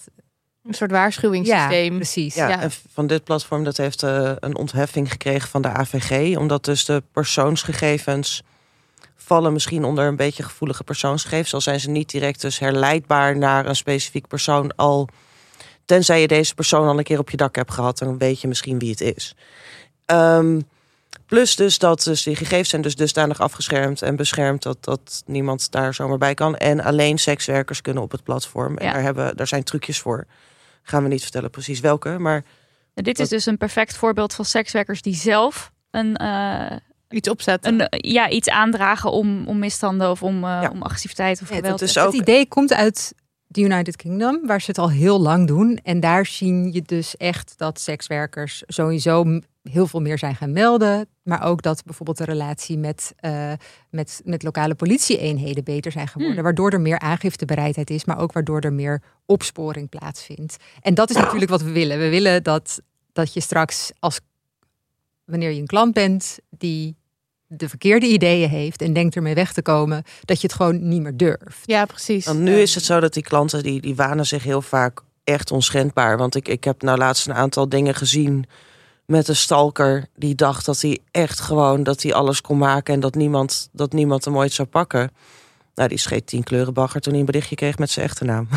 Een 0.63 0.73
soort 0.73 0.91
waarschuwingssysteem. 0.91 1.91
ja, 1.91 1.95
precies. 1.95 2.35
Ja, 2.35 2.49
Ja. 2.49 2.61
en 2.61 2.71
van 2.91 3.07
dit 3.07 3.23
platform 3.23 3.63
dat 3.63 3.77
heeft 3.77 4.03
eh, 4.03 4.31
een 4.39 4.55
ontheffing 4.57 5.11
gekregen 5.11 5.49
van 5.49 5.61
de 5.61 5.67
AVG. 5.67 6.37
Omdat 6.37 6.65
dus 6.65 6.85
de 6.85 7.03
persoonsgegevens 7.11 8.43
vallen 9.15 9.53
misschien 9.53 9.83
onder 9.83 10.07
een 10.07 10.15
beetje 10.15 10.43
gevoelige 10.43 10.83
persoonsgegevens. 10.83 11.53
Al 11.53 11.61
zijn 11.61 11.79
ze 11.79 11.89
niet 11.89 12.09
direct 12.09 12.41
dus 12.41 12.59
herleidbaar 12.59 13.37
naar 13.37 13.65
een 13.65 13.75
specifiek 13.75 14.27
persoon. 14.27 14.75
Al 14.75 15.09
tenzij 15.89 16.21
je 16.21 16.27
deze 16.27 16.53
persoon 16.55 16.87
al 16.87 16.97
een 16.97 17.03
keer 17.03 17.19
op 17.19 17.29
je 17.29 17.37
dak 17.37 17.55
hebt 17.55 17.71
gehad, 17.71 17.97
dan 17.97 18.17
weet 18.17 18.41
je 18.41 18.47
misschien 18.47 18.79
wie 18.79 18.89
het 18.89 19.01
is. 19.01 19.35
Ehm, 20.05 20.59
plus 21.25 21.55
dus 21.55 21.77
dat 21.77 22.03
dus 22.03 22.23
die 22.23 22.35
gegevens 22.35 22.69
zijn 22.69 22.81
dus 22.81 22.95
dusdanig 22.95 23.39
afgeschermd 23.39 24.01
en 24.01 24.15
beschermd 24.15 24.63
dat, 24.63 24.83
dat 24.83 25.23
niemand 25.25 25.71
daar 25.71 25.93
zomaar 25.93 26.17
bij 26.17 26.33
kan. 26.33 26.55
En 26.57 26.83
alleen 26.83 27.17
sekswerkers 27.17 27.81
kunnen 27.81 28.03
op 28.03 28.11
het 28.11 28.23
platform. 28.23 28.77
En 28.77 28.85
Ja. 28.85 28.93
daar, 28.93 29.01
hebben, 29.01 29.37
daar 29.37 29.47
zijn 29.47 29.63
trucjes 29.63 29.99
voor. 29.99 30.25
Gaan 30.83 31.03
we 31.03 31.09
niet 31.09 31.21
vertellen 31.21 31.49
precies 31.49 31.79
welke, 31.79 32.09
maar 32.19 32.43
Nou, 32.93 33.07
dit 33.13 33.19
is 33.19 33.29
dus 33.29 33.45
een 33.45 33.57
perfect 33.57 33.95
voorbeeld 33.97 34.33
van 34.33 34.45
sekswerkers 34.45 35.01
die 35.01 35.15
zelf 35.15 35.71
een, 35.91 36.15
eh, 36.17 36.75
Iets 37.09 37.29
opzetten. 37.29 37.81
een, 37.81 37.87
ja, 38.11 38.29
iets 38.29 38.49
aandragen 38.49 39.11
om, 39.11 39.47
om 39.47 39.59
misstanden 39.59 40.09
of 40.11 40.23
om, 40.23 40.39
Ja. 40.41 40.69
om 40.71 40.81
agressiviteit 40.81 41.41
of 41.41 41.49
Ja, 41.49 41.55
geweld. 41.55 41.79
dat 41.79 41.87
is 41.87 41.93
te- 41.93 41.99
ook- 41.99 42.11
Het 42.11 42.21
idee 42.21 42.47
komt 42.47 42.73
uit 42.73 43.13
de 43.51 43.61
United 43.61 43.95
Kingdom, 43.95 44.45
waar 44.45 44.61
ze 44.61 44.67
het 44.67 44.77
al 44.77 44.89
heel 44.89 45.21
lang 45.21 45.47
doen. 45.47 45.79
En 45.83 45.99
daar 45.99 46.25
zie 46.25 46.73
je 46.73 46.81
dus 46.81 47.17
echt 47.17 47.53
dat 47.57 47.79
sekswerkers 47.79 48.63
sowieso 48.67 49.39
heel 49.63 49.87
veel 49.87 50.01
meer 50.01 50.17
zijn 50.17 50.35
gaan 50.35 50.51
melden. 50.51 51.07
Maar 51.23 51.43
ook 51.43 51.61
dat 51.61 51.83
bijvoorbeeld 51.83 52.17
de 52.17 52.23
relatie 52.23 52.77
met, 52.77 53.13
eh, 53.17 53.51
met, 53.89 54.21
met 54.23 54.43
lokale 54.43 54.75
politieeenheden 54.75 55.63
beter 55.63 55.91
zijn 55.91 56.07
geworden. 56.07 56.35
Hmm. 56.35 56.43
Waardoor 56.43 56.71
er 56.71 56.81
meer 56.81 56.99
aangiftebereidheid 56.99 57.89
is, 57.89 58.05
maar 58.05 58.19
ook 58.19 58.31
waardoor 58.31 58.59
er 58.59 58.73
meer 58.73 59.01
opsporing 59.25 59.89
plaatsvindt. 59.89 60.57
En 60.81 60.93
dat 60.93 61.09
is 61.09 61.15
natuurlijk 61.15 61.51
wat 61.51 61.61
we 61.61 61.71
willen. 61.71 61.99
We 61.99 62.09
willen 62.09 62.43
dat, 62.43 62.81
dat 63.13 63.33
je 63.33 63.41
straks 63.41 63.91
als 63.99 64.19
wanneer 65.25 65.51
je 65.51 65.59
een 65.59 65.67
klant 65.67 65.93
bent 65.93 66.39
die 66.49 66.95
de 67.51 67.69
verkeerde 67.69 68.07
ideeën 68.07 68.49
heeft 68.49 68.81
en 68.81 68.93
denkt 68.93 69.15
ermee 69.15 69.33
weg 69.33 69.53
te 69.53 69.61
komen, 69.61 70.03
dat 70.25 70.41
je 70.41 70.47
het 70.47 70.55
gewoon 70.55 70.87
niet 70.87 71.01
meer 71.01 71.17
durft. 71.17 71.61
ja, 71.65 71.85
precies. 71.85 72.25
Want 72.25 72.39
nu 72.39 72.59
is 72.59 72.75
het 72.75 72.83
zo 72.83 72.99
dat 72.99 73.13
die 73.13 73.23
klanten 73.23 73.63
die, 73.63 73.81
die 73.81 73.95
wanen 73.95 74.25
zich 74.25 74.43
heel 74.43 74.61
vaak 74.61 75.01
echt 75.23 75.51
onschendbaar. 75.51 76.17
Want 76.17 76.35
ik, 76.35 76.47
ik 76.47 76.63
heb 76.63 76.81
nou 76.81 76.97
laatst 76.97 77.27
een 77.27 77.33
aantal 77.33 77.69
dingen 77.69 77.95
gezien 77.95 78.45
met 79.05 79.27
een 79.27 79.35
stalker 79.35 80.05
die 80.15 80.35
dacht 80.35 80.65
dat 80.65 80.81
hij 80.81 80.99
echt 81.11 81.39
gewoon 81.39 81.83
dat 81.83 82.01
hij 82.01 82.13
alles 82.13 82.41
kon 82.41 82.57
maken 82.57 82.93
en 82.93 82.99
dat 82.99 83.15
niemand, 83.15 83.69
dat 83.71 83.93
niemand 83.93 84.25
hem 84.25 84.37
ooit 84.37 84.53
zou 84.53 84.67
pakken. 84.67 85.11
Nou, 85.75 85.89
die 85.89 85.97
scheet 85.97 86.27
tien 86.27 86.43
kleuren 86.43 86.73
bagger 86.73 87.01
toen 87.01 87.11
hij 87.11 87.21
een 87.21 87.25
berichtje 87.25 87.55
kreeg 87.55 87.77
met 87.77 87.89
zijn 87.89 88.05
echte 88.05 88.25
naam. 88.25 88.47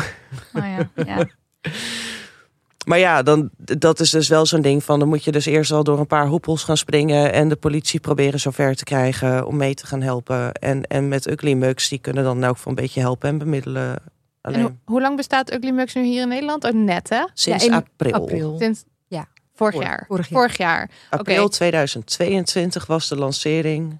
Oh 0.53 0.65
ja, 0.65 0.89
ja. 1.05 1.27
Maar 2.85 2.97
ja, 2.99 3.23
dan, 3.23 3.49
dat 3.57 3.99
is 3.99 4.09
dus 4.09 4.27
wel 4.27 4.45
zo'n 4.45 4.61
ding 4.61 4.83
van... 4.83 4.99
dan 4.99 5.07
moet 5.07 5.23
je 5.23 5.31
dus 5.31 5.45
eerst 5.45 5.71
al 5.71 5.83
door 5.83 5.99
een 5.99 6.07
paar 6.07 6.27
hoepels 6.27 6.63
gaan 6.63 6.77
springen... 6.77 7.33
en 7.33 7.49
de 7.49 7.55
politie 7.55 7.99
proberen 7.99 8.39
zover 8.39 8.75
te 8.75 8.83
krijgen 8.83 9.45
om 9.45 9.57
mee 9.57 9.73
te 9.73 9.85
gaan 9.85 10.01
helpen. 10.01 10.51
En, 10.53 10.83
en 10.83 11.07
met 11.07 11.27
Ugly 11.31 11.53
Mugs, 11.53 11.89
die 11.89 11.99
kunnen 11.99 12.23
dan 12.23 12.43
ook 12.43 12.57
een 12.65 12.75
beetje 12.75 12.99
helpen 12.99 13.29
en 13.29 13.37
bemiddelen. 13.37 13.89
En 13.93 14.53
Alleen 14.53 14.79
hoe, 14.85 15.01
lang 15.01 15.15
bestaat 15.15 15.53
Ugly 15.53 15.69
Mugs 15.71 15.93
nu 15.93 16.03
hier 16.03 16.21
in 16.21 16.27
Nederland? 16.27 16.63
Oh, 16.63 16.71
net 16.71 17.09
hè? 17.09 17.23
sinds 17.33 17.63
Ja, 17.65 17.69
in 17.71 17.75
april. 17.75 18.13
April. 18.13 18.55
Sinds 18.59 18.83
Ja. 19.07 19.27
vorig 19.55 19.73
Vorig- 19.73 19.89
jaar. 19.89 20.05
vorig 20.07 20.27
jaar. 20.29 20.39
Vorig 20.39 20.57
jaar. 20.57 20.89
April 21.09 21.43
Oké. 21.43 21.53
2022 21.55 22.85
was 22.85 23.07
de 23.09 23.15
lancering. 23.15 23.99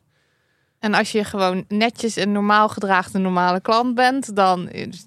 En 0.79 0.93
als 0.93 1.11
je 1.11 1.23
gewoon 1.23 1.65
netjes 1.67 2.17
en 2.17 2.31
normaal 2.31 2.69
gedraagde 2.69 3.19
normale 3.19 3.61
klant 3.61 3.95
bent, 3.95 4.35
dan 4.35 4.69
is- 4.69 5.05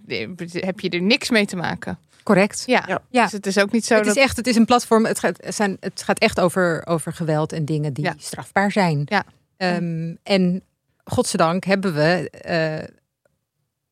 heb 0.52 0.80
je 0.80 0.88
er 0.90 1.02
niks 1.02 1.30
mee 1.30 1.46
te 1.46 1.56
maken. 1.56 1.98
Correct. 2.26 2.62
Ja. 2.66 2.84
Ja. 2.86 3.02
Ja. 3.10 3.22
Dus 3.22 3.32
het 3.32 3.46
is 3.46 3.58
ook 3.58 3.72
niet 3.72 3.84
zo 3.84 3.94
het 3.94 4.04
dat... 4.04 4.16
is 4.16 4.22
echt, 4.22 4.36
het 4.36 4.46
is 4.46 4.56
een 4.56 4.64
platform. 4.64 5.04
Het 5.06 5.18
gaat, 5.18 5.36
het 5.44 5.54
zijn, 5.54 5.76
het 5.80 6.02
gaat 6.02 6.18
echt 6.18 6.40
over, 6.40 6.86
over 6.86 7.12
geweld 7.12 7.52
en 7.52 7.64
dingen 7.64 7.92
die 7.92 8.04
Ja. 8.04 8.14
strafbaar 8.18 8.72
zijn. 8.72 9.02
Ja. 9.04 9.24
Ehm, 9.56 10.14
en 10.22 10.62
godzijdank 11.04 11.64
hebben 11.64 11.94
we 11.94 12.30
eh, 12.30 12.94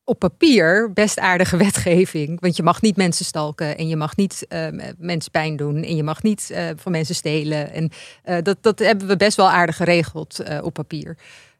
op 0.03 0.19
papier 0.19 0.93
best 0.93 1.19
aardige 1.19 1.57
wetgeving. 1.67 2.39
Want 2.41 2.55
je 2.55 2.63
mag 2.63 2.81
niet 2.81 2.95
mensen 2.97 3.25
stalken 3.25 3.77
en 3.77 3.87
je 3.87 3.95
mag 3.95 4.15
niet 4.15 4.45
eh, 4.47 4.67
mensen 4.97 5.31
pijn 5.31 5.55
doen 5.55 5.83
en 5.83 5.95
je 5.95 6.03
mag 6.03 6.23
niet 6.23 6.49
eh, 6.51 6.69
van 6.75 6.91
mensen 6.91 7.15
stelen. 7.15 7.71
En 7.71 7.91
eh, 8.23 8.37
dat, 8.41 8.57
dat 8.61 8.79
hebben 8.79 9.07
we 9.07 9.15
best 9.17 9.37
wel 9.37 9.49
aardig 9.49 9.75
geregeld 9.75 10.39
eh, 10.39 10.63
op 10.63 10.73
papier. 10.73 11.17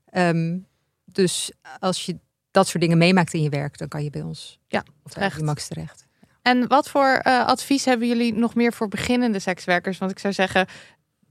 Ehm, 0.09 0.57
dus 1.05 1.51
als 1.79 2.05
je 2.05 2.17
dat 2.51 2.67
soort 2.67 2.83
dingen 2.83 2.97
meemaakt 2.97 3.33
in 3.33 3.41
je 3.41 3.49
werk, 3.49 3.77
dan 3.77 3.87
kan 3.87 4.03
je 4.03 4.09
bij 4.09 4.21
ons 4.21 4.59
Ja, 4.67 4.83
of 5.03 5.11
terecht. 5.11 5.35
bij 5.35 5.45
Max 5.45 5.67
terecht. 5.67 6.04
En 6.45 6.67
wat 6.67 6.89
voor 6.89 7.07
eh, 7.21 7.45
advies 7.45 7.85
hebben 7.85 8.07
jullie 8.07 8.33
nog 8.33 8.55
meer 8.55 8.73
voor 8.73 8.87
beginnende 8.87 9.39
sekswerkers? 9.39 9.97
Want 9.97 10.11
ik 10.11 10.19
zou 10.19 10.33
zeggen, 10.33 10.67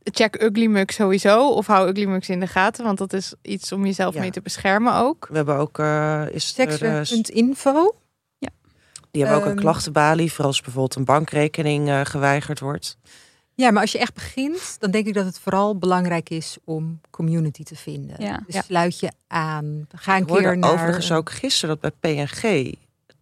check 0.03 0.43
Ugly 0.43 0.67
Mug 0.67 0.93
sowieso. 0.93 1.49
Of 1.51 1.67
hou 1.67 1.89
Ugly 1.89 2.05
Mugs 2.05 2.29
in 2.29 2.41
de 2.41 2.47
gaten. 2.47 2.85
Want 2.85 2.99
dat 2.99 3.13
is 3.13 3.35
iets 3.43 3.73
om 3.73 3.85
jezelf 3.87 4.15
Ja. 4.15 4.21
mee 4.21 4.31
te 4.31 4.41
beschermen 4.41 4.95
ook. 4.95 5.27
We 5.31 5.37
hebben 5.37 5.57
ook, 5.57 5.79
is 6.35 6.55
eh, 6.57 6.67
Sekswerk.info. 6.67 7.95
die 9.11 9.23
hebben 9.23 9.41
ook 9.41 9.45
een 9.47 9.51
Ehm, 9.57 9.61
klachtenbalie 9.61 10.33
voor 10.33 10.45
als 10.45 10.61
bijvoorbeeld 10.61 10.95
een 10.95 11.05
bankrekening 11.05 11.89
eh, 11.89 12.01
geweigerd 12.05 12.61
wordt. 12.61 12.97
Ja, 13.55 13.71
maar 13.71 13.83
als 13.83 13.93
je 13.93 13.99
echt 13.99 14.15
begint, 14.15 14.77
dan 14.81 14.91
denk 14.91 15.07
ik 15.07 15.15
dat 15.15 15.25
het 15.25 15.39
vooral 15.39 15.79
belangrijk 15.79 16.31
is 16.31 16.57
om 16.65 17.01
community 17.11 17.63
te 17.63 17.77
vinden. 17.77 18.17
Ja. 18.19 18.43
Dus 18.47 18.55
Ja. 18.55 18.63
sluit 18.63 19.01
je 19.01 19.13
aan. 19.27 19.87
Ga 19.95 20.17
een 20.17 20.23
Ik 20.23 20.29
hoorde 20.29 20.45
keer 20.45 20.59
naar... 20.59 20.73
overigens 20.73 21.13
ook 21.13 21.31
gisteren 21.31 21.79
dat 21.81 21.93
bij 22.01 22.15
PNG 22.25 22.75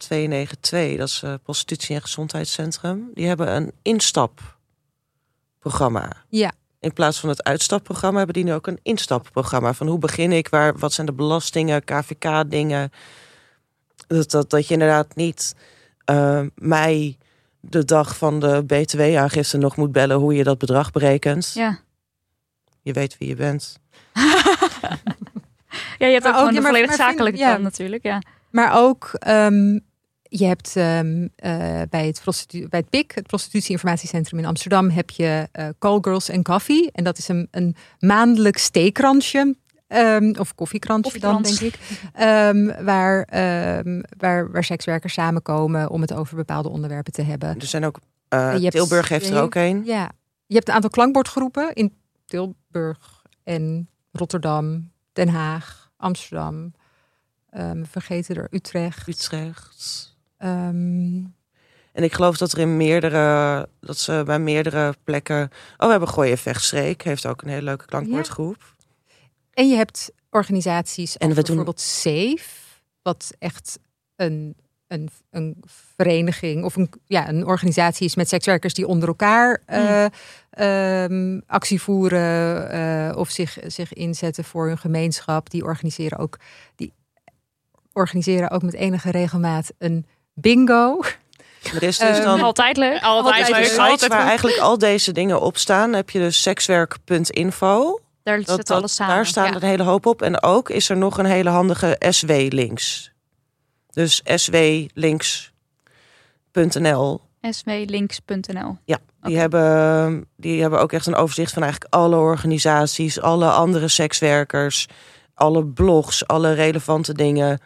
292, 0.06 0.96
dat 0.98 1.08
is 1.08 1.22
eh, 1.22 1.34
Prostitutie 1.42 1.94
en 1.94 2.00
Gezondheidscentrum, 2.02 3.10
die 3.14 3.26
hebben 3.26 3.54
een 3.56 3.72
instapprogramma. 3.82 6.12
Ja. 6.28 6.52
In 6.80 6.92
plaats 6.92 7.20
van 7.20 7.28
het 7.28 7.42
uitstapprogramma 7.42 8.16
hebben 8.16 8.34
die 8.34 8.44
nu 8.44 8.52
ook 8.54 8.66
een 8.66 8.78
instapprogramma. 8.82 9.72
Van 9.74 9.86
hoe 9.86 9.98
begin 9.98 10.32
ik, 10.32 10.48
waar, 10.48 10.78
wat 10.78 10.92
zijn 10.92 11.06
de 11.06 11.12
belastingen, 11.12 11.84
KVK-dingen. 11.84 12.90
Dat, 14.06 14.30
dat, 14.30 14.50
dat 14.50 14.66
je 14.66 14.72
inderdaad 14.72 15.14
niet 15.16 15.54
eh, 16.04 16.40
mij 16.54 17.18
de 17.60 17.84
dag 17.84 18.16
van 18.16 18.40
de 18.40 18.64
BTW-aangifte 18.66 19.56
nog 19.58 19.76
moet 19.76 19.92
bellen 19.92 20.16
hoe 20.16 20.34
je 20.34 20.44
dat 20.44 20.58
bedrag 20.58 20.90
berekent. 20.90 21.50
Ja. 21.54 21.78
Je 22.82 22.92
weet 22.92 23.18
wie 23.18 23.28
je 23.28 23.36
bent. 23.36 23.78
Ja, 25.98 26.06
je 26.08 26.12
hebt 26.12 26.24
Maar 26.24 26.32
ook 26.32 26.38
gewoon 26.38 26.56
ook- 26.56 26.62
ja, 26.62 26.68
de 26.68 26.72
maar- 26.72 26.80
volledig 26.80 26.98
maar 26.98 27.06
vind- 27.06 27.10
zakelijke 27.18 27.38
ja. 27.38 27.50
kant 27.50 27.62
natuurlijk. 27.62 28.02
Ja. 28.02 28.22
Maar 28.50 28.76
ook, 28.78 29.10
ehm, 29.12 29.78
je 30.38 30.44
hebt 30.46 30.76
ehm, 30.76 31.28
eh, 31.36 31.82
bij, 31.90 32.06
het 32.06 32.20
prostitu- 32.22 32.68
bij 32.68 32.80
het 32.80 32.90
PIC, 32.90 33.12
het 33.14 33.26
Prostitutie-informatiecentrum 33.26 34.38
in 34.38 34.44
Amsterdam, 34.46 34.90
heb 34.90 35.10
je 35.10 35.48
eh 35.52 35.68
Call 35.78 35.98
Girls 36.00 36.30
and 36.30 36.44
Coffee. 36.44 36.90
En 36.92 37.04
dat 37.04 37.18
is 37.18 37.28
een, 37.28 37.48
een 37.50 37.76
maandelijks 37.98 38.70
theekransje. 38.70 39.56
ehm, 39.86 40.34
of 40.38 40.54
koffiekransje 40.54 41.18
dan, 41.18 41.42
denk 41.42 41.60
ik. 41.60 41.78
Ehm, 42.12 42.84
waar, 42.84 43.22
ehm, 43.22 44.02
waar, 44.18 44.50
waar 44.50 44.64
sekswerkers 44.64 45.12
samenkomen 45.12 45.90
om 45.90 46.00
het 46.00 46.12
over 46.12 46.36
bepaalde 46.36 46.68
onderwerpen 46.68 47.12
te 47.12 47.22
hebben. 47.22 47.60
Er 47.60 47.66
zijn 47.66 47.84
ook. 47.84 47.98
eh, 48.28 48.54
je 48.56 48.60
hebt- 48.60 48.72
Tilburg 48.74 49.08
heeft 49.08 49.30
er 49.30 49.40
ook 49.42 49.54
een. 49.54 49.82
Ja, 49.84 50.10
je 50.46 50.54
hebt 50.54 50.68
een 50.68 50.74
aantal 50.74 50.90
klankbordgroepen 50.90 51.72
in 51.72 51.94
Tilburg 52.26 53.22
en 53.44 53.88
Rotterdam, 54.12 54.90
Den 55.12 55.28
Haag, 55.28 55.90
Amsterdam. 55.96 56.72
ehm, 57.50 57.84
vergeten 57.84 58.36
er 58.36 58.46
Utrecht. 58.50 59.08
Utrecht. 59.08 60.11
Ehm, 60.42 61.24
En 61.92 62.02
ik 62.02 62.12
geloof 62.12 62.36
dat 62.36 62.52
er 62.52 62.58
in 62.58 62.76
meerdere, 62.76 63.68
dat 63.80 63.98
ze 63.98 64.22
bij 64.26 64.38
meerdere 64.38 64.94
plekken. 65.04 65.42
Oh, 65.76 65.84
we 65.86 65.90
hebben 65.90 66.08
Gooien 66.08 66.38
Vechtstreek, 66.38 67.02
heeft 67.02 67.26
ook 67.26 67.42
een 67.42 67.48
hele 67.48 67.62
leuke 67.62 67.84
klankwoordgroep. 67.86 68.74
en 69.52 69.68
je 69.68 69.76
hebt 69.76 70.10
organisaties 70.30 71.16
En 71.16 71.28
we 71.28 71.34
doen- 71.34 71.44
bijvoorbeeld 71.44 71.80
SAFE, 71.80 72.60
wat 73.02 73.34
echt 73.38 73.78
een, 74.16 74.54
een, 74.86 75.08
een 75.30 75.62
vereniging 75.96 76.64
of 76.64 76.76
een, 76.76 76.90
ja, 77.06 77.28
een 77.28 77.46
organisatie 77.46 78.06
is 78.06 78.16
met 78.16 78.28
sekswerkers 78.28 78.74
die 78.74 78.86
onder 78.86 79.08
elkaar 79.08 79.62
eh, 79.66 80.04
ehm, 80.50 81.40
actie 81.46 81.82
voeren 81.82 82.70
eh, 82.70 83.16
of 83.16 83.30
zich, 83.30 83.58
zich 83.66 83.92
inzetten 83.92 84.44
voor 84.44 84.66
hun 84.66 84.78
gemeenschap. 84.78 85.50
Die 85.50 85.64
organiseren 85.64 86.18
ook, 86.18 86.38
die 86.76 86.92
organiseren 87.92 88.50
ook 88.50 88.62
met 88.62 88.74
enige 88.74 89.10
regelmaat 89.10 89.72
een 89.78 90.06
bingo. 90.34 91.00
Er 91.74 91.82
is 91.82 91.98
dus 91.98 92.08
Ehm, 92.18 92.22
dan 92.22 92.40
Altijd 92.40 92.76
leuk. 92.76 93.02
Altijd 93.02 93.48
leuk. 93.48 93.76
waar 93.76 93.98
goed. 94.00 94.10
eigenlijk 94.10 94.58
al 94.58 94.78
deze 94.78 95.12
dingen 95.12 95.40
op 95.40 95.56
staan, 95.56 95.92
heb 95.92 96.10
je 96.10 96.18
dus 96.18 96.42
sekswerk.info. 96.42 98.00
Daar 98.22 98.42
Dat, 98.42 98.56
zit 98.56 98.70
alles 98.70 98.94
samen. 98.94 99.14
daar 99.14 99.26
staat 99.26 99.48
ja. 99.48 99.54
een 99.54 99.62
hele 99.62 99.82
hoop 99.82 100.06
op. 100.06 100.22
En 100.22 100.42
ook 100.42 100.70
is 100.70 100.88
er 100.88 100.96
nog 100.96 101.18
een 101.18 101.24
hele 101.24 101.50
handige 101.50 101.96
SW-links. 102.08 103.12
Dus 103.90 104.22
swlinks.nl. 104.24 105.50
swlinks.nl. 107.50 108.76
Ja, 108.84 108.98
die, 109.20 109.38
hebben, 109.38 110.28
die 110.36 110.60
hebben 110.60 110.80
ook 110.80 110.92
echt 110.92 111.06
een 111.06 111.14
overzicht 111.14 111.52
van 111.52 111.62
eigenlijk 111.62 111.94
alle 111.94 112.16
organisaties, 112.16 113.20
alle 113.20 113.50
andere 113.50 113.88
sekswerkers, 113.88 114.86
alle 115.34 115.64
blogs, 115.66 116.26
alle 116.26 116.52
relevante 116.52 117.12
dingen. 117.12 117.60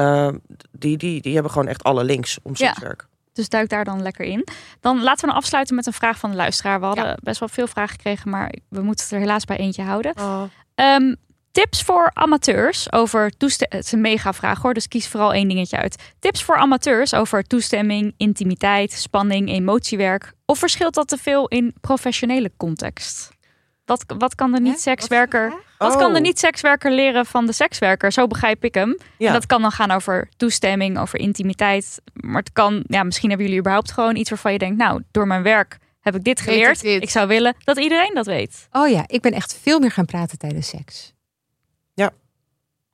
Uh, 0.00 0.28
die, 0.72 0.96
die, 0.96 1.20
die 1.20 1.32
hebben 1.34 1.52
gewoon 1.52 1.68
echt 1.68 1.82
alle 1.82 2.04
links 2.04 2.38
om 2.42 2.52
Ja. 2.54 2.66
sekswerk. 2.66 3.06
Dus 3.32 3.48
duik 3.48 3.68
daar 3.68 3.84
dan 3.84 4.02
lekker 4.02 4.24
in. 4.24 4.46
Dan 4.80 5.02
laten 5.02 5.20
we 5.20 5.26
dan 5.26 5.36
afsluiten 5.36 5.74
met 5.74 5.86
een 5.86 5.92
vraag 5.92 6.18
van 6.18 6.30
de 6.30 6.36
luisteraar. 6.36 6.80
We 6.80 6.86
hadden 6.86 7.18
best 7.22 7.38
wel 7.40 7.48
veel 7.48 7.66
vragen 7.66 7.90
gekregen, 7.90 8.30
maar 8.30 8.52
we 8.68 8.80
moeten 8.82 9.04
het 9.04 9.14
er 9.14 9.20
helaas 9.20 9.44
bij 9.44 9.56
eentje 9.56 9.82
houden. 9.82 10.14
Ehm, 10.74 11.14
tips 11.50 11.82
voor 11.82 12.10
amateurs 12.14 12.92
over 12.92 13.30
toestemming. 13.36 13.76
Het 13.78 13.84
is 13.86 13.92
een 13.92 14.00
mega 14.00 14.32
vraag 14.32 14.62
hoor, 14.62 14.74
dus 14.74 14.88
kies 14.88 15.08
vooral 15.08 15.32
één 15.32 15.48
dingetje 15.48 15.76
uit. 15.76 16.12
Tips 16.18 16.42
voor 16.44 16.56
amateurs 16.56 17.14
over 17.14 17.42
toestemming, 17.44 18.14
intimiteit, 18.16 18.92
spanning, 18.92 19.48
emotiewerk. 19.48 20.32
Of 20.46 20.58
verschilt 20.58 20.94
dat 20.94 21.08
te 21.08 21.16
veel 21.16 21.48
in 21.48 21.74
professionele 21.80 22.50
context? 22.56 23.30
Wat, 23.90 24.04
wat 24.18 24.34
kan 24.34 24.52
de 24.52 24.60
niet-sekswerker... 24.60 25.48
Wat 25.48 25.88
Wat 25.88 25.96
kan 25.98 26.12
de 26.12 26.18
Oh. 26.18 26.24
niet-sekswerker 26.24 26.92
leren 26.92 27.26
van 27.26 27.46
de 27.46 27.52
sekswerker? 27.52 28.12
Zo 28.12 28.26
begrijp 28.26 28.64
ik 28.64 28.74
hem. 28.74 28.98
Ja. 29.18 29.26
En 29.26 29.32
dat 29.32 29.46
kan 29.46 29.62
dan 29.62 29.70
gaan 29.70 29.90
over 29.90 30.28
toestemming, 30.36 30.98
over 30.98 31.18
intimiteit. 31.18 32.00
Maar 32.12 32.40
het 32.40 32.52
kan, 32.52 32.84
ja, 32.86 33.02
misschien 33.02 33.28
hebben 33.28 33.46
jullie 33.46 33.60
überhaupt 33.60 33.92
gewoon 33.92 34.16
iets 34.16 34.30
waarvan 34.30 34.52
je 34.52 34.58
denkt, 34.58 34.76
nou, 34.76 35.02
door 35.10 35.26
mijn 35.26 35.42
werk 35.42 35.78
heb 36.00 36.14
ik 36.14 36.24
dit 36.24 36.38
ik 36.38 36.44
geleerd. 36.44 36.80
dit. 36.80 37.02
Ik 37.02 37.10
zou 37.10 37.28
willen 37.28 37.54
dat 37.64 37.78
iedereen 37.78 38.14
dat 38.14 38.26
weet. 38.26 38.68
Oh 38.72 38.88
ja, 38.88 39.04
ik 39.06 39.20
ben 39.20 39.32
echt 39.32 39.58
veel 39.62 39.78
meer 39.78 39.90
gaan 39.90 40.04
praten 40.04 40.38
tijdens 40.38 40.68
seks. 40.68 41.12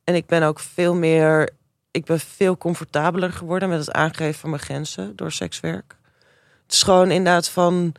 En 0.05 0.15
ik 0.15 0.27
ben 0.27 0.43
ook 0.43 0.61
veel 0.61 0.95
meer, 0.95 1.51
ik 1.91 2.05
ben 2.05 2.21
veel 2.21 2.57
comfortabeler 2.57 3.33
geworden 3.33 3.69
met 3.69 3.79
het 3.79 3.93
aangeven 3.93 4.41
van 4.41 4.51
mijn 4.51 4.63
grenzen 4.63 5.17
door 5.17 5.33
sekswerk. 5.33 5.97
Het 6.63 6.73
is 6.73 6.83
gewoon 6.83 7.11
inderdaad 7.11 7.49
van, 7.49 7.95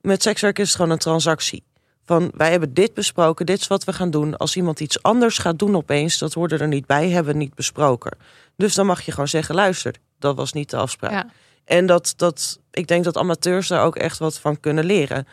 met 0.00 0.22
sekswerk 0.22 0.58
is 0.58 0.66
het 0.66 0.76
gewoon 0.76 0.90
een 0.90 0.98
transactie. 0.98 1.64
Van 2.06 2.30
wij 2.34 2.50
hebben 2.50 2.74
dit 2.74 2.94
besproken, 2.94 3.46
dit 3.46 3.60
is 3.60 3.66
wat 3.66 3.84
we 3.84 3.92
gaan 3.92 4.10
doen. 4.10 4.36
Als 4.36 4.56
iemand 4.56 4.80
iets 4.80 5.02
anders 5.02 5.38
gaat 5.38 5.58
doen 5.58 5.76
opeens, 5.76 6.18
dat 6.18 6.34
hoorde 6.34 6.56
er 6.56 6.68
niet 6.68 6.86
bij, 6.86 7.08
hebben 7.10 7.32
we 7.32 7.38
niet 7.38 7.54
besproken. 7.54 8.16
Dus 8.56 8.74
dan 8.74 8.86
mag 8.86 9.02
je 9.02 9.10
gewoon 9.10 9.28
zeggen, 9.28 9.54
luister, 9.54 9.94
dat 10.18 10.36
was 10.36 10.52
niet 10.52 10.70
de 10.70 10.76
afspraak. 10.76 11.12
Ja. 11.12 11.26
En 11.64 11.86
dat, 11.86 12.14
dat, 12.16 12.60
ik 12.70 12.86
denk 12.86 13.04
dat 13.04 13.16
amateurs 13.16 13.68
daar 13.68 13.84
ook 13.84 13.96
echt 13.96 14.18
wat 14.18 14.38
van 14.38 14.60
kunnen 14.60 14.84
leren. 14.84 15.26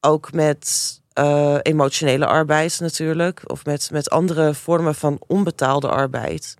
Ook 0.00 0.32
met 0.32 1.00
eh, 1.12 1.56
emotionele 1.62 2.26
arbeid 2.26 2.80
natuurlijk. 2.80 3.42
Of 3.46 3.64
met, 3.64 3.90
met 3.92 4.10
andere 4.10 4.54
vormen 4.54 4.94
van 4.94 5.20
onbetaalde 5.26 5.88
arbeid. 5.88 6.54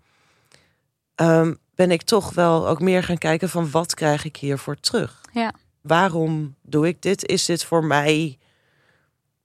Ehm, 1.15 1.55
ben 1.74 1.90
ik 1.90 2.02
toch 2.02 2.35
wel 2.35 2.69
ook 2.69 2.81
meer 2.81 3.02
gaan 3.02 3.19
kijken 3.19 3.48
van 3.48 3.70
wat 3.70 3.94
krijg 3.94 4.24
ik 4.24 4.36
hiervoor 4.36 4.77
terug? 4.81 5.20
Ja. 5.32 5.52
Waarom 5.81 6.55
doe 6.62 6.86
ik 6.86 7.02
dit? 7.02 7.27
Is 7.27 7.44
dit 7.44 7.65
voor 7.65 7.85
mij... 7.85 8.39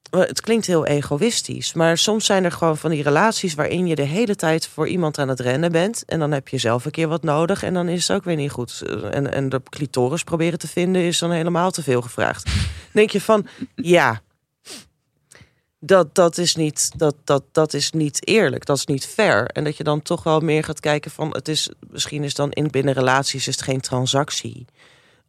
Eh, 0.09 0.19
Het 0.19 0.41
klinkt 0.41 0.65
heel 0.65 0.85
egoïstisch, 0.85 1.73
maar 1.73 1.97
soms 1.97 2.25
zijn 2.25 2.43
er 2.43 2.51
gewoon 2.51 2.77
van 2.77 2.89
die 2.89 3.03
relaties 3.03 3.53
waarin 3.53 3.87
je 3.87 3.95
de 3.95 4.01
hele 4.01 4.35
tijd 4.35 4.67
voor 4.67 4.87
iemand 4.87 5.17
aan 5.17 5.27
het 5.27 5.39
rennen 5.39 5.71
bent. 5.71 6.03
En 6.05 6.19
dan 6.19 6.31
heb 6.31 6.47
je 6.47 6.57
zelf 6.57 6.85
een 6.85 6.91
keer 6.91 7.07
wat 7.07 7.23
nodig 7.23 7.63
en 7.63 7.73
dan 7.73 7.87
is 7.87 8.07
het 8.07 8.17
ook 8.17 8.23
weer 8.23 8.35
niet 8.35 8.51
goed. 8.51 8.81
Eh, 8.81 9.15
En, 9.15 9.33
en 9.33 9.49
de 9.49 9.61
clitoris 9.69 10.23
proberen 10.23 10.59
te 10.59 10.67
vinden 10.67 11.01
is 11.01 11.19
dan 11.19 11.31
helemaal 11.31 11.71
te 11.71 11.83
veel 11.83 12.01
gevraagd. 12.01 12.51
Denk 12.93 13.09
je 13.09 13.21
van, 13.21 13.47
ja, 13.75 14.21
dat, 15.79 16.15
dat, 16.15 16.37
is 16.37 16.55
niet, 16.55 16.91
dat, 16.95 17.15
dat, 17.23 17.43
dat 17.51 17.73
is 17.73 17.91
niet 17.91 18.27
eerlijk, 18.27 18.65
dat 18.65 18.77
is 18.77 18.85
niet 18.85 19.05
fair. 19.05 19.45
En 19.45 19.63
dat 19.63 19.77
je 19.77 19.83
dan 19.83 20.01
toch 20.01 20.23
wel 20.23 20.39
meer 20.39 20.63
gaat 20.63 20.79
kijken 20.79 21.11
van, 21.11 21.29
het 21.29 21.47
is, 21.47 21.69
misschien 21.89 22.23
is 22.23 22.33
dan 22.33 22.51
in 22.51 22.67
binnen 22.67 22.93
relaties 22.93 23.47
is 23.47 23.55
het 23.55 23.65
geen 23.65 23.81
transactie. 23.81 24.65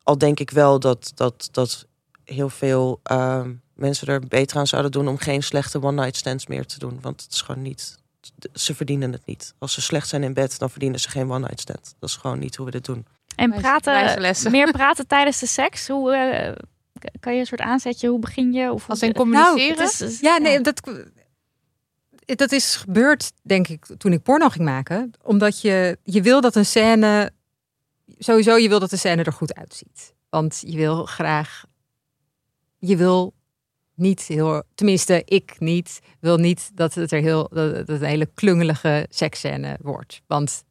Al 0.02 0.18
denk 0.18 0.40
ik 0.40 0.50
wel 0.50 0.78
dat, 0.78 1.12
dat, 1.14 1.48
dat 1.52 1.86
heel 2.24 2.48
veel 2.48 3.00
ehm, 3.02 3.50
mensen 3.80 4.06
er 4.08 4.20
beter 4.20 4.56
aan 4.56 4.66
zouden 4.66 4.90
doen 4.90 5.08
om 5.08 5.18
geen 5.18 5.42
slechte 5.42 5.82
one-night 5.82 6.16
stands 6.16 6.46
meer 6.46 6.66
te 6.66 6.78
doen. 6.78 6.98
Want 7.00 7.22
het 7.22 7.32
is 7.32 7.40
gewoon 7.42 7.62
niet, 7.62 7.98
ze 8.54 8.74
verdienen 8.74 9.12
het 9.12 9.26
niet. 9.26 9.54
Als 9.58 9.72
ze 9.72 9.80
slecht 9.80 10.08
zijn 10.08 10.22
in 10.22 10.34
bed, 10.34 10.58
dan 10.58 10.70
verdienen 10.70 11.00
ze 11.00 11.08
geen 11.08 11.30
one-night 11.30 11.60
stand. 11.60 11.94
Dat 11.98 12.08
is 12.08 12.16
gewoon 12.16 12.38
niet 12.38 12.56
hoe 12.56 12.66
we 12.66 12.72
dit 12.72 12.84
doen. 12.84 13.06
En 13.36 13.50
praten, 13.54 14.20
lessen. 14.20 14.50
meer 14.50 14.70
praten 14.70 15.06
tijdens 15.06 15.38
de 15.38 15.46
seks. 15.46 15.88
Hoe 15.88 16.14
eh, 16.14 16.52
kan 17.20 17.34
je 17.34 17.40
een 17.40 17.46
soort 17.46 17.60
aanzetje? 17.60 18.08
Hoe 18.08 18.18
begin 18.18 18.52
je? 18.52 18.72
Of 18.72 18.88
Als 18.90 19.02
in 19.02 19.12
communiceren. 19.12 19.84
Is- 19.84 20.20
Ja, 20.20 20.38
nee, 20.38 20.60
dat. 20.60 20.80
dat 22.26 22.52
is 22.52 22.76
gebeurd, 22.76 23.32
denk 23.42 23.68
ik, 23.68 23.86
toen 23.98 24.12
ik 24.12 24.22
porno 24.22 24.48
ging 24.48 24.64
maken. 24.64 25.10
Omdat 25.22 25.60
je, 25.60 25.98
je 26.02 26.22
wil 26.22 26.40
dat 26.40 26.54
een 26.54 26.66
scène... 26.66 27.30
Sowieso, 28.18 28.56
je 28.56 28.68
wil 28.68 28.78
dat 28.78 28.90
de 28.90 28.96
scène 28.96 29.22
er 29.22 29.32
goed 29.32 29.54
uitziet. 29.54 30.14
Want 30.28 30.62
je 30.66 30.76
wil 30.76 31.04
graag... 31.04 31.64
Je 32.78 32.96
wil 32.96 33.34
niet 34.00 34.22
heel... 34.22 34.62
Tenminste, 34.74 35.22
ik 35.24 35.54
niet. 35.58 36.00
Wil 36.20 36.36
niet 36.36 36.70
dat 36.74 36.94
het 36.94 37.12
er 37.12 37.20
heel... 37.20 37.48
Dat 37.52 37.76
het 37.76 37.88
een 37.88 38.02
hele 38.02 38.28
klungelige 38.34 39.06
seksscène 39.08 39.76
wordt. 39.80 40.20
Want 40.26 40.64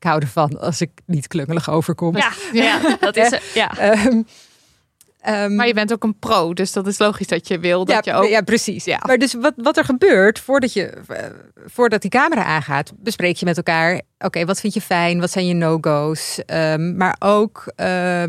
ik 0.00 0.06
hou 0.06 0.20
ervan 0.20 0.60
als 0.60 0.80
ik 0.80 0.90
niet 1.06 1.26
klungelig 1.26 1.70
overkom. 1.70 2.16
Ja, 2.16 2.32
ja, 2.52 2.96
dat 3.00 3.16
is 3.16 3.30
eh, 3.30 3.40
ja. 3.54 3.78
Ehm, 3.78 4.22
ehm, 5.20 5.54
Maar 5.54 5.66
je 5.66 5.74
bent 5.74 5.92
ook 5.92 6.04
een 6.04 6.18
pro, 6.18 6.54
dus 6.54 6.72
dat 6.72 6.86
is 6.86 6.98
logisch 6.98 7.26
dat 7.26 7.48
je 7.48 7.58
wil 7.58 7.84
dat 7.84 8.04
ja, 8.04 8.12
je 8.12 8.18
ook... 8.18 8.28
ja, 8.28 8.40
precies. 8.40 8.84
Ja. 8.84 9.00
Maar 9.06 9.18
dus 9.18 9.34
wat, 9.34 9.52
wat 9.56 9.76
er 9.76 9.84
gebeurt 9.84 10.38
voordat, 10.38 10.72
je, 10.72 10.86
eh, 10.86 11.24
voordat 11.66 12.02
die 12.02 12.10
camera 12.10 12.44
aangaat, 12.44 12.92
bespreek 12.96 13.36
je 13.36 13.44
met 13.44 13.56
elkaar: 13.56 14.00
oké, 14.18 14.44
wat 14.44 14.60
vind 14.60 14.74
je 14.74 14.80
fijn? 14.80 15.20
Wat 15.20 15.30
zijn 15.30 15.46
je 15.46 15.54
no-go's? 15.54 16.44
Ehm, 16.46 16.96
maar 16.96 17.16
ook 17.18 17.72
eh, 17.76 18.24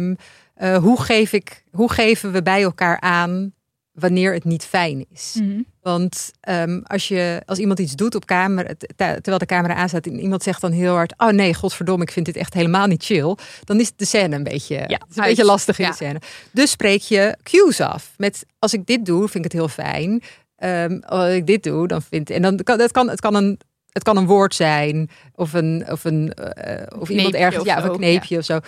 hoe, 0.78 1.02
geef 1.02 1.34
ik, 1.34 1.64
hoe 1.72 1.92
geven 1.92 2.32
we 2.32 2.42
bij 2.44 2.62
elkaar 2.62 3.00
aan 3.00 3.54
wanneer 3.92 4.34
het 4.34 4.44
niet 4.44 4.64
fijn 4.66 5.06
is? 5.14 5.36
Mhm. 5.40 5.62
Want 5.82 6.32
ehm, 6.42 6.80
als, 6.84 7.08
je, 7.08 7.42
als 7.46 7.60
iemand 7.60 7.80
iets 7.80 7.96
doet 7.96 8.16
op 8.16 8.26
camera, 8.26 8.74
te- 8.78 8.88
terwijl 8.96 9.38
de 9.38 9.46
camera 9.46 9.74
aanstaat 9.76 10.06
en 10.06 10.20
iemand 10.20 10.44
zegt 10.44 10.62
dan 10.62 10.72
heel 10.72 10.94
hard: 10.94 11.14
Oh 11.18 11.30
nee, 11.30 11.54
godverdomme, 11.54 12.04
ik 12.04 12.12
vind 12.12 12.26
dit 12.26 12.36
echt 12.36 12.54
helemaal 12.54 12.88
niet 12.88 13.04
chill. 13.06 13.36
Dan 13.64 13.80
is 13.80 13.92
de 13.96 14.06
scène 14.06 14.36
een 14.36 14.44
beetje, 14.44 14.76
het 14.76 14.90
is 15.10 15.16
een 15.16 15.24
beetje 15.24 15.46
lastig 15.46 15.78
in 15.80 15.84
Ja. 15.86 15.90
de 15.92 15.96
scène. 15.96 16.22
Dus 16.52 16.72
spreek 16.72 17.02
je 17.02 17.38
cues 17.44 17.82
af. 17.82 18.14
Met 18.18 18.46
als 18.60 18.74
ik 18.74 18.86
dit 18.86 19.06
doe, 19.06 19.20
vind 19.22 19.46
ik 19.46 19.52
het 19.52 19.54
heel 19.62 19.68
fijn. 19.68 20.22
Ehm, 20.56 21.00
als 21.06 21.34
ik 21.34 21.46
dit 21.48 21.64
doe, 21.64 21.88
dan 21.88 22.02
vind 22.02 22.30
en 22.30 22.42
dan 22.42 22.58
kan 22.58 22.80
het 22.80 22.92
kan, 22.92 23.10
het 23.10 23.20
kan 23.22 23.36
een. 23.36 23.60
Het 23.92 24.04
kan 24.04 24.18
een 24.18 24.26
woord 24.26 24.56
zijn, 24.56 25.10
of, 25.36 25.54
een, 25.54 25.86
of, 25.90 26.04
een, 26.04 26.34
eh, 26.34 27.00
of 27.00 27.10
iemand 27.10 27.34
ergens, 27.34 27.58
of 27.62 27.66
ja, 27.66 27.78
of 27.78 27.84
een 27.84 27.96
kneepje 27.98 28.38
of 28.38 28.46
zo. 28.46 28.60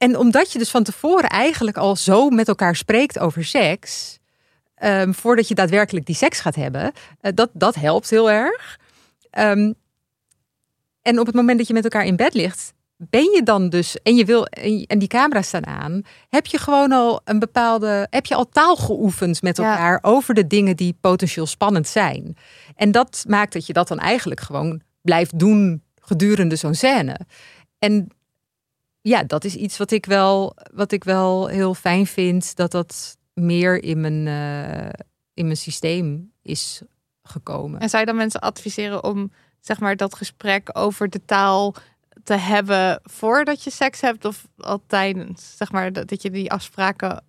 En 0.00 0.16
omdat 0.16 0.52
je 0.52 0.58
dus 0.58 0.70
van 0.70 0.82
tevoren 0.82 1.28
eigenlijk 1.28 1.76
al 1.76 1.96
zo 1.96 2.28
met 2.30 2.48
elkaar 2.48 2.76
spreekt 2.76 3.18
over 3.18 3.44
seks, 3.44 4.18
ehm, 4.74 5.12
voordat 5.12 5.48
je 5.48 5.54
daadwerkelijk 5.54 6.06
die 6.06 6.14
seks 6.14 6.40
gaat 6.40 6.54
hebben, 6.54 6.92
eh, 7.20 7.32
dat, 7.34 7.50
dat 7.52 7.74
helpt 7.74 8.10
heel 8.10 8.30
erg. 8.30 8.78
Ehm, 9.30 9.72
en 11.02 11.18
op 11.18 11.26
het 11.26 11.34
moment 11.34 11.58
dat 11.58 11.66
je 11.66 11.72
met 11.74 11.84
elkaar 11.84 12.04
in 12.04 12.16
bed 12.16 12.34
ligt, 12.34 12.72
ben 12.96 13.24
je 13.24 13.42
dan 13.44 13.68
dus, 13.68 14.02
en 14.02 14.16
je 14.16 14.24
wil, 14.24 14.44
en, 14.46 14.98
die 14.98 15.08
camera's 15.08 15.46
staan 15.46 15.66
aan, 15.66 16.02
heb 16.28 16.46
je 16.46 16.58
gewoon 16.58 16.92
al 16.92 17.20
een 17.24 17.38
bepaalde, 17.38 18.06
heb 18.10 18.26
je 18.26 18.34
al 18.34 18.48
taal 18.48 18.76
geoefend 18.76 19.42
met 19.42 19.56
Ja. 19.56 19.70
elkaar 19.70 19.98
over 20.02 20.34
de 20.34 20.46
dingen 20.46 20.76
die 20.76 20.96
potentieel 21.00 21.46
spannend 21.46 21.88
zijn. 21.88 22.36
En 22.76 22.90
dat 22.90 23.24
maakt 23.28 23.52
dat 23.52 23.66
je 23.66 23.72
dat 23.72 23.88
dan 23.88 23.98
eigenlijk 23.98 24.40
gewoon 24.40 24.80
blijft 25.02 25.38
doen 25.38 25.82
gedurende 26.00 26.56
zo'n 26.56 26.74
scène. 26.74 27.18
En 27.78 28.08
ja, 29.00 29.22
dat 29.22 29.44
is 29.44 29.54
iets 29.54 29.76
wat 29.76 29.90
ik 29.90 30.06
wel, 30.06 30.56
wat 30.74 30.92
ik 30.92 31.04
wel 31.04 31.46
heel 31.46 31.74
fijn 31.74 32.06
vind, 32.06 32.56
dat 32.56 32.70
dat 32.70 33.16
meer 33.34 33.82
in 33.82 34.00
mijn, 34.00 34.26
eh, 34.26 34.88
in 35.34 35.44
mijn 35.44 35.56
systeem 35.56 36.32
is 36.42 36.82
gekomen. 37.22 37.80
En 37.80 37.88
zou 37.88 38.00
je 38.00 38.06
dan 38.08 38.16
mensen 38.16 38.40
adviseren 38.40 39.04
om 39.04 39.32
zeg 39.60 39.80
maar 39.80 39.96
dat 39.96 40.14
gesprek 40.14 40.68
over 40.72 41.08
de 41.10 41.24
taal 41.24 41.74
te 42.24 42.34
hebben 42.34 43.00
voordat 43.02 43.64
je 43.64 43.70
seks 43.70 44.00
hebt 44.00 44.24
of 44.24 44.46
al 44.56 44.82
tijdens? 44.86 45.56
Zeg 45.56 45.72
maar 45.72 45.92
dat, 45.92 46.08
dat 46.08 46.22
je 46.22 46.30
die 46.30 46.50
afspraken 46.50 47.24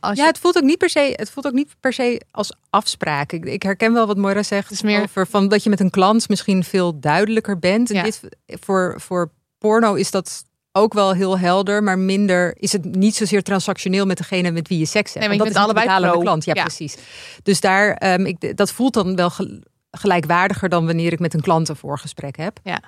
als 0.00 0.16
Ja, 0.16 0.22
je, 0.22 0.28
het 0.30 0.38
voelt 0.38 0.56
ook 0.56 0.62
niet 0.62 0.78
per 0.78 0.90
se, 0.90 1.12
het 1.16 1.30
voelt 1.30 1.46
ook 1.46 1.52
niet 1.52 1.76
per 1.80 1.92
se 1.92 2.20
als 2.30 2.52
afspraak. 2.70 3.32
Ik, 3.32 3.44
ik 3.44 3.62
herken 3.62 3.92
wel 3.92 4.06
wat 4.06 4.16
Moira 4.16 4.42
zegt 4.42 4.62
Het 4.68 4.72
is 4.72 4.82
meer- 4.82 5.02
over 5.02 5.26
van 5.26 5.48
dat 5.48 5.62
je 5.62 5.70
met 5.70 5.80
een 5.80 5.90
klant 5.90 6.28
misschien 6.28 6.64
veel 6.64 7.00
duidelijker 7.00 7.58
bent. 7.58 7.90
En 7.90 7.96
Ja. 7.96 8.02
dit, 8.02 8.20
voor, 8.46 9.00
voor 9.00 9.30
porno 9.58 9.94
is 9.94 10.10
dat 10.10 10.44
ook 10.76 10.92
wel 10.94 11.12
heel 11.14 11.38
helder, 11.38 11.82
maar 11.82 11.98
minder 11.98 12.54
is 12.58 12.72
het 12.72 12.84
niet 12.84 13.14
zozeer 13.16 13.42
transactioneel 13.42 14.06
met 14.06 14.16
degene 14.16 14.50
met 14.50 14.68
wie 14.68 14.78
je 14.78 14.84
seks 14.86 15.14
hebt. 15.14 15.26
Nee, 15.26 15.28
maar 15.28 15.46
Want 15.46 15.54
dat 15.54 15.74
bent 15.74 15.76
is 15.76 15.84
de 15.84 15.92
allebei 15.92 16.12
pro. 16.12 16.20
klant. 16.22 16.44
Ja, 16.44 16.52
Ja. 16.54 16.62
precies. 16.62 16.96
Dus 17.42 17.60
daar, 17.60 17.94
ehm, 17.94 18.24
ik, 18.26 18.56
dat 18.56 18.72
voelt 18.72 18.94
dan 18.94 19.16
wel 19.16 19.30
gel- 19.30 19.60
gelijkwaardiger 19.90 20.68
dan 20.68 20.86
wanneer 20.86 21.12
ik 21.12 21.18
met 21.20 21.34
een 21.34 21.40
klant 21.40 21.68
een 21.68 21.76
voorgesprek 21.76 22.36
heb. 22.36 22.58
Ja. 22.62 22.80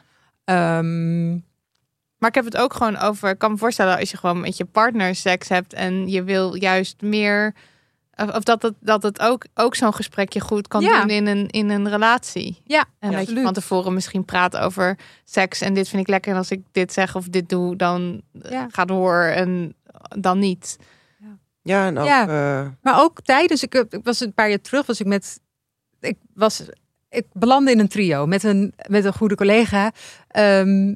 Ehm, 0.44 1.30
Maar 2.18 2.28
ik 2.28 2.34
heb 2.34 2.44
het 2.44 2.56
ook 2.56 2.74
gewoon 2.74 2.96
over. 2.96 3.30
Ik 3.30 3.38
kan 3.38 3.50
me 3.50 3.56
voorstellen 3.56 3.98
als 3.98 4.10
je 4.10 4.16
gewoon 4.16 4.40
met 4.40 4.56
je 4.56 4.64
partner 4.64 5.14
seks 5.14 5.48
hebt 5.48 5.72
en 5.72 6.08
je 6.08 6.22
wil 6.22 6.54
juist 6.54 7.00
meer. 7.02 7.54
Of 8.22 8.34
of 8.34 8.42
dat 8.42 8.62
het, 8.62 8.74
dat 8.80 9.02
het 9.02 9.20
ook, 9.20 9.44
ook 9.54 9.74
zo'n 9.74 9.94
gesprekje 9.94 10.40
goed 10.40 10.68
kan 10.68 10.80
Ja. 10.82 11.00
doen 11.00 11.10
in 11.10 11.26
een, 11.26 11.46
in 11.48 11.68
een 11.70 11.88
relatie. 11.88 12.60
ja, 12.64 12.84
En 12.98 13.12
dat 13.12 13.28
je 13.30 13.42
van 13.42 13.52
tevoren 13.52 13.94
misschien 13.94 14.24
praat 14.24 14.56
over 14.56 14.98
seks. 15.24 15.60
En 15.60 15.74
dit 15.74 15.88
vind 15.88 16.02
ik 16.02 16.08
lekker. 16.08 16.32
En 16.32 16.38
als 16.38 16.50
ik 16.50 16.60
dit 16.72 16.92
zeg 16.92 17.16
of 17.16 17.28
dit 17.28 17.48
doe, 17.48 17.76
dan 17.76 18.22
Ja. 18.32 18.66
ga 18.70 18.84
door 18.84 19.22
en 19.22 19.74
dan 20.18 20.38
niet. 20.38 20.76
Ja, 21.62 21.86
en 21.86 21.98
ook... 21.98 22.06
Ja. 22.06 22.22
eh, 22.62 22.68
Maar 22.82 23.00
ook 23.00 23.20
tijdens, 23.22 23.62
ik, 23.62 23.74
ik 23.74 24.00
was 24.02 24.20
een 24.20 24.32
paar 24.32 24.48
jaar 24.48 24.60
terug, 24.60 24.86
was 24.86 25.00
ik 25.00 25.06
met, 25.06 25.40
ik 26.00 26.16
was, 26.34 26.62
ik 27.10 27.26
belandde 27.32 27.70
in 27.70 27.78
een 27.78 27.88
trio 27.88 28.26
met 28.26 28.42
een, 28.42 28.74
met 28.88 29.04
een 29.04 29.12
goede 29.14 29.34
collega. 29.34 29.92
Ehm, 30.28 30.94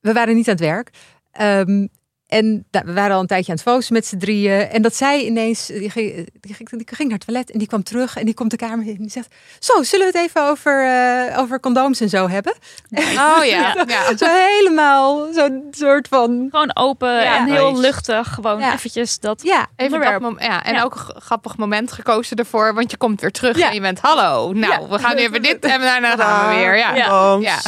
we 0.00 0.12
waren 0.12 0.34
niet 0.34 0.46
aan 0.48 0.54
het 0.54 0.62
werk. 0.64 0.90
Ehm, 1.30 1.86
en 2.32 2.66
we 2.70 2.92
waren 2.92 3.14
al 3.14 3.20
een 3.20 3.26
tijdje 3.26 3.50
aan 3.52 3.58
het 3.58 3.66
focussen 3.66 3.94
met 3.94 4.06
z'n 4.06 4.16
drieën. 4.16 4.60
En 4.68 4.82
dat 4.82 4.94
zij 4.94 5.24
ineens, 5.24 5.66
die 5.66 5.90
ging, 5.90 6.28
die, 6.40 6.56
naar 6.98 7.08
het 7.18 7.26
toilet 7.26 7.50
en 7.50 7.58
die 7.58 7.68
kwam 7.68 7.82
terug 7.82 8.16
en 8.16 8.24
die 8.24 8.34
komt 8.34 8.50
de 8.50 8.56
kamer 8.56 8.86
in 8.86 8.94
en 8.94 9.00
die 9.02 9.10
zegt, 9.10 9.34
zo, 9.58 9.82
zullen 9.82 10.12
we 10.12 10.18
het 10.18 10.28
even 10.28 10.48
over, 10.48 10.84
eh, 10.86 11.38
over 11.38 11.60
condooms 11.60 12.00
en 12.00 12.08
zo 12.08 12.28
hebben? 12.28 12.54
Oh 12.90 13.44
ja. 13.54 13.84
ja. 13.86 14.16
Zo 14.16 14.26
helemaal, 14.26 15.32
zo'n 15.32 15.66
soort 15.70 16.08
van, 16.08 16.48
Gewoon 16.50 16.76
open 16.76 17.12
Ja. 17.12 17.38
en 17.38 17.46
heel 17.52 17.70
Nice. 17.70 17.80
luchtig. 17.80 18.28
Gewoon 18.34 18.58
Ja. 18.58 18.72
eventjes 18.72 19.18
dat. 19.18 19.42
ja. 19.42 19.60
Even 19.60 19.68
dat 19.76 19.92
onderwerp. 19.92 20.20
mom- 20.20 20.40
ja, 20.40 20.64
en 20.64 20.74
Ja. 20.74 20.82
ook 20.82 20.94
een 21.14 21.20
grappig 21.20 21.56
moment 21.56 21.92
gekozen 21.92 22.36
ervoor, 22.36 22.74
want 22.74 22.90
je 22.90 22.96
komt 22.96 23.20
weer 23.20 23.30
terug 23.32 23.56
Ja. 23.58 23.68
en 23.68 23.74
je 23.74 23.80
bent 23.80 24.00
hallo. 24.00 24.52
Nou, 24.52 24.72
Ja. 24.72 24.88
we 24.88 24.98
gaan 24.98 25.16
nu 25.16 25.22
even 25.22 25.42
dit 25.42 25.64
en 25.64 25.80
daarna 25.80 26.16
gaan 26.16 26.48
we 26.48 26.54
weer. 26.60 26.76
Ja, 26.76 26.94
Ja. 26.94 27.08
Dans, 27.08 27.44
Ja. 27.44 27.58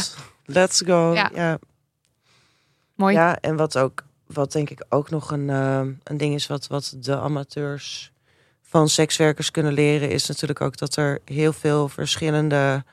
Let's 0.47 0.83
go. 0.87 1.13
Ja. 1.15 1.31
Ja. 1.35 1.59
mooi. 2.95 3.15
Ja, 3.15 3.37
en 3.41 3.57
wat 3.57 3.79
ook, 3.79 4.04
wat 4.27 4.53
denk 4.53 4.71
ik 4.71 4.85
ook 4.89 5.11
nog 5.11 5.31
een, 5.31 5.51
eh, 5.51 5.81
een 6.03 6.17
ding 6.17 6.35
is 6.35 6.47
wat, 6.47 6.67
wat 6.67 6.95
de 6.99 7.17
amateurs 7.17 8.13
van 8.63 8.89
sekswerkers 8.89 9.51
kunnen 9.51 9.73
leren, 9.73 10.11
is 10.11 10.27
natuurlijk 10.27 10.61
ook 10.61 10.77
dat 10.77 10.97
er 10.97 11.21
heel 11.25 11.53
veel 11.53 11.89
verschillende 11.89 12.85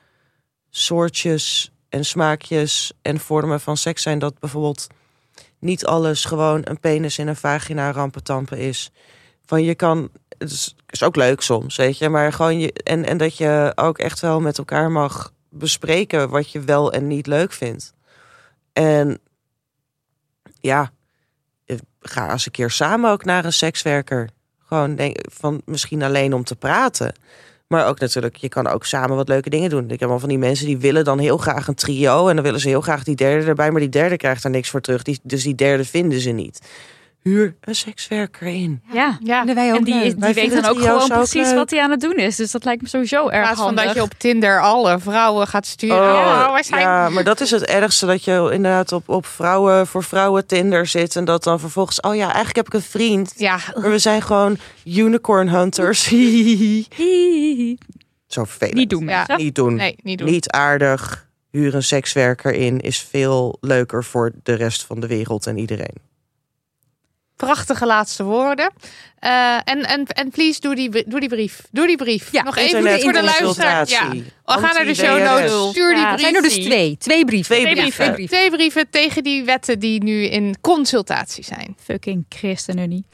soortjes 0.69 1.71
en 1.89 2.05
smaakjes 2.05 2.93
en 3.01 3.19
vormen 3.19 3.59
van 3.59 3.77
seks 3.77 4.01
zijn. 4.01 4.19
Dat 4.19 4.39
bijvoorbeeld 4.39 4.87
niet 5.59 5.85
alles 5.85 6.25
gewoon 6.25 6.61
een 6.63 6.79
penis 6.79 7.17
in 7.17 7.27
een 7.27 7.35
vagina 7.35 7.91
rampetampen 7.91 8.57
is. 8.57 8.91
Van 9.45 9.63
je 9.63 9.75
kan, 9.75 10.09
het 10.37 10.51
is, 10.51 10.75
is 10.89 11.03
ook 11.03 11.15
leuk 11.15 11.41
soms, 11.41 11.75
weet 11.75 11.97
je, 11.97 12.09
maar 12.09 12.33
gewoon 12.33 12.59
je, 12.59 12.73
en, 12.73 13.05
en 13.05 13.17
dat 13.17 13.37
je 13.37 13.71
ook 13.75 13.97
echt 13.97 14.19
wel 14.19 14.39
met 14.39 14.57
elkaar 14.57 14.91
mag 14.91 15.33
bespreken 15.49 16.29
wat 16.29 16.51
je 16.51 16.59
wel 16.59 16.91
en 16.91 17.07
niet 17.07 17.27
leuk 17.27 17.51
vindt. 17.51 17.93
En 18.73 19.19
ja, 20.59 20.91
ga 22.01 22.31
eens 22.31 22.45
een 22.45 22.51
keer 22.51 22.69
samen 22.69 23.11
ook 23.11 23.25
naar 23.25 23.45
een 23.45 23.53
sekswerker. 23.53 24.29
Gewoon 24.59 24.95
denk, 24.95 25.17
van 25.31 25.61
misschien 25.65 26.03
alleen 26.03 26.33
om 26.33 26.43
te 26.43 26.55
praten. 26.55 27.13
Maar 27.67 27.87
ook 27.87 27.99
natuurlijk, 27.99 28.35
je 28.35 28.49
kan 28.49 28.67
ook 28.67 28.85
samen 28.85 29.15
wat 29.15 29.27
leuke 29.27 29.49
dingen 29.49 29.69
doen. 29.69 29.89
Ik 29.89 29.99
heb 29.99 30.09
al 30.09 30.19
van 30.19 30.29
die 30.29 30.37
mensen 30.37 30.65
die 30.65 30.77
willen 30.77 31.03
dan 31.03 31.19
heel 31.19 31.37
graag 31.37 31.67
een 31.67 31.75
trio. 31.75 32.27
En 32.27 32.35
dan 32.35 32.43
willen 32.43 32.59
ze 32.59 32.67
heel 32.67 32.81
graag 32.81 33.03
die 33.03 33.15
derde 33.15 33.45
erbij. 33.45 33.71
Maar 33.71 33.79
die 33.79 33.89
derde 33.89 34.17
krijgt 34.17 34.43
daar 34.43 34.51
niks 34.51 34.69
voor 34.69 34.81
terug. 34.81 35.03
Die, 35.03 35.19
dus 35.23 35.43
die 35.43 35.55
derde 35.55 35.85
vinden 35.85 36.19
ze 36.19 36.29
niet. 36.29 36.61
Huur 37.21 37.55
een 37.61 37.75
sekswerker 37.75 38.47
in. 38.47 38.81
Ja. 38.93 39.17
Ja, 39.23 39.37
Vinden 39.37 39.55
wij 39.55 39.71
ook 39.71 39.77
En 39.77 39.83
die, 39.83 40.15
die 40.15 40.33
weet 40.33 40.51
dan 40.53 40.65
ook 40.65 40.79
gewoon 40.79 41.07
precies 41.07 41.45
leuk. 41.47 41.55
wat 41.55 41.69
hij 41.69 41.81
aan 41.81 41.91
het 41.91 41.99
doen 42.01 42.15
is. 42.15 42.35
Dus 42.35 42.51
dat 42.51 42.63
lijkt 42.65 42.81
me 42.81 42.87
sowieso 42.87 43.27
in 43.27 43.31
erg 43.31 43.41
plaats 43.41 43.55
van 43.57 43.65
handig. 43.65 43.85
dat 43.85 43.93
je 43.95 44.01
op 44.01 44.13
Tinder 44.17 44.61
alle 44.61 44.99
vrouwen 44.99 45.47
gaat 45.47 45.65
sturen. 45.65 45.97
Oh, 45.97 46.51
wij 46.51 46.63
zijn... 46.63 46.81
ja, 46.81 47.09
maar 47.09 47.23
dat 47.23 47.41
is 47.41 47.51
het 47.51 47.65
ergste. 47.65 48.05
Dat 48.05 48.23
je 48.23 48.49
inderdaad 48.53 48.91
op, 48.91 49.09
op 49.09 49.25
vrouwen 49.25 49.87
voor 49.87 50.03
vrouwen 50.03 50.45
Tinder 50.47 50.87
zit. 50.87 51.15
En 51.15 51.25
dat 51.25 51.43
dan 51.43 51.59
vervolgens, 51.59 51.99
oh 51.99 52.15
ja, 52.15 52.25
eigenlijk 52.25 52.55
heb 52.55 52.65
ik 52.67 52.73
een 52.73 52.81
vriend. 52.81 53.33
Ja, 53.37 53.59
Maar 53.81 53.89
we 53.91 53.99
zijn 53.99 54.21
gewoon 54.21 54.57
unicorn 54.85 55.49
hunters. 55.49 56.03
Zo 58.27 58.43
vervelend. 58.43 58.73
Niet 58.77 58.89
doen 58.89 59.03
Ja. 59.07 59.17
mensen. 59.17 59.37
Niet 59.37 59.55
doen. 59.55 59.75
nee, 59.75 59.95
niet 60.03 60.17
doen. 60.17 60.29
Niet 60.29 60.49
aardig. 60.49 61.29
Huur 61.51 61.75
een 61.75 61.83
sekswerker 61.83 62.53
in 62.53 62.79
is 62.79 62.99
veel 63.09 63.57
leuker 63.61 64.03
voor 64.03 64.31
de 64.43 64.53
rest 64.53 64.83
van 64.85 64.99
de 64.99 65.07
wereld 65.07 65.47
en 65.47 65.57
iedereen. 65.57 65.95
Prachtige 67.45 67.85
laatste 67.85 68.23
woorden. 68.23 68.71
Eh, 69.19 69.55
en, 69.63 69.85
en, 69.85 70.05
en 70.05 70.29
please, 70.29 70.59
doe 70.59 70.75
die, 70.75 71.03
doe 71.07 71.19
die 71.19 71.29
brief. 71.29 71.61
Doe 71.71 71.87
die 71.87 71.97
brief. 71.97 72.31
Ja, 72.31 72.43
Nog 72.43 72.57
even 72.57 73.01
voor 73.01 73.13
de 73.13 73.23
luisteraar. 73.23 73.89
Ja. 73.89 74.09
We 74.09 74.23
gaan 74.45 74.61
naar 74.61 74.85
de 74.85 74.95
show 74.95 75.23
notes. 75.23 75.69
Stuur 75.69 75.93
die 75.93 75.97
Ja, 75.97 76.07
brief. 76.07 76.21
Zijn 76.21 76.35
er 76.35 76.41
dus 76.41 76.53
twee. 76.53 76.97
Twee 76.97 77.25
brieven. 77.25 77.55
Twee 77.55 77.61
Twee 77.61 77.75
brieven. 77.75 78.13
brieven. 78.13 78.37
Twee 78.37 78.49
brieven 78.51 78.89
tegen 78.89 79.23
die 79.23 79.43
wetten 79.43 79.79
die 79.79 80.03
nu 80.03 80.23
in 80.25 80.55
consultatie 80.61 81.43
zijn. 81.43 81.75
Fucking 81.83 82.25
ChristenUnie. 82.29 83.05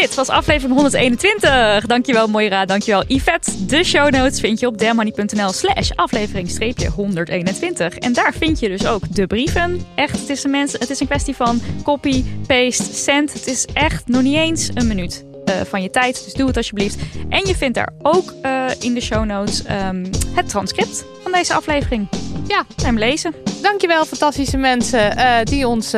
Dit 0.00 0.14
was 0.14 0.28
aflevering 0.28 0.74
121. 0.74 1.86
Dankjewel 1.86 2.28
Moira, 2.28 2.64
dankjewel 2.64 3.04
Yvette. 3.06 3.66
De 3.66 3.84
show 3.84 4.10
notes 4.10 4.40
vind 4.40 4.60
je 4.60 4.66
op 4.66 4.78
dermoney.nl 4.78 5.52
slash 5.52 5.90
aflevering 5.90 6.48
121. 6.94 7.98
En 7.98 8.12
daar 8.12 8.34
vind 8.34 8.60
je 8.60 8.68
dus 8.68 8.86
ook 8.86 9.14
de 9.14 9.26
brieven. 9.26 9.80
Echt, 9.94 10.20
het 10.20 10.28
is 10.28 10.44
een, 10.44 10.50
mens, 10.50 10.72
het 10.72 10.90
is 10.90 11.00
een 11.00 11.06
kwestie 11.06 11.36
van 11.36 11.60
copy, 11.82 12.24
paste, 12.46 12.94
send. 12.94 13.32
Het 13.32 13.46
is 13.46 13.66
echt 13.72 14.08
nog 14.08 14.22
niet 14.22 14.36
eens 14.36 14.70
een 14.74 14.86
minuut. 14.86 15.29
Eh, 15.50 15.60
van 15.66 15.82
je 15.82 15.90
tijd, 15.90 16.24
dus 16.24 16.32
doe 16.32 16.46
het 16.46 16.56
alsjeblieft. 16.56 16.98
En 17.28 17.46
je 17.46 17.56
vindt 17.56 17.74
daar 17.74 17.92
ook 18.02 18.34
eh, 18.42 18.64
in 18.78 18.94
de 18.94 19.00
show 19.00 19.24
notes 19.24 19.64
ehm, 19.64 20.04
het 20.34 20.48
transcript 20.48 21.04
van 21.22 21.32
deze 21.32 21.54
aflevering. 21.54 22.08
Ja. 22.46 22.64
hem 22.82 22.98
lezen. 22.98 23.34
Dankjewel, 23.62 24.04
fantastische 24.04 24.56
mensen 24.56 25.16
eh, 25.16 25.44
die 25.44 25.66
ons, 25.66 25.94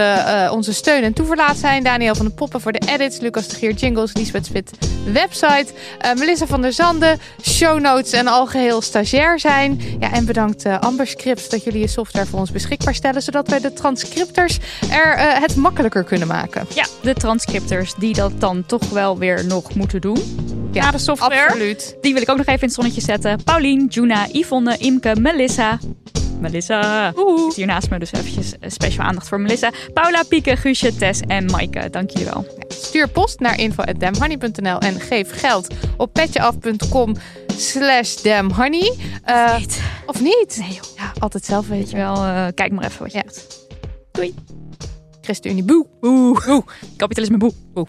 onze 0.50 0.72
steun 0.72 1.02
en 1.02 1.12
toeverlaat 1.12 1.56
zijn. 1.56 1.82
Daniel 1.82 2.14
van 2.14 2.26
de 2.26 2.32
Poppen 2.32 2.60
voor 2.60 2.72
de 2.72 2.82
edits, 2.88 3.18
Lucas 3.18 3.48
de 3.48 3.56
Geer 3.56 3.72
jingles, 3.72 4.14
Lisbeth 4.14 4.46
Spit 4.46 4.70
website, 5.12 5.66
Melissa 6.16 6.46
van 6.46 6.62
der 6.62 6.72
Zanden, 6.72 7.18
show 7.42 7.80
notes 7.80 8.12
en 8.12 8.26
algeheel 8.26 8.80
stagiair 8.80 9.40
zijn. 9.40 9.80
Ja, 10.00 10.12
en 10.12 10.24
bedankt 10.24 10.66
Amber 10.66 11.06
Script 11.06 11.50
dat 11.50 11.64
jullie 11.64 11.80
je 11.80 11.86
software 11.86 12.26
voor 12.26 12.38
ons 12.38 12.50
beschikbaar 12.50 12.94
stellen, 12.94 13.22
zodat 13.22 13.48
wij 13.48 13.60
de 13.60 13.72
transcripters 13.72 14.58
er 14.90 15.18
het 15.40 15.56
makkelijker 15.56 16.04
kunnen 16.04 16.28
maken. 16.28 16.66
Ja, 16.74 16.86
de 17.02 17.14
transcripters 17.14 17.94
die 17.94 18.14
dat 18.14 18.40
dan 18.40 18.66
toch 18.66 18.90
wel 18.90 19.18
weer 19.18 19.41
nog 19.46 19.74
moeten 19.74 20.00
doen. 20.00 20.18
Ja, 20.72 20.90
de 20.90 20.98
software. 20.98 21.44
Absoluut. 21.46 21.96
Die 22.00 22.12
wil 22.12 22.22
ik 22.22 22.30
ook 22.30 22.36
nog 22.36 22.46
even 22.46 22.60
in 22.60 22.66
het 22.66 22.74
zonnetje 22.74 23.00
zetten. 23.00 23.42
Paulien, 23.44 23.86
Juna, 23.86 24.26
Yvonne, 24.32 24.76
Imke, 24.78 25.16
Melissa. 25.20 25.78
Melissa. 26.40 27.12
Hier 27.54 27.66
naast 27.66 27.90
me, 27.90 27.98
dus 27.98 28.12
eventjes 28.12 28.58
eh, 28.58 28.70
speciaal 28.70 29.06
aandacht 29.06 29.28
voor 29.28 29.40
Melissa. 29.40 29.70
Paula, 29.94 30.22
Pieke, 30.22 30.56
Guusje, 30.56 30.96
Tess 30.96 31.20
en 31.20 31.44
Maaike. 31.44 31.90
Dank 31.90 32.10
jullie 32.10 32.26
wel. 32.26 32.46
Stuur 32.68 33.08
post 33.08 33.40
naar 33.40 33.58
info.damhoney.nl 33.58 34.78
en 34.78 35.00
geef 35.00 35.40
geld 35.40 35.74
op 35.96 36.12
petjeaf.com 36.12 37.16
slash 37.56 38.14
damhoney. 38.22 38.94
Eh, 39.24 39.56
of 40.06 40.20
niet? 40.20 40.56
Nee 40.60 40.68
joh. 40.68 40.96
Ja, 40.96 41.12
altijd 41.18 41.44
zelf 41.44 41.68
Weet 41.68 41.90
je 41.90 41.96
wel, 41.96 42.14
eh, 42.16 42.46
kijk 42.54 42.72
maar 42.72 42.84
even 42.84 43.02
wat 43.02 43.12
je 43.12 43.18
Ja. 43.18 43.22
doet. 43.24 43.46
Doei. 44.12 44.34
ChristenUnie, 45.20 45.64
boe. 45.64 45.86
Oeh. 46.00 46.48
Oeh. 46.48 46.66
Kapitalisme 46.96 47.36
boe. 47.36 47.52
Oeh. 47.74 47.88